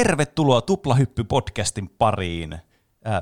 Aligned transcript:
tervetuloa 0.00 0.60
Tuplahyppy-podcastin 0.60 1.88
pariin. 1.98 2.58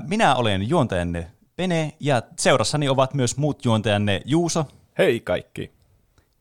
Minä 0.07 0.35
olen 0.35 0.69
juontajanne 0.69 1.31
Pene 1.55 1.93
ja 1.99 2.21
seurassani 2.39 2.89
ovat 2.89 3.13
myös 3.13 3.37
muut 3.37 3.65
juontajanne 3.65 4.21
Juuso. 4.25 4.65
Hei 4.97 5.19
kaikki. 5.19 5.71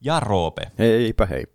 Ja 0.01 0.21
Roope. 0.21 0.71
Heipä 0.79 1.27
hei. 1.27 1.47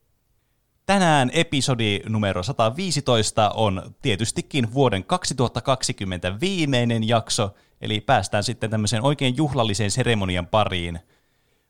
Tänään 0.86 1.30
episodi 1.34 2.00
numero 2.10 2.44
115 2.44 3.50
on 3.50 3.96
tietystikin 4.02 4.74
vuoden 4.74 5.04
2020 5.04 6.40
viimeinen 6.40 7.08
jakso, 7.08 7.56
eli 7.82 8.02
päästään 8.02 8.44
sitten 8.44 8.70
tämmöiseen 8.70 9.04
oikein 9.04 9.38
juhlalliseen 9.38 9.92
seremonian 9.92 10.48
pariin– 10.48 11.00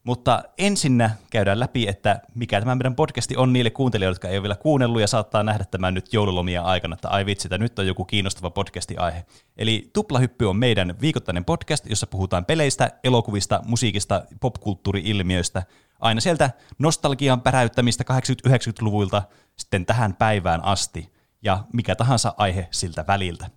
mutta 0.03 0.43
ensinnä 0.57 1.09
käydään 1.30 1.59
läpi, 1.59 1.88
että 1.88 2.21
mikä 2.35 2.59
tämä 2.59 2.75
meidän 2.75 2.95
podcasti 2.95 3.38
on 3.38 3.53
niille 3.53 3.70
kuuntelijoille, 3.70 4.16
jotka 4.16 4.27
ei 4.27 4.38
ole 4.38 4.43
vielä 4.43 4.55
kuunnellut 4.55 5.02
ja 5.02 5.07
saattaa 5.07 5.43
nähdä 5.43 5.66
tämän 5.71 5.93
nyt 5.93 6.13
joululomia 6.13 6.62
aikana, 6.62 6.93
että 6.93 7.09
ai 7.09 7.26
vitsi, 7.26 7.48
että 7.48 7.57
nyt 7.57 7.79
on 7.79 7.88
joku 7.88 8.05
kiinnostava 8.05 8.49
podcasti-aihe. 8.49 9.26
Eli 9.57 9.89
Tuplahyppy 9.93 10.45
on 10.45 10.57
meidän 10.57 10.95
viikoittainen 11.02 11.45
podcast, 11.45 11.85
jossa 11.89 12.07
puhutaan 12.07 12.45
peleistä, 12.45 12.91
elokuvista, 13.03 13.62
musiikista, 13.66 14.26
popkulttuuri-ilmiöistä, 14.41 15.63
aina 15.99 16.21
sieltä 16.21 16.49
nostalgian 16.79 17.41
päräyttämistä 17.41 18.04
80-90-luvulta 18.48 19.23
sitten 19.55 19.85
tähän 19.85 20.13
päivään 20.13 20.63
asti, 20.63 21.13
ja 21.43 21.63
mikä 21.74 21.96
tahansa 21.96 22.34
aihe 22.37 22.68
siltä 22.71 23.05
väliltä. 23.07 23.49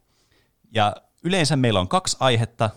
Ja 0.74 0.96
yleensä 1.24 1.56
meillä 1.56 1.80
on 1.80 1.88
kaksi 1.88 2.16
aihetta, 2.20 2.70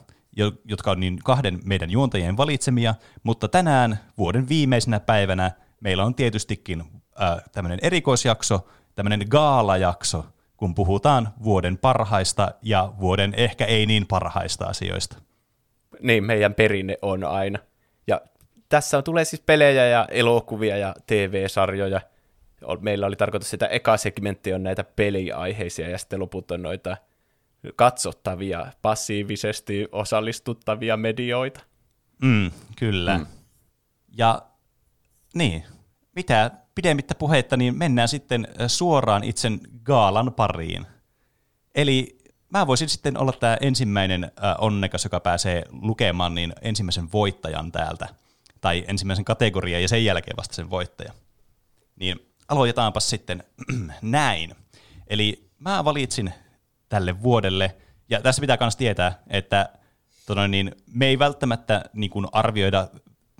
jotka 0.65 0.91
on 0.91 0.99
niin 0.99 1.19
kahden 1.23 1.59
meidän 1.65 1.89
juontajien 1.89 2.37
valitsemia, 2.37 2.95
mutta 3.23 3.47
tänään 3.47 3.99
vuoden 4.17 4.49
viimeisenä 4.49 4.99
päivänä 4.99 5.51
meillä 5.81 6.03
on 6.03 6.15
tietystikin 6.15 6.83
äh, 7.21 7.41
tämmöinen 7.51 7.79
erikoisjakso, 7.81 8.67
tämmöinen 8.95 9.27
gaalajakso, 9.29 10.25
kun 10.57 10.75
puhutaan 10.75 11.29
vuoden 11.43 11.77
parhaista 11.77 12.51
ja 12.61 12.93
vuoden 12.99 13.33
ehkä 13.37 13.65
ei 13.65 13.85
niin 13.85 14.07
parhaista 14.07 14.65
asioista. 14.65 15.17
Niin, 15.99 16.23
meidän 16.23 16.53
perinne 16.53 16.97
on 17.01 17.23
aina. 17.23 17.59
Ja 18.07 18.21
tässä 18.69 18.97
on, 18.97 19.03
tulee 19.03 19.25
siis 19.25 19.41
pelejä 19.45 19.87
ja 19.87 20.07
elokuvia 20.11 20.77
ja 20.77 20.95
TV-sarjoja. 21.07 22.01
Meillä 22.79 23.05
oli 23.05 23.15
tarkoitus, 23.15 23.53
että 23.53 23.67
eka 23.67 23.97
segmentti 23.97 24.53
on 24.53 24.63
näitä 24.63 24.83
peliaiheisia 24.83 25.89
ja 25.89 25.97
sitten 25.97 26.19
loput 26.19 26.51
on 26.51 26.61
noita 26.61 26.97
katsottavia, 27.75 28.67
passiivisesti 28.81 29.87
osallistuttavia 29.91 30.97
medioita. 30.97 31.59
Mm, 32.21 32.51
kyllä. 32.75 33.17
Mm. 33.17 33.25
Ja 34.17 34.41
niin, 35.33 35.63
mitä 36.15 36.51
pidemmittä 36.75 37.15
puheitta, 37.15 37.57
niin 37.57 37.77
mennään 37.77 38.07
sitten 38.07 38.47
suoraan 38.67 39.23
itsen 39.23 39.59
gaalan 39.83 40.33
pariin. 40.33 40.85
Eli 41.75 42.19
mä 42.49 42.67
voisin 42.67 42.89
sitten 42.89 43.17
olla 43.17 43.31
tämä 43.31 43.57
ensimmäinen 43.61 44.31
onnekas, 44.57 45.03
joka 45.03 45.19
pääsee 45.19 45.63
lukemaan 45.71 46.35
niin 46.35 46.53
ensimmäisen 46.61 47.11
voittajan 47.11 47.71
täältä, 47.71 48.07
tai 48.61 48.85
ensimmäisen 48.87 49.25
kategorian 49.25 49.81
ja 49.81 49.87
sen 49.87 50.05
jälkeen 50.05 50.37
vasta 50.37 50.55
sen 50.55 50.69
voittaja. 50.69 51.13
Niin 51.95 52.19
aloitetaanpa 52.47 52.99
sitten 52.99 53.43
näin. 54.01 54.55
Eli 55.07 55.49
mä 55.59 55.85
valitsin 55.85 56.33
tälle 56.89 57.23
vuodelle. 57.23 57.75
Ja 58.09 58.21
tässä 58.21 58.41
pitää 58.41 58.57
myös 58.59 58.75
tietää, 58.75 59.19
että 59.27 59.69
tota 60.25 60.47
niin, 60.47 60.75
me 60.93 61.05
ei 61.05 61.19
välttämättä 61.19 61.85
niin 61.93 62.09
kuin 62.09 62.27
arvioida 62.31 62.87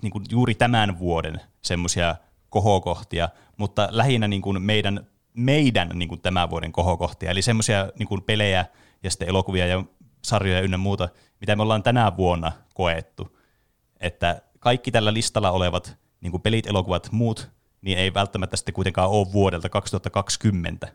niin 0.02 0.10
kuin 0.10 0.24
juuri 0.30 0.54
tämän 0.54 0.98
vuoden 0.98 1.40
semmoisia 1.62 2.16
kohokohtia, 2.48 3.28
mutta 3.56 3.88
lähinnä 3.90 4.28
niin 4.28 4.42
kuin 4.42 4.62
meidän, 4.62 5.06
meidän 5.34 5.88
niin 5.94 6.08
kuin 6.08 6.20
tämän 6.20 6.50
vuoden 6.50 6.72
kohokohtia, 6.72 7.30
eli 7.30 7.42
semmoisia 7.42 7.88
niin 7.98 8.22
pelejä 8.26 8.66
ja 9.02 9.10
sitten 9.10 9.28
elokuvia 9.28 9.66
ja 9.66 9.84
sarjoja 10.22 10.60
ynnä 10.60 10.76
muuta, 10.76 11.08
mitä 11.40 11.56
me 11.56 11.62
ollaan 11.62 11.82
tänä 11.82 12.16
vuonna 12.16 12.52
koettu. 12.74 13.38
Että 14.00 14.42
kaikki 14.58 14.90
tällä 14.90 15.14
listalla 15.14 15.50
olevat 15.50 15.96
niin 16.20 16.30
kuin 16.30 16.42
pelit, 16.42 16.66
elokuvat, 16.66 17.12
muut, 17.12 17.50
niin 17.82 17.98
ei 17.98 18.14
välttämättä 18.14 18.56
sitten 18.56 18.74
kuitenkaan 18.74 19.10
ole 19.10 19.32
vuodelta 19.32 19.68
2020. 19.68 20.88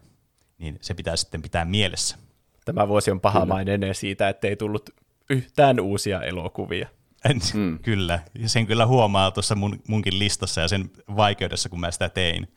Niin 0.58 0.78
se 0.82 0.94
pitää 0.94 1.16
sitten 1.16 1.42
pitää 1.42 1.66
mielessä. 1.66 2.18
Tämä 2.66 2.88
vuosi 2.88 3.12
on 3.12 3.22
pahamainen 3.22 3.82
siitä, 3.96 4.30
että 4.30 4.48
ei 4.48 4.56
tullut 4.56 4.90
yhtään 5.30 5.80
uusia 5.80 6.22
elokuvia. 6.22 6.88
En, 7.30 7.40
mm. 7.54 7.80
Kyllä, 7.80 8.20
ja 8.40 8.50
sen 8.50 8.68
kyllä 8.68 8.86
huomaa 8.86 9.32
tuossa 9.32 9.56
mun, 9.56 9.80
munkin 9.88 10.20
listassa 10.20 10.62
ja 10.62 10.68
sen 10.68 10.90
vaikeudessa, 11.16 11.70
kun 11.70 11.80
mä 11.80 11.92
sitä 11.92 12.10
tein. 12.10 12.48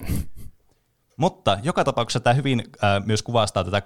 Mutta 1.17 1.59
joka 1.63 1.85
tapauksessa 1.85 2.21
tämä 2.21 2.35
hyvin 2.35 2.63
äh, 2.85 3.07
myös 3.07 3.23
kuvastaa 3.23 3.65
tätä 3.65 3.83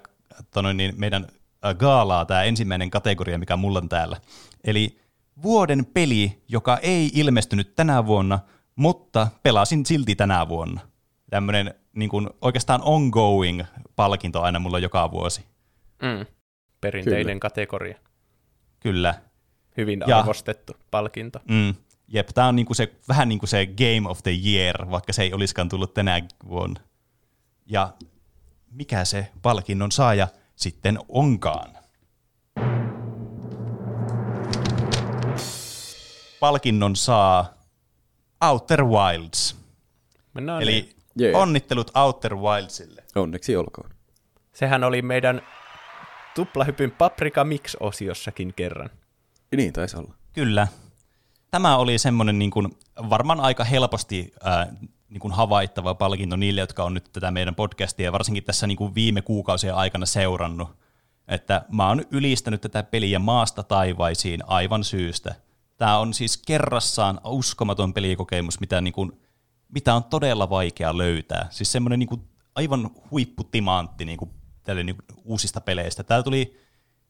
tonoin, 0.53 0.77
niin 0.77 0.93
meidän 0.97 1.27
äh, 1.65 1.75
gaalaa, 1.75 2.25
tämä 2.25 2.43
ensimmäinen 2.43 2.89
kategoria, 2.89 3.39
mikä 3.39 3.55
mulla 3.57 3.79
on 3.79 3.89
täällä. 3.89 4.17
Eli 4.63 4.97
vuoden 5.43 5.85
peli, 5.85 6.43
joka 6.47 6.77
ei 6.77 7.11
ilmestynyt 7.13 7.75
tänä 7.75 8.05
vuonna, 8.05 8.39
mutta 8.75 9.27
pelasin 9.43 9.85
silti 9.85 10.15
tänä 10.15 10.49
vuonna. 10.49 10.81
Tämmöinen 11.29 11.73
niin 11.95 12.09
kuin, 12.09 12.29
oikeastaan 12.41 12.81
ongoing 12.81 13.63
palkinto 13.95 14.41
aina 14.41 14.59
mulla 14.59 14.79
joka 14.79 15.11
vuosi. 15.11 15.52
Mm. 16.03 16.25
Perinteinen 16.81 17.25
Kyllä. 17.25 17.39
kategoria. 17.39 17.97
Kyllä. 18.79 19.13
Hyvin 19.77 20.03
ja, 20.07 20.19
arvostettu 20.19 20.73
palkinto. 20.91 21.39
Mm, 21.49 21.75
jep, 22.07 22.29
tämä 22.33 22.47
on 22.47 22.55
niinku 22.55 22.73
se, 22.73 22.93
vähän 23.07 23.29
niin 23.29 23.39
kuin 23.39 23.49
se 23.49 23.65
Game 23.65 24.09
of 24.09 24.23
the 24.23 24.31
Year, 24.45 24.91
vaikka 24.91 25.13
se 25.13 25.23
ei 25.23 25.33
olisikaan 25.33 25.69
tullut 25.69 25.93
tänä 25.93 26.21
vuonna. 26.47 26.81
Ja 27.65 27.93
mikä 28.71 29.05
se 29.05 29.27
palkinnon 29.41 29.91
saaja 29.91 30.27
sitten 30.55 30.99
onkaan? 31.09 31.77
Palkinnon 36.39 36.95
saa 36.95 37.53
Outer 38.41 38.83
Wilds. 38.83 39.57
Mennään 40.33 40.61
Eli 40.61 40.89
yeah. 41.21 41.41
onnittelut 41.41 41.91
Outer 41.95 42.35
Wildsille. 42.35 43.03
Onneksi 43.15 43.55
olkoon. 43.55 43.89
Sehän 44.53 44.83
oli 44.83 45.01
meidän 45.01 45.41
tuplahypyn 46.35 46.91
Paprika 46.91 47.43
Mix-osiossakin 47.43 48.53
kerran. 48.55 48.89
Niin, 49.57 49.73
taisi 49.73 49.97
olla. 49.97 50.13
Kyllä. 50.33 50.67
Tämä 51.51 51.77
oli 51.77 51.97
semmoinen 51.97 52.39
niin 52.39 52.51
kuin, 52.51 52.77
varmaan 53.09 53.39
aika 53.39 53.63
helposti 53.63 54.33
ää, 54.43 54.73
niin 55.09 55.19
kuin 55.19 55.33
havaittava 55.33 55.95
palkinto 55.95 56.35
niille, 56.35 56.61
jotka 56.61 56.83
on 56.83 56.93
nyt 56.93 57.09
tätä 57.13 57.31
meidän 57.31 57.55
podcastia, 57.55 58.11
varsinkin 58.11 58.43
tässä 58.43 58.67
niin 58.67 58.77
kuin 58.77 58.95
viime 58.95 59.21
kuukausien 59.21 59.75
aikana 59.75 60.05
seurannut. 60.05 60.69
Että 61.27 61.65
mä 61.71 61.87
oon 61.87 62.05
ylistänyt 62.11 62.61
tätä 62.61 62.83
peliä 62.83 63.19
maasta 63.19 63.63
taivaisiin 63.63 64.43
aivan 64.47 64.83
syystä. 64.83 65.35
Tämä 65.77 65.97
on 65.97 66.13
siis 66.13 66.37
kerrassaan 66.37 67.19
uskomaton 67.25 67.93
pelikokemus, 67.93 68.59
mitä, 68.59 68.81
niin 68.81 68.93
kuin, 68.93 69.11
mitä 69.73 69.95
on 69.95 70.03
todella 70.03 70.49
vaikea 70.49 70.97
löytää. 70.97 71.47
Siis 71.49 71.71
semmoinen 71.71 71.99
niin 71.99 72.09
kuin, 72.09 72.21
aivan 72.55 72.89
huipputimantti 73.11 74.05
niin 74.05 74.17
kuin 74.17 74.31
tälle 74.63 74.83
niin 74.83 74.95
uusista 75.23 75.61
peleistä. 75.61 76.03
Tämä 76.03 76.23
tuli 76.23 76.57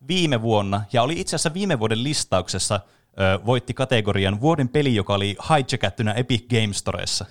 viime 0.07 0.41
vuonna, 0.41 0.81
ja 0.93 1.03
oli 1.03 1.19
itse 1.19 1.35
asiassa 1.35 1.53
viime 1.53 1.79
vuoden 1.79 2.03
listauksessa, 2.03 2.79
ö, 3.19 3.45
voitti 3.45 3.73
kategorian 3.73 4.41
vuoden 4.41 4.69
peli, 4.69 4.95
joka 4.95 5.13
oli 5.13 5.37
hijackattuna 5.49 6.13
Epic 6.13 6.47
Game 6.49 6.73
Storessa. 6.73 7.25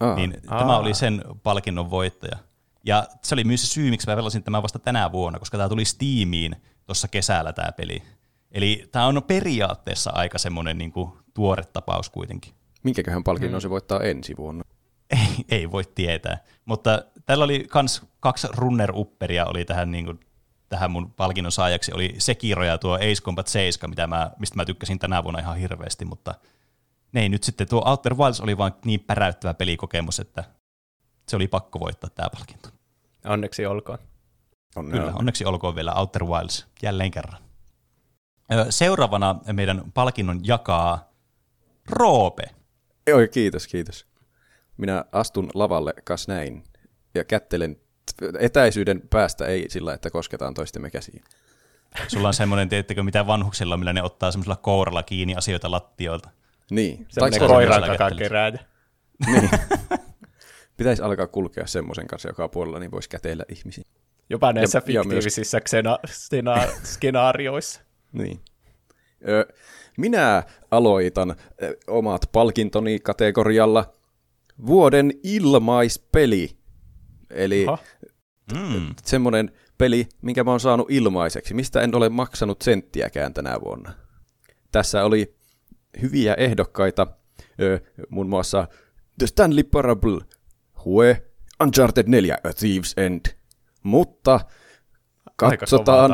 Ah. 0.00 0.16
Niin 0.16 0.36
ah. 0.46 0.58
tämä 0.58 0.78
oli 0.78 0.94
sen 0.94 1.24
palkinnon 1.42 1.90
voittaja. 1.90 2.36
Ja 2.84 3.06
se 3.22 3.34
oli 3.34 3.44
myös 3.44 3.60
se 3.60 3.66
syy, 3.66 3.90
miksi 3.90 4.06
mä 4.06 4.16
pelasin 4.16 4.42
tämän 4.42 4.62
vasta 4.62 4.78
tänä 4.78 5.12
vuonna, 5.12 5.38
koska 5.38 5.56
tämä 5.56 5.68
tuli 5.68 5.84
Steamiin 5.84 6.56
tuossa 6.86 7.08
kesällä 7.08 7.52
tämä 7.52 7.72
peli. 7.72 8.02
Eli 8.52 8.88
tämä 8.92 9.06
on 9.06 9.22
periaatteessa 9.26 10.10
aika 10.14 10.38
semmoinen 10.38 10.78
niin 10.78 10.92
kuin, 10.92 11.12
tuore 11.34 11.64
tapaus 11.72 12.10
kuitenkin. 12.10 12.52
Minkäköhän 12.82 13.24
palkinnon 13.24 13.58
hmm. 13.58 13.62
se 13.62 13.70
voittaa 13.70 14.00
ensi 14.00 14.36
vuonna? 14.36 14.64
Ei, 15.10 15.44
ei 15.48 15.70
voi 15.70 15.84
tietää, 15.94 16.38
mutta 16.64 17.04
Täällä 17.26 17.44
oli 17.44 17.66
kans 17.70 18.02
kaksi 18.20 18.48
runner-upperia 18.48 19.44
oli 19.46 19.64
tähän, 19.64 19.90
niin 19.90 20.04
kuin, 20.04 20.20
tähän 20.68 20.90
mun 20.90 21.12
palkinnon 21.12 21.52
saajaksi. 21.52 21.92
Oli 21.94 22.14
Sekiro 22.18 22.64
ja 22.64 22.78
tuo 22.78 22.94
Ace 22.94 23.22
Combat 23.22 23.46
7, 23.48 23.90
mitä 23.90 24.06
mä, 24.06 24.30
mistä 24.38 24.56
mä 24.56 24.64
tykkäsin 24.64 24.98
tänä 24.98 25.22
vuonna 25.22 25.40
ihan 25.40 25.56
hirveästi, 25.56 26.04
mutta 26.04 26.34
ne 27.12 27.22
ei 27.22 27.28
nyt 27.28 27.44
sitten. 27.44 27.68
Tuo 27.68 27.88
Outer 27.88 28.14
Wilds 28.14 28.40
oli 28.40 28.58
vain 28.58 28.72
niin 28.84 29.00
päräyttävä 29.00 29.54
pelikokemus, 29.54 30.20
että 30.20 30.44
se 31.28 31.36
oli 31.36 31.48
pakko 31.48 31.80
voittaa 31.80 32.10
tämä 32.10 32.28
palkinto. 32.30 32.68
Onneksi 33.24 33.66
olkoon. 33.66 33.98
Onne 34.76 34.98
Kyllä, 34.98 35.12
onneksi 35.14 35.44
olkoon 35.44 35.74
vielä 35.74 35.94
Outer 35.94 36.24
Wilds 36.24 36.66
jälleen 36.82 37.10
kerran. 37.10 37.42
Seuraavana 38.70 39.36
meidän 39.52 39.92
palkinnon 39.94 40.40
jakaa 40.44 41.12
Roope. 41.90 42.42
Oi, 43.14 43.28
kiitos, 43.28 43.66
kiitos. 43.66 44.06
Minä 44.76 45.04
astun 45.12 45.50
lavalle 45.54 45.94
kas 46.04 46.28
näin 46.28 46.64
ja 47.14 47.24
kättelen 47.24 47.76
etäisyyden 48.38 49.02
päästä, 49.10 49.46
ei 49.46 49.70
sillä, 49.70 49.94
että 49.94 50.10
kosketaan 50.10 50.54
toistemme 50.54 50.90
käsiin. 50.90 51.22
Sulla 52.08 52.28
on 52.28 52.34
semmoinen, 52.34 52.68
teettekö 52.68 53.02
mitä 53.02 53.26
vanhuksilla, 53.26 53.76
millä 53.76 53.92
ne 53.92 54.02
ottaa 54.02 54.30
semmoisella 54.32 54.56
kouralla 54.56 55.02
kiinni 55.02 55.34
asioita 55.34 55.70
lattioilta. 55.70 56.30
Niin. 56.70 57.06
Semmoinen 57.08 57.40
koiran 57.48 57.82
takakerääjä. 57.82 58.58
Niin. 59.26 59.50
Pitäisi 60.76 61.02
alkaa 61.02 61.26
kulkea 61.26 61.66
semmoisen 61.66 62.06
kanssa 62.06 62.28
joka 62.28 62.48
puolella, 62.48 62.78
niin 62.78 62.90
voisi 62.90 63.08
käteillä 63.08 63.44
ihmisiä. 63.48 63.84
Jopa 64.30 64.52
näissä 64.52 64.78
Ja- 64.86 64.92
ja 64.94 65.02
fiktiivisissä 65.02 65.58
ksena- 65.60 65.98
skena- 66.08 66.72
skenaarioissa. 66.94 67.80
Niin. 68.12 68.40
Ö, 69.28 69.46
minä 69.98 70.42
aloitan 70.70 71.30
ö, 71.62 71.76
omat 71.86 72.28
palkintoni 72.32 72.98
kategorialla 72.98 73.92
vuoden 74.66 75.12
ilmaispeli. 75.22 76.56
Eli 77.32 77.66
Oho. 77.66 77.78
Mm. 78.52 78.94
semmoinen 79.04 79.50
peli, 79.78 80.08
minkä 80.22 80.44
mä 80.44 80.50
oon 80.50 80.60
saanut 80.60 80.90
ilmaiseksi, 80.90 81.54
mistä 81.54 81.80
en 81.80 81.94
ole 81.94 82.08
maksanut 82.08 82.62
senttiäkään 82.62 83.34
tänä 83.34 83.60
vuonna. 83.64 83.92
Tässä 84.72 85.04
oli 85.04 85.34
hyviä 86.02 86.34
ehdokkaita, 86.34 87.06
muun 88.08 88.28
muassa 88.28 88.68
The 89.18 89.26
Stanley 89.26 89.64
Parable, 89.64 90.18
Hue, 90.84 91.22
Uncharted 91.62 92.04
4, 92.08 92.38
A 92.44 92.48
Thief's 92.48 92.92
End. 92.96 93.26
Mutta 93.82 94.40
katsotaan, 95.36 96.10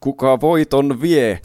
kuka 0.00 0.40
voiton 0.40 1.00
vie. 1.00 1.40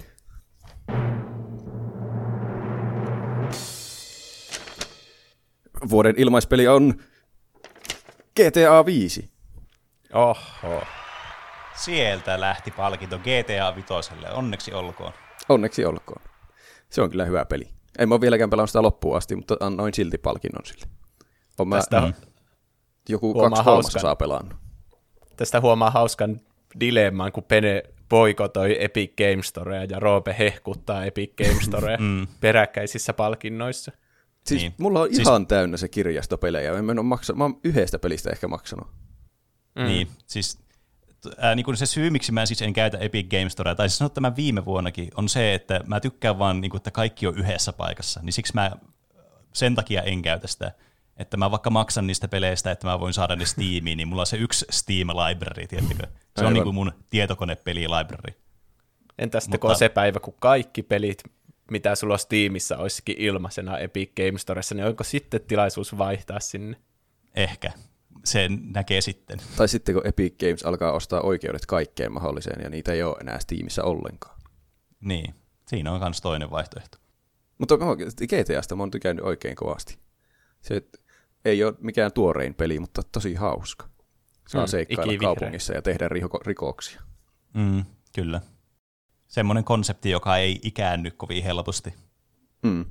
Vuoden 5.90 6.16
ilmaispeli 6.18 6.68
on 6.68 6.94
GTA 8.40 8.86
5. 8.86 9.30
Oho. 10.14 10.84
Sieltä 11.76 12.40
lähti 12.40 12.72
palkinto 12.72 13.18
GTA 13.20 13.76
Vitoselle. 13.76 14.32
Onneksi 14.32 14.74
olkoon. 14.74 15.14
Onneksi 15.50 15.86
olkoon. 15.86 16.22
Se 16.90 17.02
on 17.02 17.10
kyllä 17.10 17.26
hyvä 17.26 17.46
peli. 17.46 17.70
En 18.00 18.10
mä 18.10 18.16
ole 18.16 18.22
vieläkään 18.22 18.50
pelannut 18.50 18.70
sitä 18.70 18.82
loppuun 18.82 19.18
asti, 19.18 19.36
mutta 19.36 19.58
annoin 19.60 19.94
silti 19.94 20.18
palkinnon 20.18 20.66
sille. 20.66 20.86
On 21.60 21.68
mä 21.68 21.76
Tästä, 21.76 22.02
Mm. 22.02 22.14
joku 23.10 23.34
huomaa 23.34 23.50
kaksi 23.50 23.64
hauskan. 23.66 24.02
saa 24.02 24.16
pelannut. 24.16 24.58
tästä 25.38 25.62
huomaa 25.62 25.92
hauskan 25.92 26.40
dilemman, 26.80 27.32
kun 27.32 27.44
Pene 27.44 27.84
boikotoi 28.10 28.84
Epic 28.84 29.14
Game 29.18 29.44
Storea 29.44 29.84
ja 29.84 30.00
Roope 30.00 30.36
hehkuttaa 30.40 31.06
Epic 31.06 31.34
Game 31.38 31.62
Storea 31.64 31.98
Mm. 31.98 32.28
peräkkäisissä 32.42 33.14
palkinnoissa. 33.14 33.92
Siis 34.46 34.62
Niin. 34.62 34.74
mulla 34.78 35.02
on 35.02 35.08
Siis- 35.08 35.28
ihan 35.28 35.48
täynnä 35.48 35.78
se 35.78 35.88
kirjastopelejä. 35.88 36.72
Mä, 36.82 36.92
en 36.92 37.00
ole 37.00 37.04
maksa... 37.08 37.34
mä 37.34 37.44
oon 37.44 37.60
yhdestä 37.64 38.00
pelistä 38.00 38.30
ehkä 38.30 38.48
maksanut. 38.48 38.88
Mm. 39.76 39.84
Niin, 39.86 40.08
siis 40.28 40.60
ää, 41.38 41.56
niin 41.56 41.64
kuin 41.64 41.78
se 41.78 41.86
syy, 41.86 42.10
miksi 42.10 42.32
mä 42.32 42.46
siis 42.46 42.62
en 42.62 42.74
käytä 42.74 42.98
Epic 42.98 43.30
Game 43.30 43.50
Storea, 43.50 43.76
tai 43.76 43.90
siis 43.90 43.98
sanoa 43.98 44.10
tämän 44.10 44.36
viime 44.36 44.66
vuonnakin, 44.66 45.10
on 45.16 45.30
se, 45.30 45.54
että 45.54 45.82
mä 45.88 46.00
tykkään 46.00 46.40
vaan, 46.40 46.62
niin 46.62 46.72
kuin, 46.72 46.80
että 46.80 46.92
kaikki 46.92 47.28
on 47.28 47.38
yhdessä 47.38 47.74
paikassa, 47.74 48.20
niin 48.24 48.34
siksi 48.34 48.54
mä 48.56 48.72
sen 49.54 49.76
takia 49.76 50.02
en 50.02 50.22
käytä 50.22 50.48
sitä. 50.48 50.72
Että 51.18 51.38
mä 51.38 51.52
vaikka 51.52 51.70
maksan 51.70 52.08
niistä 52.08 52.28
peleistä, 52.28 52.72
että 52.72 52.88
mä 52.88 53.00
voin 53.00 53.14
saada 53.14 53.36
ne 53.36 53.46
Steamiin, 53.46 53.98
niin 53.98 54.08
mulla 54.08 54.22
on 54.22 54.26
se 54.28 54.38
yksi 54.38 54.66
Steam-library, 54.72 55.68
tiedättekö? 55.68 56.04
Se 56.08 56.12
Aivan. 56.38 56.48
on 56.48 56.54
niin 56.54 56.64
kuin 56.64 56.76
mun 56.76 56.92
tietokonepeli-library. 57.10 58.34
Entä 59.18 59.40
sitten 59.40 59.54
Mutta- 59.54 59.62
kun 59.62 59.70
on 59.70 59.76
se 59.78 59.90
päivä, 59.90 60.20
kun 60.20 60.34
kaikki 60.40 60.84
pelit, 60.84 61.24
mitä 61.72 61.96
sulla 61.96 62.18
Steamissa, 62.18 62.78
olisikin 62.78 63.16
ilmaisena 63.18 63.78
Epic 63.78 64.12
Game 64.16 64.38
Storessa, 64.38 64.76
niin 64.76 64.86
onko 64.86 65.04
sitten 65.04 65.42
tilaisuus 65.42 65.98
vaihtaa 65.98 66.40
sinne? 66.40 66.78
Ehkä. 67.36 67.72
Sen 68.26 68.60
näkee 68.74 69.02
sitten. 69.02 69.40
Tai 69.58 69.68
sitten 69.68 69.96
kun 69.96 70.08
Epic 70.08 70.38
Games 70.40 70.66
alkaa 70.66 70.92
ostaa 70.92 71.22
oikeudet 71.22 71.66
kaikkeen 71.66 72.12
mahdolliseen, 72.12 72.62
ja 72.64 72.70
niitä 72.70 72.94
ei 72.94 73.04
ole 73.04 73.18
enää 73.22 73.40
Steamissa 73.40 73.84
ollenkaan. 73.84 74.40
Niin, 75.00 75.36
siinä 75.68 75.92
on 75.92 76.02
myös 76.02 76.22
toinen 76.22 76.52
vaihtoehto. 76.52 76.98
Mutta 77.58 77.76
GTAsta 78.28 78.76
mä 78.76 78.84
oon 78.84 78.92
tykännyt 78.92 79.26
oikein 79.26 79.56
kovasti. 79.56 79.98
Se 80.62 80.82
ei 81.46 81.64
ole 81.64 81.74
mikään 81.82 82.14
tuorein 82.14 82.54
peli, 82.54 82.80
mutta 82.80 83.02
tosi 83.12 83.34
hauska. 83.34 83.90
Saa 84.48 84.66
Mm, 84.66 84.68
seikkailla 84.68 85.14
kaupungissa 85.20 85.74
ja 85.74 85.82
tehdä 85.82 86.08
riko- 86.08 86.42
rikoksia. 86.46 87.02
Mm, 87.54 87.86
kyllä. 88.16 88.42
Semmoinen 89.30 89.64
konsepti, 89.64 90.10
joka 90.10 90.38
ei 90.38 90.60
ikäänny 90.64 91.12
kovin 91.12 91.44
helposti. 91.44 91.94
Mm. 92.64 92.86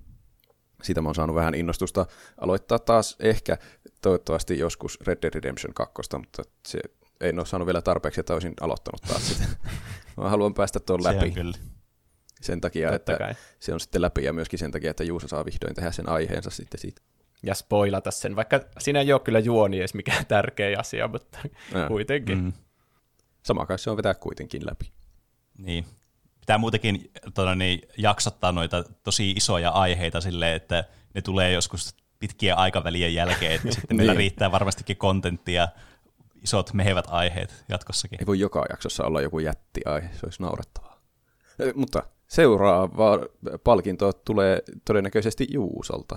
Siitä 0.82 1.00
mä 1.00 1.08
oon 1.08 1.14
saanut 1.14 1.37
vähän 1.37 1.55
innostusta 1.55 2.06
aloittaa 2.40 2.79
taas 2.79 3.17
ehkä 3.20 3.58
toivottavasti 4.02 4.58
joskus 4.58 4.99
Red 5.00 5.19
Dead 5.23 5.35
Redemption 5.35 5.75
2, 5.75 5.94
mutta 6.19 6.43
se 6.69 6.79
en 7.20 7.38
ole 7.38 7.46
saanut 7.46 7.67
vielä 7.67 7.82
tarpeeksi, 7.82 8.20
että 8.20 8.35
olisin 8.35 8.55
aloittanut 8.61 9.02
taas 9.02 9.29
sitä. 9.29 9.44
mä 10.17 10.29
haluan 10.29 10.55
päästä 10.55 10.81
tuon 10.81 11.05
läpi 11.05 11.31
kyllä. 11.31 11.58
sen 12.40 12.61
takia, 12.61 12.90
Totta 12.90 13.12
että 13.12 13.25
kai. 13.25 13.35
se 13.61 13.75
on 13.75 13.81
sitten 13.81 14.02
läpi 14.02 14.25
ja 14.25 14.32
myöskin 14.32 14.58
sen 14.58 14.70
takia, 14.70 14.90
että 14.90 15.05
Juusa 15.05 15.29
saa 15.29 15.44
vihdoin 15.44 15.75
tehdä 15.75 15.93
sen 15.93 16.08
aiheensa 16.08 16.50
sitten 16.50 16.81
siitä. 16.81 17.02
Ja 17.43 17.55
spoilata 17.55 18.11
sen, 18.11 18.37
vaikka 18.37 18.61
siinä 18.79 19.00
ei 19.00 19.12
ole 19.12 19.20
kyllä 19.20 19.38
juoni 19.38 19.79
edes 19.79 19.94
mikään 19.94 20.26
tärkeä 20.35 20.79
asia, 20.79 21.08
mutta 21.08 21.38
Ää. 21.75 21.88
kuitenkin. 21.88 22.38
Mm. 22.38 22.52
Sama 23.43 23.67
kai 23.67 23.79
se 23.79 23.90
on 23.90 23.96
vetää 23.96 24.14
kuitenkin 24.14 24.67
läpi. 24.67 24.93
Niin. 25.58 25.85
Pitää 26.49 26.59
muutenkin 26.59 27.11
tota, 27.35 27.55
niin, 27.55 27.81
jaksottaa 27.99 28.53
noita 28.53 28.85
tosi 29.03 29.31
isoja 29.31 29.71
aiheita 29.71 30.21
silleen, 30.21 30.56
että 30.56 30.85
ne 31.15 31.23
tulee 31.23 31.53
joskus 31.53 31.97
pitkien 32.19 32.56
aikavälien 32.56 33.15
jälkeen, 33.15 33.53
että 33.53 33.71
sitten 33.73 33.97
meillä 33.97 34.12
Niin. 34.15 34.19
riittää 34.19 34.53
varmastikin 34.53 34.97
kontenttia, 34.97 35.69
isot 36.43 36.73
mehevät 36.73 37.05
aiheet 37.09 37.65
jatkossakin. 37.69 38.21
Ei 38.21 38.27
voi 38.27 38.41
joka 38.41 38.65
jaksossa 38.71 39.05
olla 39.05 39.21
joku 39.21 39.39
jättiaihe, 39.39 40.09
se 40.12 40.21
olisi 40.27 40.43
naurettavaa. 40.43 41.00
Mutta 41.75 42.03
seuraava 42.29 43.19
palkinto 43.65 44.12
tulee 44.12 44.62
todennäköisesti 44.85 45.47
Juusolta. 45.50 46.17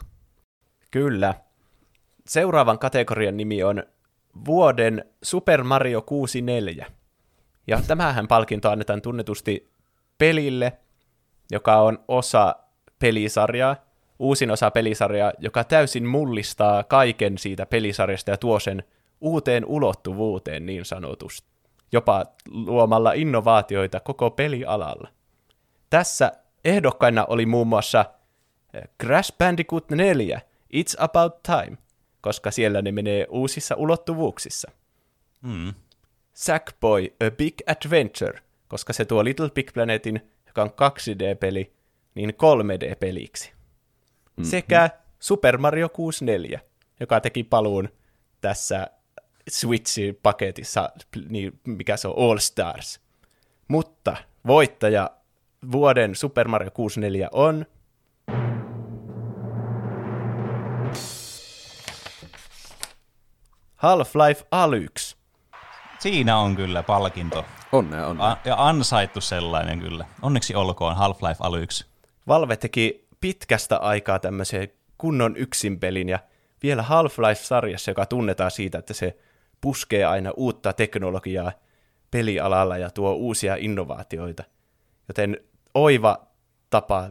Kyllä. 0.91 1.33
Seuraavan 2.27 2.79
kategorian 2.79 3.37
nimi 3.37 3.63
on 3.63 3.83
vuoden 4.45 5.05
Super 5.23 5.63
Mario 5.63 6.01
64. 6.01 6.91
Ja 7.67 7.81
tämähän 7.87 8.27
palkinto 8.27 8.69
annetaan 8.69 9.01
tunnetusti 9.01 9.70
pelille, 10.21 10.73
joka 11.51 11.75
on 11.75 12.03
osa 12.07 12.55
pelisarjaa, 12.99 13.75
uusin 14.19 14.51
osa 14.51 14.71
pelisarjaa, 14.71 15.33
joka 15.39 15.63
täysin 15.63 16.05
mullistaa 16.07 16.83
kaiken 16.83 17.37
siitä 17.37 17.65
pelisarjasta 17.65 18.31
ja 18.31 18.37
tuo 18.37 18.59
sen 18.59 18.83
uuteen 19.21 19.65
ulottuvuuteen 19.65 20.65
niin 20.65 20.85
sanotusti. 20.85 21.47
Jopa 21.91 22.25
luomalla 22.51 23.13
innovaatioita 23.13 23.99
koko 23.99 24.31
pelialalla. 24.31 25.09
Tässä 25.89 26.31
ehdokkaina 26.65 27.25
oli 27.25 27.45
muun 27.45 27.67
muassa 27.67 28.05
eh, 28.73 28.83
Crash 29.03 29.37
Bandicoot 29.37 29.89
4, 29.89 30.41
It's 30.75 30.95
About 30.97 31.43
Time, 31.43 31.77
koska 32.21 32.51
siellä 32.51 32.81
ne 32.81 32.91
menee 32.91 33.27
uusissa 33.29 33.75
ulottuvuuksissa. 33.75 34.71
Mm. 35.41 35.73
Sackboy, 36.33 37.05
A 37.27 37.31
Big 37.31 37.55
Adventure, 37.67 38.39
koska 38.71 38.93
se 38.93 39.05
tuo 39.05 39.23
Little 39.23 39.49
Big 39.49 39.73
Planetin, 39.73 40.21
joka 40.47 40.61
on 40.61 40.69
2D-peli, 40.69 41.73
niin 42.15 42.29
3D-peliksi. 42.29 43.49
Mm-hmm. 43.51 44.43
Sekä 44.43 44.89
Super 45.19 45.57
Mario 45.57 45.89
64, 45.89 46.59
joka 46.99 47.19
teki 47.21 47.43
paluun 47.43 47.89
tässä 48.41 48.87
Switch-paketissa, 49.49 50.89
niin 51.29 51.59
mikä 51.67 51.97
se 51.97 52.07
on, 52.07 52.13
All 52.17 52.37
Stars. 52.37 53.01
Mutta 53.67 54.17
voittaja 54.47 55.11
vuoden 55.71 56.15
Super 56.15 56.47
Mario 56.47 56.71
64 56.71 57.29
on 57.31 57.65
Half-Life 63.75 64.47
Alyx. 64.51 65.15
Siinä 65.99 66.37
on 66.37 66.55
kyllä 66.55 66.83
palkinto. 66.83 67.45
Onnea, 67.71 68.07
onnea. 68.07 68.27
A- 68.27 68.37
ja 68.45 68.55
ansaittu 68.57 69.21
sellainen 69.21 69.79
kyllä. 69.79 70.05
Onneksi 70.21 70.55
olkoon 70.55 70.95
Half-Life 70.95 71.37
Alyx. 71.39 71.85
Valve 72.27 72.57
teki 72.57 73.07
pitkästä 73.21 73.77
aikaa 73.77 74.19
tämmöisen 74.19 74.67
kunnon 74.97 75.37
yksinpelin 75.37 76.09
ja 76.09 76.19
vielä 76.63 76.81
Half-Life-sarjassa, 76.81 77.91
joka 77.91 78.05
tunnetaan 78.05 78.51
siitä, 78.51 78.77
että 78.77 78.93
se 78.93 79.17
puskee 79.61 80.05
aina 80.05 80.31
uutta 80.37 80.73
teknologiaa 80.73 81.51
pelialalla 82.11 82.77
ja 82.77 82.89
tuo 82.89 83.13
uusia 83.13 83.55
innovaatioita. 83.55 84.43
Joten 85.07 85.37
oiva 85.73 86.27
tapa 86.69 87.09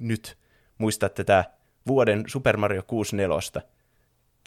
nyt 0.00 0.38
muistaa 0.78 1.08
tätä 1.08 1.44
vuoden 1.86 2.24
Super 2.26 2.56
Mario 2.56 2.82
64, 2.86 3.62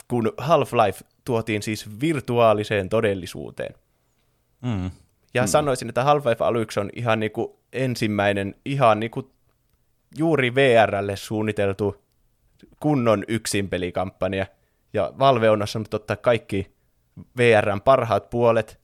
kun 0.08 0.32
Half-Life 0.38 1.06
tuotiin 1.24 1.62
siis 1.62 2.00
virtuaaliseen 2.00 2.88
todellisuuteen. 2.88 3.74
Mm. 4.62 4.90
Ja 5.36 5.42
hmm. 5.42 5.48
sanoisin, 5.48 5.88
että 5.88 6.04
Half-Life 6.04 6.44
Alyx 6.44 6.76
on 6.76 6.90
ihan 6.96 7.20
niinku 7.20 7.60
ensimmäinen, 7.72 8.54
ihan 8.64 9.00
niinku 9.00 9.32
juuri 10.18 10.54
VRlle 10.54 11.16
suunniteltu 11.16 12.04
kunnon 12.80 13.24
yksinpelikampanja. 13.28 14.46
Ja 14.92 15.12
Valve 15.18 15.50
on 15.50 15.62
osannut 15.62 15.94
ottaa 15.94 16.16
kaikki 16.16 16.74
VRn 17.36 17.80
parhaat 17.80 18.30
puolet, 18.30 18.80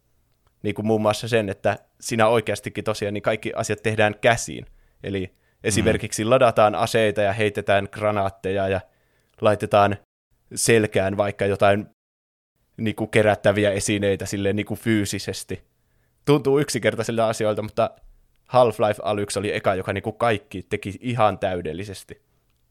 niin 0.63 0.75
kuin 0.75 0.87
muun 0.87 1.03
muassa 1.03 1.29
sen, 1.29 1.49
että 1.49 1.79
siinä 2.01 2.29
oikeastikin 2.29 2.85
tosiaan 2.85 3.15
niin 3.15 3.23
kaikki 3.23 3.53
asiat 3.57 3.83
tehdään 3.83 4.15
käsiin. 4.21 4.67
Eli 5.05 5.35
esimerkiksi 5.65 6.25
ladataan 6.25 6.75
aseita 6.75 7.23
ja 7.23 7.33
heitetään 7.33 7.89
granaatteja 7.93 8.69
ja 8.69 8.81
laitetaan 9.41 9.97
selkään 10.55 11.17
vaikka 11.17 11.47
jotain 11.47 11.87
niin 12.77 12.97
kuin 12.97 13.11
kerättäviä 13.11 13.71
esineitä 13.71 14.27
silleen 14.27 14.57
niin 14.57 14.67
kuin 14.67 14.81
fyysisesti. 14.81 15.72
Tuntuu 16.25 16.59
yksinkertaisilta 16.59 17.29
asioilta, 17.29 17.63
mutta 17.63 17.91
Half-Life 18.47 19.01
Alyx 19.03 19.37
oli 19.37 19.55
eka, 19.55 19.75
joka 19.75 19.93
niinku 19.93 20.13
kaikki 20.13 20.63
teki 20.63 20.99
ihan 21.01 21.39
täydellisesti. 21.39 22.23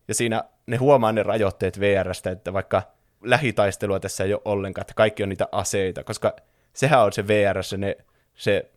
Ja 0.07 0.13
siinä 0.13 0.43
ne 0.67 0.77
huomaa 0.77 1.11
ne 1.11 1.23
rajoitteet 1.23 1.79
VRstä, 1.79 2.31
että 2.31 2.53
vaikka 2.53 2.81
lähitaistelua 3.23 3.99
tässä 3.99 4.23
ei 4.23 4.33
ole 4.33 4.41
ollenkaan, 4.45 4.83
että 4.83 4.93
kaikki 4.93 5.23
on 5.23 5.29
niitä 5.29 5.47
aseita, 5.51 6.03
koska 6.03 6.35
sehän 6.73 7.03
on 7.03 7.13
se 7.13 7.27
VRssä 7.27 7.77
ne, 7.77 7.97
se 8.35 8.71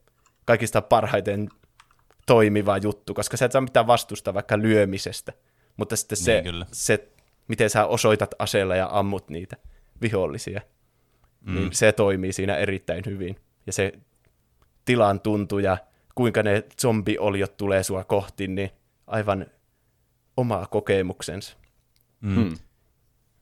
kaikista 0.45 0.83
parhaiten 0.83 1.49
toimiva 2.27 2.79
juttu, 2.79 3.15
koska 3.15 3.37
sä 3.37 3.45
et 3.45 3.53
saa 3.53 3.61
mitään 3.61 3.87
vastusta 3.87 4.35
vaikka 4.35 4.59
lyömisestä, 4.59 5.33
mutta 5.77 5.97
sitten 5.97 6.19
se, 6.19 6.43
Niin, 6.43 6.65
se 6.73 7.09
miten 7.49 7.71
sä 7.71 7.87
osoitat 7.87 8.35
aseella 8.39 8.77
ja 8.77 8.89
ammut 8.91 9.29
niitä 9.29 9.57
vihollisia, 10.03 10.61
mm. 11.41 11.55
niin 11.55 11.73
se 11.73 11.93
toimii 11.93 12.33
siinä 12.33 12.57
erittäin 12.57 13.03
hyvin. 13.07 13.37
Ja 13.67 13.73
se 13.73 13.93
tilan 14.85 15.21
tuntu 15.21 15.59
ja 15.59 15.79
kuinka 16.15 16.43
ne 16.43 16.65
zombioliot 16.81 17.57
tulee 17.57 17.83
sua 17.83 18.05
kohti, 18.05 18.47
niin 18.47 18.71
aivan 19.07 19.47
oma 20.37 20.67
kokemuksensa. 20.67 21.57
Mm. 22.21 22.39
Mm. 22.39 22.57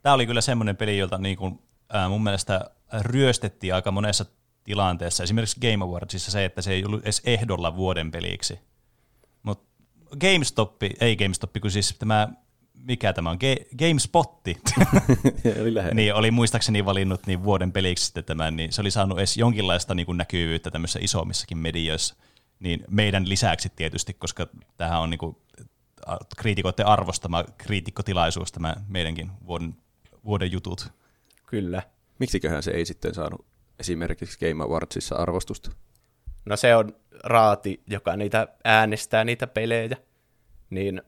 Tämä 0.02 0.14
oli 0.14 0.26
kyllä 0.26 0.40
semmoinen 0.40 0.76
peli, 0.76 0.98
jolta 0.98 1.18
niin 1.18 1.36
kuin, 1.36 1.58
äh, 1.94 2.08
mun 2.08 2.22
mielestä 2.22 2.70
ryöstettiin 3.00 3.74
aika 3.74 3.90
monessa 3.90 4.24
tilanteessa. 4.64 5.22
Esimerkiksi 5.22 5.60
Game 5.60 5.84
Awardsissa 5.84 6.30
se, 6.30 6.44
että 6.44 6.62
se 6.62 6.72
ei 6.72 6.84
ollut 6.84 7.02
edes 7.02 7.22
ehdolla 7.24 7.76
vuoden 7.76 8.10
peliksi. 8.10 8.58
Mutta 9.42 9.84
GameStop, 10.20 10.82
ei 11.00 11.16
GameStop, 11.16 11.50
kun 11.60 11.70
siis 11.70 11.96
tämä, 11.98 12.28
mikä 12.82 13.12
tämä 13.12 13.30
on, 13.30 13.38
Ge- 13.44 13.76
GameSpotti, 13.78 14.56
oli 15.62 15.94
niin 15.94 16.14
oli 16.14 16.30
muistaakseni 16.30 16.84
valinnut 16.84 17.26
niin 17.26 17.44
vuoden 17.44 17.72
peliksi 17.72 18.04
sitten 18.04 18.24
tämän, 18.24 18.56
niin 18.56 18.72
se 18.72 18.80
oli 18.80 18.90
saanut 18.90 19.18
edes 19.18 19.36
jonkinlaista 19.36 19.94
niin 19.94 20.06
kuin 20.06 20.18
näkyvyyttä 20.18 20.70
tämmöisissä 20.70 20.98
isommissakin 21.02 21.58
medioissa. 21.58 22.16
Niin 22.60 22.84
meidän 22.88 23.28
lisäksi 23.28 23.72
tietysti, 23.76 24.14
koska 24.14 24.46
tämähän 24.76 25.00
on 25.00 25.10
niin 25.10 25.18
kuin 25.18 25.36
kriitikoiden 26.36 26.86
arvostama 26.86 27.44
kriitikkotilaisuus 27.58 28.52
tämä 28.52 28.74
meidänkin 28.88 29.30
vuoden, 29.46 29.76
vuoden 30.24 30.52
jutut. 30.52 30.92
Kyllä. 31.46 31.82
Miksiköhän 32.18 32.62
se 32.62 32.70
ei 32.70 32.86
sitten 32.86 33.14
saanut 33.14 33.46
esimerkiksi 33.78 34.38
Game 34.38 34.64
Awardsissa 34.64 35.14
arvostusta? 35.14 35.70
No 36.44 36.56
se 36.56 36.76
on 36.76 36.96
raati, 37.24 37.82
joka 37.86 38.16
niitä 38.16 38.48
äänestää 38.64 39.24
niitä 39.24 39.46
pelejä. 39.46 39.96
Niin 40.70 41.02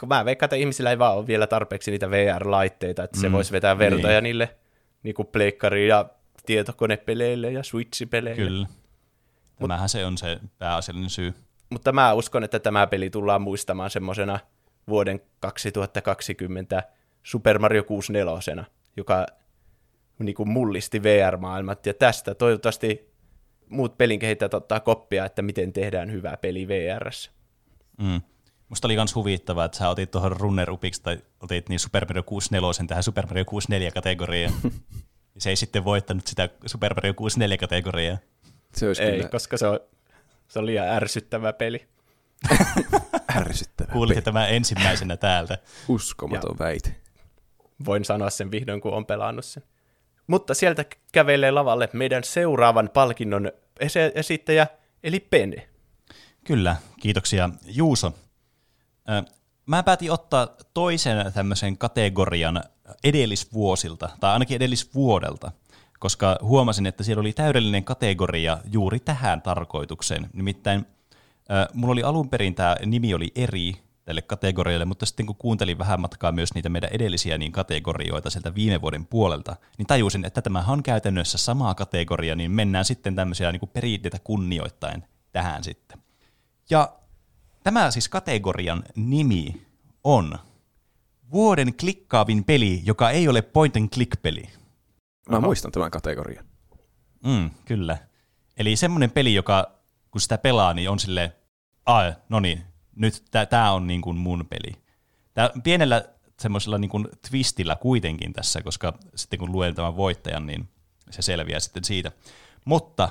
kun 0.00 0.08
mä 0.08 0.24
veikkaan, 0.24 0.46
että 0.46 0.56
ihmisillä 0.56 0.90
ei 0.90 0.98
vaan 0.98 1.16
ole 1.16 1.26
vielä 1.26 1.46
tarpeeksi 1.46 1.90
niitä 1.90 2.10
VR-laitteita, 2.10 3.04
että 3.04 3.20
se 3.20 3.28
mm, 3.28 3.32
voisi 3.32 3.52
vetää 3.52 3.78
vertoja 3.78 4.20
niin. 4.20 4.22
niille 4.22 4.56
niin 5.02 5.14
kuin 5.14 5.28
pleikkari- 5.28 5.88
ja 5.88 6.08
tietokonepeleille 6.46 7.52
ja 7.52 7.62
Switch-peleille. 7.62 8.36
Kyllä. 8.36 8.66
Tämähän 9.58 9.84
Mut, 9.84 9.90
se 9.90 10.06
on 10.06 10.18
se 10.18 10.38
pääasiallinen 10.58 11.10
syy. 11.10 11.34
Mutta 11.70 11.92
mä 11.92 12.12
uskon, 12.12 12.44
että 12.44 12.58
tämä 12.58 12.86
peli 12.86 13.10
tullaan 13.10 13.42
muistamaan 13.42 13.90
semmoisena 13.90 14.38
vuoden 14.88 15.20
2020 15.40 16.82
Super 17.22 17.58
Mario 17.58 17.84
64, 17.84 18.64
joka 18.96 19.26
niin 20.18 20.34
kuin 20.34 20.48
mullisti 20.48 21.02
VR-maailmat. 21.02 21.86
Ja 21.86 21.94
tästä 21.94 22.34
toivottavasti 22.34 23.14
muut 23.68 23.98
pelin 23.98 24.18
kehittäjät 24.18 24.54
ottaa 24.54 24.80
koppia, 24.80 25.24
että 25.24 25.42
miten 25.42 25.72
tehdään 25.72 26.12
hyvää 26.12 26.36
peli 26.36 26.68
VRssä. 26.68 27.30
Mm. 27.98 28.20
Musta 28.68 28.88
oli 28.88 28.96
myös 28.96 29.14
huvittavaa, 29.14 29.64
että 29.64 29.78
sä 29.78 29.88
otit 29.88 30.10
tuohon 30.10 30.32
runner 30.32 30.68
tai 31.02 31.18
otit 31.40 31.68
niin 31.68 31.80
Super 31.80 32.06
Mario 32.06 32.22
64 32.22 32.86
tähän 32.86 33.02
Super 33.02 33.26
Mario 33.26 33.44
64 33.44 33.90
kategoriaan. 33.90 34.54
se 35.38 35.50
ei 35.50 35.56
sitten 35.56 35.84
voittanut 35.84 36.26
sitä 36.26 36.48
Super 36.66 36.94
Mario 36.94 37.14
64 37.14 37.58
kategoriaa. 37.58 38.18
Se 38.74 38.86
olisi 38.86 39.02
ei, 39.02 39.16
kyllä... 39.16 39.28
koska 39.28 39.56
se 39.56 39.66
on, 39.66 39.80
se 40.48 40.58
on 40.58 40.66
liian 40.66 40.88
ärsyttävä 40.88 41.52
peli. 41.52 41.88
ärsyttävä 43.36 43.92
Kuulitte 43.92 44.22
tämä 44.22 44.46
ensimmäisenä 44.46 45.16
täältä. 45.16 45.58
Uskomaton 45.88 46.56
ja 46.58 46.64
väite. 46.64 46.96
Voin 47.84 48.04
sanoa 48.04 48.30
sen 48.30 48.50
vihdoin, 48.50 48.80
kun 48.80 48.92
on 48.92 49.06
pelannut 49.06 49.44
sen. 49.44 49.62
Mutta 50.26 50.54
sieltä 50.54 50.84
kävelee 51.12 51.50
lavalle 51.50 51.88
meidän 51.92 52.24
seuraavan 52.24 52.90
palkinnon 52.94 53.52
esittäjä, 54.14 54.66
eli 55.02 55.20
Pene. 55.20 55.68
Kyllä, 56.44 56.76
kiitoksia 57.00 57.50
Juuso. 57.66 58.12
Mä 59.66 59.82
päätin 59.82 60.12
ottaa 60.12 60.48
toisen 60.74 61.32
tämmöisen 61.32 61.78
kategorian 61.78 62.62
edellisvuosilta, 63.04 64.08
tai 64.20 64.32
ainakin 64.32 64.56
edellisvuodelta, 64.56 65.52
koska 65.98 66.38
huomasin, 66.42 66.86
että 66.86 67.04
siellä 67.04 67.20
oli 67.20 67.32
täydellinen 67.32 67.84
kategoria 67.84 68.58
juuri 68.72 69.00
tähän 69.00 69.42
tarkoitukseen. 69.42 70.30
Nimittäin 70.32 70.86
mulla 71.72 71.92
oli 71.92 72.02
alun 72.02 72.28
perin 72.28 72.54
tämä 72.54 72.76
nimi 72.86 73.14
oli 73.14 73.32
eri 73.34 73.76
tälle 74.04 74.22
kategorialle, 74.22 74.84
mutta 74.84 75.06
sitten 75.06 75.26
kun 75.26 75.36
kuuntelin 75.36 75.78
vähän 75.78 76.00
matkaa 76.00 76.32
myös 76.32 76.54
niitä 76.54 76.68
meidän 76.68 76.90
edellisiä 76.92 77.38
niin 77.38 77.52
kategorioita 77.52 78.30
sieltä 78.30 78.54
viime 78.54 78.80
vuoden 78.80 79.06
puolelta, 79.06 79.56
niin 79.78 79.86
tajusin, 79.86 80.24
että 80.24 80.42
tämä 80.42 80.64
on 80.68 80.82
käytännössä 80.82 81.38
sama 81.38 81.74
kategoria, 81.74 82.36
niin 82.36 82.50
mennään 82.50 82.84
sitten 82.84 83.14
tämmöisiä 83.14 83.52
niin 83.52 83.70
perinteitä 83.72 84.18
kunnioittain 84.24 85.04
tähän 85.32 85.64
sitten. 85.64 85.98
Ja 86.70 86.92
tämä 87.64 87.90
siis 87.90 88.08
kategorian 88.08 88.84
nimi 88.96 89.66
on 90.04 90.38
vuoden 91.30 91.74
klikkaavin 91.74 92.44
peli, 92.44 92.82
joka 92.84 93.10
ei 93.10 93.28
ole 93.28 93.42
point 93.42 93.76
and 93.76 93.88
click 93.88 94.22
peli. 94.22 94.42
Mä 95.30 95.36
Oho. 95.36 95.46
muistan 95.46 95.72
tämän 95.72 95.90
kategorian. 95.90 96.44
Mm, 97.24 97.50
kyllä. 97.64 97.98
Eli 98.56 98.76
semmoinen 98.76 99.10
peli, 99.10 99.34
joka 99.34 99.70
kun 100.10 100.20
sitä 100.20 100.38
pelaa, 100.38 100.74
niin 100.74 100.90
on 100.90 100.98
sille, 100.98 101.32
ai, 101.86 102.14
no 102.28 102.40
niin, 102.40 102.62
nyt 102.96 103.24
tämä 103.50 103.72
on 103.72 103.86
niin 103.86 104.02
kuin 104.02 104.16
mun 104.16 104.46
peli. 104.50 104.76
Tää 105.34 105.50
pienellä 105.64 106.04
semmoisella 106.40 106.78
niin 106.78 106.88
kuin 106.88 107.08
twistillä 107.28 107.76
kuitenkin 107.76 108.32
tässä, 108.32 108.62
koska 108.62 108.98
sitten 109.14 109.38
kun 109.38 109.52
luen 109.52 109.74
tämän 109.74 109.96
voittajan, 109.96 110.46
niin 110.46 110.68
se 111.10 111.22
selviää 111.22 111.60
sitten 111.60 111.84
siitä. 111.84 112.12
Mutta 112.64 113.08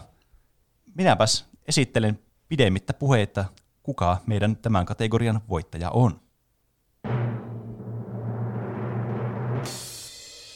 minäpäs 0.96 1.46
esittelen 1.68 2.20
pidemmittä 2.48 2.94
puheita, 2.94 3.46
kuka 3.84 4.18
meidän 4.26 4.58
tämän 4.58 4.86
kategorian 4.86 5.42
voittaja 5.50 5.90
on. 5.90 6.20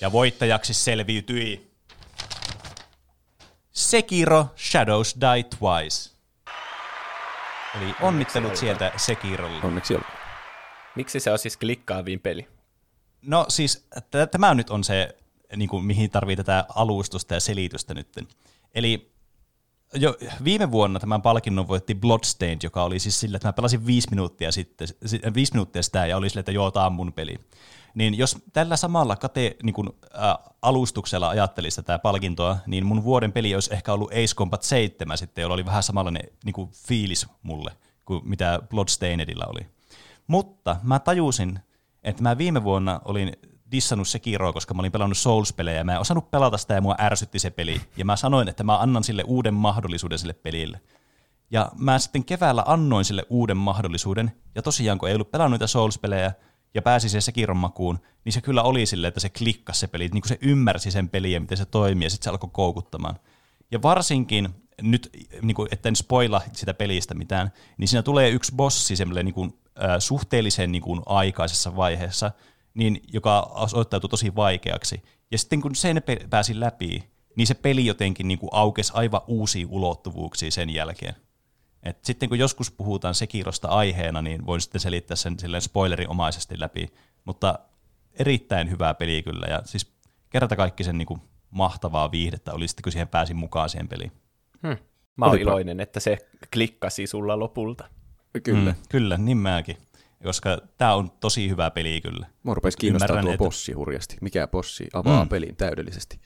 Ja 0.02 0.12
voittajaksi 0.12 0.74
selviytyi 0.74 1.72
Sekiro 3.72 4.46
Shadows 4.58 5.16
Die 5.22 5.44
Twice. 5.44 6.18
Eli 7.78 7.96
onnittelut 8.02 8.56
sieltä 8.56 8.92
Sekirolle. 8.98 9.60
Onneksi 9.64 9.96
olkoon. 9.96 10.18
Miksi 10.96 11.20
se 11.20 11.32
on 11.32 11.40
siis 11.40 11.58
klikkaaviin 11.58 12.20
peli? 12.20 12.48
No 13.22 13.46
siis 13.50 13.88
t- 14.12 14.32
tämä 14.32 14.54
nyt 14.54 14.70
on 14.70 14.84
se, 14.84 15.18
niin 15.56 15.70
kuin, 15.70 15.86
mihin 15.86 16.10
tarvii 16.10 16.36
tätä 16.36 16.66
alustusta 16.76 17.34
ja 17.34 17.40
selitystä 17.40 17.94
nyt. 17.94 18.08
Eli 18.76 19.12
jo 19.94 20.16
viime 20.44 20.72
vuonna 20.72 21.00
tämän 21.00 21.22
palkinnon 21.22 21.68
voitti 21.68 21.96
Bloodstained, 21.96 22.60
joka 22.64 22.84
oli 22.84 23.00
siis 23.00 23.20
sillä, 23.20 23.36
että 23.36 23.48
mä 23.48 23.54
pelasin 23.54 23.86
viisi 23.86 24.10
minuuttia, 24.10 24.52
sitten, 24.52 24.88
viisi 25.34 25.54
minuuttia 25.54 25.84
sitä 25.84 26.06
ja 26.06 26.18
oli 26.18 26.30
sille, 26.30 26.40
että 26.40 26.52
joo, 26.52 26.72
tämä 26.72 26.86
on 26.86 26.94
mun 26.94 27.14
peli. 27.14 27.40
Niin 27.96 28.18
jos 28.18 28.38
tällä 28.54 28.78
samalla 28.78 29.16
kate, 29.16 29.56
niin 29.64 29.74
kuin, 29.74 29.90
ä, 30.16 30.40
alustuksella 30.62 31.30
ajattelisi 31.30 31.76
tätä 31.76 32.00
palkintoa, 32.00 32.58
niin 32.68 32.86
mun 32.86 33.04
vuoden 33.04 33.32
peli 33.32 33.54
olisi 33.54 33.74
ehkä 33.74 33.94
ollut 33.94 34.12
Ace 34.12 34.36
Combat 34.36 34.64
7 34.64 35.18
sitten, 35.18 35.42
jolla 35.42 35.54
oli 35.54 35.66
vähän 35.66 35.84
samanlainen 35.84 36.24
niin 36.46 36.54
kuin, 36.54 36.70
fiilis 36.88 37.28
mulle 37.44 37.72
kuin 38.06 38.30
mitä 38.30 38.60
Bloodstainedilla 38.70 39.46
oli. 39.46 39.68
Mutta 40.28 40.76
mä 40.84 41.00
tajusin, 41.00 41.60
että 42.04 42.24
mä 42.24 42.38
viime 42.38 42.64
vuonna 42.64 43.02
olin 43.06 43.32
dissannut 43.72 44.08
Sekiroa, 44.08 44.54
koska 44.54 44.74
mä 44.74 44.80
olin 44.80 44.92
pelannut 44.92 45.18
Souls-pelejä 45.18 45.78
ja 45.78 45.84
mä 45.84 45.94
en 45.94 46.00
osannut 46.00 46.32
pelata 46.32 46.58
sitä 46.58 46.74
ja 46.74 46.82
mua 46.82 46.96
ärsytti 47.00 47.40
se 47.40 47.50
peli. 47.50 47.82
Ja 47.98 48.06
mä 48.06 48.16
sanoin, 48.16 48.50
että 48.50 48.64
mä 48.64 48.78
annan 48.78 49.04
sille 49.04 49.24
uuden 49.28 49.54
mahdollisuuden 49.54 50.20
sille 50.20 50.34
pelille. 50.34 50.82
Ja 51.52 51.72
mä 51.76 52.00
sitten 52.00 52.26
keväällä 52.26 52.64
annoin 52.68 53.06
sille 53.06 53.26
uuden 53.30 53.58
mahdollisuuden, 53.58 54.32
ja 54.56 54.62
tosiaan 54.62 54.98
kun 54.98 55.10
ei 55.10 55.16
ollut 55.16 55.32
pelannut 55.32 55.56
niitä 55.56 55.68
Souls-pelejä, 55.68 56.32
ja 56.74 56.82
pääsi 56.82 57.10
se 57.10 57.22
Sekiron 57.22 57.58
makuun, 57.58 58.00
niin 58.26 58.34
se 58.34 58.42
kyllä 58.42 58.64
oli 58.64 58.86
silleen, 58.86 59.10
että 59.10 59.20
se 59.20 59.30
klikkasi 59.30 59.80
se 59.80 59.88
peli, 59.88 60.08
niin 60.08 60.22
kuin 60.22 60.30
se 60.30 60.38
ymmärsi 60.42 60.92
sen 60.92 61.10
peliä 61.10 61.40
miten 61.40 61.58
se 61.58 61.66
toimii, 61.66 62.06
ja 62.06 62.10
sitten 62.10 62.24
se 62.24 62.30
alkoi 62.30 62.50
koukuttamaan. 62.54 63.20
Ja 63.72 63.82
varsinkin, 63.82 64.50
nyt, 64.82 65.10
niin 65.42 65.56
kuin, 65.56 65.68
etten 65.72 65.96
spoila 65.96 66.42
sitä 66.54 66.74
pelistä 66.74 67.16
mitään, 67.16 67.52
niin 67.78 67.88
siinä 67.88 68.04
tulee 68.04 68.30
yksi 68.30 68.56
bossi 68.56 68.96
semmoinen 68.96 69.26
niin 69.26 69.34
kuin, 69.34 69.60
äh, 69.84 69.96
suhteellisen 70.00 70.72
niin 70.72 70.82
kuin, 70.82 71.02
aikaisessa 71.06 71.76
vaiheessa, 71.76 72.32
niin, 72.78 73.02
joka 73.14 73.40
osoittautui 73.40 74.10
tosi 74.10 74.36
vaikeaksi. 74.36 75.04
Ja 75.32 75.38
sitten 75.38 75.62
kun 75.62 75.76
sen 75.76 76.04
pääsi 76.30 76.60
läpi, 76.60 77.04
niin 77.36 77.48
se 77.48 77.54
peli 77.54 77.86
jotenkin 77.86 78.28
niin 78.28 78.40
kuin, 78.40 78.50
aukesi 78.54 78.92
aivan 78.96 79.22
uusia 79.28 79.68
ulottuvuuksia 79.70 80.52
sen 80.52 80.70
jälkeen. 80.70 81.16
Et 81.84 82.06
sitten 82.06 82.30
kun 82.30 82.40
joskus 82.40 82.72
puhutaan 82.72 83.16
Sekirosta 83.16 83.68
aiheena, 83.68 84.22
niin 84.22 84.46
voin 84.46 84.62
sitten 84.62 84.82
selittää 84.82 85.16
sen 85.16 85.40
silleen 85.40 85.62
spoilerinomaisesti 85.62 86.60
läpi, 86.60 86.88
mutta 87.26 87.60
erittäin 88.14 88.70
hyvää 88.70 88.94
peli 88.94 89.24
kyllä, 89.24 89.46
ja 89.50 89.62
siis 89.66 89.92
kerta 90.30 90.56
kaikki 90.56 90.84
sen 90.84 90.98
niin 90.98 91.06
kuin 91.06 91.22
mahtavaa 91.50 92.12
viihdettä 92.12 92.54
oli 92.54 92.68
sitten, 92.68 92.84
kun 92.84 92.92
siihen 92.92 93.08
pääsin 93.08 93.38
mukaan 93.38 93.70
siihen 93.70 93.88
peliin. 93.88 94.12
Hmm. 94.68 94.78
Mä 95.16 95.26
oon 95.26 95.36
Olipa- 95.36 95.42
iloinen, 95.42 95.80
että 95.80 96.00
se 96.00 96.18
klikkasi 96.54 97.08
sulla 97.08 97.40
lopulta. 97.40 97.90
Kyllä. 98.44 98.72
Mm, 98.72 98.78
kyllä, 98.90 99.18
niin 99.18 99.38
mäkin. 99.38 99.78
Koska 100.24 100.58
tämä 100.78 100.94
on 100.96 101.12
tosi 101.20 101.50
hyvä 101.50 101.72
peli 101.72 102.02
kyllä. 102.02 102.28
Mua 102.44 102.54
rupesi 102.54 102.78
kiinnostaa 102.78 103.06
Ymmärrän, 103.08 103.26
tuo 103.26 103.34
että- 103.34 103.44
bossi 103.44 103.72
hurjasti. 103.74 104.18
Mikä 104.22 104.48
bossi 104.48 104.88
avaa 104.94 105.24
Mm. 105.24 105.30
pelin 105.30 105.56
täydellisesti. 105.56 106.20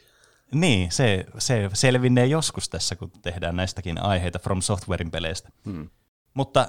Niin, 0.54 0.92
se, 0.92 1.26
se 1.38 1.70
selvinnee 1.74 2.26
joskus 2.26 2.70
tässä, 2.70 2.96
kun 2.96 3.12
tehdään 3.22 3.56
näistäkin 3.56 4.04
aiheita 4.04 4.40
From 4.40 4.62
Softwarein 4.62 5.12
peleistä. 5.12 5.50
Hmm. 5.66 5.90
Mutta 6.34 6.68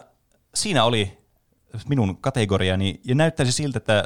siinä 0.54 0.84
oli 0.84 1.18
minun 1.88 2.16
kategoriani, 2.20 3.00
ja 3.04 3.14
näyttäisi 3.14 3.52
siltä, 3.52 3.78
että 3.78 4.04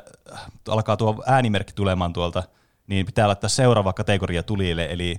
alkaa 0.69 0.97
tuo 0.97 1.23
äänimerkki 1.27 1.73
tulemaan 1.73 2.13
tuolta, 2.13 2.43
niin 2.87 3.07
pitää 3.07 3.27
laittaa 3.27 3.49
seuraava 3.51 3.93
kategoria 3.93 4.43
tulille, 4.43 4.87
eli 4.91 5.17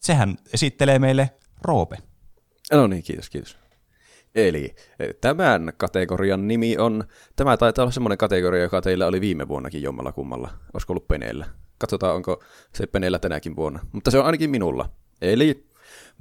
sehän 0.00 0.36
esittelee 0.52 0.98
meille 0.98 1.30
Roope. 1.62 1.96
No 2.72 2.86
niin, 2.86 3.02
kiitos, 3.02 3.30
kiitos. 3.30 3.56
Eli 4.36 4.74
eh, 4.98 5.14
tämän 5.20 5.72
kategorian 5.76 6.48
nimi 6.48 6.76
on, 6.78 7.04
tämä 7.36 7.56
taitaa 7.56 7.82
olla 7.82 7.92
semmoinen 7.92 8.18
kategoria, 8.18 8.62
joka 8.62 8.80
teillä 8.82 9.06
oli 9.06 9.20
viime 9.20 9.48
vuonnakin 9.48 9.82
jommalla 9.82 10.12
kummalla. 10.12 10.50
Olisiko 10.74 10.92
ollut 10.92 11.08
Peneellä? 11.08 11.46
Katsotaan, 11.78 12.14
onko 12.16 12.42
se 12.74 12.86
Peneellä 12.86 13.18
tänäkin 13.18 13.56
vuonna. 13.56 13.80
Mutta 13.92 14.10
se 14.10 14.18
on 14.18 14.26
ainakin 14.26 14.50
minulla. 14.50 14.90
Eli 15.22 15.66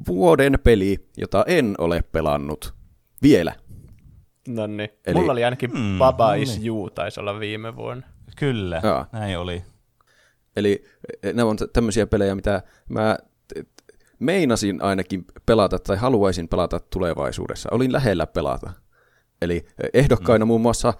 vuoden 0.07 0.59
peli, 0.63 1.07
jota 1.17 1.43
en 1.47 1.75
ole 1.77 2.03
pelannut 2.11 2.73
vielä. 3.21 3.53
No 4.47 4.67
niin. 4.67 4.89
Eli- 5.05 5.19
Mulla 5.19 5.31
oli 5.31 5.43
ainakin 5.43 5.71
mm, 5.73 5.97
Baba 5.97 6.27
no 6.27 6.41
is 6.41 6.57
niin. 6.57 6.67
You, 6.67 6.89
taisi 6.89 7.19
olla 7.19 7.39
viime 7.39 7.75
vuonna. 7.75 8.07
Kyllä, 8.35 8.81
Jaa. 8.83 9.09
näin 9.11 9.37
oli. 9.37 9.63
Eli 10.55 10.85
eh, 11.23 11.33
nämä 11.33 11.49
on 11.49 11.57
tämmöisiä 11.73 12.07
pelejä, 12.07 12.35
mitä 12.35 12.61
mä 12.89 13.17
meinasin 14.19 14.81
ainakin 14.81 15.25
pelata 15.45 15.79
tai 15.79 15.97
haluaisin 15.97 16.47
pelata 16.47 16.79
tulevaisuudessa. 16.79 17.69
Olin 17.71 17.91
lähellä 17.91 18.27
pelata. 18.27 18.73
Eli 19.41 19.55
eh, 19.55 19.89
ehdokkaina 19.93 20.45
mm. 20.45 20.47
muun 20.47 20.61
muassa 20.61 20.93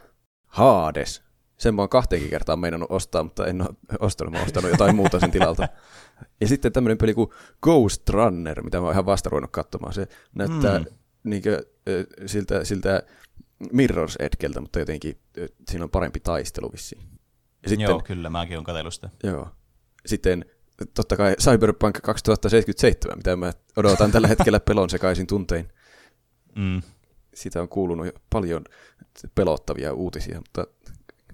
Hades. 0.46 1.24
Sen 1.58 1.76
mä 1.76 1.82
oon 1.82 1.90
kahteenkin 1.90 2.30
kertaan 2.30 2.60
meinannut 2.60 2.92
ostaa, 2.92 3.24
mutta 3.24 3.46
en 3.46 3.62
ole 3.62 3.70
ostanut, 4.00 4.32
mä 4.32 4.38
oon 4.40 4.46
ostanut 4.46 4.72
jotain 4.72 4.96
muuta 4.96 5.20
sen 5.20 5.32
tilalta. 5.32 5.68
Ja 6.42 6.48
sitten 6.48 6.72
tämmöinen 6.72 6.98
peli 6.98 7.14
kuin 7.14 7.30
Ghost 7.62 8.10
Runner, 8.10 8.64
mitä 8.64 8.78
mä 8.78 8.84
oon 8.84 8.94
ihan 8.94 9.06
vasta 9.06 9.30
ruvennut 9.30 9.52
katsomaan. 9.52 9.94
Se 9.94 10.08
näyttää 10.34 10.80
Mm. 10.80 10.86
niinkö, 11.24 11.66
eh, 11.86 12.06
siltä, 12.26 12.64
siltä 12.64 13.04
Mirror's 13.64 14.16
Edgeltä, 14.20 14.62
mutta 14.62 14.80
jotenkin 14.80 15.20
eh, 15.38 15.50
siinä 15.70 15.84
on 15.84 15.90
parempi 15.90 16.20
taistelu 16.20 16.72
vissiin. 16.72 17.02
Ja 17.64 17.70
sitten, 17.70 17.84
Joo, 17.90 18.02
kyllä, 18.06 18.30
mäkin 18.30 18.58
olen 18.58 18.64
katsellut 18.64 18.94
sitä. 18.94 19.10
Joo. 19.24 19.50
Sitten 20.06 20.46
totta 20.94 21.18
kai 21.18 21.36
Cyberpunk 21.42 22.00
2077, 22.04 23.18
mitä 23.18 23.36
mä 23.36 23.54
odotan 23.76 24.12
tällä 24.12 24.28
hetkellä 24.28 24.60
pelon 24.60 24.90
sekaisin 24.90 25.28
tuntein. 25.28 25.68
Mm. 26.56 26.82
Siitä 27.34 27.62
on 27.62 27.70
kuulunut 27.70 28.06
jo 28.06 28.12
paljon 28.30 28.64
pelottavia 29.36 29.94
uutisia, 29.94 30.38
mutta 30.38 30.68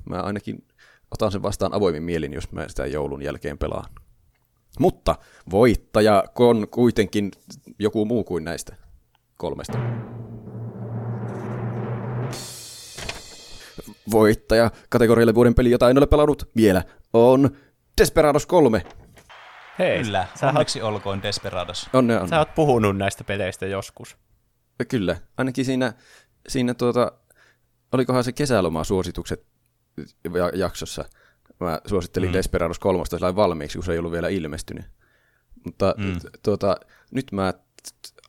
mä 0.05 0.15
ainakin 0.15 0.63
otan 1.11 1.31
sen 1.31 1.43
vastaan 1.43 1.73
avoimin 1.73 2.03
mielin, 2.03 2.33
jos 2.33 2.51
mä 2.51 2.67
sitä 2.67 2.85
joulun 2.85 3.21
jälkeen 3.21 3.57
pelaan. 3.57 3.93
Mutta 4.79 5.15
voittaja 5.51 6.23
on 6.39 6.67
kuitenkin 6.71 7.31
joku 7.79 8.05
muu 8.05 8.23
kuin 8.23 8.43
näistä 8.43 8.75
kolmesta. 9.37 9.77
Voittaja 14.11 14.71
kategorialle 14.89 15.35
vuoden 15.35 15.55
peli, 15.55 15.71
jota 15.71 15.89
en 15.89 15.97
ole 15.97 16.07
pelannut 16.07 16.49
vielä, 16.55 16.83
on 17.13 17.49
Desperados 18.01 18.45
3. 18.45 18.83
Kyllä, 20.03 20.23
Hei, 20.25 20.37
sä 20.37 20.45
oot, 20.45 20.55
onneksi 20.55 20.81
olkoon 20.81 21.23
Desperados. 21.23 21.89
Onnea, 21.93 22.15
onnea. 22.17 22.29
sä 22.29 22.39
oot 22.39 22.55
puhunut 22.55 22.97
näistä 22.97 23.23
peleistä 23.23 23.65
joskus. 23.65 24.17
Kyllä, 24.87 25.17
ainakin 25.37 25.65
siinä, 25.65 25.93
siinä 26.47 26.73
tuota, 26.73 27.11
olikohan 27.91 28.23
se 28.23 28.31
kesälomasuositukset 28.31 29.45
ja- 30.37 30.51
jaksossa. 30.53 31.05
Mä 31.59 31.79
suosittelin 31.87 32.29
Mm. 32.29 32.33
Desperados 32.33 32.79
3 32.79 33.05
sellainen 33.05 33.35
valmiiksi, 33.35 33.77
kun 33.77 33.85
se 33.85 33.91
ei 33.91 33.97
ollut 33.99 34.11
vielä 34.11 34.27
ilmestynyt. 34.29 34.85
Mutta 35.65 35.95
Mm. 35.97 36.19
tuota, 36.43 36.75
nyt 37.11 37.31
mä 37.31 37.53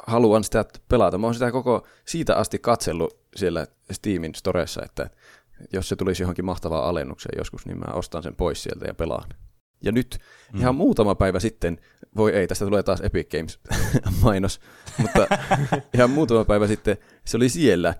haluan 0.07 0.45
sitä 0.45 0.65
pelata. 0.89 1.19
Mä 1.19 1.27
oon 1.27 1.35
sitä 1.35 1.53
koko 1.53 1.87
siitä 2.05 2.37
asti 2.37 2.59
katsellut 2.59 3.19
siellä 3.37 3.67
Steamin 3.93 4.35
storessa, 4.35 4.83
että 4.85 5.11
jos 5.73 5.89
se 5.89 5.97
tulisi 5.97 6.23
johonkin 6.23 6.45
mahtavaan 6.45 6.85
alennukseen 6.85 7.39
joskus, 7.39 7.67
niin 7.67 7.79
mä 7.79 7.93
ostan 7.95 8.23
sen 8.23 8.37
pois 8.37 8.63
sieltä 8.63 8.85
ja 8.87 8.95
pelaan. 8.95 9.29
Ja 9.83 9.93
nyt 9.93 10.19
mm. 10.53 10.61
ihan 10.61 10.75
muutama 10.75 11.15
päivä 11.15 11.41
sitten, 11.41 11.79
voi 12.17 12.33
ei, 12.33 12.47
tästä 12.47 12.65
tulee 12.65 12.83
taas 12.83 13.01
Epic 13.01 13.31
Games 13.31 13.59
mainos, 14.23 14.61
mutta 14.99 15.27
ihan 15.95 16.11
muutama 16.11 16.45
päivä 16.45 16.67
sitten 16.67 16.97
se 17.25 17.37
oli 17.37 17.49
siellä 17.49 17.95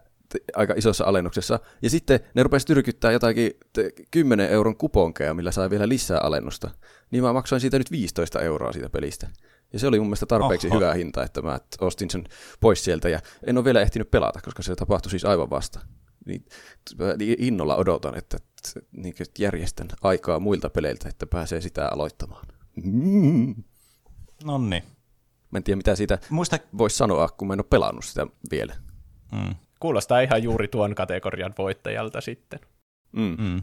aika 0.57 0.75
isossa 0.77 1.05
alennuksessa. 1.05 1.61
Ja 1.83 1.91
sitten 1.91 2.21
ne 2.35 2.43
rupesi 2.43 2.67
tyrkyttää 2.67 3.13
jotakin 3.13 3.51
t- 3.73 4.11
10 4.11 4.51
euron 4.51 4.77
kuponkeja, 4.77 5.35
millä 5.35 5.51
sai 5.51 5.71
vielä 5.71 5.89
lisää 5.89 6.21
alennusta. 6.21 6.71
Niin 7.11 7.25
mä 7.25 7.33
maksoin 7.33 7.61
siitä 7.61 7.79
nyt 7.79 7.91
15 7.91 8.41
euroa 8.41 8.73
siitä 8.73 8.91
pelistä. 8.91 9.29
Ja 9.73 9.79
se 9.79 9.87
oli 9.87 9.99
mun 9.99 10.07
mielestä 10.07 10.27
tarpeeksi 10.27 10.69
Oho. 10.69 10.77
Hyvä 10.77 10.95
hinta, 10.95 11.23
että 11.23 11.43
mä 11.43 11.59
ostin 11.81 12.11
sen 12.11 12.25
pois 12.61 12.85
sieltä. 12.85 13.09
Ja 13.09 13.21
en 13.47 13.59
ole 13.59 13.65
vielä 13.65 13.81
ehtinyt 13.81 14.11
pelata, 14.11 14.41
koska 14.45 14.63
se 14.63 14.75
tapahtui 14.75 15.11
siis 15.11 15.25
aivan 15.25 15.51
vasta. 15.51 15.81
Niin, 16.27 16.45
niin 17.19 17.37
innolla 17.39 17.77
odotan, 17.77 18.19
että 18.19 18.39
t- 18.39 18.85
niin 18.93 19.15
järjestän 19.39 19.89
aikaa 20.03 20.41
muilta 20.41 20.71
peleiltä, 20.71 21.09
että 21.09 21.27
pääsee 21.27 21.61
sitä 21.61 21.89
aloittamaan. 21.89 22.47
Mm. 22.85 23.55
Nonni. 24.45 24.85
Mä 25.51 25.57
en 25.57 25.65
tiedä, 25.65 25.77
mitä 25.77 25.97
siitä 25.97 26.19
Muista, 26.31 26.59
voisi 26.79 26.97
sanoa, 26.97 27.29
kun 27.29 27.49
mä 27.49 27.55
en 27.55 27.61
ole 27.61 27.67
pelannut 27.71 28.05
sitä 28.05 28.27
vielä. 28.51 28.75
mm, 29.33 29.55
Kuulostaa 29.81 30.21
ihan 30.21 30.43
juuri 30.43 30.69
tuon 30.69 30.95
kategorian 30.95 31.55
voittajalta 31.59 32.21
sitten. 32.21 32.61
Mm. 33.13 33.37
mm. 33.39 33.63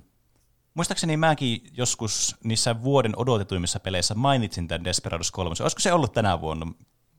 Muistaakseni 0.74 1.18
mäkin 1.18 1.62
joskus 1.78 2.36
niissä 2.44 2.84
vuoden 2.84 3.14
odotetuimmissa 3.16 3.80
peleissä 3.80 4.16
mainitsin 4.16 4.68
tämän 4.68 4.84
Desperados 4.84 5.32
3. 5.32 5.56
Olisiko 5.62 5.80
se 5.80 5.94
ollut 5.94 6.14
tänä 6.14 6.42
vuonna, 6.42 6.74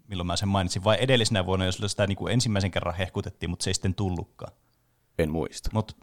milloin 0.08 0.26
mä 0.26 0.36
sen 0.36 0.48
mainitsin, 0.48 0.84
vai 0.84 0.96
edellisenä 1.00 1.46
vuonna, 1.46 1.64
jos 1.66 1.80
sitä 1.86 2.06
niin 2.06 2.16
kuin 2.16 2.32
ensimmäisen 2.32 2.70
kerran 2.70 2.94
hehkutettiin, 2.94 3.50
mutta 3.50 3.64
se 3.64 3.70
ei 3.70 3.74
sitten 3.74 3.94
tullutkaan. 3.94 4.52
En 5.20 5.30
muista. 5.30 5.70
Mutta 5.72 5.94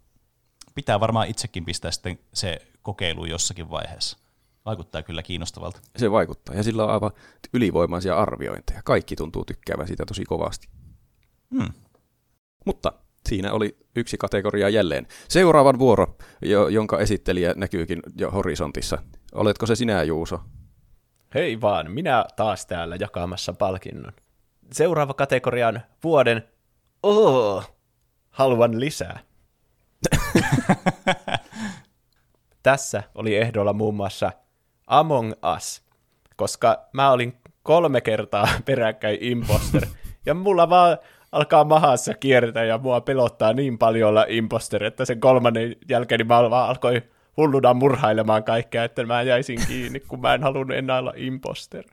pitää 0.76 1.00
varmaan 1.00 1.28
itsekin 1.28 1.66
pistää 1.66 1.92
sitten 1.92 2.20
se 2.34 2.58
kokeilu 2.82 3.26
jossakin 3.26 3.70
vaiheessa. 3.70 4.18
Vaikuttaa 4.66 5.04
kyllä 5.04 5.24
kiinnostavalta. 5.24 5.80
Se 5.96 6.12
vaikuttaa. 6.12 6.56
Ja 6.56 6.64
sillä 6.64 6.84
on 6.84 6.90
aivan 6.90 7.12
ylivoimaisia 7.54 8.18
arviointeja. 8.18 8.82
Kaikki 8.86 9.16
tuntuu 9.16 9.46
tykkäävän 9.46 9.88
siitä 9.88 10.06
tosi 10.06 10.26
kovasti. 10.26 10.68
Hmm. 11.56 11.74
Mutta 12.66 12.94
siinä 13.30 13.54
oli 13.54 13.78
yksi 13.96 14.18
kategoria 14.18 14.70
jälleen. 14.70 15.08
Seuraavan 15.30 15.80
vuoro, 15.80 16.18
jo, 16.42 16.68
jonka 16.68 17.00
esittelijä 17.00 17.54
näkyykin 17.56 18.00
jo 18.18 18.32
horisontissa. 18.32 18.98
Oletko 19.34 19.66
se 19.66 19.76
sinä, 19.76 20.04
Juuso? 20.04 20.40
Hei 21.34 21.62
vaan, 21.62 21.92
minä 21.92 22.26
taas 22.36 22.66
täällä 22.66 22.98
jakamassa 23.00 23.54
palkinnon. 23.54 24.14
Seuraava 24.72 25.14
kategoria 25.14 25.68
on 25.68 25.80
vuoden 26.04 26.44
Oh, 27.04 27.77
haluan 28.38 28.80
lisää. 28.80 29.20
Tässä 32.64 33.04
oli 33.16 33.36
ehdolla 33.36 33.74
muun 33.74 33.96
muassa 33.96 34.32
Among 34.88 35.34
Us, 35.56 35.84
koska 36.36 36.88
mä 36.94 37.12
olin 37.12 37.38
kolme 37.64 38.02
kertaa 38.02 38.48
peräkkäin 38.66 39.18
imposter, 39.22 39.86
ja 40.26 40.34
mulla 40.34 40.70
vaan 40.70 40.98
alkaa 41.32 41.64
mahassa 41.64 42.14
kiertää, 42.14 42.64
ja 42.64 42.78
mua 42.78 43.02
pelottaa 43.02 43.54
niin 43.54 43.78
paljon 43.78 44.10
olla 44.10 44.26
imposter, 44.28 44.84
että 44.84 45.06
sen 45.06 45.20
kolmannen 45.20 45.76
jälkeen 45.90 46.20
niin 46.20 46.28
mä 46.28 46.50
vaan 46.50 46.70
alkoin 46.70 47.02
hulluna 47.38 47.74
murhailemaan 47.74 48.44
kaikkea, 48.44 48.84
että 48.84 49.06
mä 49.06 49.22
jäisin 49.22 49.60
kiinni, 49.68 50.00
kun 50.00 50.22
mä 50.22 50.34
en 50.34 50.44
halunnut 50.44 50.78
enää 50.78 51.00
olla 51.00 51.14
imposter. 51.16 51.84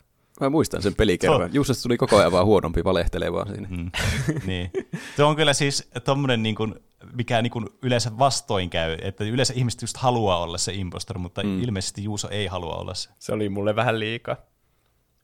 Mä 0.40 0.51
muistan 0.51 0.83
sen 0.83 0.94
pelikerran. 0.94 1.55
Juusosta 1.55 1.83
tuli 1.83 1.97
koko 1.97 2.16
ajan 2.16 2.33
vaan 2.33 2.47
huonompi 2.47 2.85
valehtelee 2.85 3.29
siinä. 3.53 3.68
Mm. 3.70 3.90
niin. 4.47 4.70
Tuo 5.16 5.27
on 5.27 5.37
kyllä 5.37 5.53
siis 5.53 5.90
tommonen, 6.05 6.42
niin 6.42 6.55
kuin, 6.55 6.75
mikä 7.12 7.42
niin 7.42 7.51
kuin 7.51 7.66
yleensä 7.83 8.18
vastoin 8.18 8.70
käy, 8.70 8.97
että 9.03 9.25
yleensä 9.25 9.55
ihmiset 9.57 9.83
just 9.83 9.97
haluaa 9.97 10.38
olla 10.38 10.59
se 10.59 10.73
impostor, 10.73 11.18
mutta 11.18 11.42
mm. 11.42 11.62
ilmeisesti 11.62 12.05
Juuso 12.05 12.29
ei 12.31 12.47
halua 12.47 12.75
olla 12.75 12.94
se. 12.94 13.11
Se 13.18 13.33
oli 13.33 13.49
mulle 13.49 13.77
vähän 13.77 14.01
liikaa. 14.01 14.37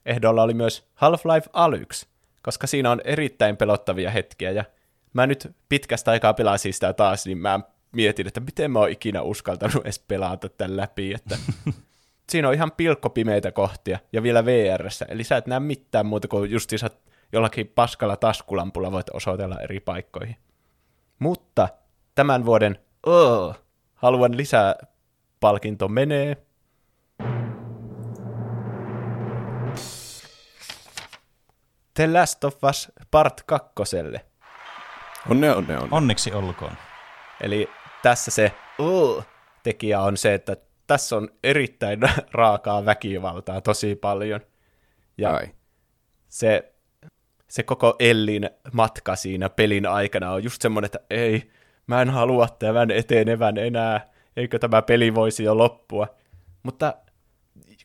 Ehdolla 0.06 0.42
oli 0.42 0.54
myös 0.54 0.90
Half-Life 0.94 1.50
Alyx, 1.52 2.04
koska 2.42 2.66
siinä 2.66 2.90
on 2.90 3.00
erittäin 3.04 3.56
pelottavia 3.56 4.10
hetkiä, 4.10 4.50
ja 4.50 4.64
mä 5.12 5.26
nyt 5.26 5.52
pitkästä 5.68 6.10
aikaa 6.10 6.34
pelasin 6.34 6.74
sitä 6.74 6.92
taas, 6.92 7.26
niin 7.26 7.38
mä 7.38 7.60
mietin, 7.92 8.26
että 8.26 8.40
miten 8.40 8.70
mä 8.70 8.78
oon 8.78 8.90
ikinä 8.90 9.22
uskaltanut 9.22 9.84
edes 9.84 9.98
pelata 9.98 10.48
tämän 10.48 10.76
läpi, 10.76 11.14
että 11.14 11.38
siinä 12.30 12.48
on 12.48 12.54
ihan 12.54 12.72
pilkkopimeitä 12.72 13.52
kohtia, 13.52 13.98
ja 14.12 14.22
vielä 14.22 14.44
VRssä, 14.44 15.06
eli 15.08 15.24
sä 15.24 15.36
et 15.36 15.46
näe 15.46 15.60
mitään 15.60 16.06
muuta 16.06 16.28
kuin 16.28 16.50
justiinsa 16.50 16.90
jollakin 17.32 17.68
paskalla 17.68 18.16
taskulampulla 18.16 18.92
voit 18.92 19.10
osoitella 19.12 19.60
eri 19.60 19.80
paikkoihin. 19.80 20.36
Mutta 21.18 21.68
tämän 22.14 22.44
vuoden 22.44 22.78
oh, 23.06 23.56
haluan 23.94 24.36
lisää 24.36 24.74
palkinto 25.40 25.88
menee 25.88 26.36
The 31.94 32.12
Last 32.12 32.44
of 32.44 32.64
Us 32.64 32.92
Part 33.10 33.42
2. 33.46 33.72
Onne, 35.30 35.52
onne, 35.54 35.76
onne. 35.78 35.88
Onneksi 35.90 36.32
olkoon. 36.32 36.72
Eli 37.40 37.68
tässä 38.02 38.30
se 38.30 38.52
uh, 38.78 39.24
tekijä 39.62 40.00
on 40.00 40.16
se, 40.16 40.34
että 40.34 40.56
tässä 40.90 41.16
on 41.16 41.28
erittäin 41.44 42.00
raakaa 42.32 42.84
väkivaltaa 42.84 43.60
tosi 43.60 43.96
paljon. 43.96 44.40
Ja 45.18 45.30
Ai. 45.34 45.46
se, 46.28 46.72
se 47.48 47.62
koko 47.62 47.96
Ellin 47.98 48.50
matka 48.72 49.16
siinä 49.16 49.48
pelin 49.48 49.86
aikana 49.86 50.32
on 50.32 50.44
just 50.44 50.62
semmoinen, 50.62 50.86
että 50.86 51.00
ei, 51.10 51.50
mä 51.86 52.02
en 52.02 52.10
halua 52.10 52.48
tämän 52.48 52.90
etenevän 52.90 53.58
enää, 53.58 54.08
eikö 54.36 54.58
tämä 54.58 54.82
peli 54.82 55.14
voisi 55.14 55.44
jo 55.44 55.58
loppua. 55.58 56.06
Mutta 56.62 56.94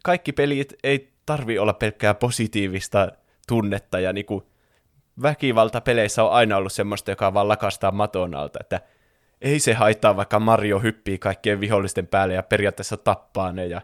kaikki 0.04 0.32
pelit 0.32 0.74
ei 0.84 1.14
tarvi 1.26 1.60
olla 1.60 1.74
pelkkää 1.74 2.14
positiivista 2.14 3.12
tunnetta 3.48 4.00
ja 4.00 4.14
niinku 4.14 4.50
väkivalta 5.22 5.82
peleissä 5.82 6.24
on 6.24 6.32
aina 6.32 6.58
ollut 6.58 6.74
semmoista, 6.74 7.12
joka 7.12 7.34
vaan 7.34 7.48
lakastaa 7.48 7.92
maton 7.92 8.36
alta, 8.36 8.60
että 8.62 8.82
ei 9.46 9.60
se 9.60 9.74
haittaa, 9.74 10.16
vaikka 10.16 10.40
Mario 10.40 10.80
hyppii 10.80 11.18
kaikkien 11.18 11.60
vihollisten 11.60 12.08
päälle 12.08 12.34
ja 12.34 12.44
periaatteessa 12.44 12.98
tappaa 12.98 13.52
ne. 13.52 13.66
Ja 13.66 13.82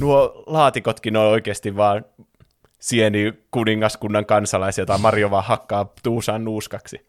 nuo 0.00 0.44
laatikotkin 0.46 1.16
on 1.16 1.26
oikeasti 1.26 1.76
vaan 1.76 2.04
sieni 2.78 3.32
kuningaskunnan 3.50 4.26
kansalaisia, 4.26 4.86
tai 4.86 4.98
Mario 4.98 5.30
vaan 5.30 5.44
hakkaa 5.44 5.92
tuusaan 6.02 6.44
nuuskaksi. 6.44 7.06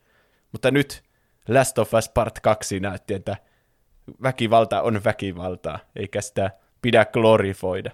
Mutta 0.52 0.72
nyt 0.72 1.04
Last 1.48 1.80
of 1.80 1.94
Us 1.94 2.10
Part 2.10 2.40
2 2.40 2.80
näytti, 2.80 3.14
että 3.14 3.38
väkivalta 4.24 4.82
on 4.82 5.02
väkivaltaa, 5.04 5.80
eikä 5.96 6.22
sitä 6.22 6.52
pidä 6.82 7.06
glorifoida. 7.06 7.92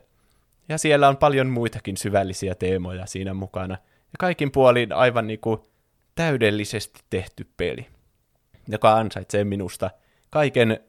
Ja 0.69 0.77
siellä 0.77 1.09
on 1.09 1.17
paljon 1.17 1.47
muitakin 1.47 1.97
syvällisiä 1.97 2.55
teemoja 2.55 3.05
siinä 3.05 3.33
mukana. 3.33 3.73
Ja 3.97 4.17
kaikin 4.19 4.51
puolin 4.51 4.93
aivan 4.93 5.27
niinku 5.27 5.67
täydellisesti 6.15 6.99
tehty 7.09 7.47
peli 7.57 7.94
joka 8.67 8.93
ansaitsee 8.97 9.43
minusta 9.43 9.89
kaiken 10.29 10.79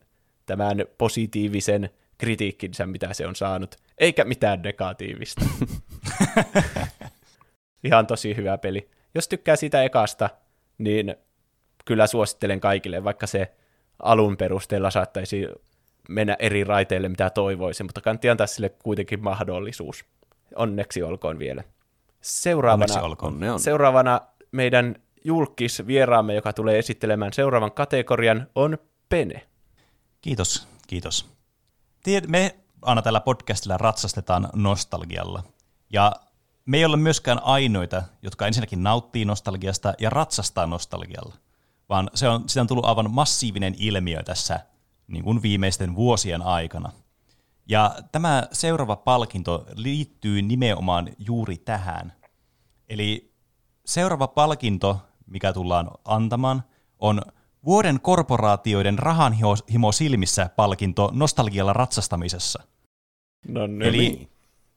tämän 0.47 0.85
positiivisen 0.99 1.91
kritiikkinsä, 2.19 2.87
mitä 2.87 3.15
se 3.15 3.27
on 3.27 3.37
saanut, 3.37 3.77
eikä 3.99 4.25
mitään 4.25 4.63
negatiivista. 4.63 5.45
Ihan 7.85 8.07
tosi 8.07 8.37
hyvä 8.37 8.59
peli. 8.59 8.89
Jos 9.15 9.29
tykkää 9.29 9.57
sitä 9.57 9.83
ekasta, 9.83 10.31
niin 10.79 11.17
kyllä 11.85 12.07
suosittelen 12.07 12.61
kaikille, 12.61 13.05
vaikka 13.05 13.27
se 13.27 13.53
alun 14.03 14.37
perusteella 14.37 14.91
saattaisi 14.91 15.47
mennä 16.09 16.37
eri 16.39 16.65
raiteille, 16.65 17.09
mitä 17.09 17.31
toivoisi, 17.31 17.83
mutta 17.83 18.01
kannattaa 18.01 18.31
antaa 18.31 18.47
sille 18.47 18.69
kuitenkin 18.69 19.23
mahdollisuus. 19.23 20.05
Onneksi 20.55 21.03
olkoon 21.03 21.39
vielä. 21.39 21.65
Seuraavana, 22.21 22.85
Onneksi 22.85 22.99
olkoon. 22.99 23.45
On. 23.45 23.61
seuraavana 23.61 24.21
meidän 24.53 24.97
julkis 25.27 25.87
vieraamme, 25.87 26.35
joka 26.35 26.53
tulee 26.53 26.79
esittelemään 26.79 27.33
seuraavan 27.33 27.73
kategorian, 27.73 28.47
on 28.55 28.79
Pene. 29.09 29.47
Kiitos, 30.21 30.69
kiitos. 30.87 31.31
Tied, 32.03 32.25
me 32.27 32.57
aina 32.83 33.03
tällä 33.03 33.21
podcastilla 33.21 33.77
ratsastetaan 33.77 34.49
nostalgialla. 34.55 35.43
Ja 35.93 36.13
me 36.67 36.77
ei 36.77 36.85
ole 36.85 36.97
myöskään 36.97 37.43
ainoita, 37.43 38.03
jotka 38.23 38.47
ensinnäkin 38.47 38.83
nauttii 38.83 39.25
nostalgiasta 39.25 39.95
ja 39.99 40.11
ratsastaa 40.11 40.67
nostalgialla, 40.67 41.35
vaan 41.89 42.11
se 42.15 42.29
on, 42.29 42.49
siitä 42.49 42.61
on 42.61 42.67
tullut 42.67 42.85
aivan 42.85 43.11
massiivinen 43.11 43.75
ilmiö 43.79 44.23
tässä 44.23 44.61
niin 45.09 45.25
kuin 45.25 45.43
viimeisten 45.43 45.95
vuosien 45.95 46.43
aikana. 46.43 46.93
Ja 47.69 47.95
tämä 48.13 48.49
seuraava 48.53 48.97
palkinto 48.97 49.67
liittyy 49.75 50.43
nimenomaan 50.43 51.09
juuri 51.19 51.57
tähän. 51.59 52.13
Eli 52.89 53.33
seuraava 53.87 54.29
palkinto, 54.29 55.01
mikä 55.27 55.53
tullaan 55.53 55.91
antamaan, 56.05 56.63
on 56.99 57.23
vuoden 57.65 58.01
korporaatioiden 58.01 58.99
rahanhimo 58.99 59.93
silmissä 59.93 60.51
palkinto 60.57 61.11
nostalgialla 61.15 61.73
ratsastamisessa. 61.73 62.63
No 63.49 63.67
niin. 63.67 63.83
Eli, 63.83 64.29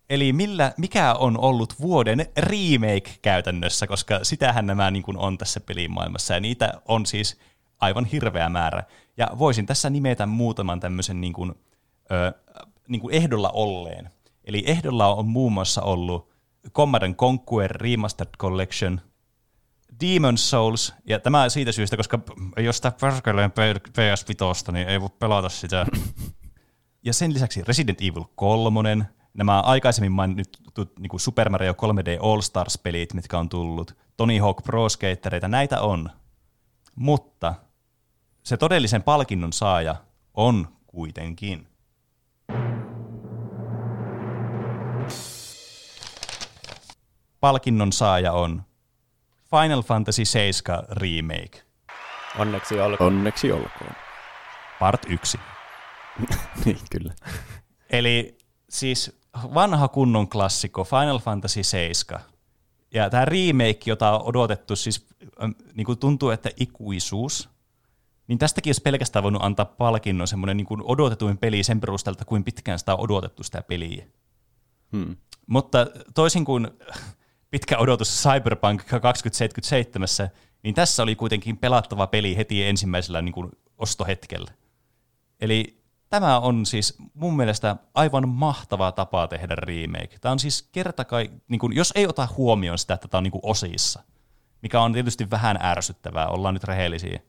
eli 0.10 0.34
millä, 0.34 0.74
mikä 0.78 1.14
on 1.14 1.40
ollut 1.40 1.82
vuoden 1.82 2.26
remake 2.38 3.12
käytännössä, 3.22 3.88
koska 3.88 4.20
sitähän 4.24 4.66
nämä 4.68 4.92
niin 4.92 5.04
kuin 5.04 5.18
on 5.18 5.38
tässä 5.38 5.60
pelimaailmassa, 5.60 6.34
ja 6.34 6.40
niitä 6.40 6.74
on 6.88 7.06
siis 7.06 7.40
aivan 7.80 8.06
hirveä 8.06 8.50
määrä. 8.50 8.84
Ja 9.18 9.28
voisin 9.40 9.66
tässä 9.66 9.90
nimetä 9.90 10.26
muutaman 10.26 10.80
tämmöisen 10.80 11.22
niin 11.22 11.34
kuin, 11.34 11.56
ö, 12.12 12.34
niin 12.88 13.02
kuin 13.02 13.16
ehdolla 13.16 13.50
olleen. 13.50 14.10
Eli 14.44 14.64
ehdolla 14.68 15.14
on 15.14 15.28
muun 15.28 15.54
muassa 15.54 15.82
ollut 15.82 16.30
Command 16.72 17.14
Conquer 17.14 17.72
Remastered 17.72 18.34
Collection, 18.40 19.02
Demon 20.02 20.38
Souls, 20.38 20.94
ja 21.06 21.20
tämä 21.20 21.50
siitä 21.50 21.72
syystä, 21.72 21.98
koska 21.98 22.20
jos 22.58 22.76
sitä 22.76 22.92
perkeleen 23.02 23.52
PS5, 23.52 24.72
niin 24.72 24.88
ei 24.88 25.02
voi 25.02 25.10
pelata 25.20 25.50
sitä. 25.50 25.86
Ja 27.04 27.14
sen 27.14 27.34
lisäksi 27.34 27.64
Resident 27.68 28.02
Evil 28.02 28.24
3, 28.36 29.06
nämä 29.34 29.62
aikaisemmin 29.62 30.12
mainitut 30.12 31.00
niin 31.00 31.10
kuin 31.10 31.20
Super 31.20 31.50
Mario 31.50 31.74
3D 31.74 32.26
All 32.26 32.42
Stars-pelit, 32.42 33.14
mitkä 33.14 33.40
on 33.40 33.50
tullut, 33.50 33.98
Tony 34.18 34.40
Hawk 34.40 34.64
Pro 34.64 34.90
Skatereita, 34.90 35.48
näitä 35.48 35.82
on. 35.82 36.10
Mutta 36.96 37.56
se 38.44 38.58
todellisen 38.58 39.04
palkinnon 39.04 39.54
saaja 39.54 39.96
on 40.34 40.68
kuitenkin 40.88 41.68
palkinnon 47.40 47.94
saaja 47.94 48.34
on 48.34 48.64
Final 49.52 49.82
Fantasy 49.82 50.26
7 50.26 50.84
Remake, 50.90 51.62
Onneksi 52.38 52.80
olkoon. 52.80 53.14
Onneksi 53.14 53.52
olkoon. 53.52 53.92
part 54.80 55.06
1. 55.10 55.40
niin, 56.66 56.80
kyllä. 56.92 57.14
Eli 57.90 58.38
siis 58.70 59.20
vanha 59.54 59.88
kunnon 59.88 60.30
klassikko 60.30 60.84
Final 60.84 61.20
Fantasy 61.20 61.64
7. 61.64 62.22
Ja 62.94 63.10
tämä 63.10 63.26
remake, 63.26 63.80
jota 63.86 64.12
on 64.12 64.22
odotettu, 64.22 64.76
siis 64.76 65.08
niin 65.74 65.86
kuin 65.86 66.00
tuntuu, 66.00 66.30
että 66.30 66.50
ikuisuus, 66.60 67.50
niin 68.28 68.40
tästäkin 68.40 68.70
olisi 68.70 68.82
pelkästään 68.82 69.24
voinut 69.24 69.44
antaa 69.44 69.66
palkinnon 69.66 70.28
semmoinen 70.28 70.58
niin 70.58 70.68
kuin 70.68 70.82
odotetuin 70.84 71.38
peli 71.38 71.64
sen 71.64 71.80
perusteelta, 71.80 72.26
kuin 72.26 72.44
pitkään 72.44 72.80
sitä 72.80 72.94
on 72.94 73.00
odotettu 73.00 73.44
sitä 73.44 73.62
peliä. 73.62 74.06
Hmm. 74.92 75.18
Mutta 75.48 75.88
toisin 76.14 76.46
kuin 76.46 76.68
pitkä 77.50 77.78
odotus 77.78 78.24
Cyberpunk 78.24 78.84
2077, 79.02 80.08
niin 80.64 80.76
tässä 80.76 81.04
oli 81.04 81.16
kuitenkin 81.16 81.58
pelattava 81.58 82.08
peli 82.08 82.38
heti 82.38 82.64
ensimmäisellä 82.64 83.22
niin 83.22 83.34
kuin 83.34 83.52
ostohetkellä. 83.78 84.52
Eli 85.42 85.80
tämä 86.10 86.40
on 86.40 86.66
siis 86.66 86.96
mun 87.14 87.36
mielestä 87.36 87.76
aivan 87.94 88.30
mahtava 88.30 88.92
tapa 88.92 89.28
tehdä 89.28 89.56
remake. 89.56 90.20
Tämä 90.22 90.32
on 90.32 90.40
siis 90.40 90.70
kerta 90.72 91.06
kai, 91.06 91.30
niin 91.48 91.60
kuin, 91.60 91.76
jos 91.76 91.94
ei 91.96 92.08
ota 92.08 92.28
huomioon 92.38 92.78
sitä, 92.78 92.94
että 92.94 93.08
tämä 93.08 93.20
on 93.20 93.24
niin 93.24 93.32
kuin 93.32 93.46
osissa, 93.46 94.04
mikä 94.62 94.82
on 94.82 94.94
tietysti 94.94 95.30
vähän 95.30 95.60
ärsyttävää, 95.62 96.28
ollaan 96.28 96.54
nyt 96.54 96.64
rehellisiä, 96.64 97.20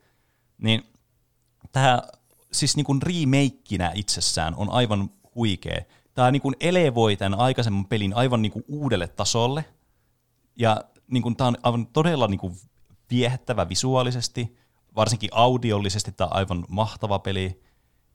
niin 0.58 0.82
tämä 1.72 2.02
siis 2.52 2.76
niin 2.76 2.84
kuin 2.84 3.02
remakeinä 3.02 3.92
itsessään 3.94 4.54
on 4.54 4.70
aivan 4.70 5.10
huikea. 5.34 5.80
Tämä 6.14 6.30
niin 6.30 6.42
kuin 6.42 6.54
elevoi 6.60 7.16
tämän 7.16 7.38
aikaisemman 7.38 7.86
pelin 7.86 8.14
aivan 8.14 8.42
niin 8.42 8.52
kuin 8.52 8.64
uudelle 8.68 9.08
tasolle, 9.08 9.64
ja 10.60 10.84
niin 11.10 11.22
kuin, 11.22 11.36
tämä 11.36 11.48
on 11.48 11.56
aivan 11.62 11.86
todella 11.86 12.26
niin 12.26 12.40
kuin, 12.40 12.54
viehättävä 13.10 13.68
visuaalisesti, 13.68 14.56
varsinkin 14.96 15.30
audiollisesti 15.32 16.12
tämä 16.12 16.28
on 16.28 16.36
aivan 16.36 16.64
mahtava 16.68 17.18
peli. 17.18 17.62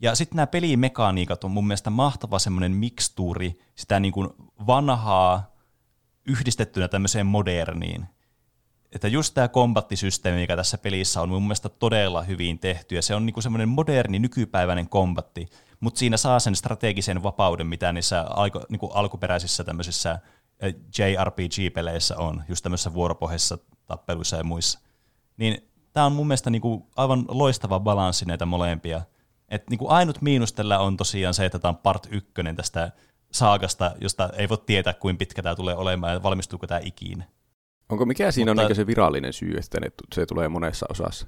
Ja 0.02 0.16
sitten 0.16 0.36
nämä 0.36 0.48
pelimekaniikat 0.48 1.44
on 1.44 1.52
mun 1.52 1.68
mielestä 1.68 1.90
mahtava 1.90 2.40
semmoinen 2.40 2.72
mikstuuri 2.72 3.60
sitä 3.76 4.00
niin 4.00 4.12
kuin 4.12 4.30
vanhaa 4.68 5.56
yhdistettynä 6.26 6.88
tämmöiseen 6.88 7.26
moderniin. 7.26 8.06
Että 8.92 9.08
just 9.08 9.34
tämä 9.34 9.48
kombattisysteemi, 9.48 10.40
mikä 10.40 10.56
tässä 10.56 10.78
pelissä 10.78 11.22
on 11.22 11.30
mun 11.30 11.44
mielestä 11.44 11.70
todella 11.70 12.22
hyvin 12.22 12.60
tehty, 12.60 12.96
ja 12.96 13.02
se 13.02 13.16
on 13.16 13.26
niinku 13.26 13.42
semmoinen 13.42 13.70
moderni 13.70 14.20
nykypäiväinen 14.20 14.90
kombatti, 14.90 15.48
mutta 15.80 16.00
siinä 16.00 16.18
saa 16.18 16.40
sen 16.40 16.56
strategisen 16.56 17.24
vapauden, 17.24 17.68
mitä 17.68 17.94
niissä 17.94 18.22
aiko, 18.22 18.62
niinku 18.70 18.88
alkuperäisissä 18.88 19.64
tämmöisissä 19.64 20.20
JRPG-peleissä 21.00 22.18
on, 22.18 22.44
just 22.50 22.64
tämmöisissä 22.64 22.94
vuoropohjaisissa 22.94 23.58
tappeluissa 23.86 24.38
ja 24.38 24.44
muissa. 24.44 24.80
Niin 25.38 25.70
tämä 25.94 26.06
on 26.06 26.12
mun 26.12 26.28
mielestä 26.28 26.50
niinku 26.50 26.90
aivan 26.96 27.26
loistava 27.28 27.80
balanssi 27.80 28.26
näitä 28.26 28.46
molempia. 28.46 29.02
Et 29.50 29.70
niinku 29.70 29.88
ainut 29.90 30.22
miinus 30.22 30.54
tällä 30.54 30.80
on 30.80 30.98
tosiaan 30.98 31.34
se, 31.34 31.46
että 31.46 31.60
tämä 31.60 31.70
on 31.70 31.78
part 31.78 32.08
ykkönen 32.12 32.56
tästä 32.56 32.92
saagasta, 33.32 33.92
josta 34.02 34.30
ei 34.38 34.50
voi 34.50 34.58
tietää, 34.66 34.94
kuinka 34.94 35.18
pitkä 35.20 35.42
tämä 35.44 35.56
tulee 35.56 35.76
olemaan 35.76 36.14
ja 36.14 36.24
valmistuuko 36.24 36.68
tämä 36.68 36.80
ikinä. 36.84 37.26
Onko 37.90 38.06
mikä 38.06 38.32
siinä 38.32 38.52
Mutta- 38.52 38.62
on 38.62 38.68
niin 38.68 38.76
se 38.76 38.88
virallinen 38.88 39.34
syy, 39.34 39.58
että 39.58 39.80
ne, 39.80 39.92
se 40.16 40.26
tulee 40.26 40.48
monessa 40.48 40.86
osassa? 40.90 41.28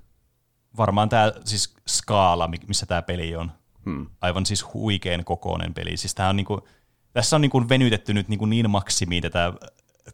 Varmaan 0.78 1.10
tämä 1.10 1.32
siis 1.46 1.76
skaala, 1.88 2.48
mi- 2.48 2.58
missä 2.68 2.86
tämä 2.86 3.02
peli 3.02 3.36
on. 3.36 3.52
Hmm. 3.86 4.06
Aivan 4.22 4.46
siis 4.46 4.74
huikean 4.74 5.24
kokoinen 5.24 5.74
peli. 5.74 5.98
Siis 5.98 6.16
tää 6.16 6.30
on 6.30 6.36
niinku, 6.36 6.68
tässä 7.18 7.36
on 7.36 7.42
niinku 7.42 7.70
venytetty 7.70 8.14
nyt 8.14 8.28
niinku 8.28 8.46
niin 8.46 8.70
maksimiin 8.70 9.22
tätä 9.22 9.54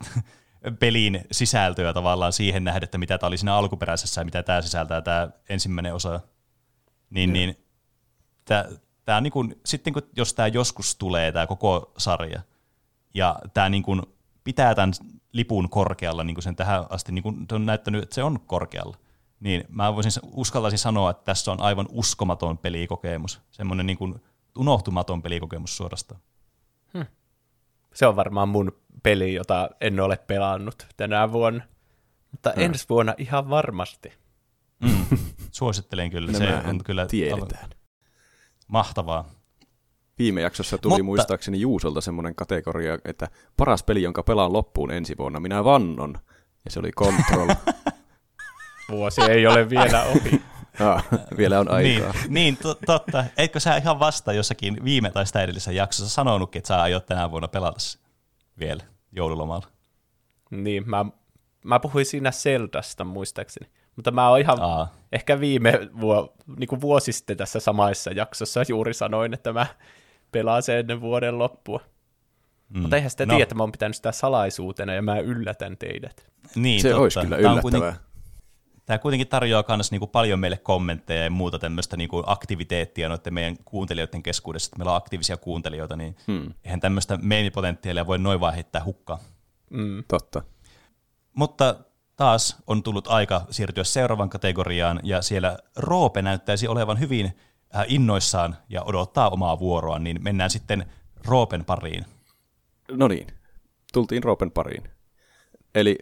pelin 0.79 1.21
sisältöä 1.31 1.93
tavallaan 1.93 2.33
siihen 2.33 2.63
nähdä, 2.63 2.83
että 2.83 2.97
mitä 2.97 3.17
tämä 3.17 3.27
oli 3.27 3.37
siinä 3.37 3.55
alkuperäisessä 3.55 4.21
ja 4.21 4.25
mitä 4.25 4.43
tämä 4.43 4.61
sisältää, 4.61 5.01
tämä 5.01 5.29
ensimmäinen 5.49 5.93
osa. 5.93 6.19
Niin, 7.09 7.29
mm. 7.29 7.33
niin 7.33 7.57
tämä, 8.45 8.65
tämä 9.05 9.21
niin 9.21 9.33
kuin, 9.33 9.55
sitten 9.65 9.93
kun, 9.93 10.01
jos 10.15 10.33
tämä 10.33 10.47
joskus 10.47 10.95
tulee, 10.95 11.31
tämä 11.31 11.47
koko 11.47 11.91
sarja, 11.97 12.41
ja 13.13 13.39
tämä 13.53 13.69
niin 13.69 13.83
kuin 13.83 14.01
pitää 14.43 14.75
tämän 14.75 14.93
lipun 15.33 15.69
korkealla, 15.69 16.23
niin 16.23 16.35
kuin 16.35 16.43
sen 16.43 16.55
tähän 16.55 16.85
asti 16.89 17.11
niin 17.11 17.23
kuin 17.23 17.45
on 17.51 17.65
näyttänyt, 17.65 18.03
että 18.03 18.15
se 18.15 18.23
on 18.23 18.39
korkealla, 18.39 18.97
niin 19.39 19.63
mä 19.69 19.95
voisin, 19.95 20.11
uskaltaisin 20.31 20.79
sanoa, 20.79 21.09
että 21.09 21.23
tässä 21.23 21.51
on 21.51 21.61
aivan 21.61 21.87
uskomaton 21.89 22.57
pelikokemus. 22.57 23.41
Semmoinen 23.51 23.85
niin 23.85 23.97
kuin 23.97 24.15
unohtumaton 24.57 25.21
pelikokemus 25.21 25.77
suorastaan. 25.77 26.21
Hmm. 26.93 27.05
Se 27.93 28.07
on 28.07 28.15
varmaan 28.15 28.49
mun 28.49 28.71
peli, 29.03 29.33
jota 29.33 29.69
en 29.81 29.99
ole 29.99 30.17
pelannut 30.17 30.87
tänä 30.97 31.31
vuonna. 31.31 31.63
Mutta 32.31 32.53
hmm. 32.55 32.63
ensi 32.63 32.85
vuonna 32.89 33.13
ihan 33.17 33.49
varmasti. 33.49 34.13
Mm. 34.79 35.17
Suosittelen 35.51 36.11
kyllä. 36.11 36.31
No 36.31 36.37
se 36.37 36.53
on 36.69 36.83
kyllä 36.83 37.05
tiedetään. 37.05 37.69
Mahtavaa. 38.67 39.29
Viime 40.19 40.41
jaksossa 40.41 40.77
tuli 40.77 40.91
Mutta... 40.91 41.03
muistaakseni 41.03 41.61
Juusolta 41.61 42.01
semmoinen 42.01 42.35
kategoria, 42.35 42.99
että 43.05 43.27
paras 43.57 43.83
peli, 43.83 44.03
jonka 44.03 44.23
pelaan 44.23 44.53
loppuun 44.53 44.91
ensi 44.91 45.17
vuonna, 45.17 45.39
minä 45.39 45.63
vannon. 45.63 46.15
Ja 46.65 46.71
se 46.71 46.79
oli 46.79 46.91
Control. 46.91 47.49
Vuosi 48.91 49.21
ei 49.21 49.47
ole 49.47 49.69
vielä 49.69 50.03
ohi. 50.03 50.41
ah, 50.79 51.05
vielä 51.37 51.59
on 51.59 51.71
aikaa. 51.71 52.11
Niin, 52.11 52.33
niin 52.33 52.57
to- 52.57 52.77
totta. 52.85 53.25
Eikö 53.37 53.59
sä 53.59 53.77
ihan 53.77 53.99
vasta 53.99 54.33
jossakin 54.33 54.77
viime 54.83 55.11
tai 55.11 55.25
sitä 55.25 55.41
edellisessä 55.41 55.71
jaksossa 55.71 56.13
sanonutkin, 56.13 56.59
että 56.59 56.67
sä 56.67 56.81
aiot 56.81 57.05
tänä 57.05 57.31
vuonna 57.31 57.47
pelata 57.47 57.79
vielä 58.59 58.83
joululomalla? 59.11 59.67
Niin, 60.51 60.89
mä, 60.89 61.05
mä 61.63 61.79
puhuin 61.79 62.05
siinä 62.05 62.31
Zeldasta 62.31 63.03
muistaakseni. 63.03 63.69
Mutta 63.95 64.11
mä 64.11 64.29
oon 64.29 64.39
ihan 64.39 64.57
Aa. 64.61 64.93
ehkä 65.11 65.39
viime 65.39 65.73
vuo, 65.99 66.33
niin 66.57 66.67
kuin 66.67 66.81
vuosi 66.81 67.11
sitten 67.11 67.37
tässä 67.37 67.59
samassa 67.59 68.11
jaksossa 68.11 68.63
juuri 68.67 68.93
sanoin, 68.93 69.33
että 69.33 69.53
mä 69.53 69.65
pelaan 70.31 70.63
sen 70.63 70.77
ennen 70.77 71.01
vuoden 71.01 71.39
loppua. 71.39 71.79
Mm. 72.69 72.81
Mutta 72.81 72.95
eihän 72.95 73.11
sitä 73.11 73.25
no. 73.25 73.29
tiedä, 73.29 73.43
että 73.43 73.55
mä 73.55 73.63
oon 73.63 73.71
pitänyt 73.71 73.95
sitä 73.95 74.11
salaisuutena 74.11 74.93
ja 74.93 75.01
mä 75.01 75.19
yllätän 75.19 75.77
teidät. 75.77 76.27
Niin, 76.55 76.81
se 76.81 76.89
totta. 76.89 77.01
olisi 77.01 77.19
kyllä 77.19 77.37
yllättävää. 77.37 77.95
Tämä 78.85 78.99
kuitenkin 78.99 79.27
tarjoaa 79.27 79.63
myös 79.75 79.91
niinku 79.91 80.07
paljon 80.07 80.39
meille 80.39 80.57
kommentteja 80.57 81.23
ja 81.23 81.29
muuta 81.29 81.59
tämmöistä 81.59 81.97
niinku 81.97 82.23
aktiviteettia 82.25 83.09
noiden 83.09 83.33
meidän 83.33 83.57
kuuntelijoiden 83.65 84.23
keskuudessa, 84.23 84.67
että 84.67 84.77
meillä 84.77 84.91
on 84.91 84.97
aktiivisia 84.97 85.37
kuuntelijoita, 85.37 85.95
niin 85.95 86.15
hmm. 86.27 86.53
eihän 86.63 86.79
tämmöistä 86.79 87.17
meemipotentiaalia 87.21 88.07
voi 88.07 88.17
noin 88.19 88.39
vaan 88.39 88.53
heittää 88.53 88.83
hukkaan. 88.83 89.19
Mm. 89.69 90.03
Totta. 90.07 90.41
Mutta 91.33 91.75
taas 92.15 92.57
on 92.67 92.83
tullut 92.83 93.07
aika 93.07 93.45
siirtyä 93.49 93.83
seuraavaan 93.83 94.29
kategoriaan, 94.29 94.99
ja 95.03 95.21
siellä 95.21 95.57
Roope 95.75 96.21
näyttäisi 96.21 96.67
olevan 96.67 96.99
hyvin 96.99 97.25
äh, 97.75 97.85
innoissaan 97.87 98.55
ja 98.69 98.83
odottaa 98.83 99.29
omaa 99.29 99.59
vuoroa, 99.59 99.99
niin 99.99 100.23
mennään 100.23 100.49
sitten 100.49 100.85
Roopen 101.25 101.65
pariin. 101.65 102.05
No 102.91 103.07
niin, 103.07 103.27
tultiin 103.93 104.23
Roopen 104.23 104.51
pariin. 104.51 104.83
Eli 105.75 105.97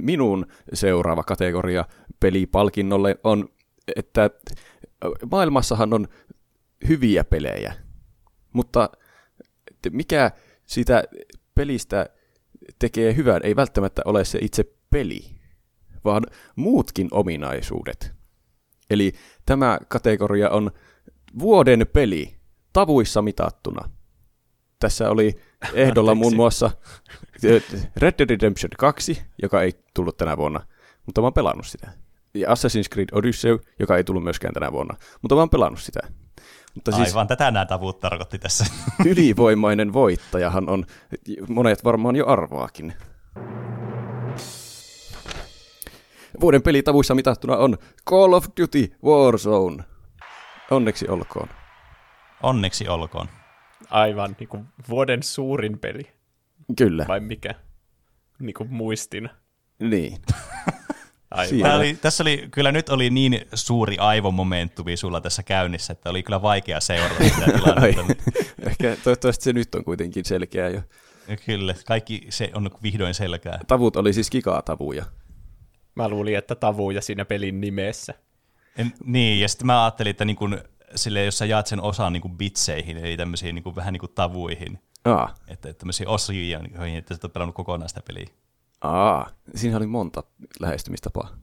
minun 0.00 0.46
seuraava 0.74 1.22
kategoria 1.22 1.84
pelipalkinnolle 2.20 3.18
on, 3.24 3.48
että 3.96 4.30
maailmassahan 5.30 5.92
on 5.92 6.08
hyviä 6.88 7.24
pelejä, 7.24 7.74
mutta 8.52 8.90
mikä 9.90 10.30
sitä 10.66 11.04
pelistä 11.54 12.06
tekee 12.78 13.16
hyvän, 13.16 13.40
ei 13.44 13.56
välttämättä 13.56 14.02
ole 14.04 14.24
se 14.24 14.38
itse 14.42 14.64
peli, 14.90 15.20
vaan 16.04 16.26
muutkin 16.56 17.08
ominaisuudet. 17.10 18.12
Eli 18.90 19.12
tämä 19.46 19.78
kategoria 19.88 20.50
on 20.50 20.70
vuoden 21.38 21.86
peli 21.92 22.36
tavuissa 22.72 23.22
mitattuna. 23.22 23.90
Tässä 24.82 25.10
oli 25.10 25.40
ehdolla 25.74 26.14
muun 26.14 26.36
muassa 26.36 26.70
Red 27.96 28.12
Dead 28.18 28.30
Redemption 28.30 28.70
2, 28.78 29.22
joka 29.42 29.62
ei 29.62 29.72
tullut 29.94 30.16
tänä 30.16 30.36
vuonna, 30.36 30.60
mutta 31.06 31.20
mä 31.20 31.26
oon 31.26 31.32
pelannut 31.32 31.66
sitä. 31.66 31.90
Ja 32.34 32.48
Assassin's 32.48 32.88
Creed 32.92 33.08
Odyssey, 33.12 33.58
joka 33.78 33.96
ei 33.96 34.04
tullut 34.04 34.24
myöskään 34.24 34.54
tänä 34.54 34.72
vuonna, 34.72 34.96
mutta 35.22 35.34
mä 35.34 35.40
oon 35.40 35.50
pelannut 35.50 35.80
sitä. 35.80 36.00
Mutta 36.74 36.92
siis 36.92 37.08
Aivan, 37.08 37.26
tätä 37.26 37.50
nämä 37.50 37.64
tavuut 37.64 38.00
tarkoitti 38.00 38.38
tässä. 38.38 38.64
Ylivoimainen 39.10 39.92
voittajahan 39.92 40.68
on, 40.68 40.86
monet 41.48 41.84
varmaan 41.84 42.16
jo 42.16 42.26
arvaakin. 42.26 42.92
Vuoden 46.40 46.62
pelitavuissa 46.62 47.14
mitattuna 47.14 47.56
on 47.56 47.78
Call 48.10 48.32
of 48.32 48.46
Duty 48.60 48.96
Warzone. 49.04 49.84
Onneksi 50.70 51.08
olkoon. 51.08 51.48
Onneksi 52.42 52.88
olkoon. 52.88 53.28
Aivan, 53.92 54.36
niin 54.40 54.48
kuin 54.48 54.64
vuoden 54.88 55.22
suurin 55.22 55.78
peli. 55.78 56.02
Kyllä. 56.76 57.04
Vai 57.08 57.20
mikä? 57.20 57.54
Niin 58.38 58.54
kuin 58.54 58.72
muistin. 58.72 59.28
Niin. 59.78 60.18
Aivan. 61.30 61.76
Oli, 61.76 61.98
tässä 62.02 62.22
oli, 62.22 62.48
kyllä 62.50 62.72
nyt 62.72 62.88
oli 62.88 63.10
niin 63.10 63.40
suuri 63.54 63.98
aivomomentumi 63.98 64.96
sulla 64.96 65.20
tässä 65.20 65.42
käynnissä, 65.42 65.92
että 65.92 66.10
oli 66.10 66.22
kyllä 66.22 66.42
vaikea 66.42 66.80
seurata 66.80 67.24
sitä 67.24 67.44
tilannetta. 67.58 68.32
Ehkä 68.66 68.96
toivottavasti 69.04 69.44
se 69.44 69.52
nyt 69.52 69.74
on 69.74 69.84
kuitenkin 69.84 70.24
selkeä 70.24 70.68
jo. 70.68 70.82
Kyllä, 71.46 71.74
kaikki 71.86 72.26
se 72.28 72.50
on 72.54 72.70
vihdoin 72.82 73.14
selkeä. 73.14 73.58
Tavut 73.66 73.96
oli 73.96 74.12
siis 74.12 74.30
kikatavuja. 74.30 75.04
Mä 75.94 76.08
luulin, 76.08 76.38
että 76.38 76.54
tavuja 76.54 77.00
siinä 77.00 77.24
pelin 77.24 77.60
nimessä. 77.60 78.14
En, 78.76 78.92
niin, 79.04 79.40
ja 79.40 79.48
sitten 79.48 79.66
mä 79.66 79.84
ajattelin, 79.84 80.10
että 80.10 80.24
niin 80.24 80.36
kun, 80.36 80.58
sille, 80.94 81.24
jos 81.24 81.38
sä 81.38 81.44
jaat 81.44 81.66
sen 81.66 81.80
osan 81.80 82.12
niin 82.12 82.36
bitseihin, 82.36 82.96
eli 82.96 83.16
tämmöisiin 83.16 83.54
niin 83.54 83.76
vähän 83.76 83.92
niin 83.92 84.00
kuin 84.00 84.12
tavuihin, 84.14 84.78
Aa. 85.04 85.34
että 85.48 85.72
tämmöisiä 85.72 86.08
osia, 86.08 86.60
joihin 86.74 86.98
että 86.98 87.14
sä 87.14 87.20
oot 87.22 87.32
pelannut 87.32 87.56
kokonaan 87.56 87.88
sitä 87.88 88.00
peliä. 88.06 88.26
Aa, 88.80 89.30
siinä 89.54 89.76
oli 89.76 89.86
monta 89.86 90.22
lähestymistapaa. 90.60 91.36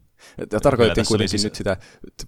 Ja 0.52 0.60
tarkoitettiin 0.60 1.08
kuitenkin 1.08 1.30
siis... 1.30 1.44
nyt 1.44 1.56
sitä 1.56 1.78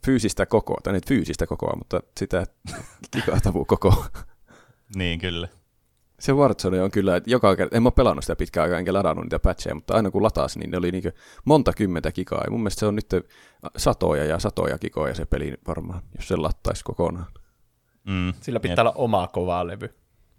fyysistä 0.05 0.45
kokoa, 0.45 0.77
tai 0.83 0.93
nyt 0.93 1.07
fyysistä 1.07 1.47
kokoa, 1.47 1.75
mutta 1.77 2.01
sitä 2.19 2.47
kikatavukokoa. 3.11 4.05
niin, 4.95 5.19
kyllä 5.19 5.47
se 6.21 6.33
Warzone 6.33 6.81
on 6.81 6.91
kyllä, 6.91 7.15
että 7.15 7.29
joka 7.29 7.55
kerta, 7.55 7.77
en 7.77 7.83
mä 7.83 7.87
ole 7.87 7.93
pelannut 7.95 8.23
sitä 8.23 8.35
pitkään 8.35 8.63
aikaa, 8.63 8.79
enkä 8.79 8.93
ladannut 8.93 9.25
niitä 9.25 9.39
patcheja, 9.39 9.75
mutta 9.75 9.93
aina 9.95 10.11
kun 10.11 10.23
latasin, 10.23 10.59
niin 10.59 10.71
ne 10.71 10.77
oli 10.77 10.91
niin 10.91 11.03
monta 11.45 11.73
kymmentä 11.73 12.11
gigaa. 12.11 12.41
Ja 12.45 12.51
mun 12.51 12.59
mielestä 12.59 12.79
se 12.79 12.85
on 12.85 12.95
nyt 12.95 13.09
satoja 13.77 14.25
ja 14.25 14.39
satoja 14.39 14.77
gigoja 14.77 15.15
se 15.15 15.25
peli 15.25 15.53
varmaan, 15.67 16.01
jos 16.15 16.27
se 16.27 16.35
lattaisi 16.35 16.83
kokonaan. 16.83 17.25
Mm, 18.03 18.33
Sillä 18.41 18.59
pitää 18.59 18.73
jep. 18.73 18.79
olla 18.79 18.91
oma 18.95 19.27
kovaa 19.27 19.67
levy. 19.67 19.89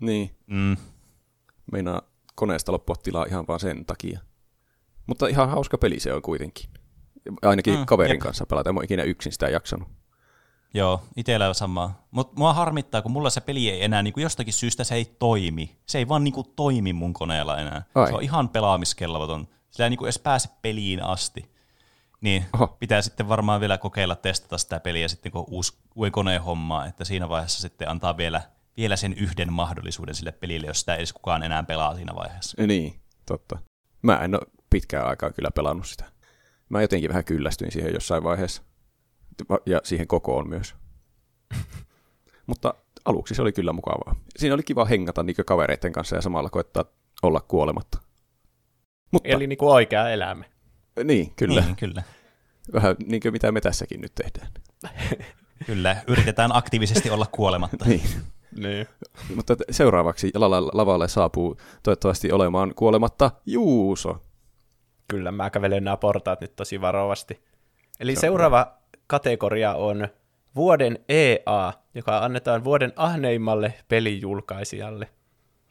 Niin. 0.00 0.30
Mm. 0.46 0.76
Meinaa 1.72 2.02
koneesta 2.34 2.72
loppua 2.72 2.96
tilaa 3.02 3.24
ihan 3.24 3.44
vaan 3.48 3.60
sen 3.60 3.84
takia. 3.84 4.20
Mutta 5.06 5.26
ihan 5.26 5.50
hauska 5.50 5.78
peli 5.78 6.00
se 6.00 6.12
on 6.12 6.22
kuitenkin. 6.22 6.70
Ainakin 7.42 7.78
mm, 7.78 7.86
kaverin 7.86 8.14
jep. 8.14 8.20
kanssa 8.20 8.46
pelata. 8.46 8.70
En 8.70 8.76
ole 8.76 8.84
ikinä 8.84 9.02
yksin 9.02 9.32
sitä 9.32 9.48
jaksanut. 9.48 9.88
Joo, 10.74 11.02
itsellä 11.16 11.48
on 11.48 11.54
samaa. 11.54 12.06
Mutta 12.11 12.32
mua 12.37 12.54
harmittaa, 12.54 13.02
kun 13.02 13.12
mulla 13.12 13.30
se 13.30 13.40
peli 13.40 13.70
ei 13.70 13.85
enää, 13.85 14.02
niin 14.02 14.14
kuin 14.14 14.22
jostakin 14.22 14.52
syystä 14.52 14.85
se 14.85 14.94
ei 14.94 15.04
toimi. 15.04 15.76
Se 15.87 15.98
ei 15.98 16.08
vaan 16.08 16.24
niin 16.24 16.35
kuin, 16.35 16.46
toimi 16.56 16.92
mun 16.92 17.12
koneella 17.12 17.58
enää. 17.58 17.82
Ai. 17.94 18.08
Se 18.08 18.14
on 18.14 18.22
ihan 18.22 18.48
pelaamiskelvoton. 18.48 19.48
Sillä 19.70 19.87
ei 19.87 19.90
niin 19.90 19.98
kuin, 19.98 20.06
edes 20.06 20.18
pääse 20.18 20.48
peliin 20.62 21.02
asti. 21.02 21.52
Niin 22.20 22.44
Oho. 22.52 22.66
pitää 22.66 23.02
sitten 23.02 23.28
varmaan 23.28 23.61
vielä 23.61 23.78
kokeilla 23.78 24.16
testata 24.16 24.58
sitä 24.58 24.80
peliä 24.80 25.08
sitten, 25.08 25.32
kun 25.32 25.44
uusi, 25.48 25.78
uusi 25.94 26.11
koneen 26.11 26.42
hommaa, 26.42 26.87
että 26.87 27.04
siinä 27.04 27.28
vaiheessa 27.28 27.61
sitten 27.61 27.88
antaa 27.88 28.16
vielä, 28.16 28.42
vielä 28.76 28.96
sen 28.96 29.12
yhden 29.12 29.52
mahdollisuuden 29.52 30.14
sille 30.14 30.32
pelille, 30.32 30.66
jos 30.66 30.80
sitä 30.80 30.94
ei 30.94 30.98
edes 30.98 31.12
kukaan 31.12 31.42
enää 31.42 31.62
pelaa 31.62 31.94
siinä 31.94 32.14
vaiheessa. 32.14 32.62
Niin, 32.66 33.00
totta. 33.26 33.58
Mä 34.02 34.16
en 34.16 34.35
ole 34.35 34.46
pitkään 34.70 35.06
aikaa 35.06 35.32
kyllä 35.32 35.50
pelannut 35.50 35.87
sitä. 35.87 36.04
Mä 36.68 36.82
jotenkin 36.82 37.08
vähän 37.08 37.24
kyllästyin 37.24 37.72
siihen 37.72 37.94
jossain 37.94 38.24
vaiheessa 38.24 38.62
ja 39.66 39.80
siihen 39.84 40.06
kokoon 40.06 40.48
myös. 40.48 40.74
Mutta 42.46 42.74
aluksi 43.04 43.34
se 43.34 43.42
oli 43.42 43.52
kyllä 43.52 43.72
mukavaa. 43.72 44.14
Siinä 44.36 44.54
oli 44.54 44.62
kiva 44.62 44.84
hengata 44.84 45.22
niin 45.22 45.36
kavereiden 45.46 45.92
kanssa 45.92 46.16
ja 46.16 46.22
samalla 46.22 46.50
koettaa 46.50 46.84
olla 47.22 47.40
kuolematta. 47.40 47.98
Mutta, 49.10 49.28
Eli 49.28 49.46
niin 49.46 49.58
kuin 49.58 49.72
oikea 49.72 50.08
elämä. 50.08 50.44
Niin, 51.04 51.32
kyllä. 51.36 51.60
Niin, 51.60 51.76
kyllä. 51.76 52.02
Vähän 52.74 52.96
niin 53.06 53.22
kuin 53.22 53.32
mitä 53.32 53.52
me 53.52 53.60
tässäkin 53.60 54.00
nyt 54.00 54.12
tehdään. 54.14 54.52
kyllä, 55.66 55.96
yritetään 56.06 56.56
aktiivisesti 56.56 57.10
olla 57.10 57.26
kuolematta. 57.32 57.84
niin. 57.84 58.02
niin. 58.56 58.86
Mutta 59.34 59.56
seuraavaksi 59.70 60.30
lavalle 60.72 61.08
saapuu 61.08 61.56
toivottavasti 61.82 62.32
olemaan 62.32 62.74
kuolematta 62.74 63.30
Juuso. 63.46 64.22
Kyllä, 65.08 65.32
mä 65.32 65.50
kävelen 65.50 65.84
nämä 65.84 65.96
portaat 65.96 66.40
nyt 66.40 66.56
tosi 66.56 66.80
varovasti. 66.80 67.42
Eli 68.00 68.16
seuraava 68.16 68.81
kategoria 69.12 69.75
on 69.75 70.09
vuoden 70.57 70.98
EA, 71.09 71.72
joka 71.94 72.18
annetaan 72.18 72.64
vuoden 72.64 72.92
ahneimmalle 72.96 73.75
pelijulkaisijalle. 73.88 75.09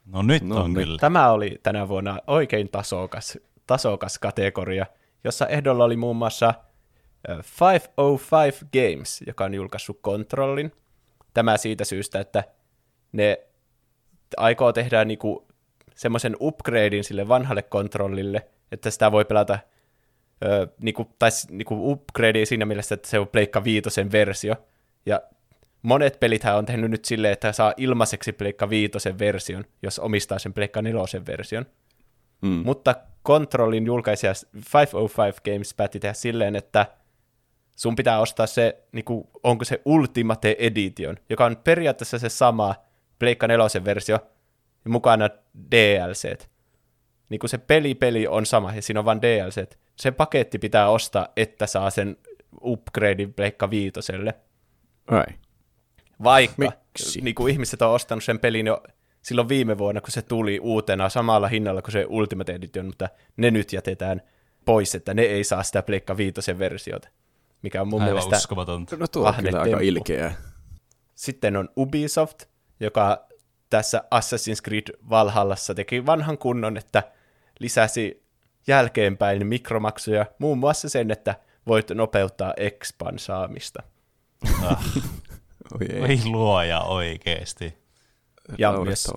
No 0.05 0.21
nyt 0.21 0.43
no, 0.43 0.63
on 0.63 0.73
nyt. 0.73 0.83
kyllä. 0.83 0.97
Tämä 0.97 1.31
oli 1.31 1.59
tänä 1.63 1.87
vuonna 1.87 2.19
oikein 2.27 2.69
tasokas 2.69 3.37
tasokas 3.67 4.19
kategoria, 4.19 4.85
jossa 5.23 5.47
ehdolla 5.47 5.83
oli 5.83 5.97
muun 5.97 6.15
muassa 6.15 6.53
505 7.61 8.65
Games, 8.73 9.23
joka 9.27 9.43
on 9.43 9.53
julkaissut 9.53 9.99
kontrollin. 10.01 10.71
Tämä 11.33 11.57
siitä 11.57 11.85
syystä, 11.85 12.19
että 12.19 12.43
ne 13.11 13.37
aikoo 14.37 14.73
tehdä 14.73 15.05
niinku 15.05 15.47
semmoisen 15.95 16.35
upgradein 16.39 17.03
sille 17.03 17.27
vanhalle 17.27 17.61
kontrollille, 17.61 18.47
että 18.71 18.91
sitä 18.91 19.11
voi 19.11 19.25
pelata 19.25 19.59
niinku, 20.81 21.15
tai 21.19 21.29
niinku 21.49 21.91
upgrade 21.91 22.45
siinä 22.45 22.65
mielessä, 22.65 22.95
että 22.95 23.09
se 23.09 23.19
on 23.19 23.27
Pleikka 23.27 23.63
Viitosen 23.63 24.11
versio. 24.11 24.55
Ja 25.05 25.21
monet 25.81 26.19
pelithän 26.19 26.57
on 26.57 26.65
tehnyt 26.65 26.91
nyt 26.91 27.05
silleen, 27.05 27.33
että 27.33 27.51
saa 27.51 27.73
ilmaiseksi 27.77 28.31
Pleikka 28.31 28.69
Viitosen 28.69 29.19
version, 29.19 29.65
jos 29.81 29.99
omistaa 29.99 30.39
sen 30.39 30.53
Pleikka 30.53 30.81
Nelosen 30.81 31.25
version. 31.25 31.65
Mm. 32.41 32.61
Mutta 32.65 32.95
kontrollin 33.23 33.85
julkaisija 33.85 34.33
505 34.73 35.41
Games 35.45 35.73
päätti 35.73 35.99
tehdä 35.99 36.13
silleen, 36.13 36.55
että 36.55 36.85
sun 37.75 37.95
pitää 37.95 38.19
ostaa 38.19 38.47
se, 38.47 38.83
niinku, 38.91 39.29
onko 39.43 39.65
se 39.65 39.81
Ultimate 39.85 40.55
Edition, 40.59 41.17
joka 41.29 41.45
on 41.45 41.57
periaatteessa 41.57 42.19
se 42.19 42.29
sama 42.29 42.75
Pleikka 43.19 43.47
Nelosen 43.47 43.85
versio, 43.85 44.19
ja 44.85 44.91
mukana 44.91 45.29
DLC. 45.71 46.47
Niin 47.29 47.39
kuin 47.39 47.49
se 47.49 47.57
peli-peli 47.57 48.27
on 48.27 48.45
sama, 48.45 48.73
ja 48.75 48.81
siinä 48.81 48.99
on 48.99 49.05
vain 49.05 49.21
DLC. 49.21 49.80
Se 49.95 50.11
paketti 50.11 50.59
pitää 50.59 50.89
ostaa, 50.89 51.27
että 51.35 51.67
saa 51.67 51.89
sen 51.89 52.17
upgradein 52.63 53.33
Pleikka 53.33 53.69
Viitoselle. 53.69 54.33
Ai. 55.07 55.25
Vaikka 56.23 56.71
niin 57.21 57.35
kuin 57.35 57.53
ihmiset 57.53 57.81
on 57.81 57.91
ostanut 57.91 58.23
sen 58.23 58.39
pelin 58.39 58.67
jo 58.67 58.83
silloin 59.21 59.49
viime 59.49 59.77
vuonna, 59.77 60.01
kun 60.01 60.11
se 60.11 60.21
tuli 60.21 60.59
uutena 60.59 61.09
samalla 61.09 61.47
hinnalla 61.47 61.81
kuin 61.81 61.91
se 61.91 62.05
Ultimate 62.09 62.53
Edition, 62.53 62.85
mutta 62.85 63.09
ne 63.37 63.51
nyt 63.51 63.73
jätetään 63.73 64.21
pois, 64.65 64.95
että 64.95 65.13
ne 65.13 65.21
ei 65.21 65.43
saa 65.43 65.63
sitä 65.63 65.83
Pleikka 65.83 66.17
Viitosen 66.17 66.59
versiota, 66.59 67.09
mikä 67.61 67.81
on 67.81 67.87
mun 67.87 68.01
Aivan 68.01 68.13
mielestä 68.13 68.37
uskomatonta. 68.37 68.97
No 68.97 69.07
tuo 69.07 69.27
on 69.27 69.35
kyllä 69.35 69.61
aika 69.61 69.79
ilkeää. 69.79 70.35
Sitten 71.15 71.57
on 71.57 71.69
Ubisoft, 71.77 72.43
joka 72.79 73.27
tässä 73.69 74.03
Assassin's 74.15 74.61
Creed 74.63 74.97
Valhallassa 75.09 75.75
teki 75.75 76.05
vanhan 76.05 76.37
kunnon, 76.37 76.77
että 76.77 77.03
lisäsi 77.59 78.23
jälkeenpäin 78.67 79.47
mikromaksuja, 79.47 80.25
muun 80.39 80.57
muassa 80.57 80.89
sen, 80.89 81.11
että 81.11 81.35
voit 81.67 81.89
nopeuttaa 81.89 82.53
expan 82.57 83.19
saamista. 83.19 83.83
Ah, 84.63 84.85
Oi 85.73 85.87
ei. 85.89 86.01
Oi 86.01 86.19
luoja 86.25 86.79
oikeesti. 86.81 87.77
Ja 88.57 88.71
myös. 88.83 89.07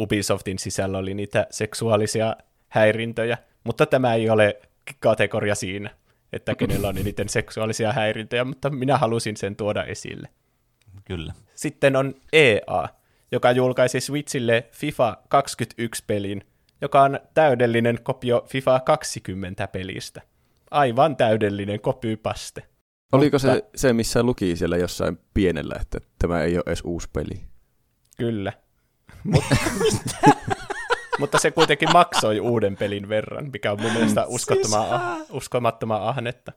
Ubisoftin 0.00 0.58
sisällä 0.58 0.98
oli 0.98 1.14
niitä 1.14 1.46
seksuaalisia 1.50 2.36
häirintöjä, 2.68 3.38
mutta 3.64 3.86
tämä 3.86 4.14
ei 4.14 4.30
ole 4.30 4.60
kategoria 5.00 5.54
siinä, 5.54 5.90
että 6.32 6.54
kenellä 6.54 6.88
on 6.88 6.98
eniten 6.98 7.28
seksuaalisia 7.28 7.92
häirintöjä, 7.92 8.44
mutta 8.44 8.70
minä 8.70 8.98
halusin 8.98 9.36
sen 9.36 9.56
tuoda 9.56 9.84
esille. 9.84 10.28
Kyllä. 11.04 11.32
Sitten 11.54 11.96
on 11.96 12.14
EA, 12.32 12.88
joka 13.32 13.52
julkaisi 13.52 14.00
Switchille 14.00 14.68
FIFA 14.72 15.16
21-pelin, 15.34 16.44
joka 16.82 17.02
on 17.02 17.20
täydellinen 17.34 17.98
kopio 18.02 18.44
FIFA 18.48 18.78
20-pelistä. 18.78 20.22
Aivan 20.70 21.16
täydellinen 21.16 21.80
kopypaste. 21.80 22.62
Oliko 23.12 23.34
Mutta- 23.34 23.48
se, 23.54 23.64
se, 23.76 23.92
missä 23.92 24.22
luki 24.22 24.56
siellä 24.56 24.76
jossain 24.76 25.18
pienellä, 25.34 25.74
että 25.80 25.98
tämä 26.18 26.42
ei 26.42 26.54
ole 26.56 26.62
edes 26.66 26.80
uusi 26.84 27.08
peli? 27.12 27.40
Kyllä. 28.16 28.52
Mutta, 29.24 29.56
mutta 31.20 31.38
se 31.38 31.50
kuitenkin 31.50 31.92
maksoi 31.92 32.40
uuden 32.40 32.76
pelin 32.76 33.08
verran, 33.08 33.50
mikä 33.52 33.72
on 33.72 33.80
mun 33.82 33.92
mielestä 33.92 34.26
uskottoman, 34.26 34.90
ah, 34.90 35.18
uskomattoman 35.30 36.02
ahnetta. 36.02 36.52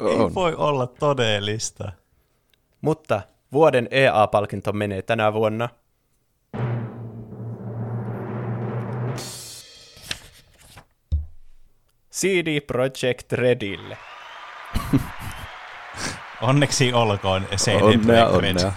Ei 0.00 0.06
On. 0.16 0.34
voi 0.34 0.54
olla 0.54 0.86
todellista. 0.86 1.92
Mutta 2.80 3.22
vuoden 3.52 3.88
EA-palkinto 3.90 4.72
menee 4.72 5.02
tänä 5.02 5.32
vuonna 5.32 5.68
CD 12.18 12.60
Projekt 12.60 13.32
Redille. 13.32 13.98
Onneksi 16.42 16.92
olkoon 16.92 17.46
CD 17.56 17.82
Onnea, 17.82 18.26
Projekt 18.26 18.42
Red. 18.42 18.56
onnea. 18.56 18.72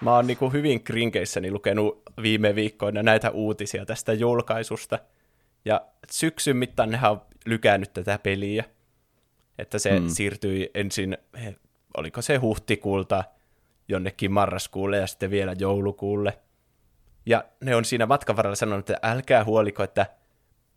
Mä 0.00 0.14
oon 0.14 0.26
niinku 0.26 0.50
hyvin 0.50 0.84
krinkeissäni 0.84 1.50
lukenut 1.50 2.02
viime 2.22 2.54
viikkoina 2.54 3.02
näitä 3.02 3.30
uutisia 3.30 3.86
tästä 3.86 4.12
julkaisusta. 4.12 4.98
Ja 5.64 5.80
syksyn 6.10 6.56
mittaan 6.56 6.90
nehän 6.90 7.12
on 7.12 7.22
lykännyt 7.46 7.92
tätä 7.92 8.18
peliä. 8.22 8.64
Että 9.58 9.78
se 9.78 10.00
mm. 10.00 10.08
siirtyi 10.08 10.70
ensin, 10.74 11.18
oliko 11.96 12.22
se 12.22 12.36
huhtikuulta 12.36 13.24
jonnekin 13.88 14.32
marraskuulle 14.32 14.96
ja 14.96 15.06
sitten 15.06 15.30
vielä 15.30 15.54
joulukuulle. 15.58 16.38
Ja 17.26 17.44
ne 17.60 17.76
on 17.76 17.84
siinä 17.84 18.06
matkan 18.06 18.36
varrella 18.36 18.56
sanonut, 18.56 18.90
että 18.90 19.08
älkää 19.08 19.44
huoliko, 19.44 19.82
että 19.82 20.06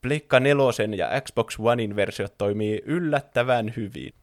Pleikka 0.01 0.39
nelosen 0.39 0.93
ja 0.97 1.09
Xbox 1.21 1.55
Onein 1.59 1.95
versiot 1.95 2.37
toimii 2.37 2.81
yllättävän 2.85 3.73
hyvin. 3.77 4.13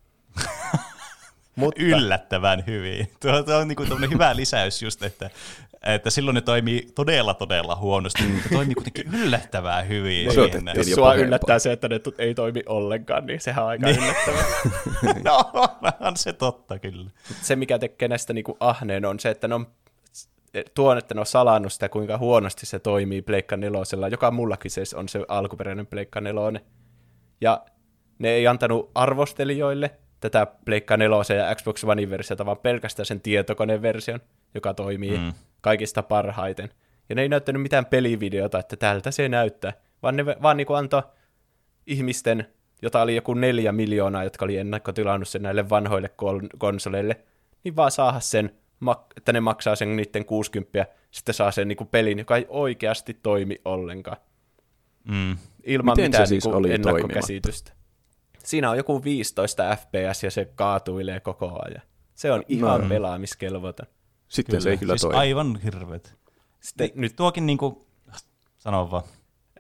Mutta, 1.56 1.82
Yllättävän 1.84 2.64
hyvin. 2.66 3.10
Tuo, 3.20 3.42
tuo 3.42 3.56
on 3.56 3.68
niinku 3.68 3.84
hyvä 4.10 4.36
lisäys 4.36 4.82
just, 4.82 5.02
että, 5.02 5.30
että 5.82 6.10
silloin 6.10 6.34
ne 6.34 6.40
toimii 6.40 6.88
todella 6.94 7.34
todella 7.34 7.76
huonosti, 7.76 8.22
mutta 8.22 8.48
toimii 8.52 8.74
kuitenkin 8.74 9.14
yllättävän 9.14 9.88
hyvin. 9.88 10.30
Odotettiin 10.30 10.64
Niin, 10.64 10.76
jos 10.76 10.88
jo 10.88 10.94
sua 10.94 11.04
pahempaa. 11.06 11.26
yllättää 11.26 11.58
se, 11.58 11.72
että 11.72 11.88
ne 11.88 11.98
tu- 11.98 12.14
ei 12.18 12.34
toimi 12.34 12.62
ollenkaan, 12.66 13.26
niin 13.26 13.40
sehän 13.40 13.64
on 13.64 13.70
aika 13.70 13.86
Niin. 13.86 13.98
yllättävää. 14.02 14.44
no, 15.30 15.52
on 16.00 16.16
se 16.16 16.32
totta 16.32 16.78
kyllä. 16.78 17.10
se, 17.42 17.56
mikä 17.56 17.78
tekee 17.78 18.08
näistä 18.08 18.32
niinku 18.32 18.56
ahneen, 18.60 19.04
on 19.04 19.20
se, 19.20 19.30
että 19.30 19.48
ne 19.48 19.54
on 19.54 19.66
tuon, 20.74 20.98
että 20.98 21.14
ne 21.14 21.20
on 21.20 21.26
salannut 21.26 21.72
sitä, 21.72 21.88
kuinka 21.88 22.18
huonosti 22.18 22.66
se 22.66 22.78
toimii 22.78 23.22
Pleikka 23.22 23.56
nelosella, 23.56 24.08
joka 24.08 24.30
mullakin 24.30 24.70
se 24.70 24.82
on 24.94 25.08
se 25.08 25.24
alkuperäinen 25.28 25.86
Pleikka 25.86 26.20
nelonen. 26.20 26.62
Ja 27.40 27.64
ne 28.18 28.30
ei 28.30 28.46
antanut 28.46 28.90
arvostelijoille 28.94 29.90
tätä 30.20 30.46
Pleikka 30.64 30.96
nelosen 30.96 31.38
ja 31.38 31.54
Xbox 31.54 31.84
One 31.84 32.10
versiota, 32.10 32.46
vaan 32.46 32.58
pelkästään 32.58 33.06
sen 33.06 33.20
tietokoneversion, 33.20 34.20
joka 34.54 34.74
toimii 34.74 35.18
mm. 35.18 35.32
kaikista 35.60 36.02
parhaiten. 36.02 36.70
Ja 37.08 37.14
ne 37.14 37.22
ei 37.22 37.28
näyttänyt 37.28 37.62
mitään 37.62 37.86
pelivideota, 37.86 38.58
että 38.58 38.76
tältä 38.76 39.10
se 39.10 39.28
näyttää, 39.28 39.72
vaan 40.02 40.16
ne 40.16 40.26
vaan 40.26 40.56
niinku 40.56 40.74
antoi 40.74 41.02
ihmisten, 41.86 42.46
jota 42.82 43.02
oli 43.02 43.16
joku 43.16 43.34
neljä 43.34 43.72
miljoonaa, 43.72 44.24
jotka 44.24 44.44
oli 44.44 44.56
ennakkotilannut 44.56 45.28
sen 45.28 45.42
näille 45.42 45.70
vanhoille 45.70 46.08
kol- 46.08 46.48
konsoleille, 46.58 47.20
niin 47.64 47.76
vaan 47.76 47.90
saada 47.90 48.20
sen, 48.20 48.54
että 49.16 49.32
ne 49.32 49.40
maksaa 49.40 49.76
sen 49.76 49.96
niiden 49.96 50.24
60, 50.24 50.86
sitten 51.10 51.34
saa 51.34 51.50
sen 51.50 51.68
niinku 51.68 51.84
pelin, 51.84 52.18
joka 52.18 52.36
ei 52.36 52.46
oikeasti 52.48 53.14
toimi 53.14 53.60
ollenkaan. 53.64 54.16
Mm. 55.08 55.36
Ilman 55.64 55.92
Miten 55.92 56.04
se 56.04 56.08
mitään 56.08 56.26
siis 56.28 56.44
niinku 56.44 56.58
oli 56.58 56.72
ennakkokäsitystä. 56.72 57.72
Siinä 58.44 58.70
on 58.70 58.76
joku 58.76 59.04
15 59.04 59.76
fps 59.76 60.22
ja 60.22 60.30
se 60.30 60.44
kaatuilee 60.54 61.20
koko 61.20 61.58
ajan. 61.64 61.82
Se 62.14 62.32
on 62.32 62.42
ihan 62.48 62.80
No. 62.80 62.88
pelaamiskelvoton. 62.88 63.86
Sitten 64.28 64.62
se 64.62 64.70
ei 64.70 64.76
kyllä 64.78 64.92
siis 64.92 65.02
toimi. 65.02 65.16
aivan 65.18 65.60
hirveet. 65.64 66.14
Sitten 66.60 66.90
Nyt 66.94 67.16
tuokin 67.16 67.46
niinku, 67.46 67.86
sano 68.58 68.90
vaan. 68.90 69.02